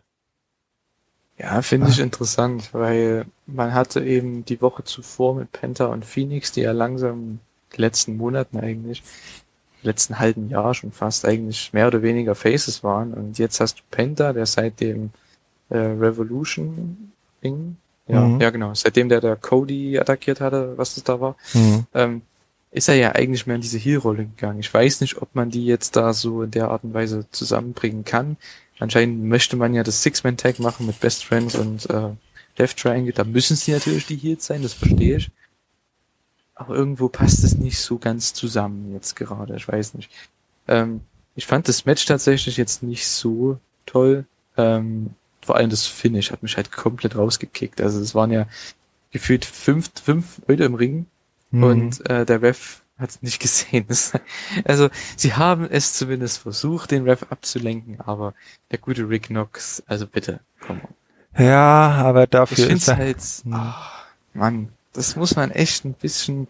Ja, 1.37 1.61
finde 1.61 1.89
ich 1.89 1.99
interessant, 1.99 2.73
weil 2.73 3.25
man 3.45 3.73
hatte 3.73 4.03
eben 4.03 4.45
die 4.45 4.61
Woche 4.61 4.85
zuvor 4.85 5.35
mit 5.35 5.51
Penta 5.51 5.87
und 5.87 6.05
Phoenix, 6.05 6.53
die 6.53 6.61
ja 6.61 6.71
langsam 6.71 7.39
die 7.75 7.81
letzten 7.81 8.15
Monaten 8.15 8.57
eigentlich, 8.57 9.03
letzten 9.81 10.17
halben 10.17 10.49
Jahr 10.49 10.73
schon 10.73 10.93
fast 10.93 11.25
eigentlich 11.25 11.73
mehr 11.73 11.87
oder 11.87 12.01
weniger 12.01 12.35
Faces 12.35 12.83
waren. 12.83 13.13
Und 13.13 13.37
jetzt 13.37 13.59
hast 13.59 13.79
du 13.79 13.83
Penta, 13.91 14.31
der 14.31 14.45
seit 14.45 14.79
dem 14.79 15.09
äh, 15.69 15.77
Revolution 15.77 17.11
Ding, 17.43 17.75
ja, 18.07 18.21
mhm. 18.21 18.39
ja 18.39 18.49
genau, 18.49 18.73
seitdem 18.73 19.09
der 19.09 19.19
der 19.19 19.35
Cody 19.35 19.99
attackiert 19.99 20.39
hatte, 20.39 20.77
was 20.77 20.95
das 20.95 21.03
da 21.03 21.19
war, 21.19 21.35
mhm. 21.53 21.85
ähm, 21.93 22.21
ist 22.75 22.89
er 22.89 22.95
ja 22.95 23.13
eigentlich 23.13 23.47
mehr 23.47 23.55
in 23.55 23.61
diese 23.61 23.77
Heal-Rolle 23.77 24.25
gegangen. 24.25 24.59
Ich 24.59 24.73
weiß 24.73 24.99
nicht, 24.99 25.21
ob 25.21 25.33
man 25.33 25.49
die 25.49 25.65
jetzt 25.65 25.95
da 25.95 26.11
so 26.11 26.43
in 26.43 26.51
der 26.51 26.69
Art 26.71 26.83
und 26.83 26.93
Weise 26.93 27.25
zusammenbringen 27.31 28.03
kann. 28.03 28.35
Anscheinend 28.79 29.23
möchte 29.23 29.55
man 29.55 29.73
ja 29.73 29.81
das 29.81 30.03
Six-Man-Tag 30.03 30.59
machen 30.59 30.85
mit 30.85 30.99
Best 30.99 31.23
Friends 31.23 31.55
und 31.55 31.89
äh, 31.89 32.09
Left 32.57 32.77
Triangle. 32.77 33.13
Da 33.13 33.23
müssen 33.23 33.55
sie 33.55 33.71
natürlich 33.71 34.07
die 34.07 34.17
Heals 34.17 34.45
sein, 34.45 34.61
das 34.61 34.73
verstehe 34.73 35.17
ich. 35.17 35.31
Aber 36.53 36.75
irgendwo 36.75 37.07
passt 37.07 37.45
es 37.45 37.55
nicht 37.55 37.79
so 37.79 37.97
ganz 37.97 38.33
zusammen 38.33 38.91
jetzt 38.93 39.15
gerade. 39.15 39.55
Ich 39.55 39.65
weiß 39.65 39.93
nicht. 39.93 40.11
Ähm, 40.67 40.99
ich 41.33 41.45
fand 41.45 41.69
das 41.69 41.85
Match 41.85 42.05
tatsächlich 42.05 42.57
jetzt 42.57 42.83
nicht 42.83 43.07
so 43.07 43.57
toll. 43.85 44.25
Ähm, 44.57 45.11
vor 45.41 45.55
allem 45.55 45.69
das 45.69 45.85
Finish 45.87 46.29
hat 46.31 46.43
mich 46.43 46.57
halt 46.57 46.73
komplett 46.73 47.15
rausgekickt. 47.15 47.79
Also 47.79 48.01
es 48.01 48.15
waren 48.15 48.31
ja 48.31 48.47
gefühlt 49.11 49.45
fünf, 49.45 49.91
fünf 50.03 50.41
Leute 50.45 50.65
im 50.65 50.75
Ring 50.75 51.05
Mhm. 51.55 51.63
Und 51.63 52.09
äh, 52.09 52.25
der 52.25 52.41
Ref 52.41 52.81
hat 52.97 53.09
es 53.09 53.21
nicht 53.21 53.39
gesehen. 53.41 53.85
also 54.65 54.89
sie 55.15 55.33
haben 55.33 55.67
es 55.69 55.93
zumindest 55.93 56.39
versucht, 56.39 56.91
den 56.91 57.07
Ref 57.07 57.25
abzulenken, 57.29 57.99
aber 58.01 58.33
der 58.71 58.79
gute 58.79 59.07
Rick 59.07 59.27
Knox, 59.27 59.83
also 59.87 60.05
bitte, 60.05 60.41
komm. 60.65 60.81
Ja, 61.37 61.91
aber 61.91 62.27
dafür 62.27 62.65
ich 62.65 62.71
ist 62.71 62.87
er... 62.87 62.97
halt, 62.97 63.17
oh, 63.51 63.73
Mann, 64.33 64.69
das 64.93 65.15
muss 65.15 65.35
man 65.35 65.51
echt 65.51 65.83
ein 65.83 65.93
bisschen 65.93 66.47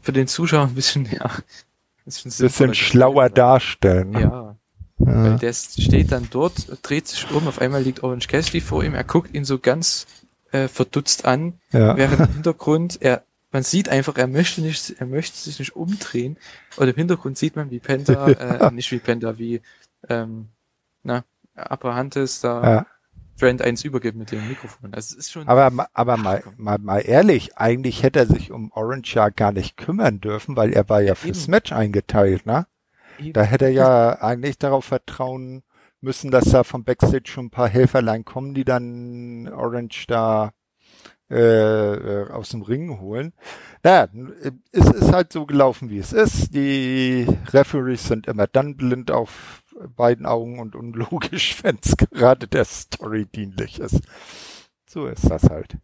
für 0.00 0.12
den 0.12 0.26
Zuschauer 0.26 0.66
ein 0.66 0.74
bisschen, 0.74 1.06
ja, 1.10 1.26
ein 1.26 1.42
bisschen, 2.04 2.30
bisschen 2.30 2.74
schlauer 2.74 3.28
darstellen. 3.28 4.12
Ja. 4.12 4.20
ja. 4.20 4.56
Weil 4.98 5.38
der 5.38 5.52
steht 5.52 6.12
dann 6.12 6.28
dort, 6.30 6.78
dreht 6.82 7.08
sich 7.08 7.30
um, 7.30 7.46
auf 7.48 7.60
einmal 7.60 7.82
liegt 7.82 8.02
Orange 8.02 8.28
Cassidy 8.28 8.60
vor 8.60 8.84
ihm, 8.84 8.94
er 8.94 9.04
guckt 9.04 9.34
ihn 9.34 9.44
so 9.44 9.58
ganz 9.58 10.06
äh, 10.50 10.68
verdutzt 10.68 11.24
an, 11.24 11.54
ja. 11.72 11.96
während 11.96 12.20
im 12.20 12.34
Hintergrund 12.34 12.98
er 13.00 13.24
man 13.54 13.62
sieht 13.62 13.88
einfach, 13.88 14.16
er 14.16 14.26
möchte 14.26 14.62
nicht, 14.62 14.96
er 14.98 15.06
möchte 15.06 15.38
sich 15.38 15.60
nicht 15.60 15.76
umdrehen. 15.76 16.36
Und 16.76 16.88
im 16.88 16.94
Hintergrund 16.96 17.38
sieht 17.38 17.54
man, 17.54 17.70
wie 17.70 17.78
Penta, 17.78 18.26
äh, 18.28 18.70
nicht 18.72 18.90
wie 18.90 18.98
Penta, 18.98 19.38
wie 19.38 19.62
ähm, 20.08 20.48
na, 21.04 21.24
Abrahantes 21.54 22.40
da 22.40 22.62
ja. 22.62 22.86
Trend 23.38 23.62
eins 23.62 23.84
übergibt 23.84 24.18
mit 24.18 24.32
dem 24.32 24.48
Mikrofon. 24.48 24.92
Also 24.92 25.14
es 25.14 25.26
ist 25.26 25.32
schon. 25.32 25.46
Aber, 25.46 25.88
aber 25.92 26.16
mal, 26.16 26.42
mal, 26.56 26.78
mal 26.78 26.98
ehrlich, 26.98 27.56
eigentlich 27.56 28.02
hätte 28.02 28.18
er 28.18 28.26
sich 28.26 28.50
um 28.50 28.72
Orange 28.72 29.14
ja 29.14 29.28
gar 29.28 29.52
nicht 29.52 29.76
kümmern 29.76 30.20
dürfen, 30.20 30.56
weil 30.56 30.72
er 30.72 30.88
war 30.88 31.00
ja, 31.00 31.08
ja 31.08 31.14
fürs 31.14 31.44
eben. 31.44 31.52
Match 31.52 31.70
eingeteilt, 31.70 32.46
ne? 32.46 32.66
Eben. 33.20 33.34
Da 33.34 33.42
hätte 33.42 33.66
er 33.66 33.70
ja 33.70 34.20
eigentlich 34.20 34.58
darauf 34.58 34.84
vertrauen 34.84 35.62
müssen, 36.00 36.32
dass 36.32 36.46
da 36.46 36.64
vom 36.64 36.82
Backstage 36.82 37.30
schon 37.30 37.46
ein 37.46 37.50
paar 37.50 37.68
Helferlein 37.68 38.24
kommen, 38.24 38.52
die 38.52 38.64
dann 38.64 39.48
Orange 39.48 40.06
da 40.08 40.52
äh, 41.30 41.94
äh, 41.94 42.30
aus 42.30 42.50
dem 42.50 42.62
Ring 42.62 43.00
holen. 43.00 43.32
Naja, 43.82 44.08
es 44.72 44.86
ist 44.90 45.12
halt 45.12 45.32
so 45.32 45.46
gelaufen, 45.46 45.90
wie 45.90 45.98
es 45.98 46.12
ist. 46.12 46.54
Die 46.54 47.26
Referees 47.52 48.08
sind 48.08 48.26
immer 48.26 48.46
dann 48.46 48.76
blind 48.76 49.10
auf 49.10 49.62
beiden 49.96 50.26
Augen 50.26 50.58
und 50.58 50.74
unlogisch, 50.74 51.56
wenn 51.62 51.78
es 51.82 51.96
gerade 51.96 52.46
der 52.46 52.64
Story 52.64 53.26
dienlich 53.26 53.80
ist. 53.80 54.00
So 54.86 55.06
ist 55.06 55.28
das 55.28 55.44
halt. 55.44 55.76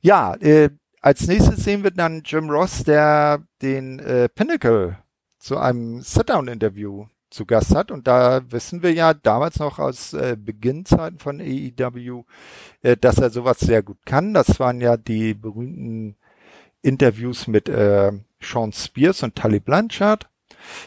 Ja, 0.00 0.34
äh, 0.36 0.70
als 1.00 1.26
nächstes 1.26 1.64
sehen 1.64 1.82
wir 1.82 1.90
dann 1.90 2.22
Jim 2.24 2.50
Ross, 2.50 2.84
der 2.84 3.42
den 3.62 3.98
äh, 3.98 4.28
Pinnacle 4.28 4.98
zu 5.38 5.58
einem 5.58 6.00
Sit-Down-Interview 6.00 7.06
zu 7.34 7.44
Gast 7.46 7.74
hat. 7.74 7.90
Und 7.90 8.06
da 8.06 8.40
wissen 8.50 8.82
wir 8.82 8.92
ja 8.92 9.12
damals 9.12 9.58
noch 9.58 9.78
aus 9.78 10.14
äh, 10.14 10.36
Beginnzeiten 10.38 11.18
von 11.18 11.40
AEW, 11.40 12.24
äh, 12.82 12.96
dass 12.96 13.18
er 13.18 13.30
sowas 13.30 13.60
sehr 13.60 13.82
gut 13.82 13.98
kann. 14.06 14.32
Das 14.32 14.58
waren 14.60 14.80
ja 14.80 14.96
die 14.96 15.34
berühmten 15.34 16.16
Interviews 16.82 17.46
mit 17.46 17.68
äh, 17.68 18.12
Sean 18.40 18.72
Spears 18.72 19.22
und 19.22 19.34
Tully 19.34 19.60
Blanchard. 19.60 20.28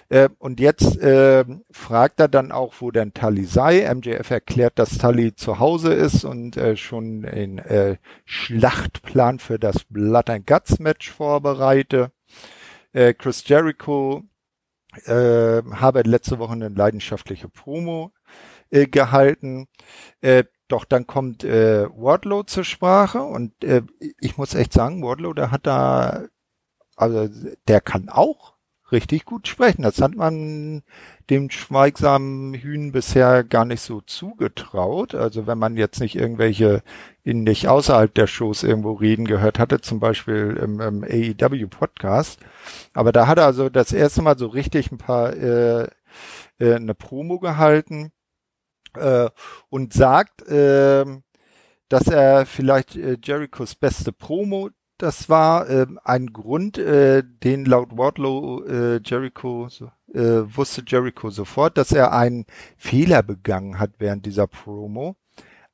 Äh, 0.10 0.30
und 0.40 0.60
jetzt 0.60 0.98
äh, 1.00 1.46
fragt 1.72 2.20
er 2.20 2.28
dann 2.28 2.52
auch, 2.52 2.76
wo 2.80 2.92
denn 2.92 3.14
Tully 3.14 3.46
sei. 3.46 3.94
MJF 3.94 4.32
erklärt, 4.32 4.80
dass 4.80 4.98
Tully 4.98 5.36
zu 5.36 5.60
Hause 5.60 5.94
ist 5.94 6.24
und 6.24 6.58
äh, 6.58 6.76
schon 6.76 7.24
den 7.24 7.60
äh, 7.60 7.98
Schlachtplan 8.26 9.40
für 9.40 9.60
das 9.60 9.84
Blood 9.90 10.30
and 10.30 10.48
Guts 10.48 10.80
Match 10.80 11.12
vorbereite. 11.12 12.12
Äh, 12.94 13.14
Chris 13.14 13.48
Jericho 13.48 14.24
äh, 15.06 15.64
habe 15.72 16.02
letzte 16.02 16.40
Woche 16.40 16.54
eine 16.54 16.70
leidenschaftliche 16.70 17.50
Promo 17.50 18.12
äh, 18.70 18.88
gehalten. 18.88 19.68
Äh, 20.22 20.46
doch 20.68 20.86
dann 20.86 21.08
kommt 21.08 21.44
äh, 21.44 21.88
Wardlow 21.90 22.44
zur 22.44 22.64
Sprache 22.64 23.22
und 23.22 23.64
äh, 23.64 23.84
ich 24.20 24.38
muss 24.38 24.54
echt 24.54 24.74
sagen, 24.74 25.02
Wardlow, 25.02 25.34
der 25.34 25.52
hat 25.52 25.66
da, 25.66 26.26
also 26.96 27.30
der 27.68 27.82
kann 27.82 28.10
auch 28.10 28.57
richtig 28.92 29.26
gut 29.26 29.48
sprechen. 29.48 29.82
Das 29.82 30.02
hat 30.02 30.16
man 30.16 30.84
dem 31.30 31.50
schweigsamen 31.50 32.54
Hühn 32.54 32.92
bisher 32.92 33.44
gar 33.44 33.66
nicht 33.66 33.82
so 33.82 34.02
zugetraut. 34.02 35.16
Also 35.16 35.48
wenn 35.48 35.58
man 35.58 35.78
jetzt 35.78 36.00
nicht 36.00 36.16
irgendwelche 36.16 36.84
ihn 37.24 37.44
nicht 37.44 37.68
außerhalb 37.68 38.14
der 38.14 38.28
Shows 38.28 38.64
irgendwo 38.64 38.94
reden 38.94 39.26
gehört 39.26 39.60
hatte, 39.60 39.82
zum 39.82 40.00
Beispiel 40.00 40.58
im, 40.62 40.80
im 40.80 41.04
AEW 41.04 41.68
Podcast. 41.68 42.40
Aber 42.94 43.12
da 43.12 43.28
hat 43.28 43.38
er 43.38 43.46
also 43.46 43.70
das 43.70 43.92
erste 43.92 44.22
Mal 44.22 44.38
so 44.38 44.48
richtig 44.48 44.92
ein 44.92 44.98
paar 44.98 45.34
äh, 45.34 45.88
äh, 46.60 46.76
eine 46.76 46.96
Promo 46.96 47.40
gehalten 47.40 48.12
äh, 48.96 49.30
und 49.70 49.94
sagt, 49.94 50.48
äh, 50.48 51.06
dass 51.90 52.08
er 52.08 52.46
vielleicht 52.46 52.96
äh, 52.96 53.18
Jerichos 53.22 53.76
beste 53.76 54.12
Promo 54.12 54.70
das 54.98 55.30
war 55.30 55.70
äh, 55.70 55.86
ein 56.04 56.34
Grund, 56.34 56.78
äh, 56.78 57.24
den 57.24 57.66
laut 57.66 57.98
Wardlow 57.98 58.64
äh, 58.66 59.00
Jericho 59.04 59.70
so, 59.70 59.92
äh, 60.14 60.44
wusste 60.56 60.84
Jericho 60.86 61.30
sofort, 61.30 61.78
dass 61.78 61.92
er 61.92 62.14
einen 62.14 62.46
Fehler 62.78 63.24
begangen 63.24 63.80
hat 63.80 63.92
während 64.00 64.26
dieser 64.26 64.48
Promo, 64.48 65.16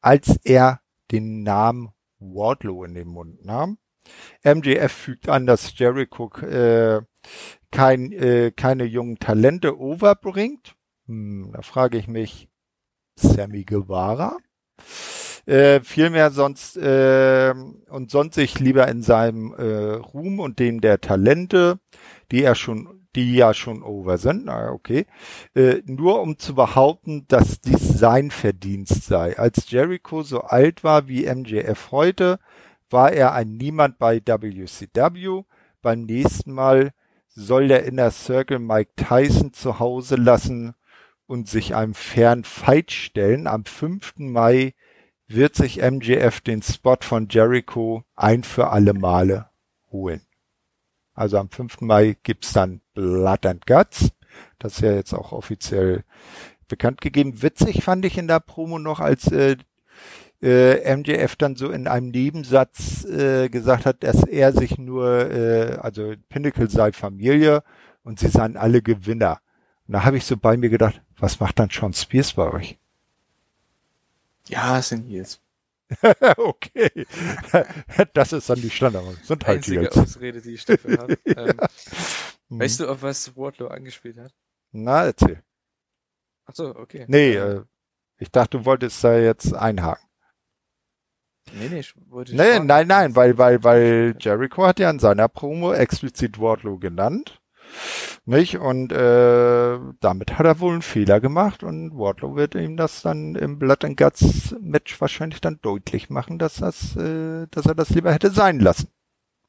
als 0.01 0.37
er 0.43 0.81
den 1.11 1.43
Namen 1.43 1.91
Wardlow 2.19 2.83
in 2.83 2.93
den 2.93 3.07
Mund 3.07 3.45
nahm. 3.45 3.77
MJF 4.43 4.91
fügt 4.91 5.29
an, 5.29 5.45
dass 5.45 5.77
Jericho 5.77 6.29
äh, 6.41 7.01
kein, 7.71 8.11
äh, 8.11 8.51
keine 8.51 8.83
jungen 8.83 9.17
Talente 9.19 9.79
overbringt. 9.79 10.75
Hm, 11.07 11.51
da 11.53 11.61
frage 11.61 11.97
ich 11.97 12.07
mich, 12.07 12.49
Sammy 13.15 13.63
Guevara? 13.63 14.37
Äh, 15.45 15.81
vielmehr 15.81 16.31
sonst 16.31 16.77
äh, 16.77 17.53
und 17.89 18.11
sonst 18.11 18.35
sich 18.35 18.59
lieber 18.59 18.87
in 18.87 19.01
seinem 19.01 19.53
äh, 19.53 19.95
Ruhm 19.95 20.39
und 20.39 20.59
dem 20.59 20.79
der 20.79 21.01
Talente, 21.01 21.79
die 22.31 22.43
er 22.43 22.55
schon 22.55 23.03
die 23.15 23.35
ja 23.35 23.53
schon 23.53 23.83
over 23.83 24.17
sind, 24.17 24.45
na 24.45 24.71
okay, 24.71 25.05
äh, 25.53 25.81
nur 25.85 26.21
um 26.21 26.37
zu 26.37 26.55
behaupten, 26.55 27.27
dass 27.27 27.61
dies 27.61 27.99
sein 27.99 28.31
Verdienst 28.31 29.03
sei. 29.03 29.37
Als 29.37 29.69
Jericho 29.69 30.23
so 30.23 30.41
alt 30.41 30.83
war 30.83 31.07
wie 31.07 31.31
MJF 31.31 31.91
heute, 31.91 32.39
war 32.89 33.11
er 33.11 33.33
ein 33.33 33.57
Niemand 33.57 33.99
bei 33.99 34.19
WCW. 34.25 35.43
Beim 35.81 36.03
nächsten 36.03 36.53
Mal 36.53 36.91
soll 37.29 37.67
der 37.67 37.83
Inner 37.85 38.11
Circle 38.11 38.59
Mike 38.59 38.91
Tyson 38.95 39.53
zu 39.53 39.79
Hause 39.79 40.15
lassen 40.15 40.73
und 41.27 41.47
sich 41.47 41.75
einem 41.75 41.93
fairen 41.93 42.43
Fight 42.43 42.91
stellen. 42.91 43.47
Am 43.47 43.65
5. 43.65 44.13
Mai 44.17 44.73
wird 45.33 45.55
sich 45.55 45.81
MJF 45.81 46.41
den 46.41 46.61
Spot 46.61 46.97
von 47.01 47.27
Jericho 47.29 48.03
ein 48.15 48.43
für 48.43 48.69
alle 48.69 48.93
Male 48.93 49.49
holen. 49.91 50.21
Also 51.13 51.37
am 51.37 51.49
5. 51.49 51.81
Mai 51.81 52.17
gibt's 52.23 52.53
dann 52.53 52.81
Blood 52.93 53.45
and 53.45 53.65
Guts. 53.65 54.11
Das 54.59 54.73
ist 54.73 54.81
ja 54.81 54.93
jetzt 54.93 55.13
auch 55.13 55.31
offiziell 55.31 56.03
bekannt 56.67 57.01
gegeben. 57.01 57.41
Witzig 57.41 57.83
fand 57.83 58.05
ich 58.05 58.17
in 58.17 58.27
der 58.27 58.39
Promo 58.39 58.79
noch, 58.79 58.99
als 58.99 59.31
äh, 59.31 59.57
äh, 60.41 60.95
MJF 60.95 61.35
dann 61.35 61.55
so 61.55 61.69
in 61.69 61.87
einem 61.87 62.09
Nebensatz 62.09 63.05
äh, 63.05 63.49
gesagt 63.49 63.85
hat, 63.85 64.03
dass 64.03 64.23
er 64.23 64.51
sich 64.53 64.77
nur, 64.77 65.31
äh, 65.31 65.77
also 65.81 66.13
Pinnacle 66.29 66.69
sei 66.69 66.91
Familie 66.91 67.63
und 68.03 68.19
sie 68.19 68.27
seien 68.27 68.57
alle 68.57 68.81
Gewinner. 68.81 69.39
Und 69.87 69.93
da 69.93 70.03
habe 70.03 70.17
ich 70.17 70.25
so 70.25 70.35
bei 70.35 70.57
mir 70.57 70.69
gedacht, 70.69 71.01
was 71.17 71.39
macht 71.39 71.59
dann 71.59 71.69
Sean 71.69 71.93
Spears 71.93 72.33
bei 72.33 72.51
euch? 72.51 72.79
Ja, 74.47 74.79
es 74.79 74.89
sind 74.89 75.07
Heels. 75.07 75.39
okay. 76.37 77.05
Das 78.13 78.33
ist 78.33 78.49
dann 78.49 78.61
die 78.61 78.69
Standard. 78.69 79.05
Sind 79.23 79.45
halt 79.45 79.57
Einzige 79.57 79.81
Heels. 79.81 79.97
Ausrede, 79.97 80.41
die 80.41 80.53
ich 80.53 80.65
dafür 80.65 80.97
habe. 80.97 81.17
Ähm, 81.25 81.59
mhm. 82.49 82.59
Weißt 82.59 82.79
du, 82.79 82.87
auf 82.89 83.01
was 83.01 83.35
Wardlow 83.35 83.67
angespielt 83.67 84.17
hat? 84.17 84.33
Na, 84.71 85.05
erzähl. 85.05 85.43
Ach 86.45 86.55
so, 86.55 86.75
okay. 86.75 87.05
Nee, 87.07 87.35
äh, 87.35 87.63
ich 88.17 88.31
dachte, 88.31 88.57
du 88.57 88.65
wolltest 88.65 89.03
da 89.03 89.17
jetzt 89.17 89.53
einhaken. 89.53 90.07
Nee, 91.51 91.69
nee, 91.69 91.79
ich 91.79 91.93
wollte 92.09 92.35
Nee, 92.35 92.59
nein, 92.59 92.87
nein, 92.87 93.15
weil, 93.15 93.37
weil, 93.37 93.63
weil 93.63 94.15
Jericho 94.19 94.65
hat 94.65 94.79
ja 94.79 94.89
in 94.89 94.99
seiner 94.99 95.27
Promo 95.27 95.73
explizit 95.73 96.39
Wardlow 96.39 96.77
genannt. 96.77 97.41
Nicht? 98.25 98.57
Und 98.57 98.91
äh, 98.91 99.79
damit 99.99 100.37
hat 100.37 100.45
er 100.45 100.59
wohl 100.59 100.73
einen 100.73 100.81
Fehler 100.81 101.19
gemacht 101.19 101.63
und 101.63 101.97
Wardlow 101.97 102.35
wird 102.35 102.55
ihm 102.55 102.77
das 102.77 103.01
dann 103.01 103.35
im 103.35 103.59
Blood 103.59 103.85
and 103.85 103.97
Guts 103.97 104.55
Match 104.59 104.99
wahrscheinlich 104.99 105.41
dann 105.41 105.59
deutlich 105.61 106.09
machen, 106.09 106.39
dass 106.39 106.55
das, 106.55 106.95
äh, 106.95 107.47
dass 107.51 107.65
er 107.65 107.75
das 107.75 107.89
lieber 107.89 108.13
hätte 108.13 108.31
sein 108.31 108.59
lassen. 108.59 108.87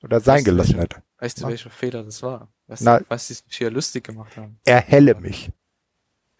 Oder 0.02 0.20
sein 0.20 0.36
weißt 0.36 0.44
gelassen 0.44 0.76
welche, 0.76 0.82
hätte. 0.82 1.02
Weißt 1.18 1.40
du, 1.40 1.48
welcher 1.48 1.70
Fehler 1.70 2.02
das 2.02 2.22
war? 2.22 2.48
Was, 2.66 2.80
Na, 2.80 3.00
was 3.08 3.28
sie 3.28 3.36
hier 3.48 3.70
lustig 3.70 4.04
gemacht 4.04 4.36
haben? 4.36 4.58
Erhelle 4.64 5.14
mich. 5.14 5.50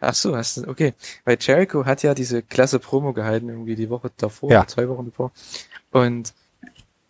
Ach 0.00 0.14
so, 0.14 0.36
hast 0.36 0.58
du, 0.58 0.68
okay. 0.68 0.94
Weil 1.24 1.38
Jericho 1.40 1.86
hat 1.86 2.02
ja 2.02 2.14
diese 2.14 2.42
klasse 2.42 2.78
Promo 2.78 3.12
gehalten, 3.12 3.48
irgendwie 3.48 3.74
die 3.74 3.88
Woche 3.88 4.10
davor, 4.16 4.50
ja. 4.50 4.66
zwei 4.66 4.88
Wochen 4.88 5.06
davor. 5.06 5.32
Und 5.90 6.34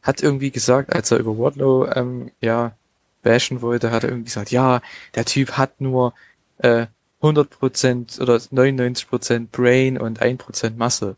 hat 0.02 0.22
irgendwie 0.22 0.50
gesagt, 0.50 0.94
als 0.94 1.10
er 1.10 1.18
über 1.18 1.36
Wardlow, 1.36 1.86
ähm, 1.92 2.30
ja, 2.40 2.76
bashen 3.24 3.62
wollte, 3.62 3.90
hat 3.90 4.04
er 4.04 4.10
irgendwie 4.10 4.26
gesagt, 4.26 4.52
ja, 4.52 4.80
der 5.16 5.24
Typ 5.24 5.52
hat 5.52 5.80
nur 5.80 6.14
äh, 6.58 6.86
100% 7.20 8.20
oder 8.20 8.36
99% 8.36 9.48
Brain 9.50 9.98
und 9.98 10.22
1% 10.22 10.76
Muscle. 10.76 11.16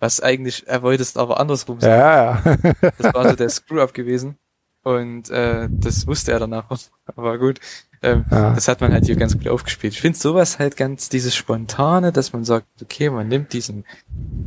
Was 0.00 0.20
eigentlich, 0.20 0.66
er 0.66 0.82
wollte 0.82 1.02
es 1.02 1.16
aber 1.16 1.38
andersrum 1.38 1.80
sagen. 1.80 1.92
Ja, 1.92 2.42
ja. 2.44 2.90
das 2.98 3.14
war 3.14 3.28
so 3.30 3.36
der 3.36 3.48
Screw-Up 3.50 3.94
gewesen. 3.94 4.36
Und 4.82 5.30
äh, 5.30 5.68
das 5.70 6.06
wusste 6.08 6.32
er 6.32 6.40
danach. 6.40 6.68
Aber 7.06 7.38
gut, 7.38 7.60
ähm, 8.02 8.24
ja. 8.30 8.52
das 8.54 8.66
hat 8.66 8.80
man 8.80 8.92
halt 8.92 9.06
hier 9.06 9.14
ganz 9.14 9.32
gut 9.32 9.46
aufgespielt. 9.46 9.92
Ich 9.92 10.00
finde 10.00 10.18
sowas 10.18 10.58
halt 10.58 10.76
ganz, 10.76 11.08
dieses 11.08 11.36
Spontane, 11.36 12.10
dass 12.10 12.32
man 12.32 12.44
sagt, 12.44 12.66
okay, 12.82 13.08
man 13.10 13.28
nimmt 13.28 13.52
diesen 13.52 13.84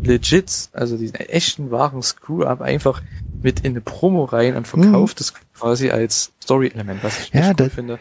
legit, 0.04 0.70
also 0.74 0.98
diesen 0.98 1.16
echten, 1.16 1.72
wahren 1.72 2.02
Screw-Up 2.02 2.60
einfach 2.60 3.02
mit 3.41 3.62
in 3.62 3.74
eine 3.74 3.82
Promo 3.82 4.26
rein 4.26 4.56
und 4.56 4.68
verkauft 4.68 5.22
es 5.22 5.34
mhm. 5.34 5.38
quasi 5.57 5.90
als 5.91 6.32
Story-Element, 6.41 7.03
was 7.03 7.20
ich 7.20 7.34
ja, 7.34 7.53
cool 7.60 7.70
finde. 7.70 7.99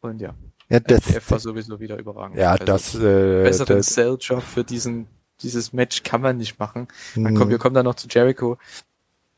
Und 0.00 0.20
ja, 0.20 0.34
ja 0.68 0.80
das, 0.80 1.06
MDF 1.06 1.30
war 1.30 1.38
sowieso 1.38 1.80
wieder 1.80 1.98
überragend. 1.98 2.38
Ja, 2.38 2.52
also, 2.52 2.64
das 2.64 2.94
äh, 2.94 3.42
besseren 3.42 3.82
Sell-Job 3.82 4.42
für 4.42 4.64
diesen 4.64 5.06
dieses 5.42 5.72
Match 5.72 6.02
kann 6.02 6.20
man 6.20 6.36
nicht 6.36 6.58
machen. 6.58 6.88
Dann 7.14 7.34
kommt, 7.34 7.50
wir 7.50 7.58
kommen 7.58 7.74
dann 7.74 7.84
noch 7.84 7.94
zu 7.94 8.08
Jericho. 8.08 8.58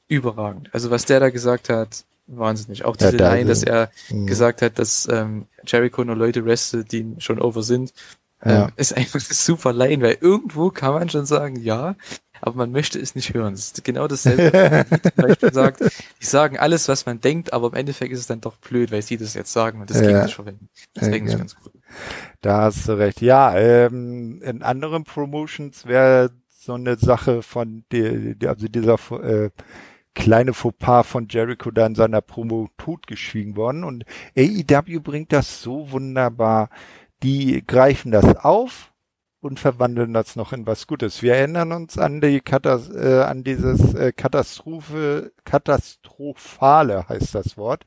Überragend. 0.07 0.71
Also 0.73 0.91
was 0.91 1.05
der 1.05 1.21
da 1.21 1.31
gesagt 1.31 1.69
hat, 1.69 2.05
wahnsinnig. 2.27 2.85
Auch 2.85 2.97
diese 2.97 3.17
ja, 3.17 3.35
Line, 3.35 3.49
dass 3.49 3.63
er 3.63 3.91
mh. 4.11 4.27
gesagt 4.27 4.63
hat, 4.63 4.79
dass 4.79 5.09
ähm, 5.11 5.47
Jericho 5.67 6.05
nur 6.05 6.17
Leute 6.17 6.45
restet, 6.45 6.93
die 6.93 7.15
schon 7.19 7.41
over 7.41 7.63
sind, 7.63 7.93
ja. 8.45 8.67
ähm, 8.67 8.73
ist 8.77 8.97
einfach 8.97 9.21
eine 9.21 9.35
super 9.35 9.73
Line, 9.73 10.03
weil 10.03 10.19
irgendwo 10.21 10.71
kann 10.71 10.95
man 10.95 11.09
schon 11.09 11.27
sagen, 11.27 11.57
ja, 11.57 11.97
aber 12.41 12.57
man 12.57 12.73
möchte 12.73 12.99
es 12.99 13.15
nicht 13.15 13.35
hören. 13.35 13.55
Das 13.55 13.67
ist 13.67 13.85
genau 13.85 14.09
dasselbe, 14.09 14.87
die 14.91 15.03
zum 15.15 15.29
Beispiel 15.29 15.53
sagt, 15.53 15.81
die 15.81 16.27
sagen 16.27 16.59
alles, 16.59 16.89
was 16.89 17.07
man 17.07 17.21
denkt, 17.21 17.53
aber 17.53 17.69
im 17.69 17.75
Endeffekt 17.75 18.13
ist 18.13 18.21
es 18.21 18.27
dann 18.27 18.41
doch 18.41 18.57
blöd, 18.57 18.91
weil 18.93 19.03
sie 19.03 19.17
das 19.17 19.35
jetzt 19.35 19.53
sagen 19.53 19.81
und 19.81 19.91
das 19.91 20.01
ja. 20.01 20.23
nicht 20.23 20.35
verwenden. 20.35 20.69
Deswegen 20.97 21.27
ja, 21.27 21.33
ist 21.33 21.39
ganz 21.39 21.57
gut. 21.57 21.73
Da 22.41 22.63
hast 22.63 22.89
du 22.89 22.93
recht. 22.93 23.21
Ja, 23.21 23.57
ähm, 23.57 24.41
in 24.43 24.63
anderen 24.63 25.05
Promotions 25.05 25.87
wäre 25.87 26.31
so 26.49 26.75
eine 26.75 26.97
Sache 26.97 27.43
von 27.43 27.85
die, 27.93 28.37
die 28.39 28.47
also 28.47 28.69
dieser 28.69 28.99
äh, 29.23 29.51
kleine 30.15 30.53
Fauxpas 30.53 31.05
von 31.05 31.29
Jericho 31.29 31.71
da 31.71 31.87
in 31.87 31.95
seiner 31.95 32.21
Promo 32.21 32.69
totgeschwiegen 32.77 33.57
worden 33.57 33.85
und 33.85 34.05
AEW 34.37 35.01
bringt 35.01 35.33
das 35.33 35.63
so 35.63 35.93
wunderbar. 35.93 36.71
Die 37.23 37.65
greifen 37.67 38.13
das 38.13 38.37
auf, 38.37 38.88
und 39.41 39.61
verwandeln 39.61 40.13
das 40.13 40.37
noch 40.37 40.53
in 40.53 40.67
was 40.67 40.87
Gutes. 40.87 41.23
Wir 41.23 41.35
erinnern 41.37 41.73
uns 41.73 41.97
an 41.97 42.21
die 42.21 42.41
Katas 42.41 42.91
äh, 42.91 43.23
an 43.23 43.45
dieses 43.45 43.95
äh, 43.95 44.13
Katastrophe, 44.13 45.33
katastrophale 45.45 47.09
heißt 47.09 47.35
das 47.35 47.57
Wort, 47.57 47.85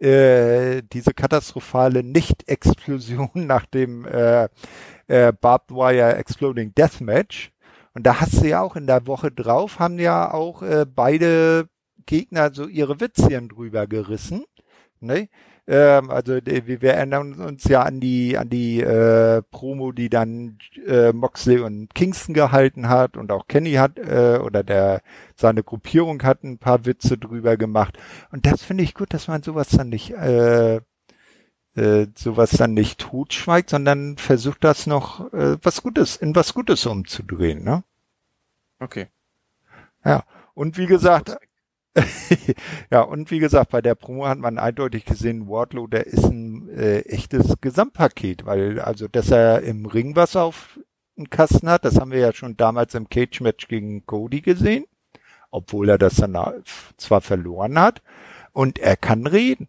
äh, 0.00 0.82
diese 0.92 1.14
katastrophale 1.14 2.02
Nicht-Explosion 2.02 3.30
nach 3.34 3.66
dem 3.66 4.04
äh, 4.06 4.48
äh, 5.06 5.32
Barbed 5.32 5.70
Wire 5.70 6.16
Exploding 6.16 6.74
Deathmatch. 6.74 7.52
Und 7.94 8.06
da 8.06 8.20
hast 8.20 8.40
du 8.40 8.48
ja 8.48 8.62
auch 8.62 8.76
in 8.76 8.86
der 8.86 9.06
Woche 9.06 9.30
drauf, 9.30 9.78
haben 9.78 9.98
ja 9.98 10.32
auch 10.32 10.62
äh, 10.62 10.86
beide 10.86 11.68
Gegner 12.06 12.52
so 12.52 12.66
ihre 12.66 13.00
Witzchen 13.00 13.48
drüber 13.48 13.86
gerissen. 13.86 14.44
Ne? 15.00 15.28
Ähm, 15.70 16.10
also 16.10 16.32
wir 16.44 16.82
erinnern 16.82 17.34
uns 17.34 17.62
ja 17.62 17.84
an 17.84 18.00
die 18.00 18.36
an 18.36 18.50
die 18.50 18.80
äh, 18.80 19.40
Promo, 19.52 19.92
die 19.92 20.10
dann 20.10 20.58
äh, 20.84 21.12
Moxley 21.12 21.60
und 21.60 21.94
Kingston 21.94 22.34
gehalten 22.34 22.88
hat 22.88 23.16
und 23.16 23.30
auch 23.30 23.46
Kenny 23.46 23.74
hat 23.74 23.96
äh, 23.96 24.40
oder 24.42 24.64
der 24.64 25.00
seine 25.36 25.62
Gruppierung 25.62 26.20
hat 26.24 26.42
ein 26.42 26.58
paar 26.58 26.86
Witze 26.86 27.18
drüber 27.18 27.56
gemacht. 27.56 27.96
Und 28.32 28.46
das 28.46 28.64
finde 28.64 28.82
ich 28.82 28.94
gut, 28.94 29.14
dass 29.14 29.28
man 29.28 29.44
sowas 29.44 29.68
dann 29.68 29.90
nicht 29.90 30.10
äh, 30.10 30.80
äh, 31.76 32.06
sowas 32.16 32.50
dann 32.50 32.74
nicht 32.74 32.98
totschweigt, 32.98 33.70
sondern 33.70 34.16
versucht 34.16 34.64
das 34.64 34.88
noch 34.88 35.32
äh, 35.32 35.56
was 35.62 35.82
Gutes 35.82 36.16
in 36.16 36.34
was 36.34 36.52
Gutes 36.52 36.84
umzudrehen, 36.84 37.62
ne? 37.62 37.84
Okay. 38.80 39.06
Ja. 40.04 40.24
Und 40.54 40.78
wie 40.78 40.86
gesagt, 40.86 41.38
ja, 42.90 43.02
und 43.02 43.30
wie 43.30 43.40
gesagt, 43.40 43.70
bei 43.70 43.80
der 43.80 43.94
Promo 43.94 44.26
hat 44.26 44.38
man 44.38 44.58
eindeutig 44.58 45.04
gesehen, 45.04 45.48
Wardlow, 45.48 45.86
der 45.88 46.06
ist 46.06 46.24
ein 46.24 46.68
äh, 46.68 47.00
echtes 47.00 47.56
Gesamtpaket, 47.60 48.46
weil 48.46 48.80
also, 48.80 49.08
dass 49.08 49.30
er 49.30 49.62
im 49.62 49.86
Ring 49.86 50.14
was 50.14 50.36
auf 50.36 50.78
dem 51.16 51.30
Kasten 51.30 51.68
hat, 51.68 51.84
das 51.84 51.98
haben 51.98 52.12
wir 52.12 52.20
ja 52.20 52.32
schon 52.32 52.56
damals 52.56 52.94
im 52.94 53.08
Cage-Match 53.08 53.68
gegen 53.68 54.06
Cody 54.06 54.40
gesehen, 54.40 54.84
obwohl 55.50 55.88
er 55.88 55.98
das 55.98 56.16
dann 56.16 56.36
zwar 56.96 57.20
verloren 57.20 57.78
hat, 57.78 58.02
und 58.52 58.78
er 58.78 58.96
kann 58.96 59.26
reden. 59.26 59.68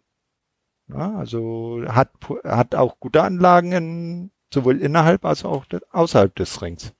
Ja, 0.88 1.16
also 1.16 1.82
hat, 1.88 2.10
hat 2.44 2.74
auch 2.74 3.00
gute 3.00 3.22
Anlagen 3.22 3.72
in, 3.72 4.30
sowohl 4.52 4.80
innerhalb 4.80 5.24
als 5.24 5.44
auch 5.44 5.64
außerhalb 5.90 6.34
des 6.36 6.62
Rings. 6.62 6.92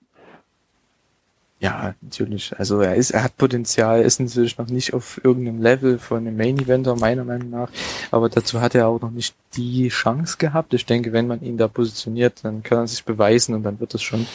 Ja, 1.63 1.95
natürlich. 2.01 2.53
Also 2.59 2.81
er 2.81 2.95
ist, 2.95 3.11
er 3.11 3.23
hat 3.23 3.37
Potenzial, 3.37 4.01
ist 4.01 4.19
natürlich 4.19 4.57
noch 4.57 4.67
nicht 4.67 4.93
auf 4.93 5.21
irgendeinem 5.23 5.61
Level 5.61 5.97
von 5.97 6.17
einem 6.17 6.35
Main 6.35 6.59
Eventer, 6.59 6.93
meiner 6.97 7.23
Meinung 7.23 7.51
nach. 7.51 7.69
Aber 8.11 8.27
dazu 8.27 8.59
hat 8.59 8.75
er 8.75 8.89
auch 8.89 8.99
noch 8.99 9.11
nicht 9.11 9.33
die 9.55 9.87
Chance 9.87 10.35
gehabt. 10.37 10.73
Ich 10.73 10.85
denke, 10.85 11.13
wenn 11.13 11.25
man 11.25 11.41
ihn 11.41 11.57
da 11.57 11.69
positioniert, 11.69 12.43
dann 12.43 12.63
kann 12.63 12.79
er 12.79 12.87
sich 12.87 13.05
beweisen 13.05 13.55
und 13.55 13.63
dann 13.63 13.79
wird 13.79 13.95
es 13.95 14.01
schon. 14.01 14.27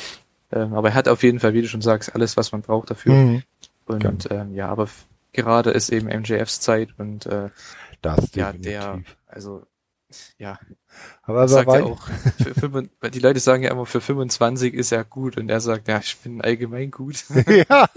Ähm, 0.52 0.72
aber 0.72 0.88
er 0.88 0.94
hat 0.94 1.06
auf 1.06 1.22
jeden 1.22 1.38
Fall, 1.38 1.52
wie 1.52 1.60
du 1.60 1.68
schon 1.68 1.82
sagst, 1.82 2.14
alles, 2.14 2.38
was 2.38 2.50
man 2.52 2.62
braucht 2.62 2.90
dafür. 2.90 3.12
Mhm. 3.12 3.42
Und 3.84 4.28
ähm, 4.30 4.54
ja, 4.54 4.70
aber 4.70 4.88
gerade 5.34 5.70
ist 5.72 5.90
eben 5.90 6.06
MJFs 6.06 6.60
Zeit 6.60 6.88
und 6.96 7.26
äh, 7.26 7.50
das 8.00 8.34
ja, 8.36 8.54
der, 8.54 9.02
also 9.26 9.66
ja, 10.38 10.58
aber 11.22 11.42
er 11.42 11.48
sagt 11.48 11.72
ja 11.72 11.82
auch, 11.82 12.00
für, 12.38 12.88
die 13.10 13.18
Leute 13.18 13.40
sagen 13.40 13.62
ja 13.62 13.70
immer, 13.70 13.86
für 13.86 14.00
25 14.00 14.72
ist 14.72 14.92
er 14.92 15.04
gut 15.04 15.36
und 15.36 15.50
er 15.50 15.60
sagt, 15.60 15.88
ja, 15.88 15.98
ich 15.98 16.16
bin 16.18 16.40
allgemein 16.40 16.90
gut. 16.90 17.24
ja. 17.46 17.88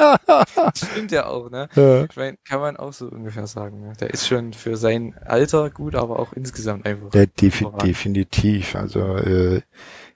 Stimmt 0.76 1.12
ja 1.12 1.28
auch, 1.28 1.50
ne? 1.50 1.70
Ja. 1.76 2.06
Ich 2.06 2.16
meine, 2.16 2.38
kann 2.46 2.60
man 2.60 2.78
auch 2.78 2.94
so 2.94 3.08
ungefähr 3.08 3.48
sagen. 3.48 3.82
Ne? 3.82 3.94
Der 4.00 4.10
ist 4.10 4.28
schon 4.28 4.54
für 4.54 4.76
sein 4.76 5.16
Alter 5.26 5.70
gut, 5.70 5.96
aber 5.96 6.20
auch 6.20 6.34
insgesamt 6.34 6.86
einfach. 6.86 7.10
Der 7.12 7.28
defi 7.28 7.68
definitiv, 7.82 8.76
also 8.76 9.16
äh, 9.18 9.62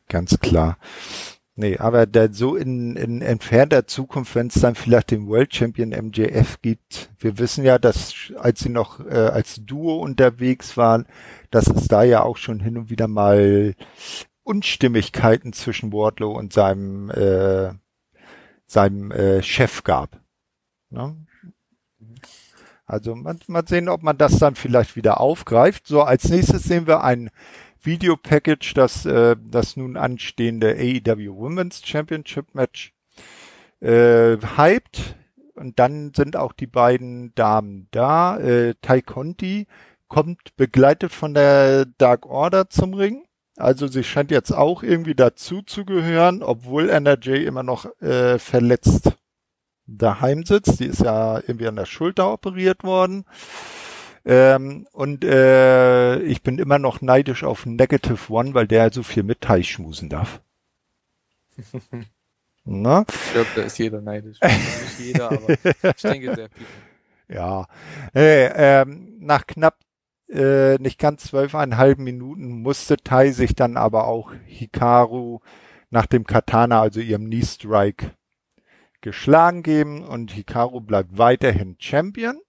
ganz 0.10 0.38
klar. 0.40 0.78
Nee, 1.58 1.78
aber 1.78 2.06
da 2.06 2.32
so 2.34 2.58
in, 2.58 2.98
in 2.98 3.22
entfernter 3.22 3.88
Zukunft, 3.88 4.36
wenn 4.36 4.48
es 4.48 4.56
dann 4.56 4.76
vielleicht 4.76 5.12
den 5.12 5.28
World 5.28 5.56
Champion 5.56 5.90
MJF 5.90 6.62
gibt, 6.62 7.12
wir 7.18 7.40
wissen 7.40 7.64
ja, 7.64 7.80
dass 7.80 8.14
als 8.38 8.60
sie 8.60 8.70
noch 8.70 9.00
äh, 9.00 9.14
als 9.14 9.62
Duo 9.66 9.96
unterwegs 9.96 10.76
waren, 10.76 11.06
dass 11.52 11.68
es 11.68 11.88
da 11.88 12.04
ja 12.04 12.24
auch 12.24 12.36
schon 12.36 12.60
hin 12.60 12.78
und 12.78 12.90
wieder 12.90 13.08
mal 13.08 13.74
Unstimmigkeiten 14.44 15.54
zwischen 15.54 15.94
Wardlow 15.94 16.32
und 16.32 16.52
seinem 16.52 17.10
äh, 17.12 17.72
seinem 18.68 19.12
äh, 19.12 19.42
Chef 19.42 19.84
gab. 19.84 20.20
Ne? 20.90 21.16
Also 22.86 23.16
mal, 23.16 23.38
mal 23.48 23.68
sehen, 23.68 23.88
ob 23.88 24.04
man 24.04 24.18
das 24.18 24.40
dann 24.40 24.56
vielleicht 24.56 24.96
wieder 24.96 25.22
aufgreift. 25.22 25.88
So, 25.88 26.04
als 26.04 26.30
nächstes 26.30 26.64
sehen 26.64 26.86
wir 26.86 27.04
ein 27.04 27.32
Videopackage, 27.86 28.74
das 28.74 29.06
äh, 29.06 29.36
das 29.50 29.78
nun 29.78 29.98
anstehende 29.98 30.76
AEW 30.78 31.36
Women's 31.36 31.82
Championship 31.86 32.54
Match 32.54 32.94
äh, 33.80 34.38
hyped. 34.58 35.16
Und 35.56 35.80
dann 35.80 36.14
sind 36.14 36.36
auch 36.36 36.52
die 36.52 36.68
beiden 36.68 37.34
Damen 37.36 37.88
da. 37.92 38.38
Äh, 38.38 38.76
Tai 38.82 39.02
Conti 39.02 39.68
kommt 40.08 40.56
begleitet 40.58 41.12
von 41.12 41.34
der 41.34 41.86
Dark 41.98 42.26
Order 42.26 42.70
zum 42.70 42.94
Ring. 42.94 43.26
Also 43.58 43.88
sie 43.88 44.04
scheint 44.04 44.32
jetzt 44.32 44.52
auch 44.52 44.84
irgendwie 44.84 45.16
dazu 45.16 45.62
zu 45.62 45.86
gehören, 45.86 46.44
obwohl 46.44 46.90
NRJ 46.90 47.46
immer 47.46 47.64
noch 47.64 47.86
äh, 48.02 48.38
verletzt 48.38 49.14
daheim 49.88 50.44
sitzt. 50.44 50.82
Die 50.82 50.88
ist 50.88 51.02
ja 51.02 51.38
irgendwie 51.38 51.68
an 51.68 51.78
der 51.78 51.86
Schulter 51.86 52.34
operiert 52.34 52.84
worden. 52.84 53.26
Ähm, 54.26 54.88
und 54.92 55.24
äh, 55.24 56.20
ich 56.22 56.42
bin 56.42 56.58
immer 56.58 56.80
noch 56.80 57.02
neidisch 57.02 57.44
auf 57.44 57.66
Negative 57.66 58.34
One, 58.34 58.54
weil 58.54 58.68
der 58.68 58.92
so 58.92 59.04
viel 59.04 59.24
mit 59.24 59.42
Teich 59.42 59.72
schmusen 59.72 60.10
darf. 60.10 60.42
Na? 62.66 63.06
Ich 63.08 63.34
glaube, 63.34 63.48
da 63.56 63.62
ist 63.62 63.78
jeder 63.78 64.02
neidisch. 64.02 64.40
Nicht 64.42 65.00
jeder, 65.00 65.32
aber 65.32 65.50
ich 65.50 66.02
denke 66.02 66.36
sehr 66.36 66.50
viel. 66.50 66.66
Ja. 67.28 67.66
Äh, 68.14 68.82
ähm, 68.82 69.18
nach 69.20 69.48
knapp 69.48 69.80
äh, 70.30 70.76
nicht 70.76 71.00
ganz 71.00 71.24
zwölfeinhalb 71.24 71.98
Minuten 71.98 72.62
musste 72.62 72.98
Tai 72.98 73.32
sich 73.32 73.56
dann 73.56 73.78
aber 73.78 74.06
auch 74.06 74.32
Hikaru 74.46 75.40
nach 75.90 76.06
dem 76.06 76.26
Katana, 76.26 76.82
also 76.82 77.00
ihrem 77.00 77.26
Knee 77.26 77.44
Strike, 77.44 78.12
geschlagen 79.02 79.64
geben 79.64 80.04
und 80.04 80.32
Hikaru 80.32 80.82
bleibt 80.82 81.18
weiterhin 81.18 81.78
Champion. 81.80 82.40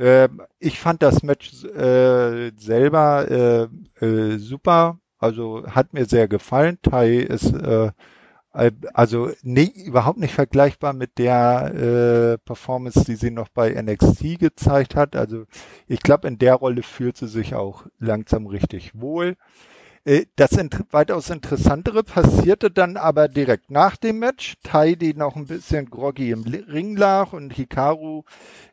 Ähm, 0.00 0.42
ich 0.58 0.80
fand 0.80 1.02
das 1.02 1.22
Match 1.22 1.64
äh, 1.64 2.52
selber 2.56 3.68
äh, 4.00 4.04
äh, 4.04 4.38
super, 4.38 4.98
also 5.18 5.64
hat 5.66 5.92
mir 5.92 6.06
sehr 6.06 6.26
gefallen. 6.26 6.78
Tai 6.82 7.16
ist 7.16 7.52
äh, 7.52 7.92
also 8.52 9.30
nee, 9.42 9.70
überhaupt 9.86 10.18
nicht 10.18 10.34
vergleichbar 10.34 10.92
mit 10.92 11.18
der 11.18 11.72
äh, 11.74 12.38
Performance, 12.38 13.04
die 13.04 13.14
sie 13.14 13.30
noch 13.30 13.48
bei 13.48 13.70
NXT 13.80 14.40
gezeigt 14.40 14.96
hat. 14.96 15.14
Also 15.14 15.44
ich 15.86 16.00
glaube, 16.00 16.26
in 16.26 16.38
der 16.38 16.54
Rolle 16.54 16.82
fühlt 16.82 17.16
sie 17.16 17.28
sich 17.28 17.54
auch 17.54 17.86
langsam 17.98 18.46
richtig 18.46 19.00
wohl. 19.00 19.36
Äh, 20.04 20.26
das 20.36 20.52
weitaus 20.90 21.30
interessantere 21.30 22.02
passierte 22.02 22.70
dann 22.70 22.96
aber 22.96 23.28
direkt 23.28 23.70
nach 23.70 23.96
dem 23.96 24.18
Match. 24.18 24.56
Tai, 24.62 24.94
die 24.94 25.14
noch 25.14 25.36
ein 25.36 25.46
bisschen 25.46 25.90
groggy 25.90 26.30
im 26.30 26.44
Ring 26.44 26.96
lag 26.96 27.32
und 27.32 27.52
Hikaru, 27.52 28.22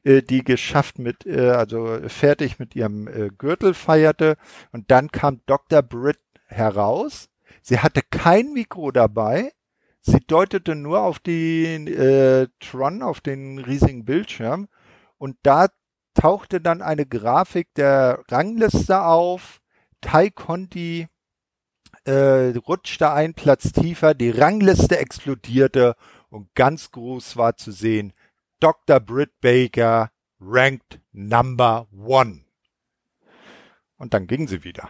äh, 0.03 0.21
die 0.21 0.43
geschafft 0.43 0.99
mit, 0.99 1.25
äh, 1.25 1.49
also 1.49 1.99
fertig 2.07 2.59
mit 2.59 2.75
ihrem 2.75 3.09
Gürtel 3.37 3.73
feierte. 3.73 4.37
Und 4.71 4.91
dann 4.91 5.11
kam 5.11 5.41
Dr. 5.45 5.81
Britt 5.81 6.19
heraus. 6.45 7.29
Sie 7.61 7.79
hatte 7.79 8.01
kein 8.09 8.53
Mikro 8.53 8.91
dabei. 8.91 9.51
Sie 9.99 10.19
deutete 10.25 10.75
nur 10.75 11.01
auf 11.01 11.19
den 11.19 11.87
äh, 11.87 12.47
Tron, 12.61 13.01
auf 13.01 13.19
den 13.19 13.59
riesigen 13.59 14.05
Bildschirm. 14.05 14.69
Und 15.17 15.35
da 15.43 15.67
tauchte 16.13 16.61
dann 16.61 16.81
eine 16.81 17.05
Grafik 17.05 17.73
der 17.75 18.23
Rangliste 18.29 19.03
auf. 19.03 19.59
Tai 19.99 20.29
Conti 20.29 21.07
äh, 22.07 22.57
rutschte 22.57 23.11
ein 23.11 23.33
Platz 23.33 23.73
tiefer, 23.73 24.13
die 24.13 24.29
Rangliste 24.29 24.97
explodierte 24.97 25.95
und 26.29 26.53
ganz 26.55 26.91
groß 26.91 27.35
war 27.35 27.57
zu 27.57 27.71
sehen, 27.71 28.13
Dr. 28.59 28.99
Britt 28.99 29.39
Baker 29.41 30.11
ranked 30.39 31.01
number 31.11 31.87
one. 31.91 32.45
Und 33.97 34.13
dann 34.13 34.27
ging 34.27 34.47
sie 34.47 34.63
wieder. 34.63 34.89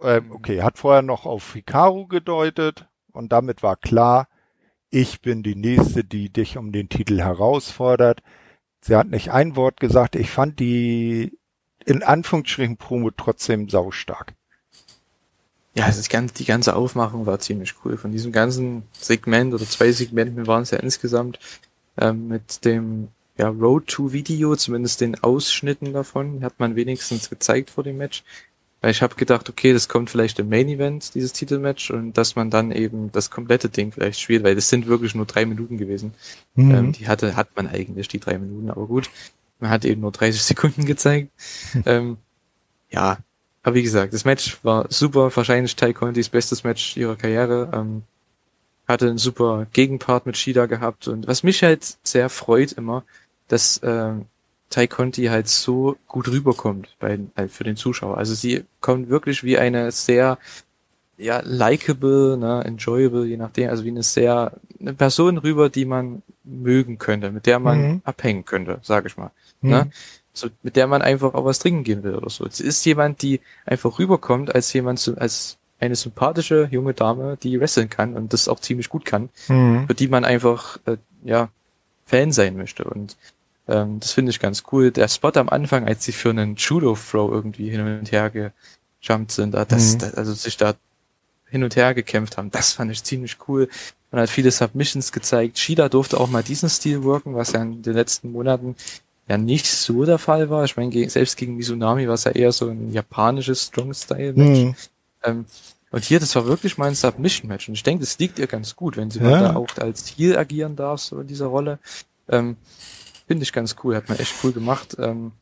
Ähm, 0.00 0.32
okay, 0.32 0.62
hat 0.62 0.78
vorher 0.78 1.02
noch 1.02 1.24
auf 1.24 1.54
Hikaru 1.54 2.06
gedeutet 2.06 2.88
und 3.12 3.32
damit 3.32 3.62
war 3.62 3.76
klar, 3.76 4.28
ich 4.90 5.20
bin 5.20 5.42
die 5.42 5.56
Nächste, 5.56 6.02
die 6.02 6.32
dich 6.32 6.56
um 6.56 6.72
den 6.72 6.88
Titel 6.88 7.20
herausfordert. 7.20 8.22
Sie 8.80 8.96
hat 8.96 9.08
nicht 9.08 9.30
ein 9.30 9.54
Wort 9.54 9.80
gesagt. 9.80 10.16
Ich 10.16 10.30
fand 10.30 10.58
die 10.60 11.38
in 11.84 12.02
Anführungsstrichen 12.02 12.76
Promo 12.76 13.10
trotzdem 13.10 13.68
saustark. 13.68 14.34
Ja, 15.78 15.84
also 15.84 15.98
das 15.98 16.08
ganze, 16.08 16.34
die 16.34 16.44
ganze 16.44 16.74
Aufmachung 16.74 17.24
war 17.24 17.38
ziemlich 17.38 17.74
cool. 17.84 17.96
Von 17.96 18.10
diesem 18.10 18.32
ganzen 18.32 18.82
Segment 18.92 19.54
oder 19.54 19.64
zwei 19.64 19.92
Segmenten 19.92 20.48
waren 20.48 20.62
es 20.62 20.72
ja 20.72 20.78
insgesamt 20.78 21.38
ähm, 22.00 22.26
mit 22.26 22.64
dem 22.64 23.08
ja, 23.36 23.48
Road 23.48 23.86
to 23.86 24.12
Video, 24.12 24.56
zumindest 24.56 25.00
den 25.00 25.22
Ausschnitten 25.22 25.92
davon, 25.92 26.42
hat 26.42 26.58
man 26.58 26.74
wenigstens 26.74 27.30
gezeigt 27.30 27.70
vor 27.70 27.84
dem 27.84 27.96
Match. 27.96 28.24
Weil 28.80 28.90
ich 28.90 29.02
habe 29.02 29.14
gedacht, 29.14 29.48
okay, 29.48 29.72
das 29.72 29.88
kommt 29.88 30.10
vielleicht 30.10 30.40
im 30.40 30.48
Main 30.48 30.68
Event, 30.68 31.14
dieses 31.14 31.32
Titelmatch, 31.32 31.92
und 31.92 32.18
dass 32.18 32.34
man 32.34 32.50
dann 32.50 32.72
eben 32.72 33.12
das 33.12 33.30
komplette 33.30 33.68
Ding 33.68 33.92
vielleicht 33.92 34.18
spielt, 34.20 34.42
weil 34.42 34.56
das 34.56 34.68
sind 34.68 34.88
wirklich 34.88 35.14
nur 35.14 35.26
drei 35.26 35.46
Minuten 35.46 35.78
gewesen. 35.78 36.12
Mhm. 36.56 36.70
Ähm, 36.74 36.92
die 36.92 37.06
hatte, 37.06 37.36
hat 37.36 37.54
man 37.54 37.68
eigentlich, 37.68 38.08
die 38.08 38.18
drei 38.18 38.36
Minuten, 38.36 38.68
aber 38.70 38.86
gut. 38.86 39.10
Man 39.60 39.70
hat 39.70 39.84
eben 39.84 40.00
nur 40.00 40.10
30 40.10 40.42
Sekunden 40.42 40.86
gezeigt. 40.86 41.30
ähm, 41.86 42.16
ja, 42.90 43.18
aber 43.62 43.74
wie 43.74 43.82
gesagt, 43.82 44.12
das 44.12 44.24
Match 44.24 44.58
war 44.62 44.86
super, 44.88 45.34
wahrscheinlich 45.34 45.76
Tai 45.76 45.92
Contis 45.92 46.28
bestes 46.28 46.64
Match 46.64 46.96
ihrer 46.96 47.16
Karriere. 47.16 47.70
Ähm, 47.72 48.02
hatte 48.86 49.08
einen 49.08 49.18
super 49.18 49.66
Gegenpart 49.72 50.24
mit 50.24 50.38
Shida 50.38 50.66
gehabt 50.66 51.08
und 51.08 51.26
was 51.28 51.42
mich 51.42 51.62
halt 51.62 51.98
sehr 52.02 52.30
freut 52.30 52.72
immer, 52.72 53.04
dass 53.46 53.80
ähm, 53.84 54.24
Tai 54.70 54.86
Conti 54.86 55.26
halt 55.26 55.48
so 55.48 55.96
gut 56.06 56.28
rüberkommt 56.28 56.96
bei, 56.98 57.18
halt 57.36 57.50
für 57.50 57.64
den 57.64 57.76
Zuschauer. 57.76 58.16
Also 58.16 58.34
sie 58.34 58.64
kommt 58.80 59.10
wirklich 59.10 59.44
wie 59.44 59.58
eine 59.58 59.92
sehr 59.92 60.38
ja 61.18 61.42
likable, 61.44 62.36
ne, 62.38 62.64
enjoyable, 62.64 63.26
je 63.26 63.36
nachdem, 63.36 63.70
also 63.70 63.84
wie 63.84 63.90
eine 63.90 64.02
sehr 64.02 64.52
eine 64.80 64.94
Person 64.94 65.38
rüber, 65.38 65.68
die 65.68 65.84
man 65.84 66.22
mögen 66.44 66.98
könnte, 66.98 67.30
mit 67.30 67.46
der 67.46 67.58
man 67.58 67.80
mhm. 67.80 68.02
abhängen 68.04 68.44
könnte, 68.44 68.78
sag 68.82 69.04
ich 69.06 69.16
mal. 69.16 69.30
Mhm. 69.60 69.70
Ne? 69.70 69.90
So, 70.38 70.48
mit 70.62 70.76
der 70.76 70.86
man 70.86 71.02
einfach 71.02 71.34
auch 71.34 71.44
was 71.44 71.58
trinken 71.58 71.84
gehen 71.84 72.02
will 72.02 72.14
oder 72.14 72.30
so. 72.30 72.46
Es 72.46 72.60
ist 72.60 72.84
jemand, 72.84 73.22
die 73.22 73.40
einfach 73.66 73.98
rüberkommt 73.98 74.54
als 74.54 74.72
jemand, 74.72 75.12
als 75.18 75.58
eine 75.80 75.96
sympathische 75.96 76.68
junge 76.70 76.94
Dame, 76.94 77.36
die 77.42 77.60
wresteln 77.60 77.90
kann 77.90 78.14
und 78.14 78.32
das 78.32 78.48
auch 78.48 78.60
ziemlich 78.60 78.88
gut 78.88 79.04
kann, 79.04 79.28
mhm. 79.48 79.86
für 79.86 79.94
die 79.94 80.08
man 80.08 80.24
einfach, 80.24 80.78
äh, 80.86 80.96
ja, 81.24 81.48
Fan 82.06 82.32
sein 82.32 82.56
möchte. 82.56 82.84
Und 82.84 83.16
Ähm, 83.70 84.00
das 84.00 84.12
finde 84.12 84.30
ich 84.30 84.40
ganz 84.40 84.62
cool. 84.72 84.90
Der 84.90 85.08
Spot 85.08 85.32
am 85.34 85.50
Anfang, 85.50 85.86
als 85.86 86.02
sie 86.02 86.12
für 86.12 86.30
einen 86.30 86.56
Judo-Throw 86.56 87.30
irgendwie 87.30 87.68
hin 87.68 87.82
und 87.82 88.10
her 88.10 88.30
gejumpt 88.30 89.30
sind, 89.30 89.52
das, 89.52 89.92
mhm. 89.92 89.98
das, 89.98 90.14
also 90.14 90.32
sich 90.32 90.56
da 90.56 90.72
hin 91.50 91.62
und 91.62 91.76
her 91.76 91.92
gekämpft 91.92 92.38
haben, 92.38 92.50
das 92.50 92.72
fand 92.72 92.90
ich 92.90 93.04
ziemlich 93.04 93.36
cool. 93.46 93.68
Man 94.10 94.22
hat 94.22 94.30
viele 94.30 94.50
Submissions 94.50 95.12
gezeigt. 95.12 95.58
Shida 95.58 95.90
durfte 95.90 96.18
auch 96.18 96.30
mal 96.30 96.42
diesen 96.42 96.70
Stil 96.70 97.04
worken, 97.04 97.34
was 97.34 97.52
ja 97.52 97.60
in 97.60 97.82
den 97.82 97.92
letzten 97.92 98.32
Monaten 98.32 98.74
ja 99.28 99.38
nicht 99.38 99.66
so 99.66 100.04
der 100.04 100.18
Fall 100.18 100.50
war. 100.50 100.64
Ich 100.64 100.76
meine, 100.76 101.10
selbst 101.10 101.36
gegen 101.36 101.56
Mizunami 101.56 102.06
war 102.08 102.14
es 102.14 102.24
ja 102.24 102.32
eher 102.32 102.52
so 102.52 102.68
ein 102.68 102.92
japanisches 102.92 103.64
Strong-Style-Match. 103.64 104.58
Mhm. 104.58 104.74
Ähm, 105.22 105.44
und 105.90 106.04
hier, 106.04 106.20
das 106.20 106.34
war 106.34 106.46
wirklich 106.46 106.78
mal 106.78 106.88
ein 106.88 106.94
Submission-Match. 106.94 107.68
Und 107.68 107.74
ich 107.74 107.82
denke, 107.82 108.04
das 108.04 108.18
liegt 108.18 108.38
ihr 108.38 108.46
ganz 108.46 108.76
gut, 108.76 108.96
wenn 108.96 109.10
sie 109.10 109.20
ja. 109.20 109.40
da 109.40 109.56
auch 109.56 109.68
als 109.78 110.06
Heel 110.08 110.36
agieren 110.36 110.76
darf, 110.76 111.00
so 111.00 111.20
in 111.20 111.26
dieser 111.26 111.46
Rolle. 111.46 111.78
Ähm, 112.28 112.56
Finde 113.26 113.42
ich 113.42 113.52
ganz 113.52 113.76
cool, 113.82 113.94
hat 113.94 114.08
man 114.08 114.18
echt 114.18 114.34
cool 114.42 114.52
gemacht. 114.52 114.96
Ähm, 114.98 115.32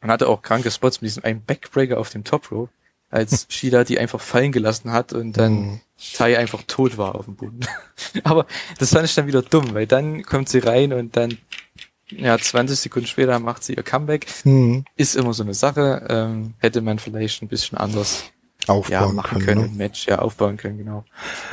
man 0.00 0.10
hatte 0.10 0.28
auch 0.28 0.42
kranke 0.42 0.70
Spots 0.70 1.00
mit 1.00 1.10
diesem 1.10 1.24
einen 1.24 1.42
Backbreaker 1.42 1.98
auf 1.98 2.10
dem 2.10 2.22
Top 2.22 2.50
Row, 2.52 2.68
als 3.10 3.46
Shida 3.50 3.84
die 3.84 3.98
einfach 3.98 4.20
fallen 4.20 4.52
gelassen 4.52 4.92
hat 4.92 5.12
und 5.12 5.32
dann 5.36 5.52
mhm. 5.52 5.80
Tai 6.12 6.36
einfach 6.36 6.62
tot 6.66 6.98
war 6.98 7.14
auf 7.14 7.24
dem 7.24 7.36
Boden. 7.36 7.60
Aber 8.24 8.46
das 8.78 8.92
fand 8.92 9.06
ich 9.06 9.14
dann 9.14 9.26
wieder 9.26 9.40
dumm, 9.40 9.72
weil 9.72 9.86
dann 9.86 10.24
kommt 10.24 10.50
sie 10.50 10.58
rein 10.58 10.92
und 10.92 11.16
dann 11.16 11.38
ja, 12.10 12.38
20 12.38 12.78
Sekunden 12.78 13.08
später 13.08 13.38
macht 13.38 13.64
sie 13.64 13.74
ihr 13.74 13.82
Comeback. 13.82 14.26
Mhm. 14.44 14.84
Ist 14.96 15.16
immer 15.16 15.32
so 15.34 15.42
eine 15.42 15.54
Sache. 15.54 16.06
Ähm, 16.08 16.54
hätte 16.58 16.80
man 16.80 16.98
vielleicht 16.98 17.42
ein 17.42 17.48
bisschen 17.48 17.78
anders 17.78 18.24
aufbauen 18.66 19.08
ja, 19.08 19.12
machen 19.12 19.38
können, 19.38 19.60
können 19.60 19.72
ne? 19.72 19.78
Match, 19.78 20.06
ja, 20.06 20.18
aufbauen 20.18 20.56
können, 20.56 20.78
genau. 20.78 21.04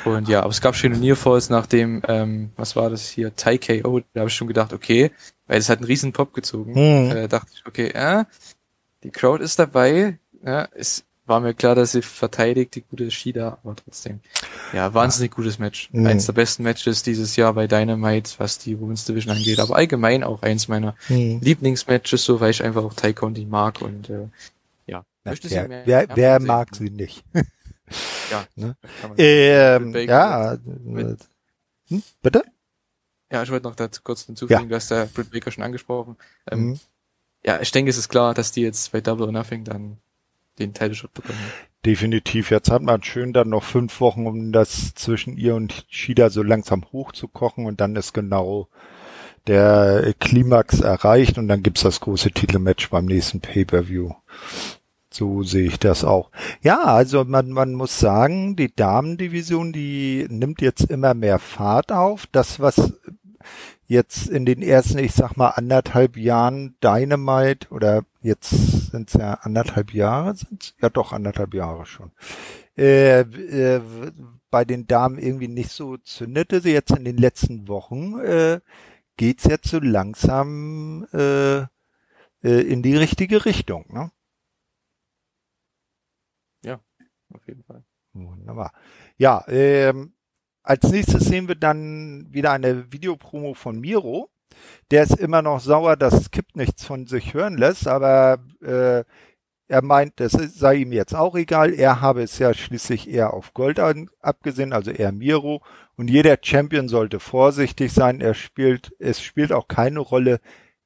Und 0.06 0.28
ja, 0.28 0.42
aber 0.42 0.50
es 0.50 0.62
gab 0.62 0.76
schöne 0.76 0.98
Nearfalls 0.98 1.50
nach 1.50 1.68
dem, 1.68 2.02
ähm, 2.08 2.52
was 2.56 2.76
war 2.76 2.90
das 2.90 3.08
hier, 3.10 3.36
Thai 3.36 3.58
KO, 3.58 4.02
da 4.14 4.22
habe 4.22 4.30
ich 4.30 4.36
schon 4.36 4.48
gedacht, 4.48 4.74
okay, 4.74 5.12
weil 5.48 5.60
es 5.60 5.70
hat 5.70 5.80
einen 5.80 5.88
riesen 5.88 6.14
Pop 6.14 6.34
gezogen. 6.34 6.72
Mhm. 6.72 7.12
Äh, 7.12 7.28
dachte 7.28 7.52
ich, 7.54 7.66
okay, 7.68 7.90
äh, 7.90 8.26
die 9.04 9.12
Crowd 9.12 9.44
ist 9.44 9.60
dabei, 9.60 10.18
ja, 10.44 10.68
es 10.74 11.06
war 11.26 11.40
mir 11.40 11.54
klar, 11.54 11.76
dass 11.76 11.94
sie 11.94 12.02
verteidigt, 12.02 12.76
die 12.76 12.82
gute 12.82 13.10
Shida, 13.10 13.60
aber 13.64 13.76
trotzdem. 13.76 14.20
Ja, 14.74 14.94
wahnsinnig 14.94 15.32
ja. 15.32 15.36
gutes 15.36 15.60
Match. 15.60 15.90
Mhm. 15.91 16.06
Eins 16.06 16.26
der 16.26 16.34
besten 16.34 16.64
Matches 16.64 17.04
dieses 17.04 17.36
Jahr 17.36 17.54
bei 17.54 17.68
Dynamite, 17.68 18.32
was 18.40 18.58
die 18.58 18.80
Women's 18.80 19.06
Division 19.06 19.36
angeht, 19.36 19.60
aber 19.60 19.76
allgemein 19.76 20.24
auch 20.24 20.41
eins 20.41 20.68
meiner 20.68 20.95
mhm. 21.08 21.40
Lieblingsmatches, 21.41 22.24
so 22.24 22.40
weil 22.40 22.52
ich 22.52 22.64
einfach 22.64 22.84
auch 22.84 22.94
Tai 22.94 23.14
Conti 23.14 23.45
mag 23.45 23.82
und 23.82 24.10
äh, 24.10 24.28
ja. 24.86 25.06
Na, 25.24 25.34
wer, 25.41 25.68
mehr, 25.68 25.84
wer, 25.86 26.08
wer 26.14 26.40
mag 26.41 26.76
sie 26.76 26.90
nicht? 26.90 27.24
ja. 28.32 28.45
Ne? 28.56 28.76
Ähm, 29.18 29.95
ja. 29.95 30.58
Mit, 30.84 31.20
hm, 31.88 32.04
bitte? 32.22 32.44
Ja, 33.32 33.44
ich 33.44 33.50
wollte 33.50 33.68
noch 33.68 33.76
dazu 33.76 34.02
kurz 34.04 34.24
hinzufügen, 34.24 34.62
ja. 34.62 34.68
du 34.68 34.76
hast 34.76 34.91
ja 34.91 35.06
Britt 35.06 35.32
Baker 35.32 35.52
schon 35.52 35.64
angesprochen. 35.64 36.18
Ähm, 36.52 36.60
mhm. 36.60 36.80
Ja, 37.45 37.60
ich 37.62 37.72
denke, 37.72 37.90
es 37.90 37.98
ist 37.98 38.10
klar, 38.10 38.34
dass 38.34 38.52
die 38.52 38.62
jetzt 38.62 38.91
bei 38.91 39.02
Double 39.02 39.26
or 39.26 39.32
Nothing 39.32 39.64
dann 39.64 39.98
den 40.60 40.74
Title-Shot 40.74 41.14
bekommen. 41.14 41.40
Definitiv. 41.86 42.50
Jetzt 42.50 42.72
hat 42.72 42.82
man 42.82 43.04
schön 43.04 43.34
dann 43.34 43.50
noch 43.50 43.64
fünf 43.64 44.00
Wochen, 44.00 44.26
um 44.26 44.52
das 44.52 44.94
zwischen 44.96 45.38
ihr 45.38 45.56
und 45.56 45.86
Shida 45.90 46.30
so 46.30 46.42
langsam 46.42 46.86
hochzukochen 46.92 47.66
und 47.66 47.82
dann 47.82 47.96
ist 47.96 48.14
genau 48.14 48.70
der 49.48 50.14
Klimax 50.20 50.80
erreicht 50.80 51.38
und 51.38 51.50
dann 51.50 51.64
gibt's 51.64 51.82
das 51.82 52.00
große 52.00 52.32
Titelmatch 52.32 52.90
beim 52.90 53.06
nächsten 53.06 53.42
Pay-Per-View. 53.42 54.12
So 55.10 55.44
sehe 55.44 55.68
ich 55.68 55.78
das 55.78 56.04
auch. 56.04 56.32
Ja, 56.62 56.84
also 56.84 57.24
man, 57.26 57.52
man 57.52 57.74
muss 57.74 58.00
sagen, 58.00 58.56
die 58.56 58.74
Damendivision, 58.74 59.74
die 59.74 60.26
nimmt 60.30 60.62
jetzt 60.62 60.90
immer 60.90 61.14
mehr 61.14 61.38
Fahrt 61.38 61.92
auf. 61.92 62.26
Das, 62.32 62.60
was 62.60 62.94
jetzt 63.88 64.27
in 64.27 64.45
den 64.45 64.61
ersten, 64.61 64.99
ich 64.99 65.14
sag 65.14 65.38
mal, 65.38 65.49
anderthalb 65.49 66.18
Jahren 66.18 66.76
Dynamite 66.84 67.69
oder 67.69 68.05
jetzt 68.22 68.49
sind 68.91 69.10
es 69.10 69.14
ja 69.15 69.34
anderthalb 69.35 69.93
Jahre, 69.93 70.35
sind's? 70.35 70.76
ja 70.81 70.89
doch 70.89 71.11
anderthalb 71.11 71.53
Jahre 71.53 71.85
schon, 71.85 72.11
äh, 72.77 73.22
äh, 73.22 73.81
bei 74.49 74.65
den 74.65 74.88
Damen 74.88 75.18
irgendwie 75.18 75.47
nicht 75.47 75.72
so 75.72 75.97
zündete. 75.97 76.61
Sie 76.61 76.72
jetzt 76.72 76.91
in 76.91 77.05
den 77.05 77.18
letzten 77.18 77.68
Wochen 77.68 78.19
äh, 78.19 78.61
geht's 79.18 79.45
jetzt 79.45 79.69
so 79.69 79.80
langsam 79.80 81.07
äh, 81.14 81.61
äh, 81.61 81.68
in 82.43 82.84
die 82.84 82.95
richtige 82.95 83.45
Richtung. 83.45 83.85
Ne? 83.89 84.11
Ja, 86.64 86.80
auf 87.34 87.47
jeden 87.47 87.64
Fall. 87.64 87.84
Wunderbar. 88.14 88.73
Ja, 89.18 89.43
ähm, 89.47 90.14
als 90.64 90.90
nächstes 90.90 91.26
sehen 91.26 91.48
wir 91.48 91.56
dann 91.56 92.27
wieder 92.31 92.52
eine 92.52 92.91
Videopromo 92.91 93.53
von 93.53 93.80
Miro. 93.80 94.30
Der 94.91 95.03
ist 95.03 95.19
immer 95.19 95.41
noch 95.41 95.60
sauer, 95.60 95.98
dass 95.98 96.26
Skip 96.26 96.56
nichts 96.56 96.85
von 96.85 97.06
sich 97.07 97.34
hören 97.34 97.57
lässt, 97.57 97.88
aber 97.88 98.40
äh, 98.61 99.03
er 99.68 99.81
meint, 99.81 100.19
das 100.19 100.34
sei 100.34 100.76
ihm 100.76 100.91
jetzt 100.91 101.15
auch 101.15 101.35
egal. 101.35 101.73
Er 101.73 101.99
habe 102.02 102.22
es 102.22 102.38
ja 102.38 102.53
schließlich 102.53 103.10
eher 103.10 103.34
auf 103.34 103.53
Gold 103.53 103.80
an, 103.80 104.10
abgesehen, 104.19 104.73
also 104.73 104.91
eher 104.91 105.11
Miro. 105.11 105.64
Und 105.95 106.10
jeder 106.10 106.38
Champion 106.41 106.88
sollte 106.88 107.19
vorsichtig 107.19 107.91
sein. 107.91 108.22
Er 108.22 108.34
spielt, 108.34 108.94
es 108.99 109.22
spielt 109.22 109.52
auch 109.52 109.68
keine 109.68 109.99
Rolle, 109.99 110.40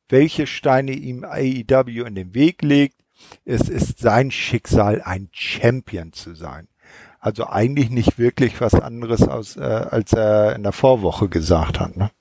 welche 0.09 0.47
Steine 0.47 0.93
ihm 0.93 1.23
AEW 1.23 2.05
in 2.05 2.15
den 2.15 2.33
Weg 2.33 2.61
legt. 2.61 2.95
Es 3.45 3.67
ist 3.67 3.99
sein 3.99 4.31
Schicksal, 4.31 5.01
ein 5.01 5.29
Champion 5.31 6.13
zu 6.13 6.35
sein. 6.35 6.67
Also 7.19 7.47
eigentlich 7.47 7.89
nicht 7.89 8.19
wirklich 8.19 8.61
was 8.61 8.73
anderes 8.73 9.27
aus, 9.27 9.57
äh, 9.57 9.61
als 9.61 10.13
er 10.13 10.55
in 10.55 10.63
der 10.63 10.71
Vorwoche 10.71 11.27
gesagt 11.27 11.79
hat. 11.79 11.97
Ne? 11.97 12.11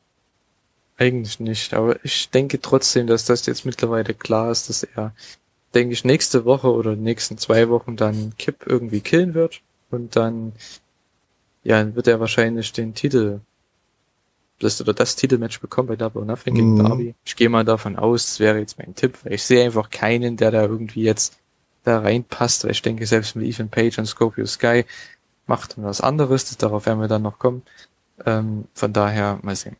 Eigentlich 0.96 1.38
nicht, 1.40 1.74
aber 1.74 2.02
ich 2.04 2.30
denke 2.30 2.60
trotzdem, 2.60 3.06
dass 3.06 3.26
das 3.26 3.44
jetzt 3.46 3.66
mittlerweile 3.66 4.14
klar 4.14 4.50
ist, 4.50 4.70
dass 4.70 4.82
er, 4.82 5.12
denke 5.74 5.92
ich, 5.92 6.04
nächste 6.04 6.46
Woche 6.46 6.72
oder 6.72 6.96
nächsten 6.96 7.36
zwei 7.36 7.68
Wochen 7.68 7.96
dann 7.96 8.32
Kip 8.38 8.66
irgendwie 8.66 9.00
killen 9.00 9.34
wird 9.34 9.60
und 9.90 10.16
dann, 10.16 10.52
ja, 11.64 11.94
wird 11.94 12.06
er 12.06 12.18
wahrscheinlich 12.18 12.72
den 12.72 12.94
Titel, 12.94 13.40
das 14.60 14.80
oder 14.80 14.94
das 14.94 15.16
Titelmatch 15.16 15.60
bekommen 15.60 15.88
bei 15.88 15.96
Double 15.96 16.24
Nothing 16.24 16.54
gegen 16.54 16.74
mhm. 16.74 16.84
Darby. 16.84 17.14
Ich 17.26 17.36
gehe 17.36 17.50
mal 17.50 17.64
davon 17.64 17.96
aus, 17.96 18.24
das 18.24 18.40
wäre 18.40 18.58
jetzt 18.58 18.78
mein 18.78 18.94
Tipp, 18.94 19.18
weil 19.22 19.34
ich 19.34 19.42
sehe 19.42 19.64
einfach 19.64 19.90
keinen, 19.90 20.38
der 20.38 20.50
da 20.50 20.62
irgendwie 20.62 21.02
jetzt 21.02 21.36
da 21.86 22.00
reinpasst, 22.00 22.64
weil 22.64 22.72
ich 22.72 22.82
denke, 22.82 23.06
selbst 23.06 23.36
mit 23.36 23.46
Ethan 23.46 23.68
Page 23.68 23.98
und 23.98 24.06
Scorpio 24.06 24.46
Sky 24.46 24.84
macht 25.46 25.74
was 25.76 26.00
anderes, 26.00 26.56
darauf 26.56 26.86
werden 26.86 27.00
wir 27.00 27.08
dann 27.08 27.22
noch 27.22 27.38
kommen. 27.38 27.62
Ähm, 28.24 28.64
von 28.74 28.92
daher 28.92 29.38
mal 29.42 29.54
sehen. 29.54 29.76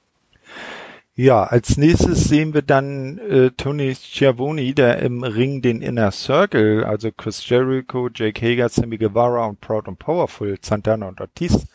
Ja, 1.19 1.45
als 1.45 1.78
nächstes 1.78 2.24
sehen 2.24 2.53
wir 2.53 2.61
dann 2.61 3.16
äh, 3.19 3.51
Tony 3.57 3.95
Schiavone, 3.95 4.74
der 4.74 4.99
im 4.99 5.24
Ring 5.24 5.62
den 5.62 5.81
Inner 5.81 6.11
Circle, 6.12 6.85
also 6.85 7.11
Chris 7.11 7.49
Jericho, 7.49 8.11
Jake 8.15 8.45
Hager, 8.45 8.69
Sammy 8.69 8.99
Guevara 8.99 9.47
und 9.47 9.61
Proud 9.62 9.89
and 9.89 9.99
Powerful, 9.99 10.59
Santana 10.61 11.09
und 11.09 11.20
Ortiz, 11.23 11.66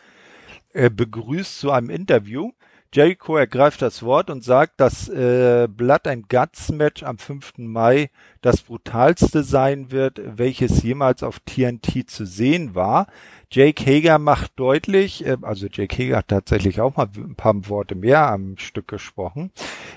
äh, 0.74 0.92
begrüßt 0.92 1.60
zu 1.60 1.72
einem 1.72 1.90
Interview. 1.90 2.52
Jericho 2.94 3.38
ergreift 3.38 3.82
das 3.82 4.04
Wort 4.04 4.30
und 4.30 4.44
sagt, 4.44 4.82
dass 4.82 5.08
äh, 5.08 5.70
Blood 5.70 6.08
and 6.08 6.28
Guts 6.28 6.72
Match 6.72 7.04
am 7.04 7.18
5. 7.18 7.54
Mai 7.58 8.10
das 8.42 8.62
brutalste 8.64 9.44
sein 9.44 9.92
wird, 9.92 10.20
welches 10.38 10.84
jemals 10.84 11.24
auf 11.24 11.40
TNT 11.40 12.10
zu 12.10 12.26
sehen 12.26 12.76
war. 12.76 13.08
Jake 13.54 13.86
Hager 13.86 14.18
macht 14.18 14.54
deutlich, 14.56 15.26
äh, 15.26 15.36
also 15.42 15.68
Jake 15.68 16.02
Hager 16.02 16.18
hat 16.18 16.30
tatsächlich 16.30 16.80
auch 16.80 16.96
mal 16.96 17.10
ein 17.18 17.36
paar 17.36 17.54
Worte 17.68 17.96
mehr 17.96 18.28
am 18.28 18.58
Stück 18.58 18.88
gesprochen, 18.88 19.52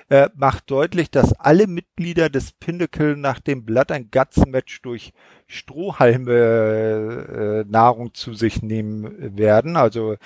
äh, 0.08 0.28
macht 0.34 0.72
deutlich, 0.72 1.08
dass 1.10 1.32
alle 1.34 1.68
Mitglieder 1.68 2.30
des 2.30 2.50
Pinnacle 2.50 3.16
nach 3.16 3.38
dem 3.38 3.64
Blood 3.64 3.92
and 3.92 4.10
Guts 4.10 4.44
Match 4.46 4.82
durch 4.82 5.12
Strohhalme 5.46 7.64
äh, 7.66 7.70
Nahrung 7.70 8.12
zu 8.12 8.34
sich 8.34 8.60
nehmen 8.60 9.36
werden. 9.36 9.76
Also 9.76 10.16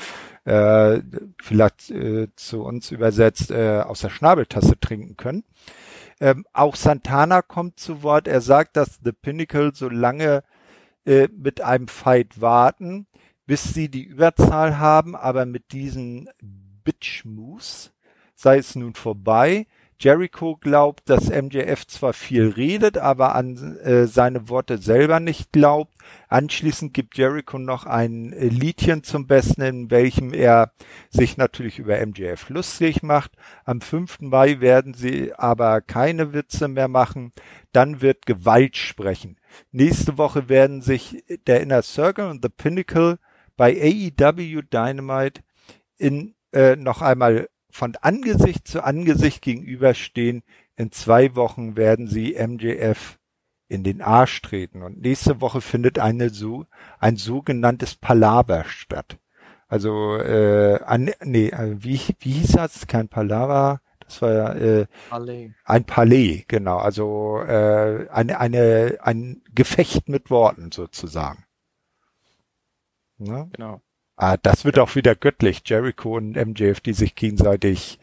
äh, 0.47 1.01
vielleicht 1.43 1.91
äh, 1.91 2.29
zu 2.35 2.63
uns 2.63 2.91
übersetzt 2.91 3.51
äh, 3.51 3.81
aus 3.81 4.01
der 4.01 4.09
Schnabeltasse 4.09 4.81
trinken 4.81 5.19
können. 5.19 5.45
Ähm, 6.21 6.47
auch 6.55 6.77
Santana 6.77 7.43
kommt 7.43 7.79
zu 7.79 8.03
Wort. 8.03 8.27
Er 8.27 8.41
sagt, 8.41 8.77
dass 8.77 9.01
The 9.05 9.13
Pinnacle 9.13 9.73
so 9.75 9.91
lange 9.91 10.43
äh, 11.05 11.29
mit 11.37 11.61
einem 11.61 11.89
Fight 11.89 12.41
warten, 12.41 13.07
bis 13.47 13.75
sie 13.75 13.89
die 13.89 14.05
Überzahl 14.05 14.79
haben, 14.79 15.17
aber 15.17 15.47
mit 15.47 15.73
diesen 15.73 16.29
Bitch 16.41 17.25
Moves 17.25 17.93
sei 18.39 18.59
es 18.59 18.77
nun 18.77 18.95
vorbei. 18.95 19.67
Jericho 20.01 20.57
glaubt, 20.57 21.11
dass 21.11 21.29
MJF 21.29 21.87
zwar 21.89 22.13
viel 22.13 22.51
redet, 22.51 22.99
aber 22.99 23.35
an 23.35 23.77
äh, 23.79 24.07
seine 24.07 24.49
Worte 24.49 24.79
selber 24.79 25.19
nicht 25.19 25.53
glaubt. 25.53 25.93
Anschließend 26.29 26.95
gibt 26.95 27.19
Jericho 27.19 27.59
noch 27.59 27.85
ein 27.85 28.33
äh, 28.33 28.47
Liedchen 28.47 29.03
zum 29.03 29.27
Besten, 29.27 29.63
in 29.63 29.91
welchem 29.91 30.33
er 30.33 30.71
sich 31.11 31.37
natürlich 31.37 31.81
über 31.81 32.05
MJF 32.07 32.49
lustig 32.49 33.03
macht. 33.03 33.33
Am 33.65 33.81
5. 33.81 34.21
Mai 34.21 34.61
werden 34.61 34.95
sie 34.95 35.35
aber 35.35 35.81
keine 35.81 36.33
Witze 36.33 36.69
mehr 36.69 36.89
machen. 36.89 37.33
Dann 37.73 38.01
wird 38.01 38.25
Gewalt 38.25 38.77
sprechen. 38.77 39.37
Nächste 39.73 40.17
Woche 40.17 40.49
werden 40.49 40.81
sich 40.81 41.25
der 41.49 41.61
Inner 41.61 41.83
Circle 41.83 42.29
und 42.29 42.43
The 42.43 42.51
Pinnacle 42.51 43.19
bei 43.57 43.73
AEW 43.73 44.63
Dynamite 44.63 45.43
in 45.97 46.37
äh, 46.53 46.77
noch 46.77 47.03
einmal 47.03 47.49
von 47.79 47.95
Angesicht 48.01 48.67
zu 48.67 48.83
Angesicht 48.83 49.41
gegenüberstehen 49.41 50.43
in 50.75 50.91
zwei 50.91 51.37
Wochen 51.37 51.77
werden 51.77 52.09
sie 52.09 52.35
MJF 52.35 53.21
in 53.69 53.85
den 53.85 54.03
Arsch 54.03 54.43
treten 54.43 54.83
und 54.83 55.01
nächste 55.01 55.41
Woche 55.41 55.61
findet 55.61 56.01
eine 56.01 56.31
so 56.31 56.67
ein 56.99 57.17
sogenanntes 57.17 57.95
Palaver 57.95 58.65
statt. 58.65 59.19
Also 59.69 60.17
äh, 60.17 60.81
an, 60.83 61.13
nee, 61.23 61.51
äh, 61.51 61.77
wie, 61.79 62.01
wie 62.19 62.33
hieß 62.33 62.53
das? 62.53 62.89
Kein 62.89 63.09
Palaver, 63.09 63.81
das 64.01 64.23
war 64.23 64.33
ja 64.33 64.55
äh, 64.55 64.87
Palais. 65.09 65.51
ein 65.65 65.85
Palais, 65.85 66.47
genau. 66.49 66.79
Also 66.79 67.39
äh, 67.43 68.09
eine, 68.11 68.41
eine, 68.41 68.99
ein 69.03 69.43
Gefecht 69.55 70.09
mit 70.09 70.31
Worten 70.31 70.73
sozusagen. 70.73 71.45
Ne? 73.19 73.49
Genau. 73.53 73.81
Ah, 74.19 74.37
das 74.37 74.65
wird 74.65 74.81
auch 74.81 74.97
wieder 74.97 75.15
göttlich. 75.15 75.63
Jericho 75.65 76.17
und 76.17 76.37
MJF, 76.37 76.81
die 76.81 76.93
sich 76.93 77.15
gegenseitig 77.15 78.01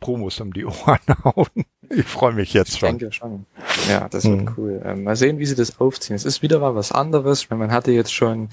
Promos 0.00 0.40
um 0.40 0.52
die 0.52 0.64
Ohren 0.64 0.98
hauen. 1.24 1.64
Ich 1.90 2.06
freue 2.06 2.32
mich 2.32 2.52
jetzt 2.52 2.78
schon. 2.78 2.90
Ich 2.90 2.98
denke 2.98 3.14
schon. 3.14 3.46
Ja, 3.88 4.08
das 4.08 4.24
wird 4.24 4.40
hm. 4.40 4.54
cool. 4.56 4.82
Ähm, 4.84 5.04
mal 5.04 5.14
sehen, 5.14 5.38
wie 5.38 5.46
sie 5.46 5.54
das 5.54 5.80
aufziehen. 5.80 6.16
Es 6.16 6.24
ist 6.24 6.42
wieder 6.42 6.58
mal 6.58 6.74
was 6.74 6.90
anderes. 6.90 7.48
Man 7.50 7.70
hatte 7.70 7.92
jetzt 7.92 8.12
schon 8.12 8.48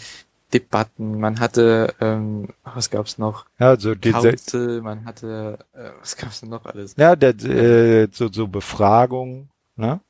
Debatten, 0.53 1.19
man 1.19 1.39
hatte, 1.39 1.93
ähm, 1.99 2.49
was 2.63 2.91
gab's 2.91 3.17
noch? 3.17 3.45
Ja, 3.59 3.69
also 3.69 3.95
diese, 3.95 4.29
Council, 4.29 4.81
man 4.81 5.05
hatte, 5.05 5.57
äh, 5.73 5.89
was 5.99 6.15
gab's 6.15 6.41
denn 6.41 6.49
noch 6.49 6.65
alles? 6.65 6.95
Ja, 6.97 7.15
der, 7.15 7.31
äh, 7.43 8.07
so, 8.11 8.31
so 8.31 8.47
Befragung, 8.47 9.49
ne? 9.75 10.01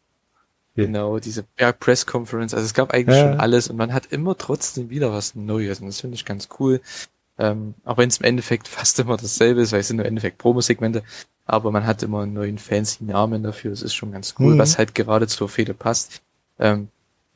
Genau, 0.76 1.20
diese 1.20 1.44
Press 1.80 2.06
Conference, 2.06 2.54
also 2.54 2.66
es 2.66 2.74
gab 2.74 2.94
eigentlich 2.94 3.18
ja. 3.18 3.32
schon 3.32 3.40
alles 3.40 3.70
und 3.70 3.78
man 3.78 3.94
hat 3.94 4.08
immer 4.08 4.38
trotzdem 4.38 4.90
wieder 4.90 5.12
was 5.12 5.34
Neues 5.34 5.80
und 5.80 5.88
das 5.88 6.02
finde 6.02 6.16
ich 6.16 6.26
ganz 6.26 6.50
cool. 6.60 6.82
Ähm, 7.38 7.76
auch 7.84 7.98
wenn 7.98 8.10
es 8.10 8.18
im 8.18 8.26
Endeffekt 8.26 8.68
fast 8.68 9.00
immer 9.00 9.18
dasselbe 9.18 9.62
ist, 9.62 9.72
weil 9.72 9.80
es 9.80 9.88
sind 9.88 10.00
im 10.00 10.06
Endeffekt 10.06 10.38
Promo-Segmente, 10.38 11.04
aber 11.46 11.72
man 11.72 11.86
hat 11.86 12.04
immer 12.04 12.22
einen 12.22 12.34
neuen 12.34 12.58
fancy 12.58 13.06
Namen 13.06 13.44
dafür, 13.44 13.72
das 13.72 13.84
ist 13.84 13.94
schon 13.94 14.12
ganz 14.12 14.36
cool, 14.40 14.56
mhm. 14.56 14.60
was 14.60 14.78
halt 14.78 14.96
gerade 14.96 15.28
zur 15.28 15.48
Fehde 15.48 15.74
passt. 15.74 16.22
Ähm, 16.60 16.90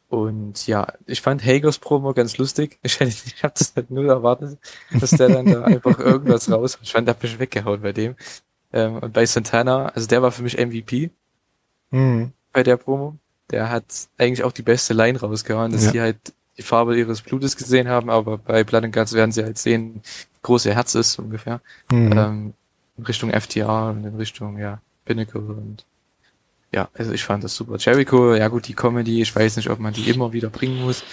und 0.10 0.66
ja, 0.66 0.88
ich 1.06 1.22
fand 1.22 1.45
Hagers 1.45 1.78
Promo 1.78 2.14
ganz 2.14 2.38
lustig. 2.38 2.80
Ich, 2.84 2.99
ich 2.99 3.44
habe 3.44 3.53
das 3.57 3.74
halt 3.76 3.91
null 3.91 4.10
erwartet, 4.10 4.57
dass 4.99 5.11
der 5.11 5.30
dann 5.30 5.45
da 5.45 5.61
einfach 5.66 5.99
irgendwas 5.99 6.52
raus. 6.52 6.80
Ich 6.82 6.91
fand, 6.91 7.07
da 7.07 7.14
bin 7.14 7.30
ich 7.30 7.40
weggehauen 7.40 7.82
bei 7.82 7.94
dem. 7.94 8.16
Ähm, 8.74 8.98
und 8.98 9.14
bei 9.14 9.26
Santana, 9.26 9.88
also 9.90 10.07
der 10.07 10.22
war 10.22 10.32
für 10.32 10.41
mich 10.41 10.57
MVP 10.57 11.11
mhm. 11.91 12.34
bei 12.52 12.64
der 12.64 12.78
Promo. 12.78 13.18
Der 13.51 13.69
hat 13.69 13.85
eigentlich 14.17 14.43
auch 14.43 14.51
die 14.51 14.61
beste 14.61 14.93
Line 14.93 15.19
rausgehauen, 15.19 15.71
dass 15.71 15.85
ja. 15.85 15.91
sie 15.91 16.01
halt 16.01 16.17
die 16.57 16.61
Farbe 16.61 16.97
ihres 16.97 17.21
Blutes 17.21 17.55
gesehen 17.55 17.88
haben, 17.88 18.09
aber 18.09 18.38
bei 18.38 18.63
Blood 18.63 18.84
and 18.84 18.93
Guts 18.93 19.13
werden 19.13 19.31
sie 19.31 19.43
halt 19.43 19.57
sehen, 19.57 20.01
große 20.41 20.73
Herz 20.73 20.93
ist 20.95 21.17
ungefähr. 21.17 21.61
Mhm. 21.91 22.11
Ähm, 22.11 22.53
in 22.97 23.05
Richtung 23.05 23.31
FTR 23.31 23.89
und 23.89 24.03
in 24.03 24.15
Richtung, 24.15 24.57
ja, 24.57 24.81
Pinnacle 25.05 25.41
und 25.41 25.85
ja, 26.71 26.88
also 26.93 27.11
ich 27.13 27.23
fand 27.23 27.43
das 27.43 27.55
super. 27.55 27.77
Jericho, 27.77 28.35
ja 28.35 28.47
gut, 28.47 28.67
die 28.67 28.76
Comedy, 28.76 29.21
ich 29.21 29.35
weiß 29.35 29.55
nicht, 29.57 29.69
ob 29.69 29.80
man 29.80 29.93
die 29.93 30.09
immer 30.09 30.34
wieder 30.34 30.49
bringen 30.49 30.81
muss. 30.81 31.03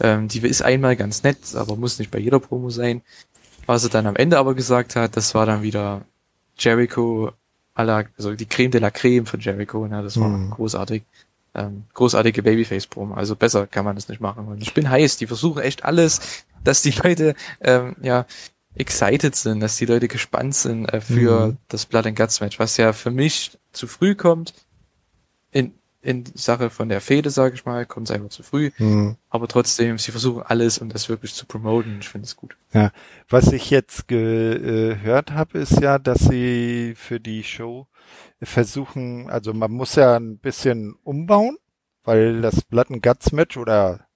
Ähm, 0.00 0.26
die 0.26 0.40
ist 0.40 0.62
einmal 0.62 0.96
ganz 0.96 1.22
nett, 1.22 1.54
aber 1.54 1.76
muss 1.76 1.98
nicht 1.98 2.10
bei 2.10 2.18
jeder 2.18 2.40
Promo 2.40 2.70
sein. 2.70 3.02
Was 3.66 3.84
er 3.84 3.90
dann 3.90 4.06
am 4.06 4.16
Ende 4.16 4.38
aber 4.38 4.54
gesagt 4.54 4.96
hat, 4.96 5.16
das 5.16 5.34
war 5.34 5.46
dann 5.46 5.62
wieder 5.62 6.02
Jericho, 6.58 7.32
à 7.74 7.84
la, 7.84 8.04
also 8.16 8.34
die 8.34 8.46
Creme 8.46 8.72
de 8.72 8.80
la 8.80 8.90
Creme 8.90 9.26
von 9.26 9.40
Jericho, 9.40 9.86
ne, 9.86 10.02
das 10.02 10.18
war 10.18 10.28
mhm. 10.28 10.50
großartig. 10.50 11.04
Ähm, 11.56 11.84
großartige 11.94 12.42
Babyface-Promo, 12.42 13.14
also 13.14 13.36
besser 13.36 13.68
kann 13.68 13.84
man 13.84 13.94
das 13.94 14.08
nicht 14.08 14.20
machen. 14.20 14.48
Und 14.48 14.60
ich 14.60 14.74
bin 14.74 14.90
heiß, 14.90 15.18
die 15.18 15.28
versuchen 15.28 15.62
echt 15.62 15.84
alles, 15.84 16.44
dass 16.64 16.82
die 16.82 16.90
Leute, 16.90 17.34
ähm, 17.60 17.94
ja, 18.02 18.26
excited 18.74 19.36
sind, 19.36 19.60
dass 19.60 19.76
die 19.76 19.86
Leute 19.86 20.08
gespannt 20.08 20.54
sind 20.54 20.92
äh, 20.92 21.00
für 21.00 21.48
mhm. 21.48 21.56
das 21.68 21.86
Blood 21.86 22.06
and 22.06 22.18
Guts 22.18 22.40
Match, 22.40 22.58
was 22.58 22.76
ja 22.76 22.92
für 22.92 23.10
mich 23.10 23.56
zu 23.72 23.86
früh 23.86 24.14
kommt, 24.14 24.52
in, 25.52 25.74
in 26.02 26.24
Sache 26.34 26.70
von 26.70 26.88
der 26.88 27.00
Fehde, 27.00 27.30
sage 27.30 27.54
ich 27.54 27.64
mal, 27.64 27.86
kommt 27.86 28.08
es 28.08 28.14
einfach 28.14 28.30
zu 28.30 28.42
früh. 28.42 28.72
Mhm. 28.78 29.16
Aber 29.30 29.46
trotzdem, 29.46 29.98
sie 29.98 30.10
versuchen 30.10 30.42
alles, 30.42 30.78
um 30.78 30.88
das 30.88 31.08
wirklich 31.08 31.34
zu 31.34 31.46
promoten. 31.46 31.98
Ich 32.00 32.08
finde 32.08 32.26
es 32.26 32.34
gut. 32.34 32.56
Ja, 32.72 32.90
was 33.28 33.52
ich 33.52 33.70
jetzt 33.70 34.08
gehört 34.08 35.30
habe, 35.30 35.58
ist 35.58 35.80
ja, 35.80 36.00
dass 36.00 36.20
sie 36.20 36.94
für 36.96 37.20
die 37.20 37.44
Show 37.44 37.86
versuchen, 38.42 39.30
also 39.30 39.52
man 39.54 39.72
muss 39.72 39.94
ja 39.94 40.16
ein 40.16 40.38
bisschen 40.38 40.94
umbauen, 41.02 41.56
weil 42.04 42.42
das 42.42 42.62
Blood 42.62 42.90
and 42.90 43.02
Guts 43.02 43.32
Match 43.32 43.56
oder 43.56 44.06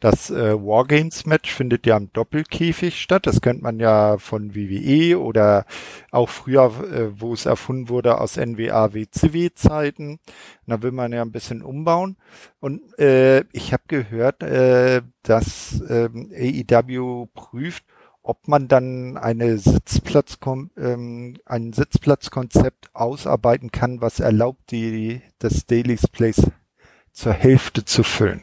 das 0.00 0.30
äh, 0.30 0.54
Wargames-Match 0.54 1.52
findet 1.52 1.86
ja 1.86 1.96
im 1.96 2.10
Doppelkäfig 2.12 3.00
statt. 3.00 3.26
Das 3.26 3.40
kennt 3.40 3.62
man 3.62 3.78
ja 3.78 4.16
von 4.18 4.54
WWE 4.54 5.18
oder 5.20 5.66
auch 6.10 6.28
früher, 6.28 6.72
äh, 6.90 7.20
wo 7.20 7.34
es 7.34 7.46
erfunden 7.46 7.88
wurde 7.88 8.18
aus 8.18 8.36
NWA 8.36 8.94
WCW-Zeiten. 8.94 10.18
Da 10.66 10.82
will 10.82 10.92
man 10.92 11.12
ja 11.12 11.22
ein 11.22 11.32
bisschen 11.32 11.62
umbauen. 11.62 12.16
Und 12.60 12.98
äh, 12.98 13.44
ich 13.52 13.72
habe 13.72 13.82
gehört, 13.88 14.42
äh, 14.42 15.02
dass 15.22 15.80
äh, 15.82 16.08
AEW 16.08 17.26
prüft, 17.34 17.84
ob 18.22 18.48
man 18.48 18.68
dann 18.68 19.16
eine 19.16 19.58
Sitzplatz 19.58 20.38
ähm, 20.76 21.36
ein 21.44 21.72
Sitzplatzkonzept 21.72 22.90
ausarbeiten 22.94 23.70
kann, 23.70 24.00
was 24.00 24.20
erlaubt, 24.20 24.70
die 24.70 25.22
das 25.38 25.66
Daily's 25.66 26.06
Place 26.06 26.42
zur 27.12 27.32
Hälfte 27.32 27.84
zu 27.84 28.02
füllen. 28.02 28.42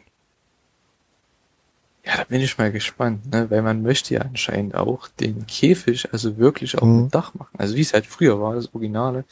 Ja, 2.04 2.16
da 2.16 2.24
bin 2.24 2.40
ich 2.40 2.56
mal 2.56 2.72
gespannt, 2.72 3.30
ne? 3.30 3.50
weil 3.50 3.60
man 3.60 3.82
möchte 3.82 4.14
ja 4.14 4.22
anscheinend 4.22 4.74
auch 4.74 5.08
den 5.08 5.46
Käfig 5.46 6.08
also 6.12 6.38
wirklich 6.38 6.78
auf 6.78 6.88
mhm. 6.88 7.02
dem 7.02 7.10
Dach 7.10 7.34
machen. 7.34 7.58
Also 7.58 7.76
wie 7.76 7.82
es 7.82 7.92
halt 7.92 8.06
früher 8.06 8.40
war, 8.40 8.54
das 8.54 8.74
Originale. 8.74 9.24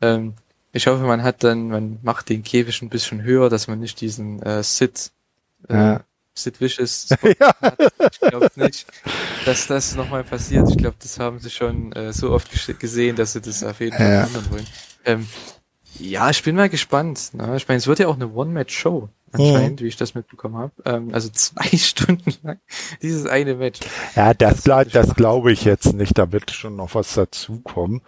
Ähm, 0.00 0.34
ich 0.72 0.86
hoffe, 0.86 1.04
man 1.04 1.22
hat 1.22 1.44
dann, 1.44 1.68
man 1.68 1.98
macht 2.02 2.30
den 2.30 2.42
Käfig 2.42 2.80
ein 2.82 2.88
bisschen 2.88 3.22
höher, 3.22 3.50
dass 3.50 3.68
man 3.68 3.78
nicht 3.78 4.00
diesen 4.00 4.42
äh, 4.42 4.62
Sit, 4.62 5.12
äh, 5.68 5.74
ja. 5.74 6.00
Sit 6.34 6.60
Vicious 6.60 7.08
ja. 7.40 7.54
hat. 7.60 7.78
Ich 8.12 8.20
glaube 8.20 8.50
nicht, 8.56 8.86
dass 9.44 9.66
das 9.66 9.94
nochmal 9.94 10.24
passiert. 10.24 10.68
Ich 10.68 10.76
glaube, 10.76 10.96
das 11.00 11.18
haben 11.18 11.38
sie 11.38 11.50
schon 11.50 11.92
äh, 11.92 12.12
so 12.12 12.32
oft 12.32 12.50
gesehen, 12.78 13.16
dass 13.16 13.34
sie 13.34 13.40
das 13.40 13.62
auf 13.62 13.80
jeden 13.80 13.96
Fall 13.96 14.10
ja. 14.10 14.24
ändern 14.24 14.46
wollen. 14.50 14.66
Ähm, 15.04 15.28
ja, 15.98 16.30
ich 16.30 16.42
bin 16.42 16.56
mal 16.56 16.68
gespannt. 16.68 17.34
Ne? 17.34 17.56
Ich 17.56 17.68
meine, 17.68 17.78
es 17.78 17.86
wird 17.86 18.00
ja 18.00 18.08
auch 18.08 18.16
eine 18.16 18.32
One-Match-Show 18.32 19.08
anscheinend, 19.34 19.80
mhm. 19.80 19.84
wie 19.84 19.88
ich 19.88 19.96
das 19.96 20.14
mitbekommen 20.14 20.56
habe. 20.56 20.72
Ähm, 20.84 21.10
also 21.12 21.28
zwei 21.28 21.68
Stunden 21.76 22.32
lang 22.42 22.58
dieses 23.02 23.26
eine 23.26 23.54
Match. 23.54 23.80
Ja, 24.16 24.34
das, 24.34 24.62
das, 24.62 24.88
das 24.88 25.14
glaube 25.14 25.52
ich 25.52 25.64
jetzt 25.64 25.92
nicht. 25.92 26.16
Da 26.18 26.32
wird 26.32 26.50
schon 26.50 26.76
noch 26.76 26.94
was 26.94 27.14
dazukommen. 27.14 28.02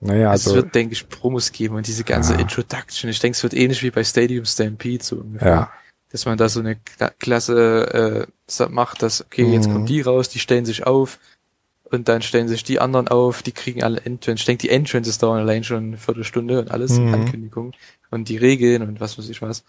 Naja, 0.00 0.30
also, 0.30 0.50
es 0.50 0.56
wird, 0.56 0.74
denke 0.74 0.94
ich, 0.94 1.08
Promos 1.08 1.52
geben 1.52 1.76
und 1.76 1.86
diese 1.86 2.04
ganze 2.04 2.34
ja. 2.34 2.40
Introduction. 2.40 3.10
Ich 3.10 3.18
denke, 3.18 3.36
es 3.36 3.42
wird 3.42 3.54
ähnlich 3.54 3.82
wie 3.82 3.90
bei 3.90 4.02
Stadium 4.02 4.44
Stampede 4.44 5.04
so 5.04 5.16
ungefähr. 5.16 5.48
Ja. 5.48 5.72
Dass 6.10 6.26
man 6.26 6.36
da 6.38 6.48
so 6.48 6.60
eine 6.60 6.76
Klasse 7.18 8.28
äh, 8.58 8.68
macht, 8.68 9.02
dass, 9.02 9.24
okay, 9.24 9.44
jetzt 9.44 9.68
mhm. 9.68 9.72
kommen 9.72 9.86
die 9.86 10.00
raus, 10.00 10.28
die 10.28 10.40
stellen 10.40 10.64
sich 10.64 10.86
auf 10.86 11.18
und 11.84 12.08
dann 12.08 12.22
stellen 12.22 12.48
sich 12.48 12.64
die 12.64 12.80
anderen 12.80 13.08
auf, 13.08 13.42
die 13.42 13.52
kriegen 13.52 13.82
alle 13.82 14.00
Entrance. 14.00 14.40
Ich 14.40 14.44
denke, 14.44 14.62
die 14.62 14.70
Entrances 14.70 15.18
dauern 15.18 15.40
allein 15.40 15.64
schon 15.64 15.84
eine 15.84 15.98
Viertelstunde 15.98 16.60
und 16.60 16.70
alles, 16.70 16.98
mhm. 16.98 17.14
Ankündigung 17.14 17.72
und 18.10 18.28
die 18.28 18.36
Regeln 18.36 18.82
und 18.82 19.00
was 19.00 19.18
weiß 19.18 19.28
ich 19.28 19.42
was. 19.42 19.64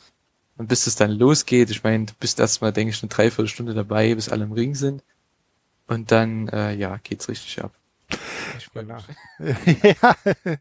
Und 0.57 0.67
bis 0.67 0.85
es 0.85 0.95
dann 0.95 1.11
losgeht, 1.11 1.71
ich 1.71 1.83
meine, 1.83 2.05
du 2.05 2.13
bist 2.19 2.39
erstmal, 2.39 2.71
denke 2.71 2.93
ich, 2.93 3.01
eine 3.01 3.09
Dreiviertelstunde 3.09 3.73
dabei, 3.73 4.13
bis 4.13 4.29
alle 4.29 4.43
im 4.43 4.51
Ring 4.51 4.75
sind. 4.75 5.03
Und 5.87 6.11
dann, 6.11 6.47
äh, 6.49 6.73
ja, 6.73 6.97
geht's 7.03 7.27
richtig 7.29 7.63
ab. 7.63 7.73
Genau. 8.73 8.97
ja, 9.39 10.15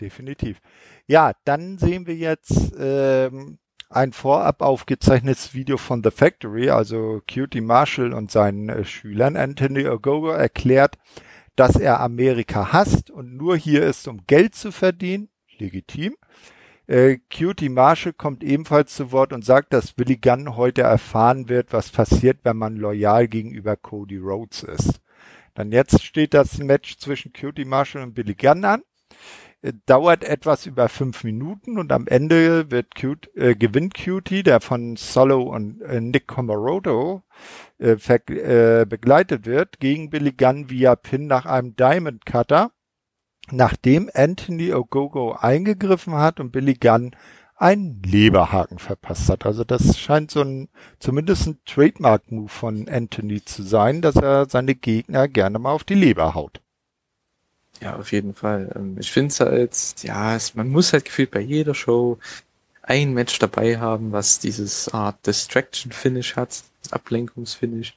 definitiv. 0.00 0.60
Ja, 1.06 1.32
dann 1.44 1.78
sehen 1.78 2.06
wir 2.06 2.16
jetzt 2.16 2.72
ähm, 2.78 3.58
ein 3.90 4.12
vorab 4.12 4.60
aufgezeichnetes 4.62 5.54
Video 5.54 5.76
von 5.76 6.02
The 6.02 6.10
Factory, 6.10 6.70
also 6.70 7.22
Cutie 7.32 7.60
Marshall 7.60 8.12
und 8.12 8.30
seinen 8.30 8.68
äh, 8.68 8.84
Schülern. 8.84 9.36
Anthony 9.36 9.86
Ogogo 9.86 10.30
erklärt, 10.30 10.98
dass 11.56 11.76
er 11.76 12.00
Amerika 12.00 12.72
hasst 12.72 13.10
und 13.10 13.36
nur 13.36 13.56
hier 13.56 13.84
ist, 13.84 14.08
um 14.08 14.26
Geld 14.26 14.54
zu 14.54 14.72
verdienen. 14.72 15.28
Legitim. 15.58 16.16
Äh, 16.86 17.18
Cutie 17.34 17.68
Marshall 17.68 18.12
kommt 18.12 18.44
ebenfalls 18.44 18.94
zu 18.94 19.12
Wort 19.12 19.32
und 19.32 19.44
sagt, 19.44 19.72
dass 19.72 19.92
Billy 19.92 20.16
Gunn 20.16 20.56
heute 20.56 20.82
erfahren 20.82 21.48
wird, 21.48 21.72
was 21.72 21.90
passiert, 21.90 22.40
wenn 22.42 22.56
man 22.56 22.76
loyal 22.76 23.28
gegenüber 23.28 23.76
Cody 23.76 24.18
Rhodes 24.18 24.64
ist. 24.64 25.00
Dann 25.54 25.72
jetzt 25.72 26.02
steht 26.02 26.34
das 26.34 26.58
Match 26.58 26.98
zwischen 26.98 27.32
Cutie 27.32 27.64
Marshall 27.64 28.02
und 28.02 28.14
Billy 28.14 28.34
Gunn 28.34 28.64
an. 28.64 28.82
Äh, 29.64 29.72
dauert 29.86 30.24
etwas 30.24 30.66
über 30.66 30.88
fünf 30.88 31.24
Minuten 31.24 31.78
und 31.78 31.90
am 31.90 32.06
Ende 32.06 32.70
wird 32.70 32.94
Cute, 32.94 33.34
äh, 33.34 33.54
gewinnt 33.54 33.94
Cutie, 33.94 34.42
der 34.42 34.60
von 34.60 34.96
Solo 34.96 35.42
und 35.42 35.80
äh, 35.82 36.00
Nick 36.00 36.26
Comoroto 36.26 37.22
äh, 37.78 37.92
äh, 37.92 38.84
begleitet 38.84 39.46
wird, 39.46 39.80
gegen 39.80 40.10
Billy 40.10 40.32
Gunn 40.32 40.68
via 40.68 40.96
Pin 40.96 41.26
nach 41.26 41.46
einem 41.46 41.74
Diamond 41.76 42.26
Cutter 42.26 42.70
nachdem 43.50 44.10
Anthony 44.14 44.72
Ogogo 44.72 45.32
eingegriffen 45.32 46.14
hat 46.14 46.40
und 46.40 46.50
Billy 46.50 46.74
Gunn 46.74 47.14
einen 47.56 48.02
Leberhaken 48.02 48.78
verpasst 48.78 49.28
hat. 49.28 49.46
Also 49.46 49.64
das 49.64 49.98
scheint 49.98 50.30
so 50.30 50.40
ein, 50.40 50.68
zumindest 50.98 51.46
ein 51.46 51.58
Trademark-Move 51.66 52.48
von 52.48 52.88
Anthony 52.88 53.44
zu 53.44 53.62
sein, 53.62 54.02
dass 54.02 54.16
er 54.16 54.48
seine 54.48 54.74
Gegner 54.74 55.28
gerne 55.28 55.58
mal 55.58 55.72
auf 55.72 55.84
die 55.84 55.94
Leber 55.94 56.34
haut. 56.34 56.63
Ja, 57.84 57.96
auf 57.96 58.12
jeden 58.12 58.32
Fall. 58.32 58.72
Ähm, 58.74 58.96
ich 58.98 59.12
finde 59.12 59.28
es 59.28 59.40
halt, 59.40 59.76
ja, 60.02 60.34
es, 60.34 60.54
man 60.54 60.70
muss 60.70 60.94
halt 60.94 61.04
gefühlt 61.04 61.30
bei 61.30 61.40
jeder 61.40 61.74
Show 61.74 62.18
ein 62.82 63.12
Match 63.12 63.38
dabei 63.38 63.78
haben, 63.78 64.10
was 64.10 64.38
dieses 64.38 64.88
Art 64.88 65.26
Distraction-Finish 65.26 66.36
hat, 66.36 66.62
Ablenkungsfinish. 66.90 67.94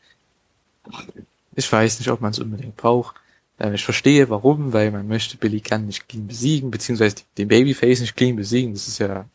Ich 1.55 1.72
weiß 1.72 1.99
nicht, 1.99 2.09
ob 2.09 2.19
man 2.19 2.31
es 2.31 2.39
unbedingt 2.39 2.76
braucht. 2.76 3.15
Ähm, 3.59 3.73
ich 3.76 3.85
verstehe 3.85 4.30
warum, 4.30 4.73
weil 4.73 4.91
man 4.91 5.07
möchte 5.07 5.38
Billy 5.38 5.61
Gunn 5.61 5.85
nicht 5.85 6.09
clean 6.09 6.27
besiegen, 6.27 6.69
beziehungsweise 6.69 7.15
den 7.38 7.47
Babyface 7.47 8.01
nicht 8.01 8.18
clean 8.18 8.35
besiegen. 8.35 8.73
Das 8.73 8.89
ist 8.89 8.99
ja, 8.99 9.26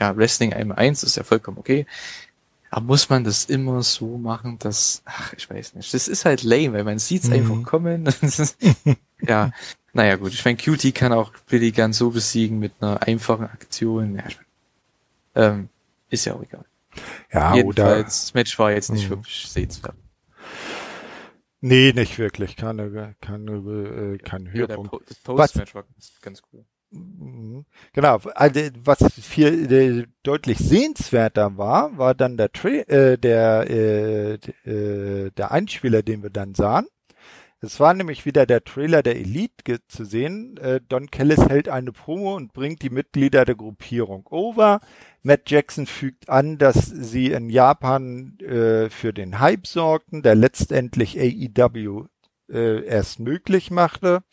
ja 0.00 0.16
Wrestling 0.16 0.52
einmal 0.52 0.78
eins, 0.78 1.02
das 1.02 1.10
ist 1.10 1.16
ja 1.16 1.22
vollkommen 1.22 1.58
okay. 1.58 1.86
Aber 2.70 2.86
muss 2.86 3.08
man 3.08 3.22
das 3.22 3.44
immer 3.44 3.82
so 3.82 4.18
machen, 4.18 4.58
dass, 4.58 5.02
ach, 5.04 5.32
ich 5.34 5.48
weiß 5.48 5.74
nicht. 5.74 5.92
Das 5.92 6.08
ist 6.08 6.24
halt 6.24 6.42
lame, 6.42 6.72
weil 6.72 6.84
man 6.84 6.98
sieht's 6.98 7.28
mhm. 7.28 7.34
einfach 7.34 7.62
kommen. 7.64 8.08
ja, 9.20 9.52
naja 9.92 10.16
gut. 10.16 10.32
Ich 10.32 10.44
meine, 10.44 10.56
Cutie 10.56 10.92
kann 10.92 11.12
auch 11.12 11.32
Billy 11.48 11.72
Gunn 11.72 11.92
so 11.92 12.10
besiegen 12.10 12.58
mit 12.58 12.72
einer 12.80 13.02
einfachen 13.02 13.44
Aktion. 13.44 14.16
Ja, 14.16 14.24
ähm, 15.34 15.68
ist 16.10 16.24
ja 16.24 16.34
auch 16.34 16.42
egal. 16.42 16.64
Ja, 17.32 17.54
Jedenfalls, 17.54 17.78
oder. 17.78 18.02
Das 18.04 18.34
Match 18.34 18.58
war 18.58 18.72
jetzt 18.72 18.92
nicht 18.92 19.04
mh. 19.04 19.10
wirklich 19.10 19.46
sehenswert. 19.48 19.96
Nee, 21.60 21.92
nicht 21.94 22.18
wirklich. 22.18 22.56
Keine, 22.56 23.14
keine, 23.20 23.52
äh, 23.52 24.18
kein 24.18 24.52
Höhepunkt. 24.52 24.92
Ja, 24.92 24.98
das 25.08 25.18
Post-Match 25.20 25.74
war 25.74 25.84
ganz 26.20 26.42
cool. 26.52 26.64
Mhm. 26.92 27.64
Genau, 27.94 28.18
also 28.34 28.60
was 28.84 28.98
viel 29.20 29.72
äh, 29.72 30.06
deutlich 30.22 30.58
sehenswerter 30.58 31.56
war, 31.56 31.96
war 31.96 32.14
dann 32.14 32.36
der 32.36 32.52
Tra 32.52 32.68
äh, 32.68 33.16
der 33.16 33.70
äh, 33.70 34.34
äh, 34.68 35.30
der 35.30 35.52
Einspieler, 35.52 36.02
den 36.02 36.22
wir 36.22 36.30
dann 36.30 36.54
sahen. 36.54 36.86
Es 37.64 37.78
war 37.78 37.94
nämlich 37.94 38.26
wieder 38.26 38.44
der 38.44 38.64
Trailer 38.64 39.04
der 39.04 39.14
Elite 39.14 39.86
zu 39.86 40.04
sehen. 40.04 40.56
Äh, 40.56 40.80
Don 40.88 41.12
Kellis 41.12 41.48
hält 41.48 41.68
eine 41.68 41.92
Promo 41.92 42.34
und 42.34 42.52
bringt 42.52 42.82
die 42.82 42.90
Mitglieder 42.90 43.44
der 43.44 43.54
Gruppierung 43.54 44.26
over. 44.26 44.80
Matt 45.22 45.48
Jackson 45.48 45.86
fügt 45.86 46.28
an, 46.28 46.58
dass 46.58 46.86
sie 46.86 47.30
in 47.30 47.50
Japan 47.50 48.36
äh, 48.40 48.90
für 48.90 49.12
den 49.12 49.38
Hype 49.38 49.68
sorgten, 49.68 50.22
der 50.22 50.34
letztendlich 50.34 51.16
AEW 51.20 52.06
äh, 52.50 52.84
erst 52.84 53.20
möglich 53.20 53.70
machte. 53.70 54.24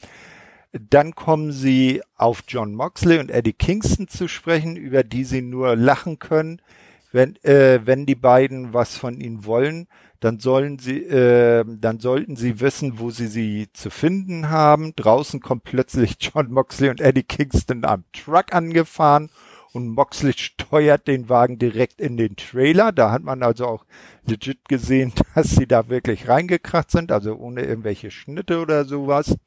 Dann 0.71 1.13
kommen 1.13 1.51
sie 1.51 2.01
auf 2.15 2.41
John 2.47 2.73
Moxley 2.73 3.19
und 3.19 3.29
Eddie 3.29 3.53
Kingston 3.53 4.07
zu 4.07 4.27
sprechen, 4.27 4.75
über 4.75 5.03
die 5.03 5.23
sie 5.23 5.43
nur 5.43 5.75
lachen 5.75 6.17
können, 6.17 6.63
wenn, 7.11 7.35
äh, 7.43 7.81
wenn 7.85 8.07
die 8.07 8.15
beiden 8.15 8.73
was 8.73 8.97
von 8.97 9.21
ihnen 9.21 9.45
wollen 9.45 9.87
dann 10.19 10.39
sollen 10.39 10.79
sie, 10.79 11.03
äh, 11.03 11.63
dann 11.67 11.99
sollten 11.99 12.35
sie 12.35 12.59
wissen, 12.59 12.99
wo 12.99 13.09
sie 13.09 13.27
sie 13.27 13.69
zu 13.73 13.89
finden 13.89 14.49
haben. 14.49 14.93
Draußen 14.95 15.39
kommt 15.39 15.63
plötzlich 15.63 16.17
John 16.19 16.51
Moxley 16.51 16.89
und 16.89 17.01
Eddie 17.01 17.23
Kingston 17.23 17.85
am 17.85 18.03
Truck 18.13 18.53
angefahren 18.53 19.29
und 19.71 19.89
Moxley 19.89 20.33
steuert 20.33 21.07
den 21.07 21.29
Wagen 21.29 21.59
direkt 21.59 22.01
in 22.01 22.17
den 22.17 22.35
Trailer. 22.35 22.91
Da 22.91 23.11
hat 23.11 23.23
man 23.23 23.43
also 23.43 23.67
auch 23.67 23.85
legit 24.25 24.67
gesehen, 24.67 25.13
dass 25.35 25.51
sie 25.51 25.67
da 25.67 25.89
wirklich 25.89 26.27
reingekracht 26.27 26.91
sind, 26.91 27.11
also 27.11 27.35
ohne 27.35 27.63
irgendwelche 27.63 28.11
Schnitte 28.11 28.59
oder 28.59 28.85
sowas. 28.85 29.37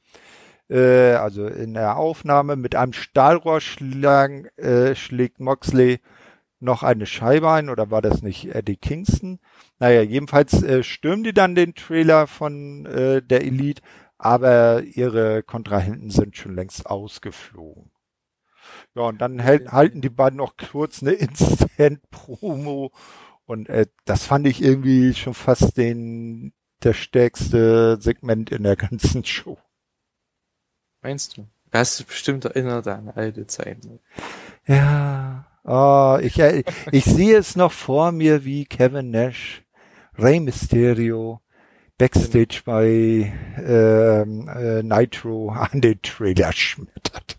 Äh, 0.71 1.13
also 1.13 1.47
in 1.47 1.75
der 1.75 1.97
Aufnahme 1.97 2.57
mit 2.57 2.75
einem 2.75 2.93
Stahlrohrschlag 2.93 4.57
äh, 4.59 4.95
schlägt 4.95 5.41
Moxley 5.41 6.01
noch 6.63 6.83
eine 6.83 7.07
Scheibe 7.07 7.51
ein 7.51 7.69
oder 7.69 7.91
war 7.91 8.03
das 8.03 8.23
nicht 8.23 8.55
Eddie 8.55 8.77
Kingston? 8.77 9.41
Naja, 9.79 10.03
jedenfalls 10.03 10.63
äh, 10.63 10.83
stürmen 10.83 11.25
die 11.25 11.35
dann 11.35 11.55
den 11.55 11.75
Trailer 11.75 12.27
von 12.27 12.87
äh, 12.87 13.23
der 13.23 13.43
Elite, 13.43 13.83
aber 14.19 14.83
ihre 14.83 15.43
Kontrahenten 15.43 16.11
sind 16.11 16.37
schon 16.37 16.55
längst 16.55 16.87
ausgeflogen. 16.87 17.91
Ja, 18.95 19.03
und 19.03 19.19
dann 19.21 19.39
hält, 19.39 19.73
halten 19.73 20.01
die 20.01 20.11
beiden 20.11 20.37
noch 20.37 20.57
kurz 20.57 21.03
eine 21.03 21.13
Instant-Promo 21.13 22.93
und 23.45 23.69
äh, 23.69 23.87
das 24.05 24.25
fand 24.27 24.47
ich 24.47 24.63
irgendwie 24.63 25.15
schon 25.15 25.35
fast 25.35 25.77
den 25.77 26.53
der 26.83 26.95
stärkste 26.95 28.01
Segment 28.01 28.51
in 28.51 28.63
der 28.63 28.77
ganzen 28.77 29.25
Show. 29.25 29.59
Meinst 31.01 31.37
du? 31.37 31.43
Du 31.71 31.79
hast 31.79 32.07
bestimmt 32.07 32.45
erinnert 32.45 32.87
an 32.87 33.09
alte 33.09 33.47
Zeiten. 33.47 34.01
Ja, 34.67 35.47
oh, 35.65 36.19
ich, 36.21 36.39
äh, 36.39 36.65
ich 36.91 37.05
sehe 37.05 37.37
es 37.37 37.57
noch 37.57 37.73
vor 37.73 38.13
mir, 38.13 38.45
wie 38.45 38.65
Kevin 38.65 39.11
Nash 39.11 39.63
Rey 40.19 40.41
Mysterio 40.41 41.41
Backstage 41.99 42.63
bei 42.65 43.33
ähm, 43.65 44.49
äh, 44.49 44.83
Nitro 44.83 45.51
an 45.53 45.81
den 45.81 46.01
Trailer 46.03 46.53
schmettert. 46.53 47.39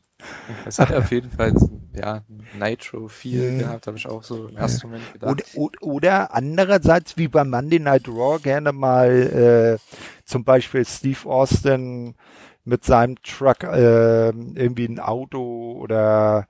Das 0.64 0.80
hat 0.80 0.94
auf 0.94 1.12
jeden 1.12 1.30
Fall 1.30 1.54
ja, 1.94 2.24
Nitro 2.58 3.08
viel 3.08 3.54
ja. 3.54 3.60
gehabt, 3.60 3.88
habe 3.88 3.98
ich 3.98 4.08
auch 4.08 4.24
so 4.24 4.48
im 4.48 4.56
ersten 4.56 4.88
Moment 4.88 5.14
gedacht. 5.14 5.46
Oder, 5.56 5.82
oder 5.82 6.34
andererseits 6.34 7.18
wie 7.18 7.28
bei 7.28 7.44
Monday 7.44 7.80
Night 7.80 8.08
Raw 8.08 8.40
gerne 8.42 8.72
mal 8.72 9.12
äh, 9.12 9.78
zum 10.26 10.44
Beispiel 10.44 10.86
Steve 10.86 11.30
Austin 11.30 12.16
mit 12.64 12.86
seinem 12.86 13.22
Truck 13.22 13.64
äh, 13.64 14.30
irgendwie 14.30 14.86
ein 14.86 15.00
Auto 15.00 15.74
oder 15.74 16.48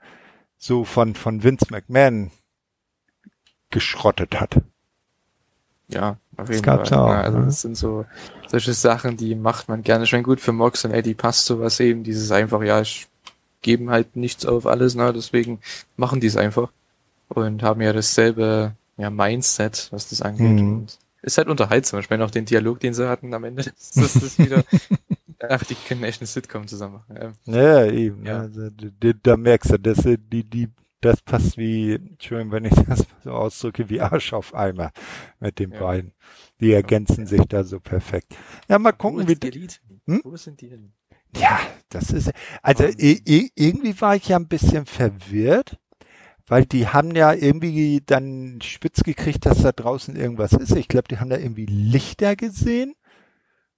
so 0.64 0.86
von, 0.86 1.14
von 1.14 1.44
Vince 1.44 1.66
McMahon 1.70 2.32
geschrottet 3.70 4.40
hat. 4.40 4.62
Ja, 5.90 6.18
auf 6.38 6.50
jeden 6.50 6.64
Fall. 6.64 6.80
Auch, 6.80 6.90
ja, 6.90 7.22
also 7.22 7.40
ne? 7.40 7.46
das 7.46 7.62
sind 7.62 7.76
so 7.76 8.06
solche 8.48 8.74
Sachen, 8.74 9.18
die 9.18 9.36
macht 9.36 9.68
man 9.68 9.84
gerne. 9.84 10.06
Ich 10.06 10.14
meine, 10.14 10.24
gut, 10.24 10.40
für 10.40 10.54
Mox 10.54 10.86
und 10.86 10.92
Eddie 10.92 11.16
passt 11.16 11.48
sowas 11.48 11.82
eben, 11.82 12.04
dieses 12.04 12.32
einfach, 12.32 12.64
ja, 12.64 12.80
ich 12.80 13.08
geben 13.62 13.90
halt 13.90 14.16
nichts 14.16 14.46
auf 14.46 14.66
alles, 14.66 14.96
ne, 14.96 15.12
deswegen 15.12 15.60
machen 15.98 16.22
die 16.22 16.28
es 16.28 16.38
einfach. 16.38 16.72
Und 17.28 17.62
haben 17.62 17.82
ja 17.82 17.92
dasselbe, 17.92 18.74
ja, 18.96 19.10
Mindset, 19.10 19.90
was 19.92 20.10
das 20.10 20.22
angeht. 20.22 20.48
Mhm. 20.48 20.74
Und 20.74 20.98
ist 21.24 21.38
halt 21.38 21.50
unterhaltsam. 21.50 22.00
Ich 22.00 22.10
meine, 22.10 22.24
auch 22.24 22.32
den 22.32 22.46
Dialog, 22.46 22.80
den 22.80 22.94
sie 22.94 23.10
hatten 23.10 23.34
am 23.34 23.44
Ende, 23.44 23.64
das, 23.64 23.92
das 23.96 24.16
ist 24.16 24.40
wieder, 24.40 24.64
ach, 25.40 25.64
die 25.64 25.76
können 25.76 26.04
echt 26.04 26.22
eine 26.22 26.28
Sitcom 26.28 26.68
zusammen 26.68 26.96
machen. 26.96 27.36
Ja, 27.46 27.86
eben. 27.86 28.26
Ja. 28.26 28.40
Also, 28.40 28.70
da 28.70 29.38
merkst 29.38 29.72
du, 29.72 29.78
dass 29.80 30.04
die, 30.04 30.44
die 30.44 30.70
das 31.04 31.22
passt 31.22 31.58
wie, 31.58 32.00
schön, 32.20 32.52
wenn 32.52 32.66
ich 32.66 32.74
das 32.88 33.06
so 33.24 33.32
ausdrücke, 33.32 33.90
wie 33.90 34.02
Arsch 34.02 34.34
auf 34.34 34.54
Eimer 34.56 34.92
mit 35.40 35.60
den 35.60 35.72
ja. 35.72 35.80
beiden. 35.80 36.14
Die 36.60 36.72
ergänzen 36.72 37.28
sich 37.28 37.42
da 37.48 37.64
so 37.64 37.80
perfekt. 37.80 38.36
Ja, 38.70 38.80
mal 38.80 38.94
gucken, 38.94 39.28
wie. 39.28 39.36
Die 39.36 39.68
hm? 40.06 40.22
Wo 40.24 40.36
sind 40.38 40.62
die 40.62 40.70
denn? 40.70 40.94
Ja, 41.36 41.60
das 41.90 42.12
ist, 42.12 42.32
also 42.62 42.84
irgendwie 42.84 44.00
war 44.00 44.16
ich 44.16 44.28
ja 44.28 44.38
ein 44.38 44.48
bisschen 44.48 44.86
verwirrt, 44.86 45.80
weil 46.46 46.66
die 46.66 46.88
haben 46.88 47.16
ja 47.16 47.34
irgendwie 47.34 48.04
dann 48.06 48.60
spitz 48.62 49.04
gekriegt, 49.04 49.46
dass 49.46 49.64
da 49.64 49.72
draußen 49.72 50.16
irgendwas 50.16 50.54
ist. 50.54 50.76
Ich 50.76 50.88
glaube, 50.88 51.08
die 51.10 51.18
haben 51.18 51.32
da 51.32 51.38
irgendwie 51.38 51.66
Lichter 51.66 52.36
gesehen. 52.36 52.94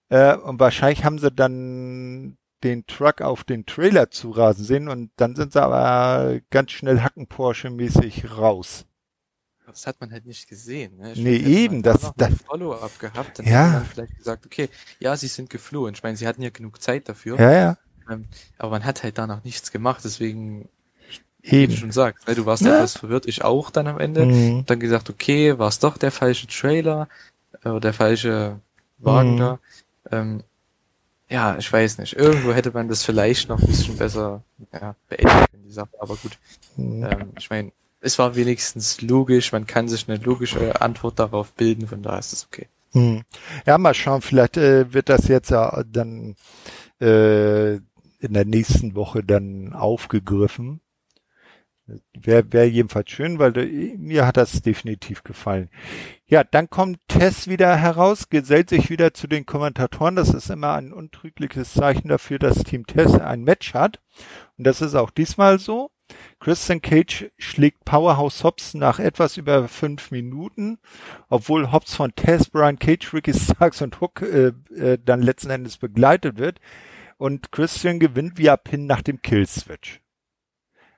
Äh, 0.09 0.35
und 0.37 0.59
wahrscheinlich 0.59 1.03
haben 1.03 1.19
sie 1.19 1.31
dann 1.31 2.37
den 2.63 2.85
Truck 2.87 3.21
auf 3.21 3.43
den 3.43 3.65
Trailer 3.65 4.09
zu 4.09 4.31
rasen 4.31 4.65
sehen 4.65 4.87
und 4.87 5.11
dann 5.17 5.35
sind 5.35 5.53
sie 5.53 5.61
aber 5.61 6.39
ganz 6.49 6.71
schnell 6.71 7.01
Hacken 7.01 7.27
Porsche 7.27 7.69
mäßig 7.69 8.37
raus. 8.37 8.85
Das 9.67 9.87
hat 9.87 9.99
man 9.99 10.11
halt 10.11 10.25
nicht 10.25 10.47
gesehen. 10.47 10.97
Ne? 10.97 11.13
Ich 11.13 11.19
nee, 11.19 11.35
eben, 11.35 11.83
das, 11.83 12.01
da 12.01 12.13
das 12.15 12.41
Follow-up 12.43 12.99
gehabt, 12.99 13.39
dann 13.39 13.45
ja. 13.45 13.65
hat 13.65 13.73
man 13.73 13.85
vielleicht 13.85 14.17
gesagt, 14.17 14.45
okay, 14.45 14.69
ja, 14.99 15.17
sie 15.17 15.27
sind 15.27 15.49
geflohen. 15.49 15.93
Ich 15.95 16.03
meine, 16.03 16.15
sie 16.15 16.27
hatten 16.27 16.41
ja 16.41 16.49
genug 16.49 16.81
Zeit 16.81 17.09
dafür. 17.09 17.39
Ja, 17.39 17.51
ja. 17.51 17.77
Ähm, 18.09 18.25
aber 18.57 18.71
man 18.71 18.85
hat 18.85 19.03
halt 19.03 19.17
danach 19.17 19.43
nichts 19.43 19.71
gemacht, 19.71 20.01
deswegen, 20.03 20.69
eben. 21.41 21.51
wie 21.51 21.67
du 21.67 21.75
schon 21.75 21.91
sagst, 21.91 22.27
ne, 22.27 22.35
du 22.35 22.45
warst 22.45 22.63
ja. 22.63 22.75
etwas 22.75 22.97
verwirrt, 22.97 23.25
ich 23.25 23.43
auch 23.43 23.71
dann 23.71 23.87
am 23.87 23.99
Ende. 23.99 24.25
Mhm. 24.25 24.65
Dann 24.65 24.79
gesagt, 24.79 25.09
okay, 25.09 25.57
war 25.57 25.67
es 25.67 25.79
doch 25.79 25.97
der 25.97 26.11
falsche 26.11 26.47
Trailer, 26.47 27.09
äh, 27.63 27.69
oder 27.69 27.79
der 27.81 27.93
falsche 27.93 28.59
Wagen 28.99 29.33
mhm. 29.33 29.39
da. 29.39 29.59
Ähm, 30.11 30.43
ja, 31.29 31.57
ich 31.57 31.71
weiß 31.71 31.97
nicht. 31.97 32.13
Irgendwo 32.13 32.53
hätte 32.53 32.71
man 32.71 32.87
das 32.87 33.03
vielleicht 33.03 33.49
noch 33.49 33.59
ein 33.59 33.67
bisschen 33.67 33.97
besser 33.97 34.43
ja, 34.71 34.95
beendet, 35.09 35.49
die 35.65 35.71
Sache. 35.71 35.89
Aber 35.99 36.15
gut. 36.15 36.37
Mhm. 36.77 37.03
Ähm, 37.03 37.33
ich 37.37 37.49
meine, 37.49 37.71
es 38.01 38.19
war 38.19 38.35
wenigstens 38.35 39.01
logisch. 39.01 39.51
Man 39.51 39.65
kann 39.65 39.87
sich 39.87 40.07
eine 40.07 40.17
logische 40.17 40.81
Antwort 40.81 41.19
darauf 41.19 41.53
bilden. 41.53 41.87
Von 41.87 42.03
daher 42.03 42.19
ist 42.19 42.33
es 42.33 42.45
okay. 42.45 42.67
Mhm. 42.93 43.23
Ja, 43.65 43.77
mal 43.77 43.93
schauen. 43.93 44.21
Vielleicht 44.21 44.57
äh, 44.57 44.93
wird 44.93 45.09
das 45.09 45.27
jetzt 45.27 45.49
ja 45.49 45.83
dann 45.91 46.35
äh, 47.01 47.75
in 47.75 48.33
der 48.33 48.45
nächsten 48.45 48.95
Woche 48.95 49.23
dann 49.23 49.73
aufgegriffen. 49.73 50.81
Wäre 52.13 52.51
wär 52.51 52.67
jedenfalls 52.67 53.11
schön, 53.11 53.37
weil 53.37 53.55
äh, 53.57 53.95
mir 53.97 54.25
hat 54.25 54.37
das 54.37 54.61
definitiv 54.63 55.23
gefallen. 55.23 55.69
Ja, 56.25 56.43
dann 56.43 56.69
kommt 56.69 56.99
Tess 57.07 57.47
wieder 57.47 57.75
heraus, 57.75 58.29
gesellt 58.29 58.69
sich 58.69 58.89
wieder 58.89 59.13
zu 59.13 59.27
den 59.27 59.45
Kommentatoren. 59.45 60.15
Das 60.15 60.33
ist 60.33 60.49
immer 60.49 60.73
ein 60.73 60.91
untrügliches 60.91 61.73
Zeichen 61.73 62.07
dafür, 62.07 62.39
dass 62.39 62.63
Team 62.63 62.87
Tess 62.87 63.13
ein 63.13 63.43
Match 63.43 63.75
hat. 63.75 64.01
Und 64.57 64.65
das 64.65 64.81
ist 64.81 64.95
auch 64.95 65.11
diesmal 65.11 65.59
so. 65.59 65.91
Christian 66.39 66.81
Cage 66.81 67.31
schlägt 67.37 67.85
Powerhouse 67.85 68.43
Hobbs 68.43 68.73
nach 68.73 68.99
etwas 68.99 69.37
über 69.37 69.67
fünf 69.67 70.11
Minuten, 70.11 70.79
obwohl 71.29 71.71
Hobbs 71.71 71.95
von 71.95 72.13
Tess, 72.15 72.49
Brian 72.49 72.79
Cage, 72.79 73.13
Ricky 73.13 73.33
Starks 73.33 73.81
und 73.81 74.01
Hook 74.01 74.21
äh, 74.21 74.53
äh, 74.75 74.99
dann 75.03 75.21
letzten 75.21 75.49
Endes 75.49 75.77
begleitet 75.77 76.37
wird. 76.37 76.59
und 77.17 77.51
Christian 77.51 77.99
gewinnt 77.99 78.37
via 78.37 78.57
Pin 78.57 78.87
nach 78.87 79.01
dem 79.01 79.21
Killswitch. 79.21 80.01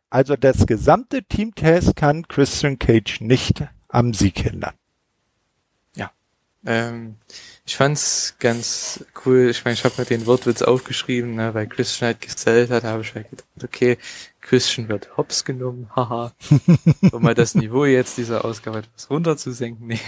Also 0.10 0.36
das 0.36 0.66
gesamte 0.66 1.24
Team-Test 1.24 1.96
kann 1.96 2.28
Christian 2.28 2.80
Cage 2.80 3.20
nicht 3.22 3.64
am 3.90 4.14
Sieg 4.14 4.40
hindern. 4.40 4.74
Ja. 5.96 6.12
Ähm, 6.66 7.16
ich 7.66 7.76
fand's 7.76 8.36
ganz 8.40 9.06
cool. 9.26 9.50
Ich 9.50 9.66
meine, 9.66 9.74
ich 9.74 9.84
habe 9.84 9.96
mir 9.98 10.06
den 10.06 10.26
Wortwitz 10.26 10.62
aufgeschrieben, 10.62 11.36
ne, 11.36 11.54
weil 11.54 11.68
Christian 11.68 12.08
halt 12.08 12.22
gesellt 12.22 12.70
hat, 12.70 12.86
habe 12.86 13.02
ich 13.02 13.14
halt 13.14 13.30
gedacht, 13.30 13.48
okay, 13.64 13.98
Christian 14.40 14.88
wird 14.88 15.18
hops 15.18 15.44
genommen, 15.44 15.90
haha. 15.94 16.32
um 17.12 17.22
mal 17.22 17.36
das 17.36 17.56
Niveau 17.56 17.84
jetzt 17.84 18.18
dieser 18.18 18.46
Ausgabe 18.46 18.80
etwas 18.80 19.10
runterzusenken, 19.10 19.88
nee, 19.88 20.00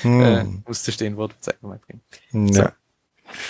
hm. 0.00 0.20
äh, 0.22 0.44
musste 0.66 0.90
ich 0.90 0.96
den 0.96 1.18
Wortwitz 1.18 1.48
einfach 1.48 1.68
mal 1.68 1.78
bringen. 1.78 2.50
Ja. 2.54 2.64
So. 2.64 2.83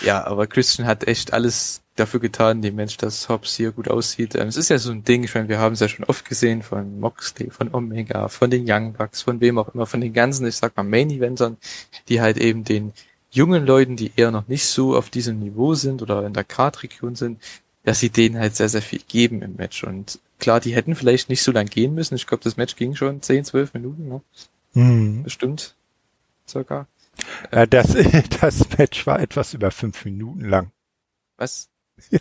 Ja, 0.02 0.24
aber 0.24 0.46
Christian 0.46 0.86
hat 0.86 1.06
echt 1.06 1.32
alles 1.32 1.82
dafür 1.96 2.20
getan, 2.20 2.62
dem 2.62 2.74
Mensch, 2.74 2.96
dass 2.96 3.28
Hobbs 3.28 3.54
hier 3.54 3.70
gut 3.70 3.88
aussieht. 3.88 4.34
Es 4.34 4.56
ist 4.56 4.68
ja 4.68 4.78
so 4.78 4.90
ein 4.90 5.04
Ding, 5.04 5.24
ich 5.24 5.34
meine, 5.34 5.48
wir 5.48 5.58
haben 5.58 5.74
es 5.74 5.80
ja 5.80 5.88
schon 5.88 6.04
oft 6.04 6.24
gesehen 6.28 6.62
von 6.62 6.98
Moxley, 6.98 7.50
von 7.50 7.72
Omega, 7.72 8.28
von 8.28 8.50
den 8.50 8.64
Young 8.66 8.94
Bucks, 8.94 9.22
von 9.22 9.40
wem 9.40 9.58
auch 9.58 9.72
immer, 9.74 9.86
von 9.86 10.00
den 10.00 10.12
ganzen, 10.12 10.46
ich 10.46 10.56
sag 10.56 10.76
mal, 10.76 10.82
Main-Eventern, 10.82 11.56
die 12.08 12.20
halt 12.20 12.36
eben 12.36 12.64
den 12.64 12.92
jungen 13.30 13.64
Leuten, 13.66 13.96
die 13.96 14.12
eher 14.16 14.30
noch 14.30 14.48
nicht 14.48 14.66
so 14.66 14.96
auf 14.96 15.10
diesem 15.10 15.38
Niveau 15.38 15.74
sind 15.74 16.02
oder 16.02 16.26
in 16.26 16.32
der 16.32 16.44
Card-Region 16.44 17.14
sind, 17.14 17.40
dass 17.84 18.00
sie 18.00 18.10
denen 18.10 18.38
halt 18.38 18.56
sehr, 18.56 18.68
sehr 18.68 18.82
viel 18.82 19.02
geben 19.06 19.42
im 19.42 19.56
Match. 19.56 19.84
Und 19.84 20.18
klar, 20.38 20.60
die 20.60 20.74
hätten 20.74 20.94
vielleicht 20.94 21.28
nicht 21.28 21.42
so 21.42 21.52
lang 21.52 21.66
gehen 21.66 21.94
müssen. 21.94 22.14
Ich 22.14 22.26
glaube, 22.26 22.42
das 22.42 22.56
Match 22.56 22.76
ging 22.76 22.94
schon 22.94 23.22
10, 23.22 23.44
12 23.44 23.74
Minuten, 23.74 24.08
ne? 24.08 24.20
Mhm. 24.72 25.22
Bestimmt. 25.22 25.74
Circa. 26.48 26.86
Äh, 27.50 27.66
das, 27.66 27.94
das 28.40 28.68
Match 28.78 29.06
war 29.06 29.20
etwas 29.20 29.54
über 29.54 29.70
fünf 29.70 30.04
Minuten 30.04 30.44
lang. 30.48 30.72
Was? 31.36 31.70
Ja. 32.10 32.20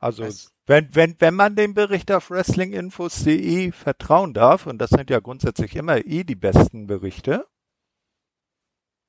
Also, 0.00 0.24
Was? 0.24 0.52
wenn, 0.66 0.94
wenn, 0.94 1.16
wenn 1.18 1.34
man 1.34 1.56
dem 1.56 1.74
Bericht 1.74 2.10
auf 2.10 2.30
wrestlinginfos.de 2.30 3.72
vertrauen 3.72 4.34
darf, 4.34 4.66
und 4.66 4.78
das 4.78 4.90
sind 4.90 5.10
ja 5.10 5.20
grundsätzlich 5.20 5.76
immer 5.76 6.04
eh 6.04 6.24
die 6.24 6.34
besten 6.34 6.86
Berichte. 6.86 7.46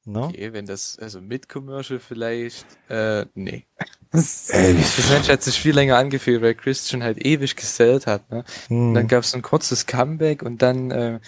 No? 0.07 0.25
Okay, 0.25 0.53
wenn 0.53 0.67
das, 0.67 0.99
also 0.99 1.19
mit 1.19 1.49
Commercial 1.49 1.99
vielleicht, 1.99 2.65
äh, 2.89 3.25
nee. 3.33 3.65
Das, 4.11 4.47
das 4.47 5.09
Match 5.09 5.29
hat 5.29 5.41
sich 5.41 5.59
viel 5.59 5.73
länger 5.73 5.97
angefühlt, 5.97 6.43
weil 6.43 6.53
Christian 6.53 7.01
halt 7.01 7.25
ewig 7.25 7.55
gesellt 7.55 8.05
hat, 8.05 8.29
ne? 8.29 8.45
Hm. 8.67 8.89
Und 8.89 8.93
dann 8.93 9.07
gab 9.07 9.23
es 9.23 9.33
ein 9.33 9.41
kurzes 9.41 9.87
Comeback 9.87 10.43
und 10.43 10.61
dann, 10.61 10.91
äh, 10.91 11.19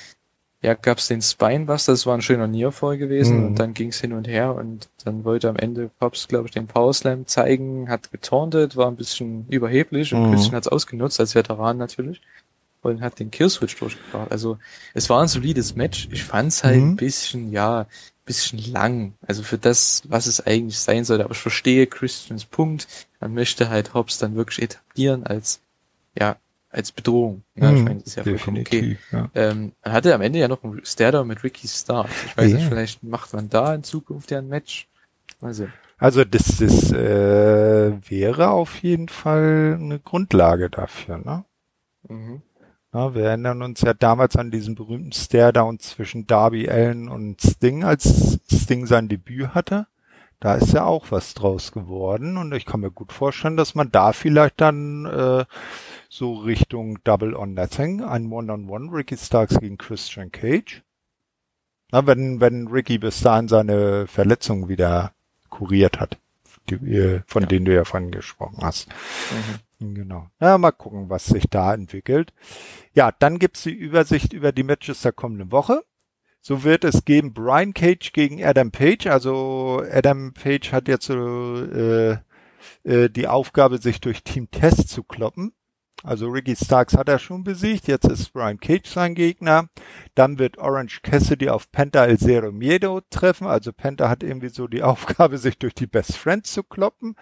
ja, 0.61 0.73
gab's 0.73 1.07
den 1.07 1.21
Spinebuster, 1.21 1.93
das 1.93 2.05
war 2.05 2.15
ein 2.15 2.21
schöner 2.21 2.47
Nearfall 2.47 2.97
gewesen 2.97 3.39
mhm. 3.39 3.45
und 3.47 3.55
dann 3.59 3.73
ging's 3.73 4.01
hin 4.01 4.13
und 4.13 4.27
her 4.27 4.55
und 4.55 4.89
dann 5.03 5.23
wollte 5.23 5.49
am 5.49 5.55
Ende 5.55 5.91
Pops, 5.99 6.27
glaube 6.27 6.47
ich, 6.47 6.53
den 6.53 6.67
Power 6.67 6.93
Slam 6.93 7.27
zeigen, 7.27 7.89
hat 7.89 8.11
getauntet, 8.11 8.75
war 8.75 8.87
ein 8.87 8.95
bisschen 8.95 9.45
überheblich 9.49 10.13
und 10.13 10.27
mhm. 10.27 10.33
Christian 10.33 10.55
hat's 10.55 10.67
ausgenutzt, 10.67 11.19
als 11.19 11.35
Veteran 11.35 11.77
natürlich 11.77 12.21
und 12.81 13.01
hat 13.01 13.19
den 13.19 13.31
Killswitch 13.31 13.75
durchgebracht. 13.77 14.31
Also 14.31 14.57
es 14.93 15.09
war 15.09 15.21
ein 15.21 15.27
solides 15.27 15.75
Match. 15.75 16.07
Ich 16.11 16.23
fand's 16.23 16.63
halt 16.63 16.81
mhm. 16.81 16.91
ein 16.91 16.95
bisschen, 16.95 17.51
ja, 17.51 17.87
bisschen 18.25 18.59
lang. 18.71 19.13
Also 19.25 19.43
für 19.43 19.57
das, 19.57 20.03
was 20.07 20.27
es 20.27 20.45
eigentlich 20.45 20.79
sein 20.79 21.05
sollte. 21.05 21.23
Aber 21.23 21.33
ich 21.33 21.39
verstehe 21.39 21.87
Christians 21.87 22.45
Punkt. 22.45 22.87
Man 23.19 23.33
möchte 23.33 23.69
halt 23.69 23.93
Hobbs 23.93 24.19
dann 24.19 24.35
wirklich 24.35 24.61
etablieren 24.61 25.25
als, 25.25 25.61
ja, 26.17 26.37
als 26.69 26.91
Bedrohung. 26.91 27.43
Ne? 27.55 27.71
Mhm, 27.71 27.77
ich 27.77 27.83
meine, 27.83 27.99
das 27.99 28.07
ist 28.07 28.15
ja 28.15 28.23
vollkommen 28.23 28.59
okay. 28.59 28.97
Ja. 29.11 29.29
Ähm, 29.33 29.71
man 29.83 29.93
hatte 29.93 30.13
am 30.13 30.21
Ende 30.21 30.39
ja 30.39 30.47
noch 30.47 30.63
einen 30.63 30.85
Stairdown 30.85 31.27
mit 31.27 31.43
Ricky 31.43 31.67
Stark. 31.67 32.09
Ich 32.25 32.37
weiß 32.37 32.51
ja. 32.51 32.57
nicht, 32.57 32.67
vielleicht 32.67 33.03
macht 33.03 33.33
man 33.33 33.49
da 33.49 33.73
in 33.73 33.83
Zukunft 33.83 34.31
ja 34.31 34.39
ein 34.39 34.47
Match. 34.47 34.87
Also, 35.41 35.67
also 35.97 36.23
das, 36.23 36.57
das 36.57 36.91
äh, 36.91 37.93
wäre 38.09 38.49
auf 38.49 38.81
jeden 38.81 39.09
Fall 39.09 39.77
eine 39.79 39.99
Grundlage 39.99 40.69
dafür, 40.69 41.17
ne? 41.17 41.45
Mhm. 42.07 42.41
Ja, 42.93 43.13
wir 43.13 43.25
erinnern 43.25 43.61
uns 43.61 43.81
ja 43.81 43.93
damals 43.93 44.37
an 44.37 44.49
diesen 44.49 44.75
berühmten 44.75 45.11
Stairdown 45.11 45.79
zwischen 45.79 46.25
Darby 46.25 46.69
Allen 46.69 47.09
und 47.09 47.41
Sting, 47.41 47.83
als 47.83 48.39
Sting 48.51 48.85
sein 48.85 49.09
Debüt 49.09 49.53
hatte. 49.53 49.87
Da 50.39 50.53
ist 50.55 50.73
ja 50.73 50.85
auch 50.85 51.07
was 51.09 51.33
draus 51.33 51.71
geworden 51.71 52.37
und 52.37 52.53
ich 52.53 52.65
kann 52.65 52.81
mir 52.81 52.91
gut 52.91 53.11
vorstellen, 53.11 53.57
dass 53.57 53.73
man 53.73 53.91
da 53.91 54.13
vielleicht 54.13 54.61
dann 54.61 55.05
äh, 55.05 55.45
so 56.09 56.35
Richtung 56.35 56.99
Double 57.03 57.33
or 57.33 57.47
Nothing, 57.47 58.03
ein 58.03 58.31
One-on-One, 58.31 58.85
-on 58.85 58.89
-One, 58.89 58.95
Ricky 58.95 59.17
Starks 59.17 59.59
gegen 59.59 59.77
Christian 59.77 60.31
Cage. 60.31 60.83
Na, 61.91 62.05
wenn, 62.05 62.39
wenn 62.39 62.67
Ricky 62.67 62.99
bis 62.99 63.21
dahin 63.21 63.47
seine 63.47 64.07
Verletzung 64.07 64.67
wieder 64.67 65.13
kuriert 65.49 65.99
hat, 65.99 66.19
die, 66.69 66.75
äh, 66.75 67.21
von 67.25 67.43
ja. 67.43 67.47
denen 67.47 67.65
du 67.65 67.73
ja 67.73 67.85
vorhin 67.85 68.11
gesprochen 68.11 68.59
hast. 68.61 68.89
Mhm. 69.31 69.93
Genau. 69.93 70.27
Ja, 70.39 70.57
mal 70.57 70.71
gucken, 70.71 71.09
was 71.09 71.25
sich 71.25 71.45
da 71.49 71.73
entwickelt. 71.73 72.33
Ja, 72.93 73.11
dann 73.11 73.39
gibt's 73.39 73.63
die 73.63 73.73
Übersicht 73.73 74.33
über 74.33 74.51
die 74.51 74.63
Matches 74.63 75.01
der 75.01 75.11
kommenden 75.11 75.51
Woche. 75.51 75.83
So 76.41 76.63
wird 76.63 76.83
es 76.83 77.03
geben 77.05 77.33
Brian 77.33 77.73
Cage 77.73 78.13
gegen 78.13 78.43
Adam 78.43 78.71
Page. 78.71 79.07
Also 79.07 79.83
Adam 79.91 80.33
Page 80.33 80.71
hat 80.71 80.87
jetzt 80.87 81.09
äh, 81.09 82.17
äh, 82.83 83.09
die 83.09 83.27
Aufgabe, 83.27 83.77
sich 83.79 83.99
durch 83.99 84.23
Team 84.23 84.49
Test 84.51 84.89
zu 84.89 85.03
kloppen. 85.03 85.53
Also 86.03 86.27
Ricky 86.27 86.55
Starks 86.55 86.95
hat 86.95 87.09
er 87.09 87.17
schon 87.17 87.43
besiegt, 87.43 87.87
jetzt 87.87 88.05
ist 88.05 88.31
Brian 88.31 88.59
Cage 88.59 88.87
sein 88.87 89.15
Gegner. 89.15 89.67
Dann 90.13 90.37
wird 90.37 90.59
Orange 90.59 91.01
Cassidy 91.01 91.49
auf 91.49 91.71
Penta 91.71 92.05
El 92.05 92.19
Zero 92.19 92.51
Miedo 92.51 93.01
treffen. 93.09 93.47
Also 93.47 93.73
Penta 93.73 94.07
hat 94.07 94.21
irgendwie 94.21 94.49
so 94.49 94.67
die 94.67 94.83
Aufgabe, 94.83 95.37
sich 95.37 95.57
durch 95.57 95.73
die 95.73 95.87
Best 95.87 96.15
Friends 96.15 96.53
zu 96.53 96.63
kloppen. 96.63 97.15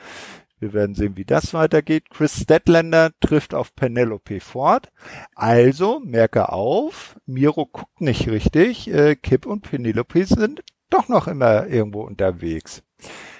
Wir 0.66 0.74
werden 0.74 0.96
sehen, 0.96 1.16
wie 1.16 1.26
das 1.26 1.54
weitergeht. 1.54 2.10
Chris 2.10 2.42
Statlander 2.42 3.12
trifft 3.20 3.54
auf 3.54 3.76
Penelope 3.76 4.40
Ford. 4.40 4.92
Also, 5.36 6.00
merke 6.00 6.52
auf, 6.52 7.20
Miro 7.28 7.68
guckt 7.68 8.02
nicht 8.02 8.28
richtig. 8.28 8.92
Äh, 8.92 9.16
Kip 9.16 9.46
und 9.46 9.62
Penelope 9.62 10.26
sind 10.26 10.64
doch 10.90 11.08
noch 11.08 11.28
immer 11.28 11.68
irgendwo 11.68 12.02
unterwegs. 12.02 12.82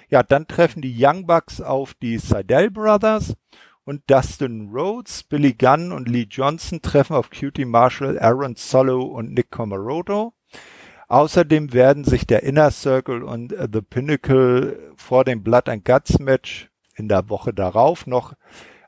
Ja, 0.08 0.22
dann 0.22 0.46
treffen 0.46 0.84
die 0.84 0.96
Young 0.96 1.26
Bucks 1.26 1.62
auf 1.62 1.96
die 1.96 2.20
Seidel 2.20 2.70
Brothers 2.70 3.34
und 3.86 4.04
Dustin 4.06 4.70
Rhodes, 4.72 5.24
Billy 5.24 5.54
Gunn 5.54 5.92
und 5.92 6.08
Lee 6.08 6.28
Johnson 6.30 6.80
treffen 6.84 7.16
auf 7.16 7.32
Cutie 7.32 7.66
Marshall, 7.66 8.20
Aaron 8.20 8.56
Solo 8.56 9.02
und 9.02 9.34
Nick 9.34 9.50
Comoroto. 9.50 10.36
Außerdem 11.08 11.74
werden 11.74 12.04
sich 12.04 12.28
der 12.28 12.44
Inner 12.44 12.70
Circle 12.70 13.24
und 13.24 13.52
The 13.52 13.82
Pinnacle 13.82 14.94
vor 14.96 15.26
dem 15.26 15.42
Blood 15.42 15.70
and 15.70 15.86
Guts 15.86 16.20
Match 16.20 16.70
in 16.96 17.08
der 17.08 17.30
Woche 17.30 17.54
darauf 17.54 18.08
noch 18.08 18.34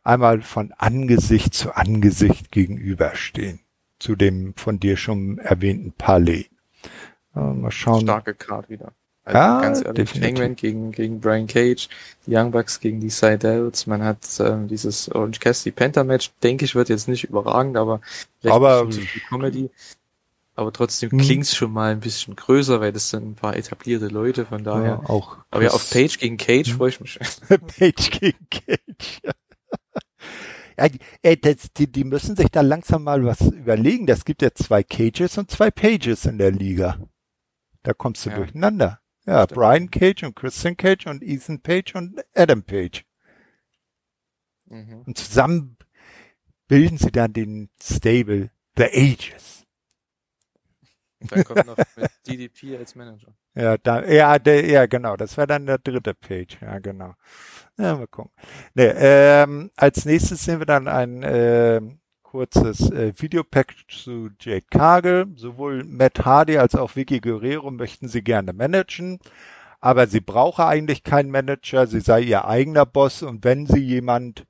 einmal 0.03 0.41
von 0.41 0.73
Angesicht 0.77 1.53
zu 1.53 1.75
Angesicht 1.75 2.51
gegenüberstehen. 2.51 3.59
Zu 3.99 4.15
dem 4.15 4.53
von 4.55 4.79
dir 4.79 4.95
schon 4.95 5.37
erwähnten 5.39 5.91
Palais. 5.91 6.45
Mal 7.33 7.71
schauen. 7.71 8.01
Starke 8.01 8.33
Card 8.33 8.69
wieder. 8.69 8.93
Also 9.27 9.37
ja, 9.37 9.61
ganz 9.61 9.83
ehrlich. 9.83 10.21
Hangman 10.21 10.55
gegen, 10.55 10.91
gegen 10.93 11.19
Brian 11.19 11.47
Cage, 11.47 11.89
die 12.25 12.33
Young 12.33 12.51
Bucks 12.51 12.79
gegen 12.79 13.01
die 13.01 13.09
Seidels, 13.09 13.85
man 13.85 14.01
hat 14.01 14.19
ähm, 14.39 14.69
dieses 14.69 15.09
Orange 15.09 15.41
Cassidy 15.41 15.71
Panther 15.71 16.05
Match, 16.05 16.31
denke 16.41 16.63
ich, 16.63 16.75
wird 16.75 16.87
jetzt 16.87 17.09
nicht 17.09 17.25
überragend, 17.25 17.75
aber 17.75 17.99
vielleicht 18.39 18.55
aber, 18.55 18.89
viel 18.89 19.21
Comedy. 19.27 19.69
Aber 20.57 20.73
trotzdem 20.73 21.11
hm. 21.11 21.19
klingt's 21.19 21.55
schon 21.55 21.71
mal 21.71 21.91
ein 21.91 21.99
bisschen 21.99 22.35
größer, 22.35 22.81
weil 22.81 22.91
das 22.91 23.11
sind 23.11 23.23
ein 23.23 23.35
paar 23.35 23.55
etablierte 23.55 24.07
Leute, 24.07 24.43
von 24.43 24.63
daher. 24.63 25.01
Ja, 25.03 25.09
auch. 25.09 25.37
Aber 25.51 25.63
ja, 25.63 25.69
auf 25.69 25.87
Page 25.91 26.17
gegen 26.17 26.37
Cage 26.37 26.71
hm. 26.71 26.77
freue 26.77 26.89
ich 26.89 26.99
mich. 26.99 27.19
Page 27.47 28.09
gegen 28.09 28.47
Cage. 28.49 29.21
Ja, 30.75 30.87
ey, 31.21 31.39
das, 31.39 31.71
die, 31.73 31.91
die 31.91 32.03
müssen 32.03 32.35
sich 32.35 32.47
da 32.49 32.61
langsam 32.61 33.03
mal 33.03 33.23
was 33.23 33.41
überlegen. 33.41 34.07
Das 34.07 34.25
gibt 34.25 34.41
ja 34.41 34.51
zwei 34.51 34.81
Cages 34.81 35.37
und 35.37 35.51
zwei 35.51 35.69
Pages 35.69 36.25
in 36.25 36.39
der 36.39 36.51
Liga. 36.51 36.99
Da 37.83 37.93
kommst 37.93 38.25
du 38.25 38.31
ja. 38.31 38.37
durcheinander. 38.37 38.99
Ja, 39.27 39.43
Stimmt. 39.43 39.59
Brian 39.59 39.91
Cage 39.91 40.23
und 40.23 40.35
Christian 40.35 40.75
Cage 40.75 41.05
und 41.05 41.21
Ethan 41.21 41.61
Page 41.61 41.93
und 41.93 42.19
Adam 42.33 42.63
Page. 42.63 43.05
Mhm. 44.65 45.03
Und 45.05 45.19
zusammen 45.19 45.77
bilden 46.67 46.97
sie 46.97 47.11
dann 47.11 47.33
den 47.33 47.69
Stable 47.79 48.49
The 48.75 48.85
Ages. 48.85 49.66
Dann 51.19 51.43
kommt 51.43 51.65
noch 51.65 51.77
mit 51.95 52.11
DDP 52.27 52.77
als 52.77 52.95
Manager. 52.95 53.33
Ja, 53.55 53.77
da, 53.77 54.05
ja, 54.05 54.37
der, 54.37 54.65
ja, 54.65 54.85
genau. 54.85 55.17
Das 55.17 55.35
wäre 55.37 55.47
dann 55.47 55.65
der 55.65 55.79
dritte 55.79 56.13
Page. 56.13 56.59
Ja, 56.61 56.79
genau. 56.79 57.15
Ja, 57.77 57.95
mal 57.95 58.07
gucken. 58.07 58.31
Nee, 58.75 58.91
ähm, 58.95 59.71
als 59.75 60.05
nächstes 60.05 60.43
sehen 60.43 60.59
wir 60.59 60.65
dann 60.65 60.87
ein 60.87 61.23
äh, 61.23 61.81
kurzes 62.21 62.91
äh, 62.91 63.13
Videopack 63.17 63.73
zu 63.87 64.29
Jade 64.39 64.65
Cargill. 64.69 65.27
Sowohl 65.35 65.83
Matt 65.83 66.25
Hardy 66.25 66.57
als 66.57 66.75
auch 66.75 66.95
Vicky 66.95 67.19
Guerrero 67.19 67.71
möchten 67.71 68.07
sie 68.07 68.21
gerne 68.21 68.53
managen, 68.53 69.19
aber 69.79 70.07
sie 70.07 70.19
brauche 70.19 70.65
eigentlich 70.65 71.03
keinen 71.03 71.31
Manager, 71.31 71.87
sie 71.87 72.01
sei 72.01 72.21
ihr 72.21 72.45
eigener 72.45 72.85
Boss 72.85 73.23
und 73.23 73.43
wenn 73.43 73.65
sie 73.65 73.79
jemand 73.79 74.45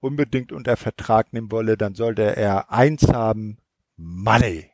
unbedingt 0.00 0.52
unter 0.52 0.76
Vertrag 0.76 1.32
nehmen 1.32 1.50
wolle, 1.50 1.76
dann 1.76 1.94
sollte 1.94 2.36
er 2.36 2.70
eins 2.70 3.08
haben, 3.08 3.58
Money. 3.96 4.71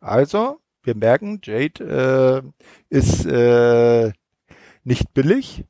Also, 0.00 0.60
wir 0.82 0.94
merken, 0.94 1.40
Jade 1.42 2.44
äh, 2.90 2.96
ist 2.96 3.24
äh, 3.26 4.12
nicht 4.84 5.12
billig 5.14 5.64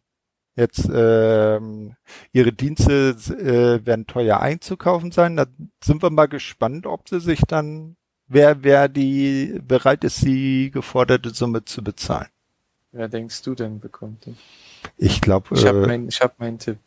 Jetzt 0.57 0.89
ähm, 0.91 1.97
ihre 2.33 2.51
Dienste 2.51 3.11
äh, 3.11 3.85
werden 3.87 4.07
teuer 4.07 4.41
einzukaufen 4.41 5.13
sein. 5.13 5.37
Da 5.37 5.45
sind 5.85 6.03
wir 6.03 6.09
mal 6.09 6.29
gespannt, 6.29 6.87
ob 6.87 7.11
sie 7.11 7.21
sich 7.21 7.43
dann, 7.47 7.97
wer 8.27 8.65
wer 8.65 8.89
die 8.89 9.61
bereit 9.63 10.03
ist, 10.03 10.23
die 10.23 10.71
geforderte 10.71 11.29
Summe 11.31 11.67
zu 11.67 11.85
bezahlen. 11.85 12.29
Wer 12.93 13.09
denkst 13.09 13.43
du 13.43 13.55
denn 13.55 13.81
bekommt 13.81 14.25
den? 14.25 14.39
Ich 14.97 15.21
glaube. 15.21 15.55
Ich 15.55 15.67
habe 15.67 15.83
äh, 15.83 15.87
mein, 15.87 16.09
ich 16.09 16.23
hab 16.23 16.41
meinen 16.41 16.59
Tipp. 16.59 16.79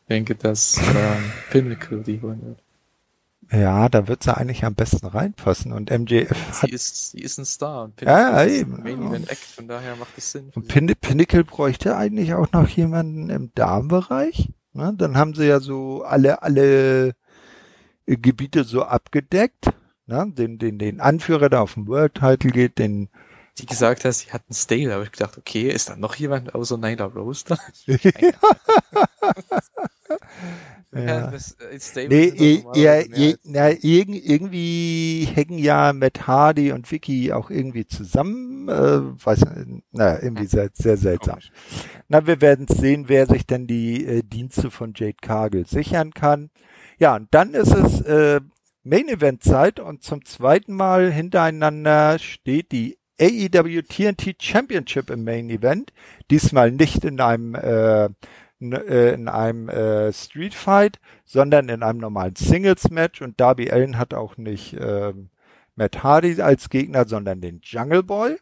Ich 0.00 0.08
denke, 0.08 0.34
dass 0.34 0.78
ähm, 0.78 1.32
Pinnacle 1.50 2.02
die 2.02 2.20
holen 2.20 2.42
wird. 2.44 2.58
Ja, 3.50 3.88
da 3.88 4.08
wird 4.08 4.22
sie 4.22 4.36
eigentlich 4.36 4.64
am 4.64 4.74
besten 4.74 5.06
reinpassen 5.06 5.72
und 5.72 5.90
MJF 5.90 6.28
sie 6.52 6.62
hat... 6.62 6.70
Ist, 6.70 7.12
sie 7.12 7.20
ist 7.20 7.38
ein 7.38 7.46
Star 7.46 7.84
und 7.84 7.96
Pinnacle 7.96 8.22
ja, 8.22 8.44
ja, 8.44 8.50
eben. 8.50 8.82
Main 8.82 9.02
Event 9.02 9.30
Act, 9.30 9.40
von 9.40 9.68
daher 9.68 9.96
macht 9.96 10.18
es 10.18 10.32
Sinn. 10.32 10.50
Und 10.54 10.68
Pin 10.68 10.92
Pinnacle 11.00 11.44
bräuchte 11.44 11.96
eigentlich 11.96 12.34
auch 12.34 12.52
noch 12.52 12.68
jemanden 12.68 13.30
im 13.30 13.50
Damenbereich. 13.54 14.50
Ne? 14.74 14.92
Dann 14.96 15.16
haben 15.16 15.34
sie 15.34 15.46
ja 15.46 15.60
so 15.60 16.02
alle, 16.02 16.42
alle 16.42 17.14
äh, 18.06 18.16
Gebiete 18.16 18.64
so 18.64 18.82
abgedeckt. 18.82 19.72
Ne? 20.06 20.30
Den, 20.30 20.58
den, 20.58 20.78
den 20.78 21.00
Anführer, 21.00 21.48
der 21.48 21.62
auf 21.62 21.74
den 21.74 21.86
World 21.86 22.14
Title 22.14 22.50
geht, 22.50 22.78
den 22.78 23.08
die 23.58 23.66
gesagt 23.66 24.04
hast, 24.04 24.20
sie 24.20 24.32
hatten 24.32 24.54
Stale, 24.54 24.92
habe 24.92 25.04
ich 25.04 25.12
gedacht, 25.12 25.36
okay, 25.38 25.68
ist 25.70 25.88
da 25.88 25.96
noch 25.96 26.14
jemand 26.14 26.54
außer 26.54 26.78
Nyla 26.78 27.06
Rose 27.06 27.44
da? 27.46 27.58
Ja. 27.86 28.00
Nee, 30.90 32.64
ja, 32.74 33.00
ja, 33.00 33.34
na, 33.44 33.70
irgendwie 33.70 35.28
hängen 35.34 35.58
ja 35.58 35.92
Matt 35.92 36.26
Hardy 36.26 36.72
und 36.72 36.90
Vicky 36.90 37.30
auch 37.32 37.50
irgendwie 37.50 37.86
zusammen. 37.86 38.70
Äh, 38.70 39.24
weiß, 39.24 39.44
na, 39.92 40.22
irgendwie 40.22 40.46
sehr, 40.46 40.70
sehr 40.72 40.96
seltsam. 40.96 41.34
Komisch. 41.34 41.52
Na, 42.08 42.26
wir 42.26 42.40
werden 42.40 42.66
sehen, 42.68 43.04
wer 43.08 43.26
sich 43.26 43.46
denn 43.46 43.66
die 43.66 44.04
äh, 44.06 44.22
Dienste 44.22 44.70
von 44.70 44.94
Jade 44.96 45.18
Cargill 45.20 45.66
sichern 45.66 46.14
kann. 46.14 46.50
Ja, 46.98 47.16
und 47.16 47.28
dann 47.32 47.52
ist 47.52 47.74
es 47.74 48.00
äh, 48.00 48.40
Main 48.82 49.08
Event 49.08 49.42
Zeit 49.42 49.80
und 49.80 50.02
zum 50.02 50.24
zweiten 50.24 50.74
Mal 50.74 51.12
hintereinander 51.12 52.18
steht 52.18 52.72
die 52.72 52.97
AEW 53.20 53.82
TNT 53.82 54.36
Championship 54.40 55.10
im 55.10 55.24
Main 55.24 55.50
Event. 55.50 55.92
Diesmal 56.30 56.70
nicht 56.70 57.04
in 57.04 57.20
einem 57.20 57.54
äh, 57.54 58.08
äh, 58.60 59.14
in 59.14 59.28
einem 59.28 59.68
äh, 59.68 60.12
Street 60.12 60.54
Fight, 60.54 60.98
sondern 61.24 61.68
in 61.68 61.82
einem 61.82 62.00
normalen 62.00 62.34
Singles 62.34 62.90
Match 62.90 63.22
und 63.22 63.38
Darby 63.40 63.70
Allen 63.70 63.98
hat 63.98 64.14
auch 64.14 64.36
nicht 64.36 64.74
äh, 64.74 65.12
Matt 65.76 66.02
Hardy 66.02 66.42
als 66.42 66.68
Gegner, 66.68 67.06
sondern 67.06 67.40
den 67.40 67.60
Jungle 67.62 68.02
Boy. 68.02 68.36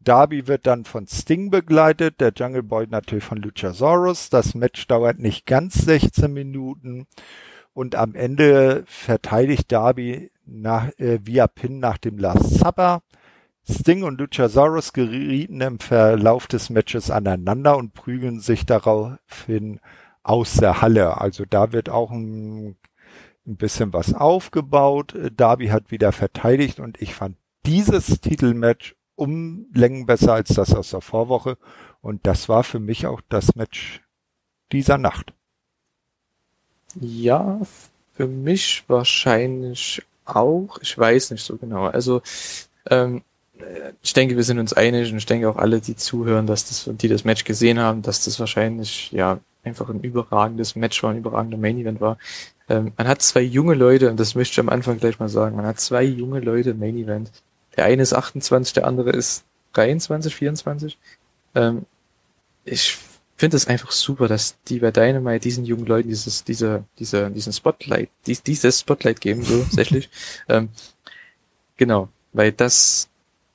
Darby 0.00 0.46
wird 0.46 0.66
dann 0.66 0.84
von 0.84 1.08
Sting 1.08 1.50
begleitet, 1.50 2.20
der 2.20 2.32
Jungle 2.34 2.62
Boy 2.62 2.86
natürlich 2.88 3.24
von 3.24 3.38
Luchasaurus. 3.38 4.30
Das 4.30 4.54
Match 4.54 4.86
dauert 4.86 5.18
nicht 5.18 5.44
ganz 5.44 5.74
16 5.74 6.32
Minuten 6.32 7.06
und 7.74 7.96
am 7.96 8.14
Ende 8.14 8.84
verteidigt 8.86 9.72
Darby 9.72 10.30
nach, 10.46 10.88
äh, 10.98 11.18
via 11.24 11.48
Pin 11.48 11.80
nach 11.80 11.98
dem 11.98 12.16
Last 12.16 12.60
Supper. 12.60 13.02
Sting 13.70 14.02
und 14.02 14.18
Luchasaurus 14.18 14.92
gerieten 14.92 15.60
im 15.60 15.78
Verlauf 15.78 16.46
des 16.46 16.70
Matches 16.70 17.10
aneinander 17.10 17.76
und 17.76 17.92
prügeln 17.92 18.40
sich 18.40 18.64
daraufhin 18.64 19.80
aus 20.22 20.54
der 20.54 20.80
Halle. 20.80 21.20
Also 21.20 21.44
da 21.44 21.72
wird 21.72 21.90
auch 21.90 22.10
ein, 22.10 22.76
ein 23.46 23.56
bisschen 23.56 23.92
was 23.92 24.14
aufgebaut. 24.14 25.14
Darby 25.36 25.68
hat 25.68 25.90
wieder 25.90 26.12
verteidigt 26.12 26.80
und 26.80 27.00
ich 27.02 27.14
fand 27.14 27.36
dieses 27.66 28.20
Titelmatch 28.20 28.96
um 29.16 29.66
Längen 29.74 30.06
besser 30.06 30.32
als 30.32 30.54
das 30.54 30.74
aus 30.74 30.90
der 30.90 31.00
Vorwoche. 31.00 31.58
Und 32.00 32.26
das 32.26 32.48
war 32.48 32.64
für 32.64 32.80
mich 32.80 33.06
auch 33.06 33.20
das 33.28 33.54
Match 33.54 34.02
dieser 34.72 34.96
Nacht. 34.96 35.34
Ja, 36.94 37.60
für 38.14 38.26
mich 38.26 38.84
wahrscheinlich 38.88 40.02
auch. 40.24 40.78
Ich 40.80 40.96
weiß 40.96 41.32
nicht 41.32 41.44
so 41.44 41.56
genau. 41.56 41.86
Also 41.86 42.22
ähm, 42.88 43.22
ich 44.02 44.12
denke, 44.12 44.36
wir 44.36 44.44
sind 44.44 44.58
uns 44.58 44.72
einig 44.72 45.10
und 45.10 45.18
ich 45.18 45.26
denke 45.26 45.48
auch 45.48 45.56
alle, 45.56 45.80
die 45.80 45.96
zuhören, 45.96 46.46
dass 46.46 46.68
das, 46.68 46.90
die 46.94 47.08
das 47.08 47.24
Match 47.24 47.44
gesehen 47.44 47.78
haben, 47.78 48.02
dass 48.02 48.24
das 48.24 48.38
wahrscheinlich, 48.40 49.10
ja, 49.12 49.40
einfach 49.64 49.88
ein 49.88 50.00
überragendes 50.00 50.76
Match 50.76 51.02
war, 51.02 51.10
ein 51.10 51.18
überragender 51.18 51.58
Main 51.58 51.78
Event 51.78 52.00
war. 52.00 52.18
Ähm, 52.68 52.92
man 52.96 53.08
hat 53.08 53.22
zwei 53.22 53.40
junge 53.40 53.74
Leute, 53.74 54.10
und 54.10 54.18
das 54.18 54.34
möchte 54.34 54.52
ich 54.52 54.60
am 54.60 54.68
Anfang 54.68 54.98
gleich 54.98 55.18
mal 55.18 55.28
sagen, 55.28 55.56
man 55.56 55.66
hat 55.66 55.80
zwei 55.80 56.02
junge 56.04 56.40
Leute 56.40 56.70
im 56.70 56.78
Main 56.78 56.96
Event. 56.96 57.30
Der 57.76 57.84
eine 57.84 58.02
ist 58.02 58.14
28, 58.14 58.74
der 58.74 58.86
andere 58.86 59.10
ist 59.10 59.44
23, 59.72 60.34
24. 60.34 60.98
Ähm, 61.54 61.86
ich 62.64 62.98
finde 63.36 63.56
es 63.56 63.66
einfach 63.66 63.92
super, 63.92 64.28
dass 64.28 64.56
die 64.68 64.80
bei 64.80 64.90
Dynamite 64.90 65.40
diesen 65.40 65.64
jungen 65.64 65.86
Leuten 65.86 66.08
dieses, 66.08 66.44
diese, 66.44 66.84
diese, 66.98 67.30
diesen 67.30 67.52
Spotlight, 67.52 68.10
dies, 68.26 68.42
dieses 68.42 68.80
Spotlight 68.80 69.20
geben, 69.20 69.44
so, 69.44 69.62
tatsächlich. 69.62 70.10
ähm, 70.48 70.70
genau, 71.76 72.08
weil 72.32 72.52
das 72.52 73.08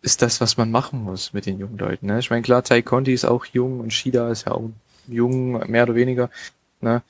ist 0.04 0.22
das, 0.22 0.42
was 0.42 0.58
man 0.58 0.70
machen 0.70 1.02
muss 1.02 1.34
mit 1.34 1.46
den 1.46 1.60
jungen 1.60 1.78
Leuten. 1.78 2.08
Ne? 2.08 2.20
Ich 2.20 2.30
meine, 2.30 2.42
klar, 2.42 2.64
Tai 2.64 2.82
Conti 2.82 3.14
ist 3.14 3.26
auch 3.26 3.46
jung 3.46 3.80
und 3.80 3.94
Shida 3.94 4.30
ist 4.30 4.46
ja 4.46 4.52
auch 4.52 4.70
jung, 5.08 5.54
mehr 5.72 5.84
oder 5.84 5.96
weniger. 5.96 6.30
Ne? 6.82 7.02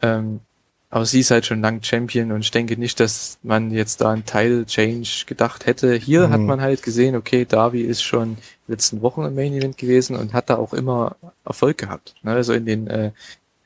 Ähm, 0.00 0.40
aber 0.88 1.04
sie 1.04 1.20
ist 1.20 1.32
halt 1.32 1.44
schon 1.44 1.60
lang 1.60 1.82
Champion 1.82 2.30
und 2.30 2.42
ich 2.42 2.52
denke 2.52 2.78
nicht, 2.78 3.00
dass 3.00 3.38
man 3.42 3.72
jetzt 3.72 4.00
da 4.00 4.12
einen 4.12 4.24
Title-Change 4.24 5.24
gedacht 5.26 5.66
hätte. 5.66 5.94
Hier 5.94 6.28
mhm. 6.28 6.32
hat 6.32 6.40
man 6.40 6.60
halt 6.60 6.84
gesehen, 6.84 7.16
okay, 7.16 7.44
Darby 7.44 7.82
ist 7.82 8.02
schon 8.02 8.38
letzten 8.68 9.02
Wochen 9.02 9.24
im 9.24 9.34
Main 9.34 9.52
Event 9.52 9.76
gewesen 9.76 10.14
und 10.14 10.32
hat 10.32 10.48
da 10.48 10.56
auch 10.56 10.72
immer 10.72 11.16
Erfolg 11.44 11.78
gehabt. 11.78 12.14
Ne? 12.22 12.30
Also 12.30 12.52
in 12.52 12.64
den, 12.64 12.86
äh, 12.86 13.10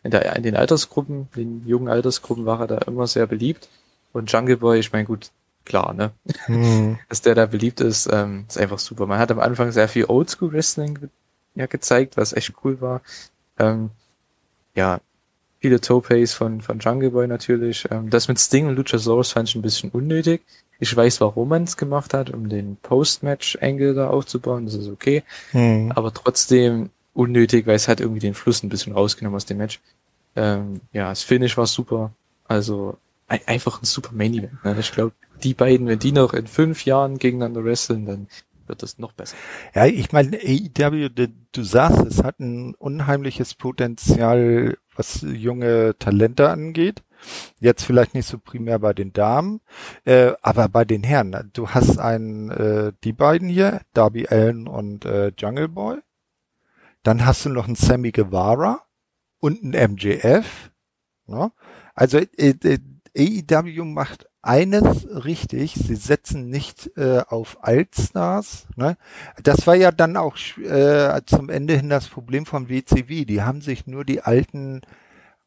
in, 0.02 0.10
der, 0.10 0.34
in 0.36 0.42
den 0.42 0.56
Altersgruppen, 0.56 1.28
den 1.36 1.66
jungen 1.66 1.88
Altersgruppen 1.88 2.46
war 2.46 2.60
er 2.60 2.66
da 2.66 2.78
immer 2.78 3.06
sehr 3.06 3.26
beliebt. 3.26 3.68
Und 4.12 4.32
Jungle 4.32 4.56
Boy, 4.56 4.78
ich 4.78 4.90
meine, 4.92 5.04
gut, 5.04 5.30
klar, 5.70 5.94
ne? 5.94 6.10
Mhm. 6.48 6.98
Dass 7.08 7.22
der 7.22 7.34
da 7.34 7.46
beliebt 7.46 7.80
ist, 7.80 8.08
ähm, 8.12 8.44
ist 8.48 8.58
einfach 8.58 8.78
super. 8.78 9.06
Man 9.06 9.18
hat 9.18 9.30
am 9.30 9.38
Anfang 9.38 9.70
sehr 9.70 9.88
viel 9.88 10.06
Oldschool 10.06 10.52
Wrestling 10.52 11.08
ja 11.54 11.66
gezeigt, 11.66 12.16
was 12.16 12.32
echt 12.32 12.52
cool 12.64 12.80
war. 12.80 13.02
Ähm, 13.58 13.90
ja, 14.74 15.00
viele 15.60 15.80
Topes 15.80 16.34
von, 16.34 16.60
von 16.60 16.80
Jungle 16.80 17.10
Boy 17.10 17.28
natürlich. 17.28 17.86
Ähm, 17.90 18.10
das 18.10 18.26
mit 18.26 18.40
Sting 18.40 18.66
und 18.66 18.76
Luchasaurus 18.76 19.32
fand 19.32 19.48
ich 19.48 19.54
ein 19.54 19.62
bisschen 19.62 19.90
unnötig. 19.90 20.42
Ich 20.80 20.94
weiß, 20.94 21.20
warum 21.20 21.48
man 21.48 21.64
es 21.64 21.76
gemacht 21.76 22.14
hat, 22.14 22.30
um 22.30 22.48
den 22.48 22.76
Post-Match-Angle 22.76 23.94
da 23.94 24.08
aufzubauen, 24.08 24.64
das 24.64 24.74
ist 24.74 24.88
okay. 24.88 25.22
Mhm. 25.52 25.92
Aber 25.94 26.12
trotzdem 26.12 26.90
unnötig, 27.14 27.66
weil 27.66 27.76
es 27.76 27.86
hat 27.86 28.00
irgendwie 28.00 28.20
den 28.20 28.34
Fluss 28.34 28.62
ein 28.62 28.70
bisschen 28.70 28.94
rausgenommen 28.94 29.36
aus 29.36 29.46
dem 29.46 29.58
Match. 29.58 29.80
Ähm, 30.34 30.80
ja, 30.92 31.10
das 31.10 31.22
Finish 31.22 31.56
war 31.56 31.66
super. 31.66 32.12
Also 32.48 32.96
ein, 33.30 33.40
einfach 33.46 33.80
ein 33.80 33.86
super 33.86 34.12
Main 34.12 34.34
Event. 34.34 34.64
Ne? 34.64 34.76
Ich 34.78 34.92
glaube, 34.92 35.14
die 35.42 35.54
beiden, 35.54 35.86
wenn 35.86 35.98
die 35.98 36.12
noch 36.12 36.34
in 36.34 36.46
fünf 36.46 36.84
Jahren 36.84 37.18
gegeneinander 37.18 37.64
wresteln, 37.64 38.04
dann 38.04 38.26
wird 38.66 38.82
das 38.82 38.98
noch 38.98 39.12
besser. 39.12 39.36
Ja, 39.74 39.86
ich 39.86 40.12
meine, 40.12 40.36
AEW, 40.36 41.08
du 41.08 41.62
sagst, 41.62 42.04
es 42.06 42.22
hat 42.22 42.40
ein 42.40 42.74
unheimliches 42.74 43.54
Potenzial, 43.54 44.76
was 44.94 45.22
junge 45.22 45.96
Talente 45.98 46.50
angeht. 46.50 47.02
Jetzt 47.58 47.84
vielleicht 47.84 48.14
nicht 48.14 48.26
so 48.26 48.38
primär 48.38 48.78
bei 48.78 48.94
den 48.94 49.12
Damen, 49.12 49.60
äh, 50.04 50.32
aber 50.40 50.68
bei 50.68 50.84
den 50.84 51.02
Herren. 51.02 51.50
Du 51.52 51.68
hast 51.68 51.98
einen, 51.98 52.50
äh, 52.50 52.92
die 53.04 53.12
beiden 53.12 53.48
hier, 53.48 53.82
Darby 53.92 54.26
Allen 54.28 54.66
und 54.66 55.04
äh, 55.04 55.32
Jungle 55.36 55.68
Boy. 55.68 55.98
Dann 57.02 57.24
hast 57.26 57.44
du 57.44 57.50
noch 57.50 57.66
einen 57.66 57.76
Sammy 57.76 58.10
Guevara 58.10 58.82
und 59.38 59.62
einen 59.62 59.92
MJF. 59.92 60.70
Ne? 61.26 61.52
Also 61.94 62.18
äh, 62.18 62.54
äh, 62.62 62.78
AEW 63.16 63.84
macht 63.84 64.26
eines 64.42 65.06
richtig, 65.24 65.74
sie 65.74 65.96
setzen 65.96 66.48
nicht 66.48 66.90
äh, 66.96 67.22
auf 67.28 67.58
Altstars. 67.62 68.66
Ne? 68.76 68.96
Das 69.42 69.66
war 69.66 69.74
ja 69.74 69.92
dann 69.92 70.16
auch 70.16 70.36
äh, 70.58 71.20
zum 71.26 71.50
Ende 71.50 71.76
hin 71.76 71.90
das 71.90 72.08
Problem 72.08 72.46
von 72.46 72.68
WCW. 72.68 73.24
Die 73.24 73.42
haben 73.42 73.60
sich 73.60 73.86
nur 73.86 74.04
die 74.04 74.22
alten 74.22 74.80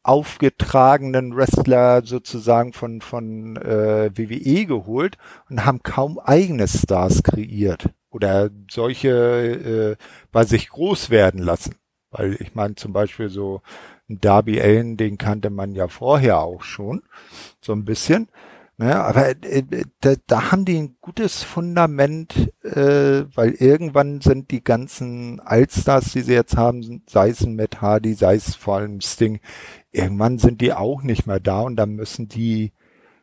aufgetragenen 0.04 1.34
Wrestler 1.34 2.02
sozusagen 2.04 2.74
von 2.74 3.00
von 3.00 3.56
äh, 3.56 4.10
WWE 4.14 4.66
geholt 4.66 5.16
und 5.48 5.64
haben 5.64 5.82
kaum 5.82 6.18
eigene 6.18 6.68
Stars 6.68 7.22
kreiert 7.22 7.88
oder 8.10 8.50
solche 8.70 9.10
äh, 9.10 9.96
bei 10.30 10.44
sich 10.44 10.68
groß 10.68 11.10
werden 11.10 11.42
lassen. 11.42 11.76
Weil 12.10 12.34
ich 12.40 12.54
meine 12.54 12.76
zum 12.76 12.92
Beispiel 12.92 13.30
so 13.30 13.62
Darby 14.08 14.60
Allen, 14.60 14.96
den 14.96 15.18
kannte 15.18 15.50
man 15.50 15.74
ja 15.74 15.88
vorher 15.88 16.40
auch 16.40 16.62
schon 16.62 17.02
so 17.60 17.72
ein 17.72 17.84
bisschen. 17.84 18.28
Ne, 18.76 18.96
aber 18.96 19.28
äh, 19.44 19.62
da, 20.00 20.14
da 20.26 20.50
haben 20.50 20.64
die 20.64 20.76
ein 20.76 20.96
gutes 21.00 21.44
Fundament, 21.44 22.52
äh, 22.64 23.24
weil 23.36 23.52
irgendwann 23.52 24.20
sind 24.20 24.50
die 24.50 24.64
ganzen 24.64 25.38
Allstars, 25.38 26.10
die 26.10 26.22
sie 26.22 26.32
jetzt 26.32 26.56
haben, 26.56 27.02
sei 27.06 27.28
es 27.28 27.46
Matt 27.46 27.80
Hardy, 27.80 28.14
sei 28.14 28.34
es 28.34 28.56
vor 28.56 28.78
allem 28.78 29.00
Sting, 29.00 29.38
irgendwann 29.92 30.38
sind 30.38 30.60
die 30.60 30.72
auch 30.72 31.02
nicht 31.02 31.28
mehr 31.28 31.38
da 31.38 31.60
und 31.60 31.76
dann 31.76 31.94
müssen 31.94 32.26
die 32.26 32.72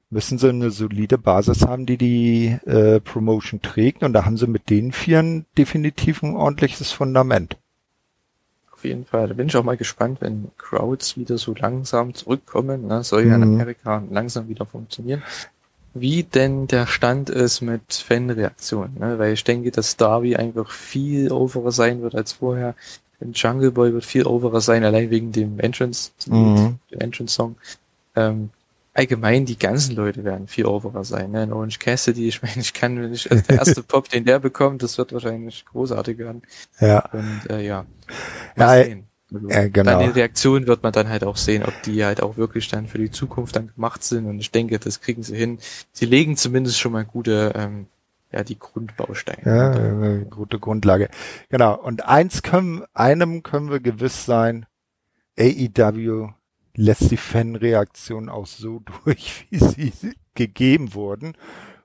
müssen 0.09 0.37
sie 0.37 0.49
eine 0.49 0.71
solide 0.71 1.17
Basis 1.17 1.65
haben, 1.65 1.85
die 1.85 1.97
die 1.97 2.57
äh, 2.65 2.99
Promotion 2.99 3.61
trägt 3.61 4.03
und 4.03 4.13
da 4.13 4.25
haben 4.25 4.37
sie 4.37 4.47
mit 4.47 4.69
den 4.69 4.91
Vieren 4.91 5.45
definitiv 5.57 6.21
ein 6.21 6.35
ordentliches 6.35 6.91
Fundament. 6.91 7.57
Auf 8.81 8.85
jeden 8.85 9.05
Fall. 9.05 9.27
Da 9.27 9.35
bin 9.35 9.47
ich 9.47 9.55
auch 9.55 9.63
mal 9.63 9.77
gespannt, 9.77 10.21
wenn 10.21 10.49
Crowds 10.57 11.15
wieder 11.15 11.37
so 11.37 11.53
langsam 11.53 12.15
zurückkommen. 12.15 12.87
Ne? 12.87 13.03
Soll 13.03 13.27
ja 13.27 13.35
in 13.35 13.41
mhm. 13.41 13.53
Amerika 13.55 14.03
langsam 14.09 14.47
wieder 14.47 14.65
funktionieren. 14.65 15.21
Wie 15.93 16.23
denn 16.23 16.65
der 16.65 16.87
Stand 16.87 17.29
ist 17.29 17.61
mit 17.61 17.93
Fanreaktionen. 17.93 18.97
Ne? 18.97 19.19
Weil 19.19 19.33
ich 19.33 19.43
denke, 19.43 19.69
dass 19.69 19.97
Darby 19.97 20.35
einfach 20.35 20.71
viel 20.71 21.31
overer 21.31 21.71
sein 21.71 22.01
wird 22.01 22.15
als 22.15 22.33
vorher. 22.33 22.73
Jungle 23.33 23.71
Boy 23.71 23.93
wird 23.93 24.05
viel 24.05 24.25
overer 24.25 24.61
sein, 24.61 24.83
allein 24.83 25.11
wegen 25.11 25.31
dem 25.31 25.59
Entrance, 25.59 26.09
mhm. 26.25 26.79
dem 26.89 26.99
Entrance 26.99 27.35
Song. 27.35 27.55
Ähm, 28.15 28.49
allgemein 28.93 29.45
die 29.45 29.57
ganzen 29.57 29.95
Leute 29.95 30.23
werden 30.23 30.47
viel 30.47 30.65
overer 30.65 31.03
sein. 31.03 31.31
Ne? 31.31 31.47
Orange 31.53 31.79
Cassidy, 31.79 32.27
ich 32.27 32.41
meine, 32.41 32.59
ich 32.59 32.73
kann 32.73 32.95
nicht, 33.09 33.31
also 33.31 33.43
der 33.43 33.59
erste 33.59 33.83
Pop, 33.87 34.09
den 34.09 34.25
der 34.25 34.39
bekommt, 34.39 34.83
das 34.83 34.97
wird 34.97 35.13
wahrscheinlich 35.13 35.65
großartig 35.65 36.17
werden. 36.17 36.41
Ja. 36.79 37.05
Und 37.11 37.49
äh, 37.49 37.61
ja, 37.61 37.85
mal 38.55 38.79
ja, 38.79 38.83
sehen. 38.83 39.07
Also, 39.33 39.47
ja, 39.47 39.67
genau. 39.69 39.91
Dann 39.91 40.01
in 40.01 40.11
Reaktionen 40.11 40.67
wird 40.67 40.83
man 40.83 40.91
dann 40.91 41.07
halt 41.07 41.23
auch 41.23 41.37
sehen, 41.37 41.63
ob 41.63 41.73
die 41.83 42.03
halt 42.03 42.21
auch 42.21 42.35
wirklich 42.35 42.67
dann 42.67 42.87
für 42.87 42.97
die 42.97 43.11
Zukunft 43.11 43.55
dann 43.55 43.71
gemacht 43.73 44.03
sind. 44.03 44.25
Und 44.25 44.39
ich 44.39 44.51
denke, 44.51 44.77
das 44.77 44.99
kriegen 44.99 45.23
sie 45.23 45.37
hin. 45.37 45.59
Sie 45.93 46.05
legen 46.05 46.35
zumindest 46.35 46.79
schon 46.79 46.91
mal 46.91 47.05
gute, 47.05 47.53
ähm, 47.55 47.87
ja, 48.33 48.43
die 48.43 48.59
Grundbausteine. 48.59 49.41
Ja, 49.45 49.71
eine 49.71 50.25
gute 50.25 50.59
Grundlage. 50.59 51.09
Genau. 51.49 51.79
Und 51.79 52.05
eins 52.05 52.43
können, 52.43 52.83
einem 52.93 53.41
können 53.41 53.71
wir 53.71 53.79
gewiss 53.79 54.25
sein, 54.25 54.65
AEW 55.39 56.33
lässt 56.75 57.11
die 57.11 57.17
Fanreaktion 57.17 58.29
auch 58.29 58.47
so 58.47 58.81
durch, 59.03 59.47
wie 59.49 59.59
sie 59.59 59.93
gegeben 60.35 60.93
wurden 60.93 61.35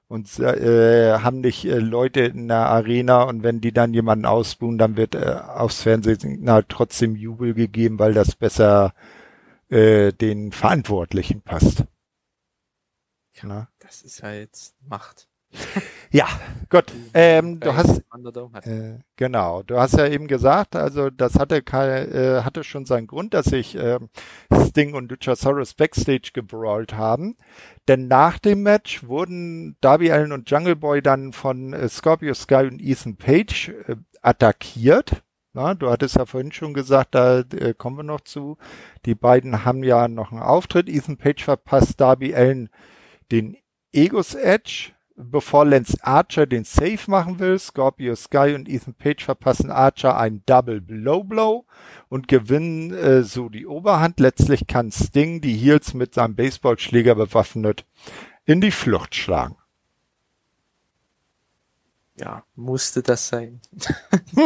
und 0.09 0.39
äh, 0.39 1.19
haben 1.19 1.41
nicht 1.41 1.65
äh, 1.65 1.79
Leute 1.79 2.21
in 2.21 2.49
der 2.49 2.67
Arena 2.67 3.25
und 3.25 3.43
wenn 3.43 3.61
die 3.61 3.73
dann 3.73 3.93
jemanden 3.93 4.25
ausbuhen, 4.25 4.79
dann 4.79 4.97
wird 4.97 5.15
äh, 5.15 5.41
aufs 5.47 5.83
Fernsehsignal 5.83 6.65
trotzdem 6.69 7.17
Jubel 7.17 7.55
gegeben, 7.55 7.99
weil 7.99 8.15
das 8.15 8.37
besser 8.37 8.95
äh, 9.69 10.13
den 10.13 10.53
Verantwortlichen 10.53 11.43
passt. 11.43 11.85
Ja, 13.43 13.69
das 13.81 14.03
ist 14.03 14.23
halt 14.23 14.51
Macht. 14.81 15.26
Ja, 16.11 16.29
gut. 16.71 16.85
Ähm, 17.15 17.61
du 17.61 17.75
hast 17.75 18.03
äh, 18.65 18.99
genau, 19.17 19.63
du 19.63 19.79
hast 19.79 19.99
ja 19.99 20.07
eben 20.07 20.29
gesagt, 20.29 20.77
also 20.77 21.11
das 21.11 21.39
hatte 21.39 21.57
äh, 21.57 22.43
hatte 22.43 22.65
schon 22.65 22.87
seinen 22.87 23.07
Grund, 23.07 23.35
dass 23.35 23.47
sich 23.47 23.77
äh, 23.77 23.99
Sting 24.69 24.95
und 24.95 25.11
Luchasaurus 25.11 25.75
backstage 25.75 26.31
gebrawlt 26.33 26.95
haben. 26.95 27.37
Denn 27.89 28.09
nach 28.09 28.39
dem 28.39 28.63
Match 28.63 29.07
wurden 29.07 29.77
Darby 29.81 30.11
Allen 30.11 30.33
und 30.33 30.51
Jungle 30.51 30.77
Boy 30.77 31.03
dann 31.03 31.33
von 31.33 31.73
äh, 31.73 31.89
Scorpio 31.89 32.35
Sky 32.35 32.69
und 32.71 32.81
Ethan 32.81 33.17
Page 33.17 33.75
äh, 33.87 33.97
attackiert. 34.23 35.23
Na, 35.53 35.75
du 35.75 35.91
hattest 35.91 36.17
ja 36.17 36.27
vorhin 36.27 36.53
schon 36.53 36.75
gesagt, 36.75 37.15
da 37.15 37.41
äh, 37.41 37.75
kommen 37.77 37.97
wir 37.97 38.03
noch 38.05 38.21
zu. 38.21 38.59
Die 39.07 39.15
beiden 39.15 39.65
haben 39.65 39.83
ja 39.83 40.09
noch 40.09 40.31
einen 40.31 40.43
Auftritt. 40.43 40.89
Ethan 40.89 41.17
Page 41.17 41.45
verpasst 41.45 42.01
Darby 42.01 42.35
Allen 42.35 42.71
den 43.33 43.57
Egos 43.93 44.35
Edge 44.35 44.93
bevor 45.17 45.65
Lance 45.65 45.97
Archer 46.03 46.47
den 46.47 46.65
Save 46.65 47.01
machen 47.09 47.39
will. 47.39 47.59
Scorpio 47.59 48.15
Sky 48.15 48.55
und 48.55 48.69
Ethan 48.69 48.95
Page 48.95 49.25
verpassen 49.25 49.71
Archer 49.71 50.17
einen 50.17 50.43
Double 50.47 50.81
Blow 50.81 51.25
Blow 51.25 51.65
und 52.09 52.29
gewinnen 52.29 52.93
äh, 52.93 53.23
so 53.23 53.49
die 53.49 53.67
Oberhand. 53.67 54.21
Letztlich 54.21 54.67
kann 54.67 54.93
Sting 54.93 55.41
die 55.41 55.57
Heels 55.57 55.95
mit 55.95 56.15
seinem 56.15 56.37
Baseballschläger 56.37 57.15
bewaffnet 57.15 57.85
in 58.45 58.61
die 58.61 58.71
Flucht 58.71 59.15
schlagen. 59.15 59.57
Ja, 62.19 62.45
musste 62.55 63.03
das 63.03 63.29
sein. 63.29 63.61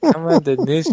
Kann 0.00 0.24
man 0.24 0.42
denn 0.42 0.64
nicht? 0.64 0.90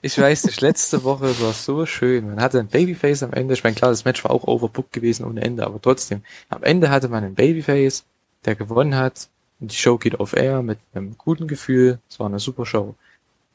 Ich 0.00 0.18
weiß 0.18 0.44
nicht, 0.44 0.62
letzte 0.62 1.04
Woche 1.04 1.38
war 1.42 1.52
so 1.52 1.84
schön. 1.84 2.26
Man 2.26 2.40
hatte 2.40 2.58
ein 2.58 2.68
Babyface 2.68 3.22
am 3.22 3.34
Ende. 3.34 3.52
Ich 3.52 3.62
meine, 3.62 3.76
klar, 3.76 3.90
das 3.90 4.06
Match 4.06 4.24
war 4.24 4.30
auch 4.30 4.44
overbooked 4.44 4.94
gewesen 4.94 5.26
ohne 5.26 5.42
Ende, 5.42 5.66
aber 5.66 5.78
trotzdem. 5.82 6.22
Am 6.48 6.62
Ende 6.62 6.88
hatte 6.88 7.10
man 7.10 7.22
ein 7.22 7.34
Babyface 7.34 8.06
der 8.44 8.54
gewonnen 8.54 8.96
hat. 8.96 9.28
Und 9.60 9.70
die 9.72 9.76
Show 9.76 9.98
geht 9.98 10.18
auf 10.18 10.34
Air 10.34 10.62
mit 10.62 10.78
einem 10.92 11.16
guten 11.16 11.46
Gefühl. 11.46 11.98
Es 12.08 12.18
war 12.18 12.26
eine 12.26 12.40
super 12.40 12.66
Show. 12.66 12.94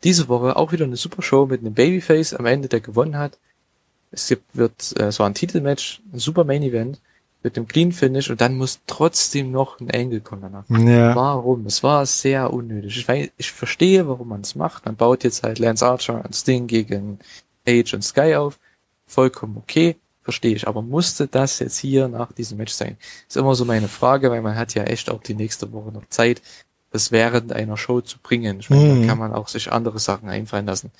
Diese 0.03 0.30
Woche 0.30 0.55
auch 0.55 0.72
wieder 0.72 0.85
eine 0.85 0.95
super 0.95 1.22
Show 1.22 1.45
mit 1.45 1.61
einem 1.61 1.73
Babyface 1.73 2.34
am 2.34 2.45
Ende, 2.45 2.68
der 2.68 2.80
gewonnen 2.80 3.18
hat. 3.18 3.38
Es 4.11 4.27
gibt, 4.27 4.55
wird, 4.55 4.95
äh, 4.97 5.07
es 5.07 5.19
war 5.19 5.27
ein 5.27 5.34
Titelmatch, 5.34 6.01
ein 6.14 6.19
super 6.19 6.43
Main 6.43 6.64
Event 6.64 7.01
mit 7.43 7.57
einem 7.57 7.68
Clean 7.68 7.91
Finish 7.91 8.30
und 8.30 8.41
dann 8.41 8.57
muss 8.57 8.80
trotzdem 8.88 9.51
noch 9.51 9.80
ein 9.80 9.91
Angle 9.91 10.22
kommen 10.22 10.41
danach. 10.41 10.64
Ja. 10.69 11.15
Warum? 11.15 11.65
Es 11.65 11.84
war 11.84 12.05
sehr 12.05 12.51
unnötig. 12.53 12.97
Ich, 12.97 13.07
weiß, 13.07 13.30
ich 13.38 13.51
verstehe, 13.51 14.07
warum 14.07 14.30
man 14.30 14.41
es 14.41 14.55
macht. 14.55 14.85
Man 14.85 14.95
baut 14.95 15.23
jetzt 15.23 15.43
halt 15.43 15.59
Lance 15.59 15.85
Archer 15.85 16.23
und 16.23 16.35
Sting 16.35 16.68
gegen 16.68 17.19
Age 17.68 17.93
und 17.93 18.03
Sky 18.03 18.35
auf. 18.35 18.59
Vollkommen 19.07 19.57
okay 19.57 19.97
verstehe 20.27 20.53
ich. 20.53 20.67
Aber 20.67 20.81
musste 20.81 21.25
das 21.25 21.59
jetzt 21.59 21.77
hier 21.77 22.09
nach 22.09 22.33
diesem 22.33 22.57
Match 22.57 22.73
sein? 22.73 22.97
Ist 23.29 23.37
immer 23.37 23.55
so 23.55 23.63
meine 23.63 23.87
Frage, 23.87 24.29
weil 24.29 24.41
man 24.41 24.57
hat 24.57 24.73
ja 24.73 24.83
echt 24.83 25.09
auch 25.09 25.23
die 25.23 25.35
nächste 25.35 25.71
Woche 25.71 25.93
noch 25.93 26.05
Zeit, 26.09 26.41
das 26.91 27.13
während 27.13 27.53
einer 27.53 27.77
Show 27.77 28.01
zu 28.01 28.19
bringen. 28.19 28.59
Ich 28.59 28.69
meine, 28.69 28.83
mhm. 28.83 29.01
da 29.01 29.07
kann 29.07 29.19
man 29.19 29.31
auch 29.31 29.47
sich 29.47 29.71
andere 29.71 29.99
Sachen 29.99 30.27
einfallen 30.27 30.65
lassen. 30.65 30.91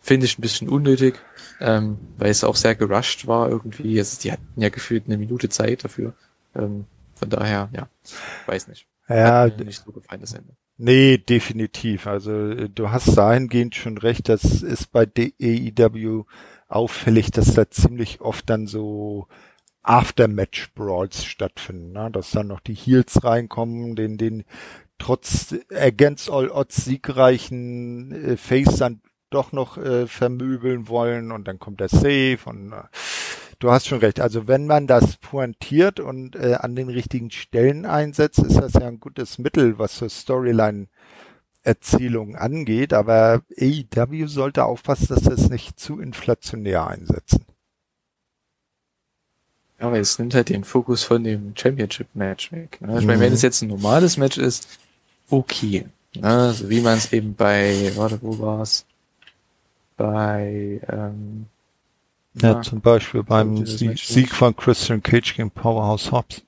Finde 0.00 0.26
ich 0.26 0.38
ein 0.38 0.42
bisschen 0.42 0.68
unnötig, 0.68 1.14
ähm, 1.60 1.98
weil 2.16 2.30
es 2.30 2.42
auch 2.42 2.56
sehr 2.56 2.74
gerusht 2.74 3.28
war 3.28 3.48
irgendwie. 3.48 3.96
Also 3.96 4.18
die 4.20 4.32
hatten 4.32 4.60
ja 4.60 4.70
gefühlt 4.70 5.04
eine 5.06 5.18
Minute 5.18 5.48
Zeit 5.48 5.84
dafür. 5.84 6.14
Ähm, 6.56 6.86
von 7.14 7.30
daher, 7.30 7.68
ja, 7.72 7.88
weiß 8.46 8.66
nicht. 8.66 8.88
Ja, 9.08 9.46
nicht 9.46 9.84
so 9.84 9.92
gefallen 9.92 10.20
das 10.20 10.32
Ende. 10.32 10.52
Nee, 10.78 11.18
definitiv. 11.18 12.08
Also 12.08 12.32
äh, 12.50 12.68
du 12.68 12.90
hast 12.90 13.16
dahingehend 13.16 13.76
schon 13.76 13.98
recht, 13.98 14.28
das 14.28 14.62
ist 14.62 14.90
bei 14.90 15.08
AEW 15.16 16.24
auffällig, 16.68 17.30
dass 17.30 17.54
da 17.54 17.70
ziemlich 17.70 18.20
oft 18.20 18.48
dann 18.48 18.66
so 18.66 19.26
Aftermatch-Brawls 19.82 21.24
stattfinden, 21.24 21.92
ne? 21.92 22.10
dass 22.10 22.30
dann 22.30 22.48
noch 22.48 22.60
die 22.60 22.74
Heels 22.74 23.24
reinkommen, 23.24 23.96
den, 23.96 24.18
den 24.18 24.44
trotz 24.98 25.54
against 25.72 26.30
all 26.30 26.50
odds 26.50 26.84
siegreichen 26.84 28.12
äh, 28.12 28.36
Face 28.36 28.76
dann 28.76 29.00
doch 29.30 29.52
noch 29.52 29.78
äh, 29.78 30.06
vermöbeln 30.06 30.88
wollen 30.88 31.32
und 31.32 31.46
dann 31.48 31.58
kommt 31.58 31.80
der 31.80 31.88
Save 31.88 32.38
und 32.44 32.72
äh, 32.72 32.82
du 33.58 33.70
hast 33.70 33.86
schon 33.86 33.98
recht. 33.98 34.20
Also 34.20 34.48
wenn 34.48 34.66
man 34.66 34.86
das 34.86 35.16
pointiert 35.16 36.00
und 36.00 36.36
äh, 36.36 36.54
an 36.54 36.76
den 36.76 36.88
richtigen 36.88 37.30
Stellen 37.30 37.86
einsetzt, 37.86 38.40
ist 38.40 38.58
das 38.58 38.74
ja 38.74 38.88
ein 38.88 39.00
gutes 39.00 39.38
Mittel, 39.38 39.78
was 39.78 39.98
für 39.98 40.08
Storyline 40.08 40.88
Erzielung 41.68 42.34
angeht, 42.34 42.94
aber 42.94 43.42
AEW 43.60 44.26
sollte 44.26 44.64
aufpassen, 44.64 45.08
dass 45.08 45.24
sie 45.24 45.32
es 45.32 45.50
nicht 45.50 45.78
zu 45.78 46.00
inflationär 46.00 46.86
einsetzen. 46.86 47.44
Ja, 49.78 49.92
weil 49.92 50.00
es 50.00 50.18
nimmt 50.18 50.34
halt 50.34 50.48
den 50.48 50.64
Fokus 50.64 51.04
von 51.04 51.22
dem 51.22 51.52
Championship-Match 51.54 52.52
weg. 52.52 52.80
Ne? 52.80 52.98
Ich 52.98 53.06
meine, 53.06 53.20
wenn 53.20 53.28
mhm. 53.28 53.34
es 53.34 53.42
jetzt 53.42 53.62
ein 53.62 53.68
normales 53.68 54.16
Match 54.16 54.38
ist, 54.38 54.66
okay. 55.28 55.86
Ne? 56.16 56.52
So 56.52 56.70
wie 56.70 56.80
man 56.80 56.96
es 56.96 57.12
eben 57.12 57.34
bei, 57.34 57.92
warte, 57.94 58.18
wo 58.22 58.38
war's? 58.38 58.86
Bei, 59.98 60.80
ähm, 60.88 61.46
ja, 62.34 62.54
ja 62.54 62.62
zum 62.62 62.80
Beispiel 62.80 63.22
beim 63.22 63.66
Sieg, 63.66 63.98
Sieg 63.98 64.34
von 64.34 64.56
Christian 64.56 65.02
Cage 65.02 65.36
gegen 65.36 65.50
Powerhouse 65.50 66.10
Hobbs. 66.12 66.42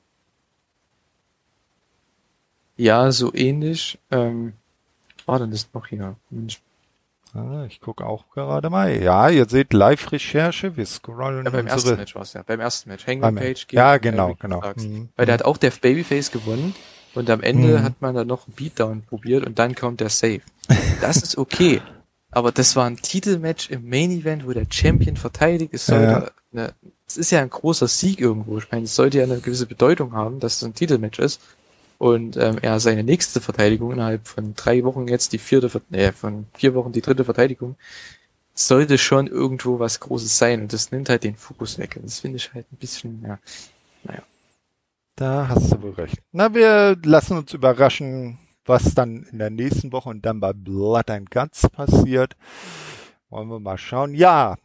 Ja, 2.79 3.13
so 3.13 3.35
ähnlich. 3.35 3.99
Ähm, 4.11 4.55
war 5.31 5.39
denn 5.39 5.51
das 5.51 5.69
noch 5.73 5.86
hier? 5.86 6.16
Mensch. 6.28 6.61
Ah, 7.35 7.65
ich 7.69 7.81
gucke 7.81 8.05
auch 8.05 8.24
gerade 8.35 8.70
mal. 8.70 9.01
Ja, 9.01 9.28
ihr 9.28 9.48
seht 9.48 9.73
Live-Recherche, 9.73 10.77
wir 10.77 10.85
scrollen. 10.85 11.44
Ja, 11.44 11.51
beim 11.52 11.69
ersten 11.69 11.97
Match 11.97 12.16
war 12.16 12.23
es 12.23 12.32
ja. 12.32 12.43
Beim 12.43 12.59
ersten 12.59 12.90
Match. 12.90 13.07
Hangman 13.07 13.36
Page 13.36 13.69
gegen 13.69 13.78
Ja, 13.78 13.98
genau, 13.98 14.35
genau. 14.35 14.61
Mhm. 14.74 15.11
Weil 15.16 15.27
der 15.27 15.35
hat 15.35 15.44
auch 15.44 15.57
der 15.57 15.70
Babyface 15.70 16.32
gewonnen 16.32 16.74
und 17.15 17.31
am 17.31 17.43
Ende 17.43 17.78
mhm. 17.78 17.82
hat 17.85 18.01
man 18.01 18.16
da 18.16 18.24
noch 18.24 18.48
einen 18.48 18.57
Beatdown 18.57 19.02
probiert 19.02 19.47
und 19.47 19.61
dann 19.61 19.77
kommt 19.77 20.01
der 20.01 20.09
Save. 20.09 20.40
Das 21.01 21.19
ist 21.19 21.39
okay. 21.39 21.81
Aber 22.32 22.51
das 22.52 22.74
war 22.74 22.86
ein 22.86 22.97
Titelmatch 22.97 23.70
im 23.70 23.89
Main 23.89 24.11
Event, 24.11 24.47
wo 24.47 24.52
der 24.52 24.66
Champion 24.69 25.16
verteidigt. 25.16 25.74
Es 25.74 25.86
sollte 25.86 26.05
ja. 26.05 26.31
eine, 26.52 26.74
es 27.07 27.16
ist 27.16 27.31
ja 27.31 27.40
ein 27.40 27.51
großer 27.51 27.89
Sieg 27.89 28.20
irgendwo. 28.20 28.59
Ich 28.59 28.70
meine, 28.70 28.85
es 28.85 28.94
sollte 28.94 29.19
ja 29.19 29.24
eine 29.24 29.39
gewisse 29.39 29.66
Bedeutung 29.66 30.15
haben, 30.15 30.40
dass 30.40 30.57
es 30.57 30.65
ein 30.65 30.74
Titelmatch 30.74 31.19
ist 31.20 31.40
und 32.01 32.39
ähm, 32.39 32.57
er 32.63 32.81
seine 32.81 33.05
nächste 33.05 33.43
Verteidigung 33.43 33.93
innerhalb 33.93 34.27
von 34.27 34.55
drei 34.55 34.85
Wochen 34.85 35.07
jetzt 35.07 35.35
die 35.35 35.39
vierte, 35.39 35.71
äh, 35.93 36.13
von 36.13 36.47
vier 36.55 36.75
Wochen 36.75 36.93
die 36.93 37.03
dritte 37.03 37.27
Verteidigung, 37.27 37.77
sollte 38.55 38.97
schon 38.97 39.27
irgendwo 39.27 39.79
was 39.79 40.01
Großes 40.01 40.39
sein 40.39 40.63
und 40.63 40.73
das 40.73 40.93
nimmt 40.93 41.11
halt 41.11 41.25
den 41.25 41.37
Fokus 41.37 41.77
weg 41.77 41.97
und 41.97 42.07
das 42.07 42.21
finde 42.21 42.39
ich 42.39 42.55
halt 42.55 42.65
ein 42.73 42.79
bisschen, 42.79 43.23
ja, 43.23 43.39
naja. 44.05 44.23
Da 45.15 45.49
hast 45.49 45.73
du 45.73 45.83
wohl 45.83 45.91
recht. 45.91 46.17
Na, 46.33 46.55
wir 46.55 46.97
lassen 47.05 47.37
uns 47.37 47.53
überraschen, 47.53 48.39
was 48.65 48.95
dann 48.95 49.25
in 49.31 49.39
der 49.39 49.51
nächsten 49.51 49.93
Woche 49.93 50.09
und 50.09 50.25
dann 50.25 50.41
bei 50.41 50.55
Blood 50.55 51.11
and 51.11 51.31
Guts 51.31 51.69
passiert. 51.69 52.35
Wollen 53.29 53.49
wir 53.49 53.61
mal 53.61 53.77
schauen. 53.77 54.15
Ja, 54.15 54.57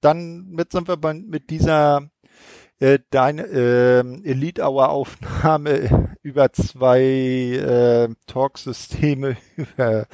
dann 0.00 0.48
mit 0.48 0.72
sind 0.72 0.88
wir 0.88 0.96
bei, 0.96 1.14
mit 1.14 1.48
dieser 1.48 2.10
äh, 2.82 2.98
deine 3.10 3.46
äh, 3.46 4.00
Elite 4.24 4.62
Hour 4.62 4.88
Aufnahme 4.90 6.16
über 6.22 6.52
zwei 6.52 7.00
äh, 7.00 8.08
Talksysteme 8.26 9.36
über 9.56 10.06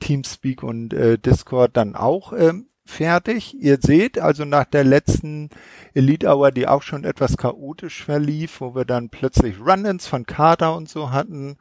Teamspeak 0.00 0.62
und 0.62 0.92
äh, 0.92 1.18
Discord 1.18 1.76
dann 1.76 1.96
auch 1.96 2.34
ähm, 2.34 2.68
fertig. 2.84 3.54
Ihr 3.58 3.78
seht 3.80 4.18
also 4.18 4.44
nach 4.44 4.66
der 4.66 4.84
letzten 4.84 5.48
Elite 5.94 6.28
Hour, 6.28 6.50
die 6.50 6.68
auch 6.68 6.82
schon 6.82 7.04
etwas 7.04 7.38
chaotisch 7.38 8.04
verlief, 8.04 8.60
wo 8.60 8.74
wir 8.74 8.84
dann 8.84 9.08
plötzlich 9.08 9.58
Run-ins 9.58 10.06
von 10.06 10.26
Carter 10.26 10.76
und 10.76 10.90
so 10.90 11.12
hatten 11.12 11.56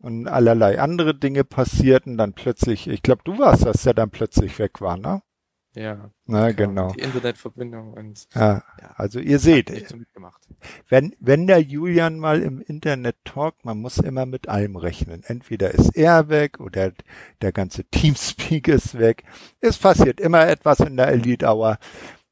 und 0.00 0.28
allerlei 0.28 0.80
andere 0.80 1.14
Dinge 1.14 1.44
passierten, 1.44 2.18
dann 2.18 2.34
plötzlich, 2.34 2.88
ich 2.88 3.02
glaube, 3.02 3.22
du 3.24 3.38
warst 3.38 3.64
das, 3.64 3.84
der 3.84 3.94
dann 3.94 4.10
plötzlich 4.10 4.58
weg 4.58 4.82
war, 4.82 4.98
ne? 4.98 5.22
Ja. 5.74 6.10
Na, 6.26 6.52
genau. 6.52 6.92
Die 6.92 7.00
Internetverbindung 7.00 7.94
und. 7.94 8.28
Ja, 8.34 8.62
also 8.94 9.18
ihr 9.18 9.40
seht, 9.40 9.72
wenn, 10.88 11.16
wenn 11.18 11.46
der 11.48 11.60
Julian 11.60 12.18
mal 12.18 12.42
im 12.42 12.60
Internet 12.60 13.16
talkt, 13.24 13.64
man 13.64 13.78
muss 13.78 13.98
immer 13.98 14.24
mit 14.24 14.48
allem 14.48 14.76
rechnen. 14.76 15.24
Entweder 15.24 15.72
ist 15.72 15.96
er 15.96 16.28
weg 16.28 16.60
oder 16.60 16.92
der 17.42 17.52
ganze 17.52 17.84
Teamspeak 17.84 18.68
ist 18.68 18.98
weg. 18.98 19.24
Es 19.60 19.78
passiert 19.78 20.20
immer 20.20 20.46
etwas 20.46 20.78
in 20.80 20.96
der 20.96 21.08
Elite 21.08 21.46
Hour. 21.46 21.78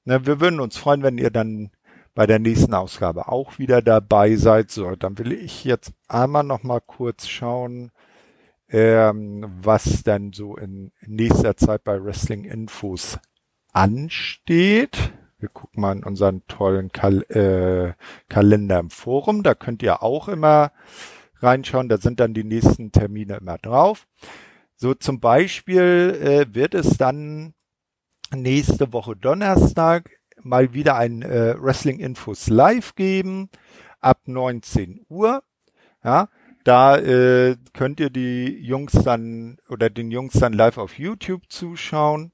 Na, 0.04 0.24
wir 0.24 0.40
würden 0.40 0.60
uns 0.60 0.76
freuen, 0.76 1.02
wenn 1.02 1.18
ihr 1.18 1.30
dann 1.30 1.70
bei 2.14 2.26
der 2.26 2.38
nächsten 2.38 2.74
Ausgabe 2.74 3.28
auch 3.28 3.58
wieder 3.58 3.82
dabei 3.82 4.36
seid. 4.36 4.70
So, 4.70 4.94
dann 4.94 5.18
will 5.18 5.32
ich 5.32 5.64
jetzt 5.64 5.92
einmal 6.06 6.44
noch 6.44 6.62
mal 6.62 6.80
kurz 6.80 7.26
schauen, 7.26 7.90
ähm, 8.68 9.44
was 9.62 10.04
dann 10.04 10.32
so 10.32 10.56
in 10.56 10.92
nächster 11.06 11.56
Zeit 11.56 11.82
bei 11.82 12.02
Wrestling 12.02 12.44
Infos 12.44 13.18
ansteht. 13.72 15.12
Wir 15.38 15.48
gucken 15.48 15.80
mal 15.80 15.96
in 15.96 16.04
unseren 16.04 16.46
tollen 16.46 16.92
Kal 16.92 17.22
äh, 17.30 17.94
Kalender 18.28 18.78
im 18.78 18.90
Forum. 18.90 19.42
Da 19.42 19.54
könnt 19.54 19.82
ihr 19.82 20.02
auch 20.02 20.28
immer 20.28 20.72
reinschauen. 21.40 21.88
Da 21.88 21.98
sind 21.98 22.20
dann 22.20 22.34
die 22.34 22.44
nächsten 22.44 22.92
Termine 22.92 23.36
immer 23.36 23.58
drauf. 23.58 24.06
So 24.76 24.94
zum 24.94 25.20
Beispiel 25.20 26.46
äh, 26.50 26.54
wird 26.54 26.74
es 26.74 26.96
dann 26.96 27.54
nächste 28.34 28.92
Woche 28.92 29.16
Donnerstag 29.16 30.10
mal 30.42 30.74
wieder 30.74 30.96
ein 30.96 31.22
äh, 31.22 31.54
Wrestling 31.60 32.00
Infos 32.00 32.48
Live 32.48 32.94
geben 32.94 33.48
ab 34.00 34.22
19 34.26 35.04
Uhr. 35.08 35.42
Ja, 36.04 36.28
da 36.64 36.96
äh, 36.96 37.56
könnt 37.72 38.00
ihr 38.00 38.10
die 38.10 38.58
Jungs 38.60 38.92
dann 38.92 39.58
oder 39.68 39.90
den 39.90 40.10
Jungs 40.10 40.34
dann 40.34 40.52
live 40.52 40.78
auf 40.78 40.98
YouTube 40.98 41.42
zuschauen. 41.48 42.31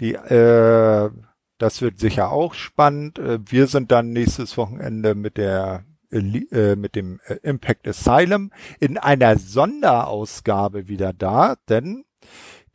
Die, 0.00 0.14
äh, 0.14 1.10
das 1.58 1.82
wird 1.82 1.98
sicher 1.98 2.30
auch 2.30 2.54
spannend. 2.54 3.18
Äh, 3.18 3.38
wir 3.44 3.66
sind 3.66 3.90
dann 3.92 4.12
nächstes 4.12 4.56
Wochenende 4.56 5.14
mit 5.14 5.36
der 5.36 5.84
äh, 6.10 6.76
mit 6.76 6.94
dem 6.94 7.20
äh, 7.26 7.34
Impact 7.42 7.88
Asylum 7.88 8.52
in 8.78 8.96
einer 8.96 9.38
Sonderausgabe 9.38 10.88
wieder 10.88 11.12
da, 11.12 11.56
denn 11.68 12.04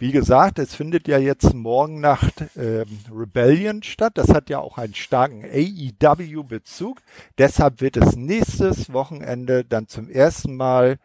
wie 0.01 0.11
gesagt, 0.11 0.57
es 0.57 0.73
findet 0.73 1.07
ja 1.07 1.19
jetzt 1.19 1.53
morgen 1.53 2.01
Nacht 2.01 2.41
äh, 2.55 2.85
Rebellion 3.11 3.83
statt. 3.83 4.13
Das 4.15 4.29
hat 4.29 4.49
ja 4.49 4.57
auch 4.57 4.79
einen 4.79 4.95
starken 4.95 5.45
AEW-Bezug. 5.45 7.03
Deshalb 7.37 7.81
wird 7.81 7.97
es 7.97 8.15
nächstes 8.15 8.91
Wochenende 8.93 9.63
dann 9.63 9.87
zum 9.87 10.09
ersten 10.09 10.55
Mal 10.55 10.97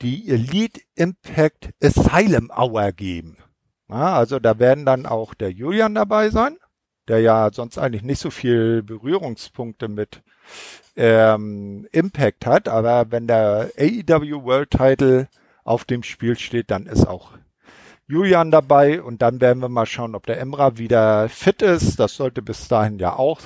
die 0.00 0.28
Elite 0.28 0.80
Impact 0.96 1.70
Asylum 1.80 2.50
Hour 2.50 2.90
geben. 2.90 3.36
Ja, 3.92 4.14
also 4.14 4.38
da 4.38 4.58
werden 4.58 4.86
dann 4.86 5.04
auch 5.04 5.34
der 5.34 5.50
Julian 5.52 5.94
dabei 5.94 6.30
sein, 6.30 6.56
der 7.08 7.20
ja 7.20 7.50
sonst 7.52 7.76
eigentlich 7.76 8.02
nicht 8.02 8.20
so 8.20 8.30
viel 8.30 8.82
Berührungspunkte 8.82 9.88
mit 9.88 10.22
ähm, 10.96 11.86
Impact 11.92 12.46
hat. 12.46 12.68
Aber 12.68 13.10
wenn 13.10 13.26
der 13.26 13.70
AEW 13.78 14.44
World 14.44 14.70
Title 14.70 15.28
auf 15.62 15.84
dem 15.84 16.02
Spiel 16.02 16.38
steht, 16.38 16.70
dann 16.70 16.86
ist 16.86 17.06
auch 17.06 17.32
Julian 18.06 18.50
dabei 18.50 19.02
und 19.02 19.20
dann 19.20 19.42
werden 19.42 19.60
wir 19.60 19.68
mal 19.68 19.84
schauen, 19.84 20.14
ob 20.14 20.24
der 20.24 20.40
Emra 20.40 20.78
wieder 20.78 21.28
fit 21.28 21.60
ist. 21.60 22.00
Das 22.00 22.16
sollte 22.16 22.40
bis 22.40 22.68
dahin 22.68 22.98
ja 22.98 23.16
auch 23.16 23.40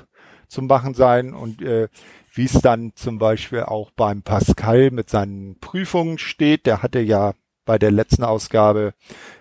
zu 0.47 0.63
machen 0.63 0.95
sein 0.95 1.35
und 1.35 1.61
äh, 1.61 1.89
wie 2.35 2.45
es 2.45 2.61
dann 2.61 2.93
zum 2.95 3.19
Beispiel 3.19 3.63
auch 3.63 3.91
beim 3.91 4.23
Pascal 4.23 4.93
mit 4.93 5.11
seinen 5.11 5.59
Prüfungen 5.59 6.19
steht. 6.19 6.67
Der 6.67 6.85
hatte 6.85 7.01
ja 7.01 7.33
bei 7.67 7.79
der 7.79 7.91
letzten 7.91 8.25
Ausgabe 8.25 8.95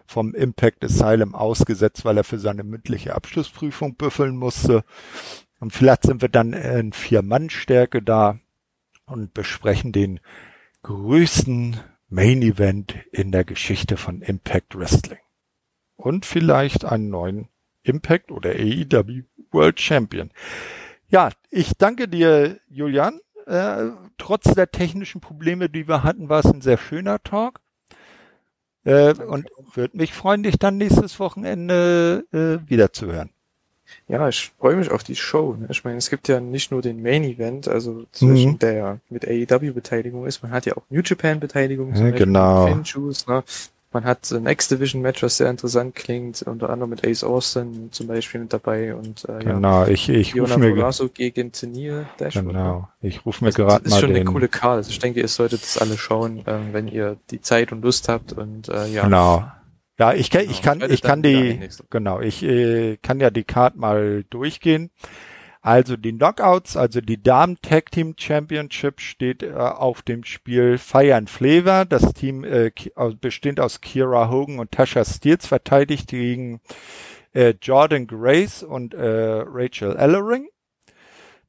vom 0.06 0.36
Impact 0.36 0.84
Asylum 0.84 1.34
ausgesetzt, 1.34 2.04
weil 2.04 2.18
er 2.18 2.26
für 2.26 2.40
seine 2.40 2.64
mündliche 2.64 3.16
Abschlussprüfung 3.16 3.96
büffeln 3.96 4.36
musste. 4.36 4.84
Und 5.60 5.72
vielleicht 5.72 6.04
sind 6.04 6.22
wir 6.22 6.30
dann 6.30 6.52
in 6.52 6.92
Vier-Mann-Stärke 6.92 8.02
da 8.02 8.38
und 9.06 9.34
besprechen 9.34 9.94
den 9.94 10.20
größten 10.84 11.80
Main 12.10 12.42
Event 12.42 12.96
in 13.12 13.32
der 13.32 13.46
Geschichte 13.46 13.98
von 13.98 14.22
Impact 14.22 14.78
Wrestling. 14.78 15.20
Und 15.96 16.26
vielleicht 16.26 16.86
einen 16.86 17.10
neuen 17.10 17.48
Impact 17.84 18.32
oder 18.32 18.52
AEW 18.52 19.24
World 19.52 19.80
Champion. 19.80 20.32
Ja, 21.08 21.30
ich 21.50 21.74
danke 21.78 22.08
dir, 22.08 22.60
Julian. 22.68 23.20
Äh, 23.46 23.92
trotz 24.18 24.54
der 24.54 24.72
technischen 24.72 25.22
Probleme, 25.22 25.70
die 25.70 25.88
wir 25.88 26.04
hatten, 26.04 26.30
war 26.30 26.40
es 26.40 26.52
ein 26.52 26.62
sehr 26.62 26.78
schöner 26.78 27.22
Talk. 27.24 27.62
Äh, 28.86 29.14
und 29.14 29.49
würde 29.74 29.98
mich 29.98 30.14
freuen, 30.14 30.44
dich 30.44 30.57
dann 30.57 30.78
nächstes 30.78 31.20
Wochenende 31.20 32.26
äh, 32.32 32.70
wiederzuhören. 32.70 33.32
Ja, 34.07 34.28
ich 34.30 34.52
freue 34.60 34.76
mich 34.76 34.91
auf 34.91 35.03
die 35.03 35.16
Show. 35.16 35.56
Ne? 35.60 35.68
Ich 35.70 35.84
meine, 35.84 35.98
es 35.98 36.10
gibt 36.10 36.28
ja 36.28 36.40
nicht 36.40 36.72
nur 36.72 36.82
den 36.82 37.02
Main 37.02 37.24
Event, 37.24 37.68
also 37.68 38.06
zwischen 38.12 38.53
mhm. 38.53 38.60
der 38.60 38.99
mit 39.10 39.28
AEW 39.28 39.74
Beteiligung 39.74 40.26
ist, 40.26 40.44
man 40.44 40.52
hat 40.52 40.66
ja 40.66 40.78
auch 40.78 40.84
New 40.90 41.02
Japan 41.03 41.40
Beteiligung, 41.40 41.94
ja, 41.95 42.12
genau. 42.12 42.68
Finjuice, 42.68 43.28
ne? 43.28 43.44
Man 43.96 44.04
hat 44.04 44.30
ein 44.34 44.46
X-Division-Match, 44.46 45.24
was 45.24 45.38
sehr 45.38 45.50
interessant 45.50 45.96
klingt, 45.96 46.42
unter 46.42 46.70
anderem 46.70 46.90
mit 46.90 47.08
Ace 47.08 47.24
Austin 47.24 47.94
zum 47.94 48.08
Beispiel 48.08 48.42
mit 48.42 48.52
dabei 48.52 48.94
und 48.94 49.24
äh, 49.30 49.42
genau, 49.42 49.86
ja, 49.86 49.88
ich, 49.88 50.10
ich 50.10 50.38
rufe 50.38 50.60
mir 50.60 50.72
Polasso 50.72 51.08
gegen 51.08 51.54
Tenil 51.54 52.06
Dashwood. 52.18 52.48
Genau, 52.48 52.90
ich 53.00 53.26
rufe 53.26 53.46
mir 53.46 53.52
gerade 53.52 53.72
mal 53.72 53.80
Das 53.80 53.94
ist 53.94 54.00
schon 54.02 54.10
den... 54.10 54.18
eine 54.18 54.26
coole 54.26 54.50
Karte. 54.50 54.80
Also 54.80 54.90
ich 54.90 55.00
denke, 55.00 55.22
ihr 55.22 55.30
solltet 55.30 55.62
das 55.62 55.78
alle 55.78 55.98
schauen, 55.98 56.44
ähm, 56.46 56.74
wenn 56.74 56.90
ihr 56.90 57.16
die 57.32 57.40
Zeit 57.40 57.72
und 57.72 57.84
Lust 57.84 58.10
habt 58.10 58.34
und 58.34 58.68
äh, 58.68 58.86
ja. 58.88 59.04
Genau. 59.06 59.46
Ja, 59.98 60.14
ich 60.14 60.30
kann, 60.30 60.42
ich 60.42 60.62
genau. 60.62 60.80
kann, 60.80 60.92
ich 60.92 61.02
kann 61.02 61.22
die, 61.24 61.70
genau, 61.90 62.20
ich 62.20 62.44
äh, 62.44 62.98
kann 62.98 63.22
ja 63.22 63.30
die 63.30 63.46
Card 63.46 63.78
mal 63.78 64.26
durchgehen. 64.30 64.92
Also 65.66 65.98
die 65.98 66.12
Knockouts, 66.12 66.78
also 66.78 67.02
die 67.02 67.24
Damen 67.24 67.58
Tag 67.60 67.90
Team 67.90 68.14
Championship 68.16 69.02
steht 69.02 69.42
äh, 69.42 69.56
auf 69.56 70.04
dem 70.04 70.24
Spiel 70.24 70.80
and 70.94 71.28
Flavor. 71.28 71.86
Das 71.86 72.14
Team 72.14 72.44
äh, 72.44 72.70
bestehend 73.20 73.60
aus 73.60 73.82
Kira 73.82 74.30
Hogan 74.30 74.60
und 74.60 74.70
Tasha 74.70 75.04
Steels 75.04 75.48
verteidigt 75.48 76.10
gegen 76.10 76.62
äh, 77.34 77.56
Jordan 77.60 78.06
Grace 78.06 78.62
und 78.62 78.94
äh, 78.94 79.42
Rachel 79.44 79.96
Ellering. 79.96 80.50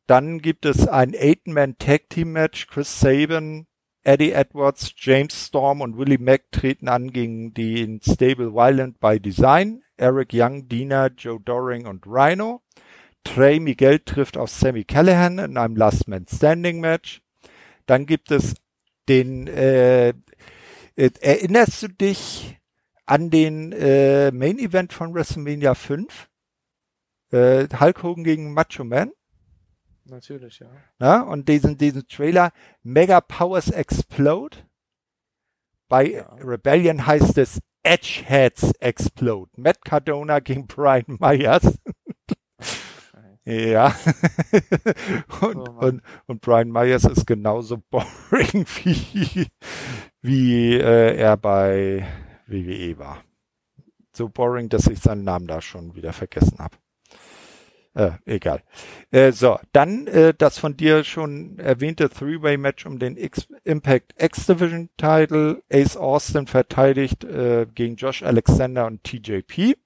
Dann 0.06 0.40
gibt 0.40 0.64
es 0.64 0.88
ein 0.88 1.14
Eight-Man 1.14 1.76
Tag 1.76 2.09
Team 2.09 2.32
Match. 2.32 2.68
Chris 2.68 2.98
Sabin, 2.98 3.66
Eddie 4.02 4.32
Edwards, 4.32 4.94
James 4.97 5.48
Storm 5.48 5.82
und 5.82 5.98
Willie 5.98 6.18
Mack 6.18 6.51
treten 6.52 6.88
an 6.88 7.10
gegen 7.12 7.52
den 7.52 8.01
Stable 8.01 8.55
Violent 8.55 8.98
by 8.98 9.20
Design. 9.20 9.82
Eric 9.98 10.30
Young, 10.32 10.68
Dina, 10.68 11.09
Joe 11.09 11.38
Doring 11.38 11.86
und 11.86 12.06
Rhino. 12.06 12.62
Trey 13.27 13.59
Miguel 13.59 13.98
trifft 13.98 14.36
auf 14.36 14.51
Sammy 14.51 14.85
Callahan 14.85 15.39
in 15.39 15.57
einem 15.57 15.77
Last 15.77 16.07
Man 16.07 16.27
Standing 16.32 16.81
Match. 16.81 17.20
Dann 17.86 18.07
gibt 18.07 18.31
es 18.31 18.55
den, 19.09 19.48
äh, 19.48 20.11
äh, 20.11 20.15
erinnerst 20.94 21.82
du 21.82 21.89
dich 21.89 22.57
an 23.05 23.31
den 23.31 23.73
äh, 23.73 24.31
Main 24.31 24.59
Event 24.59 24.93
von 24.93 25.12
WrestleMania 25.12 25.74
5? 25.74 26.28
Äh, 27.32 27.66
Hulk 27.81 28.03
Hogan 28.05 28.24
gegen 28.24 28.55
Macho 28.55 28.85
Man? 28.85 29.11
Natürlich, 30.05 30.61
ja. 30.61 30.70
Na, 31.01 31.23
und 31.23 31.48
diesen, 31.48 31.77
diesen 31.77 32.07
Trailer 32.07 32.53
Mega 32.85 33.20
Powers 33.20 33.70
Explode. 33.70 34.59
Bei 35.89 36.12
ja. 36.12 36.32
Rebellion 36.40 37.07
heißt 37.07 37.39
es 37.39 37.61
Edgeheads 37.82 38.73
Explode. 38.78 39.51
Matt 39.57 39.85
Cardona 39.85 40.39
gegen 40.39 40.69
Brian 40.69 41.19
Myers. 41.19 41.77
Ja. 43.47 43.94
und, 45.40 45.56
oh 45.56 45.86
und, 45.86 46.02
und 46.27 46.40
Brian 46.40 46.70
Myers 46.70 47.05
ist 47.05 47.27
genauso 47.27 47.78
boring 47.90 48.66
wie, 48.82 49.47
wie 50.20 50.74
äh, 50.74 51.16
er 51.16 51.36
bei 51.36 52.06
WWE 52.48 52.98
war. 52.98 53.23
So 54.12 54.28
boring, 54.28 54.68
dass 54.68 54.89
ich 54.89 54.98
seinen 54.98 55.23
Namen 55.23 55.47
da 55.47 55.60
schon 55.60 55.94
wieder 55.94 56.12
vergessen 56.12 56.59
habe. 56.59 56.77
Äh, 57.94 58.10
egal. 58.27 58.62
Äh, 59.10 59.31
so, 59.32 59.59
dann 59.73 60.06
äh, 60.09 60.35
das 60.36 60.59
von 60.59 60.77
dir 60.77 61.05
schon 61.05 61.59
erwähnte 61.59 62.10
Three-Way-Match 62.10 62.85
um 62.85 62.98
den 62.98 63.16
X 63.16 63.48
Impact 63.64 64.12
X-Division 64.18 64.90
Title. 64.97 65.62
Ace 65.73 65.97
Austin 65.97 66.47
verteidigt 66.47 67.24
äh, 67.24 67.66
gegen 67.73 67.97
Josh 67.97 68.23
Alexander 68.23 68.86
und 68.86 69.05
TJP. 69.05 69.77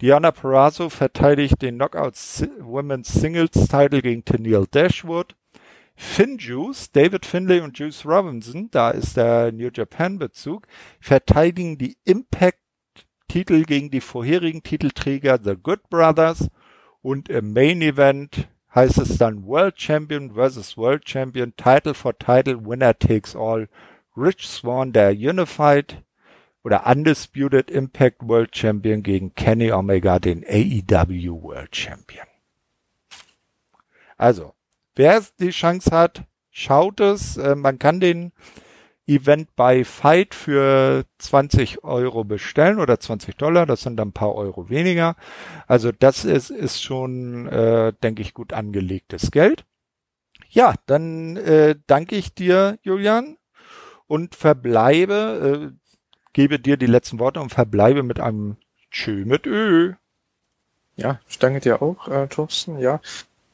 Diana 0.00 0.30
Perazzo 0.30 0.90
verteidigt 0.90 1.60
den 1.60 1.74
Knockout 1.76 2.14
Women's 2.60 3.12
Singles 3.12 3.50
Title 3.50 4.00
gegen 4.00 4.24
Tennille 4.24 4.66
Dashwood. 4.70 5.34
Finn 5.96 6.38
Juice, 6.38 6.92
David 6.92 7.26
Finlay 7.26 7.60
und 7.60 7.76
Juice 7.76 8.06
Robinson, 8.06 8.70
da 8.70 8.90
ist 8.90 9.16
der 9.16 9.50
New 9.50 9.68
Japan 9.74 10.16
Bezug, 10.16 10.68
verteidigen 11.00 11.76
die 11.76 11.96
Impact 12.04 12.60
Titel 13.26 13.64
gegen 13.64 13.90
die 13.90 14.00
vorherigen 14.00 14.62
Titelträger 14.62 15.40
The 15.42 15.56
Good 15.60 15.90
Brothers 15.90 16.48
und 17.02 17.28
im 17.28 17.52
Main 17.52 17.82
Event 17.82 18.48
heißt 18.72 18.98
es 18.98 19.18
dann 19.18 19.44
World 19.44 19.80
Champion 19.80 20.34
versus 20.34 20.76
World 20.76 21.08
Champion, 21.08 21.54
Title 21.56 21.94
for 21.94 22.16
Title, 22.16 22.64
Winner 22.64 22.96
takes 22.96 23.34
all. 23.34 23.68
Rich 24.16 24.46
Swan, 24.46 24.92
der 24.92 25.10
Unified 25.10 26.04
oder 26.64 26.86
Undisputed 26.86 27.70
Impact 27.70 28.22
World 28.22 28.56
Champion 28.56 29.02
gegen 29.02 29.34
Kenny 29.34 29.72
Omega, 29.72 30.18
den 30.18 30.44
AEW 30.44 31.42
World 31.42 31.74
Champion. 31.74 32.26
Also, 34.16 34.54
wer 34.96 35.22
die 35.38 35.50
Chance 35.50 35.90
hat, 35.90 36.24
schaut 36.50 37.00
es. 37.00 37.36
Äh, 37.36 37.54
man 37.54 37.78
kann 37.78 38.00
den 38.00 38.32
Event 39.08 39.56
bei 39.56 39.84
Fight 39.84 40.34
für 40.34 41.04
20 41.16 41.82
Euro 41.82 42.24
bestellen 42.24 42.78
oder 42.78 43.00
20 43.00 43.36
Dollar. 43.36 43.64
Das 43.64 43.80
sind 43.80 43.96
dann 43.96 44.08
ein 44.08 44.12
paar 44.12 44.34
Euro 44.34 44.68
weniger. 44.68 45.16
Also 45.66 45.92
das 45.92 46.24
ist, 46.24 46.50
ist 46.50 46.82
schon, 46.82 47.46
äh, 47.48 47.94
denke 48.02 48.20
ich, 48.20 48.34
gut 48.34 48.52
angelegtes 48.52 49.30
Geld. 49.30 49.64
Ja, 50.50 50.74
dann 50.86 51.36
äh, 51.36 51.76
danke 51.86 52.16
ich 52.16 52.34
dir, 52.34 52.78
Julian, 52.82 53.38
und 54.06 54.34
verbleibe, 54.34 55.72
äh, 55.72 55.87
gebe 56.32 56.58
dir 56.58 56.76
die 56.76 56.86
letzten 56.86 57.18
Worte 57.18 57.40
und 57.40 57.50
verbleibe 57.50 58.02
mit 58.02 58.20
einem 58.20 58.56
Tschö 58.90 59.24
mit 59.24 59.46
Ö. 59.46 59.94
Ja, 60.96 61.20
ich 61.28 61.38
danke 61.38 61.60
dir 61.60 61.82
auch, 61.82 62.08
äh, 62.08 62.26
Thorsten. 62.26 62.78
Ja, 62.78 63.00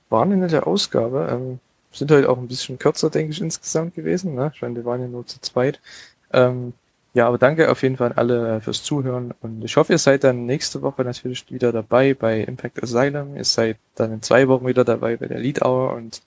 war 0.09 0.23
eine 0.23 0.37
nette 0.37 0.67
Ausgabe. 0.67 1.29
Ähm, 1.31 1.61
sind 1.93 2.11
halt 2.11 2.27
auch 2.27 2.39
ein 2.39 2.49
bisschen 2.49 2.79
kürzer, 2.79 3.11
denke 3.11 3.33
ich, 3.33 3.41
insgesamt 3.41 3.95
gewesen. 3.95 4.35
Ne? 4.35 4.51
Ich 4.55 4.63
meine, 4.63 4.77
wir 4.77 4.85
waren 4.85 5.01
ja 5.01 5.09
nur 5.09 5.27
zu 5.27 5.41
zweit. 5.41 5.81
Ähm, 6.33 6.73
ja, 7.15 7.29
aber 7.29 7.39
danke 7.39 7.71
auf 7.71 7.83
jeden 7.83 7.97
Fall 7.97 8.11
an 8.11 8.19
alle 8.19 8.61
fürs 8.61 8.83
Zuhören 8.83 9.33
und 9.41 9.65
ich 9.65 9.77
hoffe, 9.77 9.93
ihr 9.93 9.99
seid 9.99 10.25
dann 10.25 10.47
nächste 10.47 10.83
Woche 10.83 11.05
natürlich 11.05 11.49
wieder 11.49 11.71
dabei 11.71 12.13
bei 12.13 12.41
Impact 12.41 12.83
Asylum. 12.83 13.37
Ihr 13.37 13.45
seid 13.45 13.79
dann 13.95 14.13
in 14.13 14.23
zwei 14.23 14.49
Wochen 14.49 14.67
wieder 14.67 14.85
dabei 14.85 15.17
bei 15.17 15.29
der 15.29 15.39
Lead 15.39 15.63
Hour 15.63 15.93
und 15.93 16.23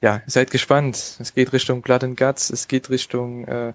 ja, 0.00 0.22
seid 0.26 0.50
gespannt. 0.50 0.96
Es 1.20 1.34
geht 1.34 1.52
Richtung 1.52 1.82
Blood 1.82 2.04
and 2.04 2.16
Guts, 2.18 2.48
es 2.48 2.68
geht 2.68 2.88
Richtung 2.88 3.46
äh, 3.46 3.74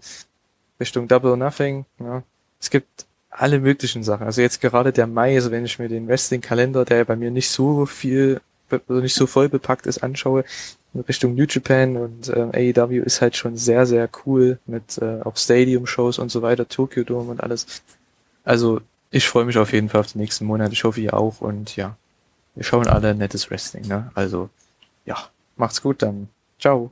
Richtung 0.80 1.07
Double 1.07 1.38
Nothing. 1.38 1.85
Ja. 1.99 2.23
Es 2.60 2.69
gibt 2.69 3.06
alle 3.30 3.60
möglichen 3.60 4.03
Sachen. 4.03 4.26
Also 4.26 4.41
jetzt 4.41 4.61
gerade 4.61 4.91
der 4.91 5.07
Mai, 5.07 5.35
also 5.35 5.51
wenn 5.51 5.65
ich 5.65 5.80
mir 5.80 5.88
den 5.88 6.07
Wrestling-Kalender, 6.07 6.85
der 6.85 7.06
bei 7.06 7.15
mir 7.15 7.31
nicht 7.31 7.49
so 7.49 7.85
viel, 7.85 8.41
also 8.69 9.01
nicht 9.01 9.15
so 9.15 9.27
voll 9.27 9.49
bepackt 9.49 9.85
ist, 9.85 10.03
anschaue, 10.03 10.43
in 10.93 11.01
Richtung 11.01 11.35
New 11.35 11.45
Japan 11.47 11.97
und 11.97 12.30
äh, 12.30 12.73
AEW 12.73 13.03
ist 13.03 13.22
halt 13.22 13.35
schon 13.35 13.56
sehr, 13.57 13.85
sehr 13.85 14.10
cool 14.26 14.60
mit 14.65 14.97
äh, 14.97 15.22
auch 15.22 15.38
Stadium-Shows 15.38 16.18
und 16.18 16.30
so 16.30 16.41
weiter, 16.41 16.68
Tokyo 16.68 17.03
Dome 17.03 17.31
und 17.31 17.41
alles. 17.41 17.84
Also 18.43 18.81
ich 19.11 19.27
freue 19.27 19.45
mich 19.45 19.57
auf 19.57 19.72
jeden 19.73 19.89
Fall 19.89 20.01
auf 20.01 20.11
die 20.11 20.18
nächsten 20.18 20.45
Monate. 20.45 20.73
Ich 20.73 20.84
hoffe 20.84 21.01
ihr 21.01 21.14
auch 21.14 21.41
und 21.41 21.76
ja, 21.76 21.95
wir 22.56 22.64
schauen 22.64 22.88
alle 22.88 23.14
nettes 23.14 23.49
Wrestling. 23.49 23.88
Ne? 23.88 24.11
Also 24.15 24.49
ja, 25.06 25.18
macht's 25.56 25.81
gut 25.81 26.01
dann. 26.01 26.30
Ciao. 26.60 26.91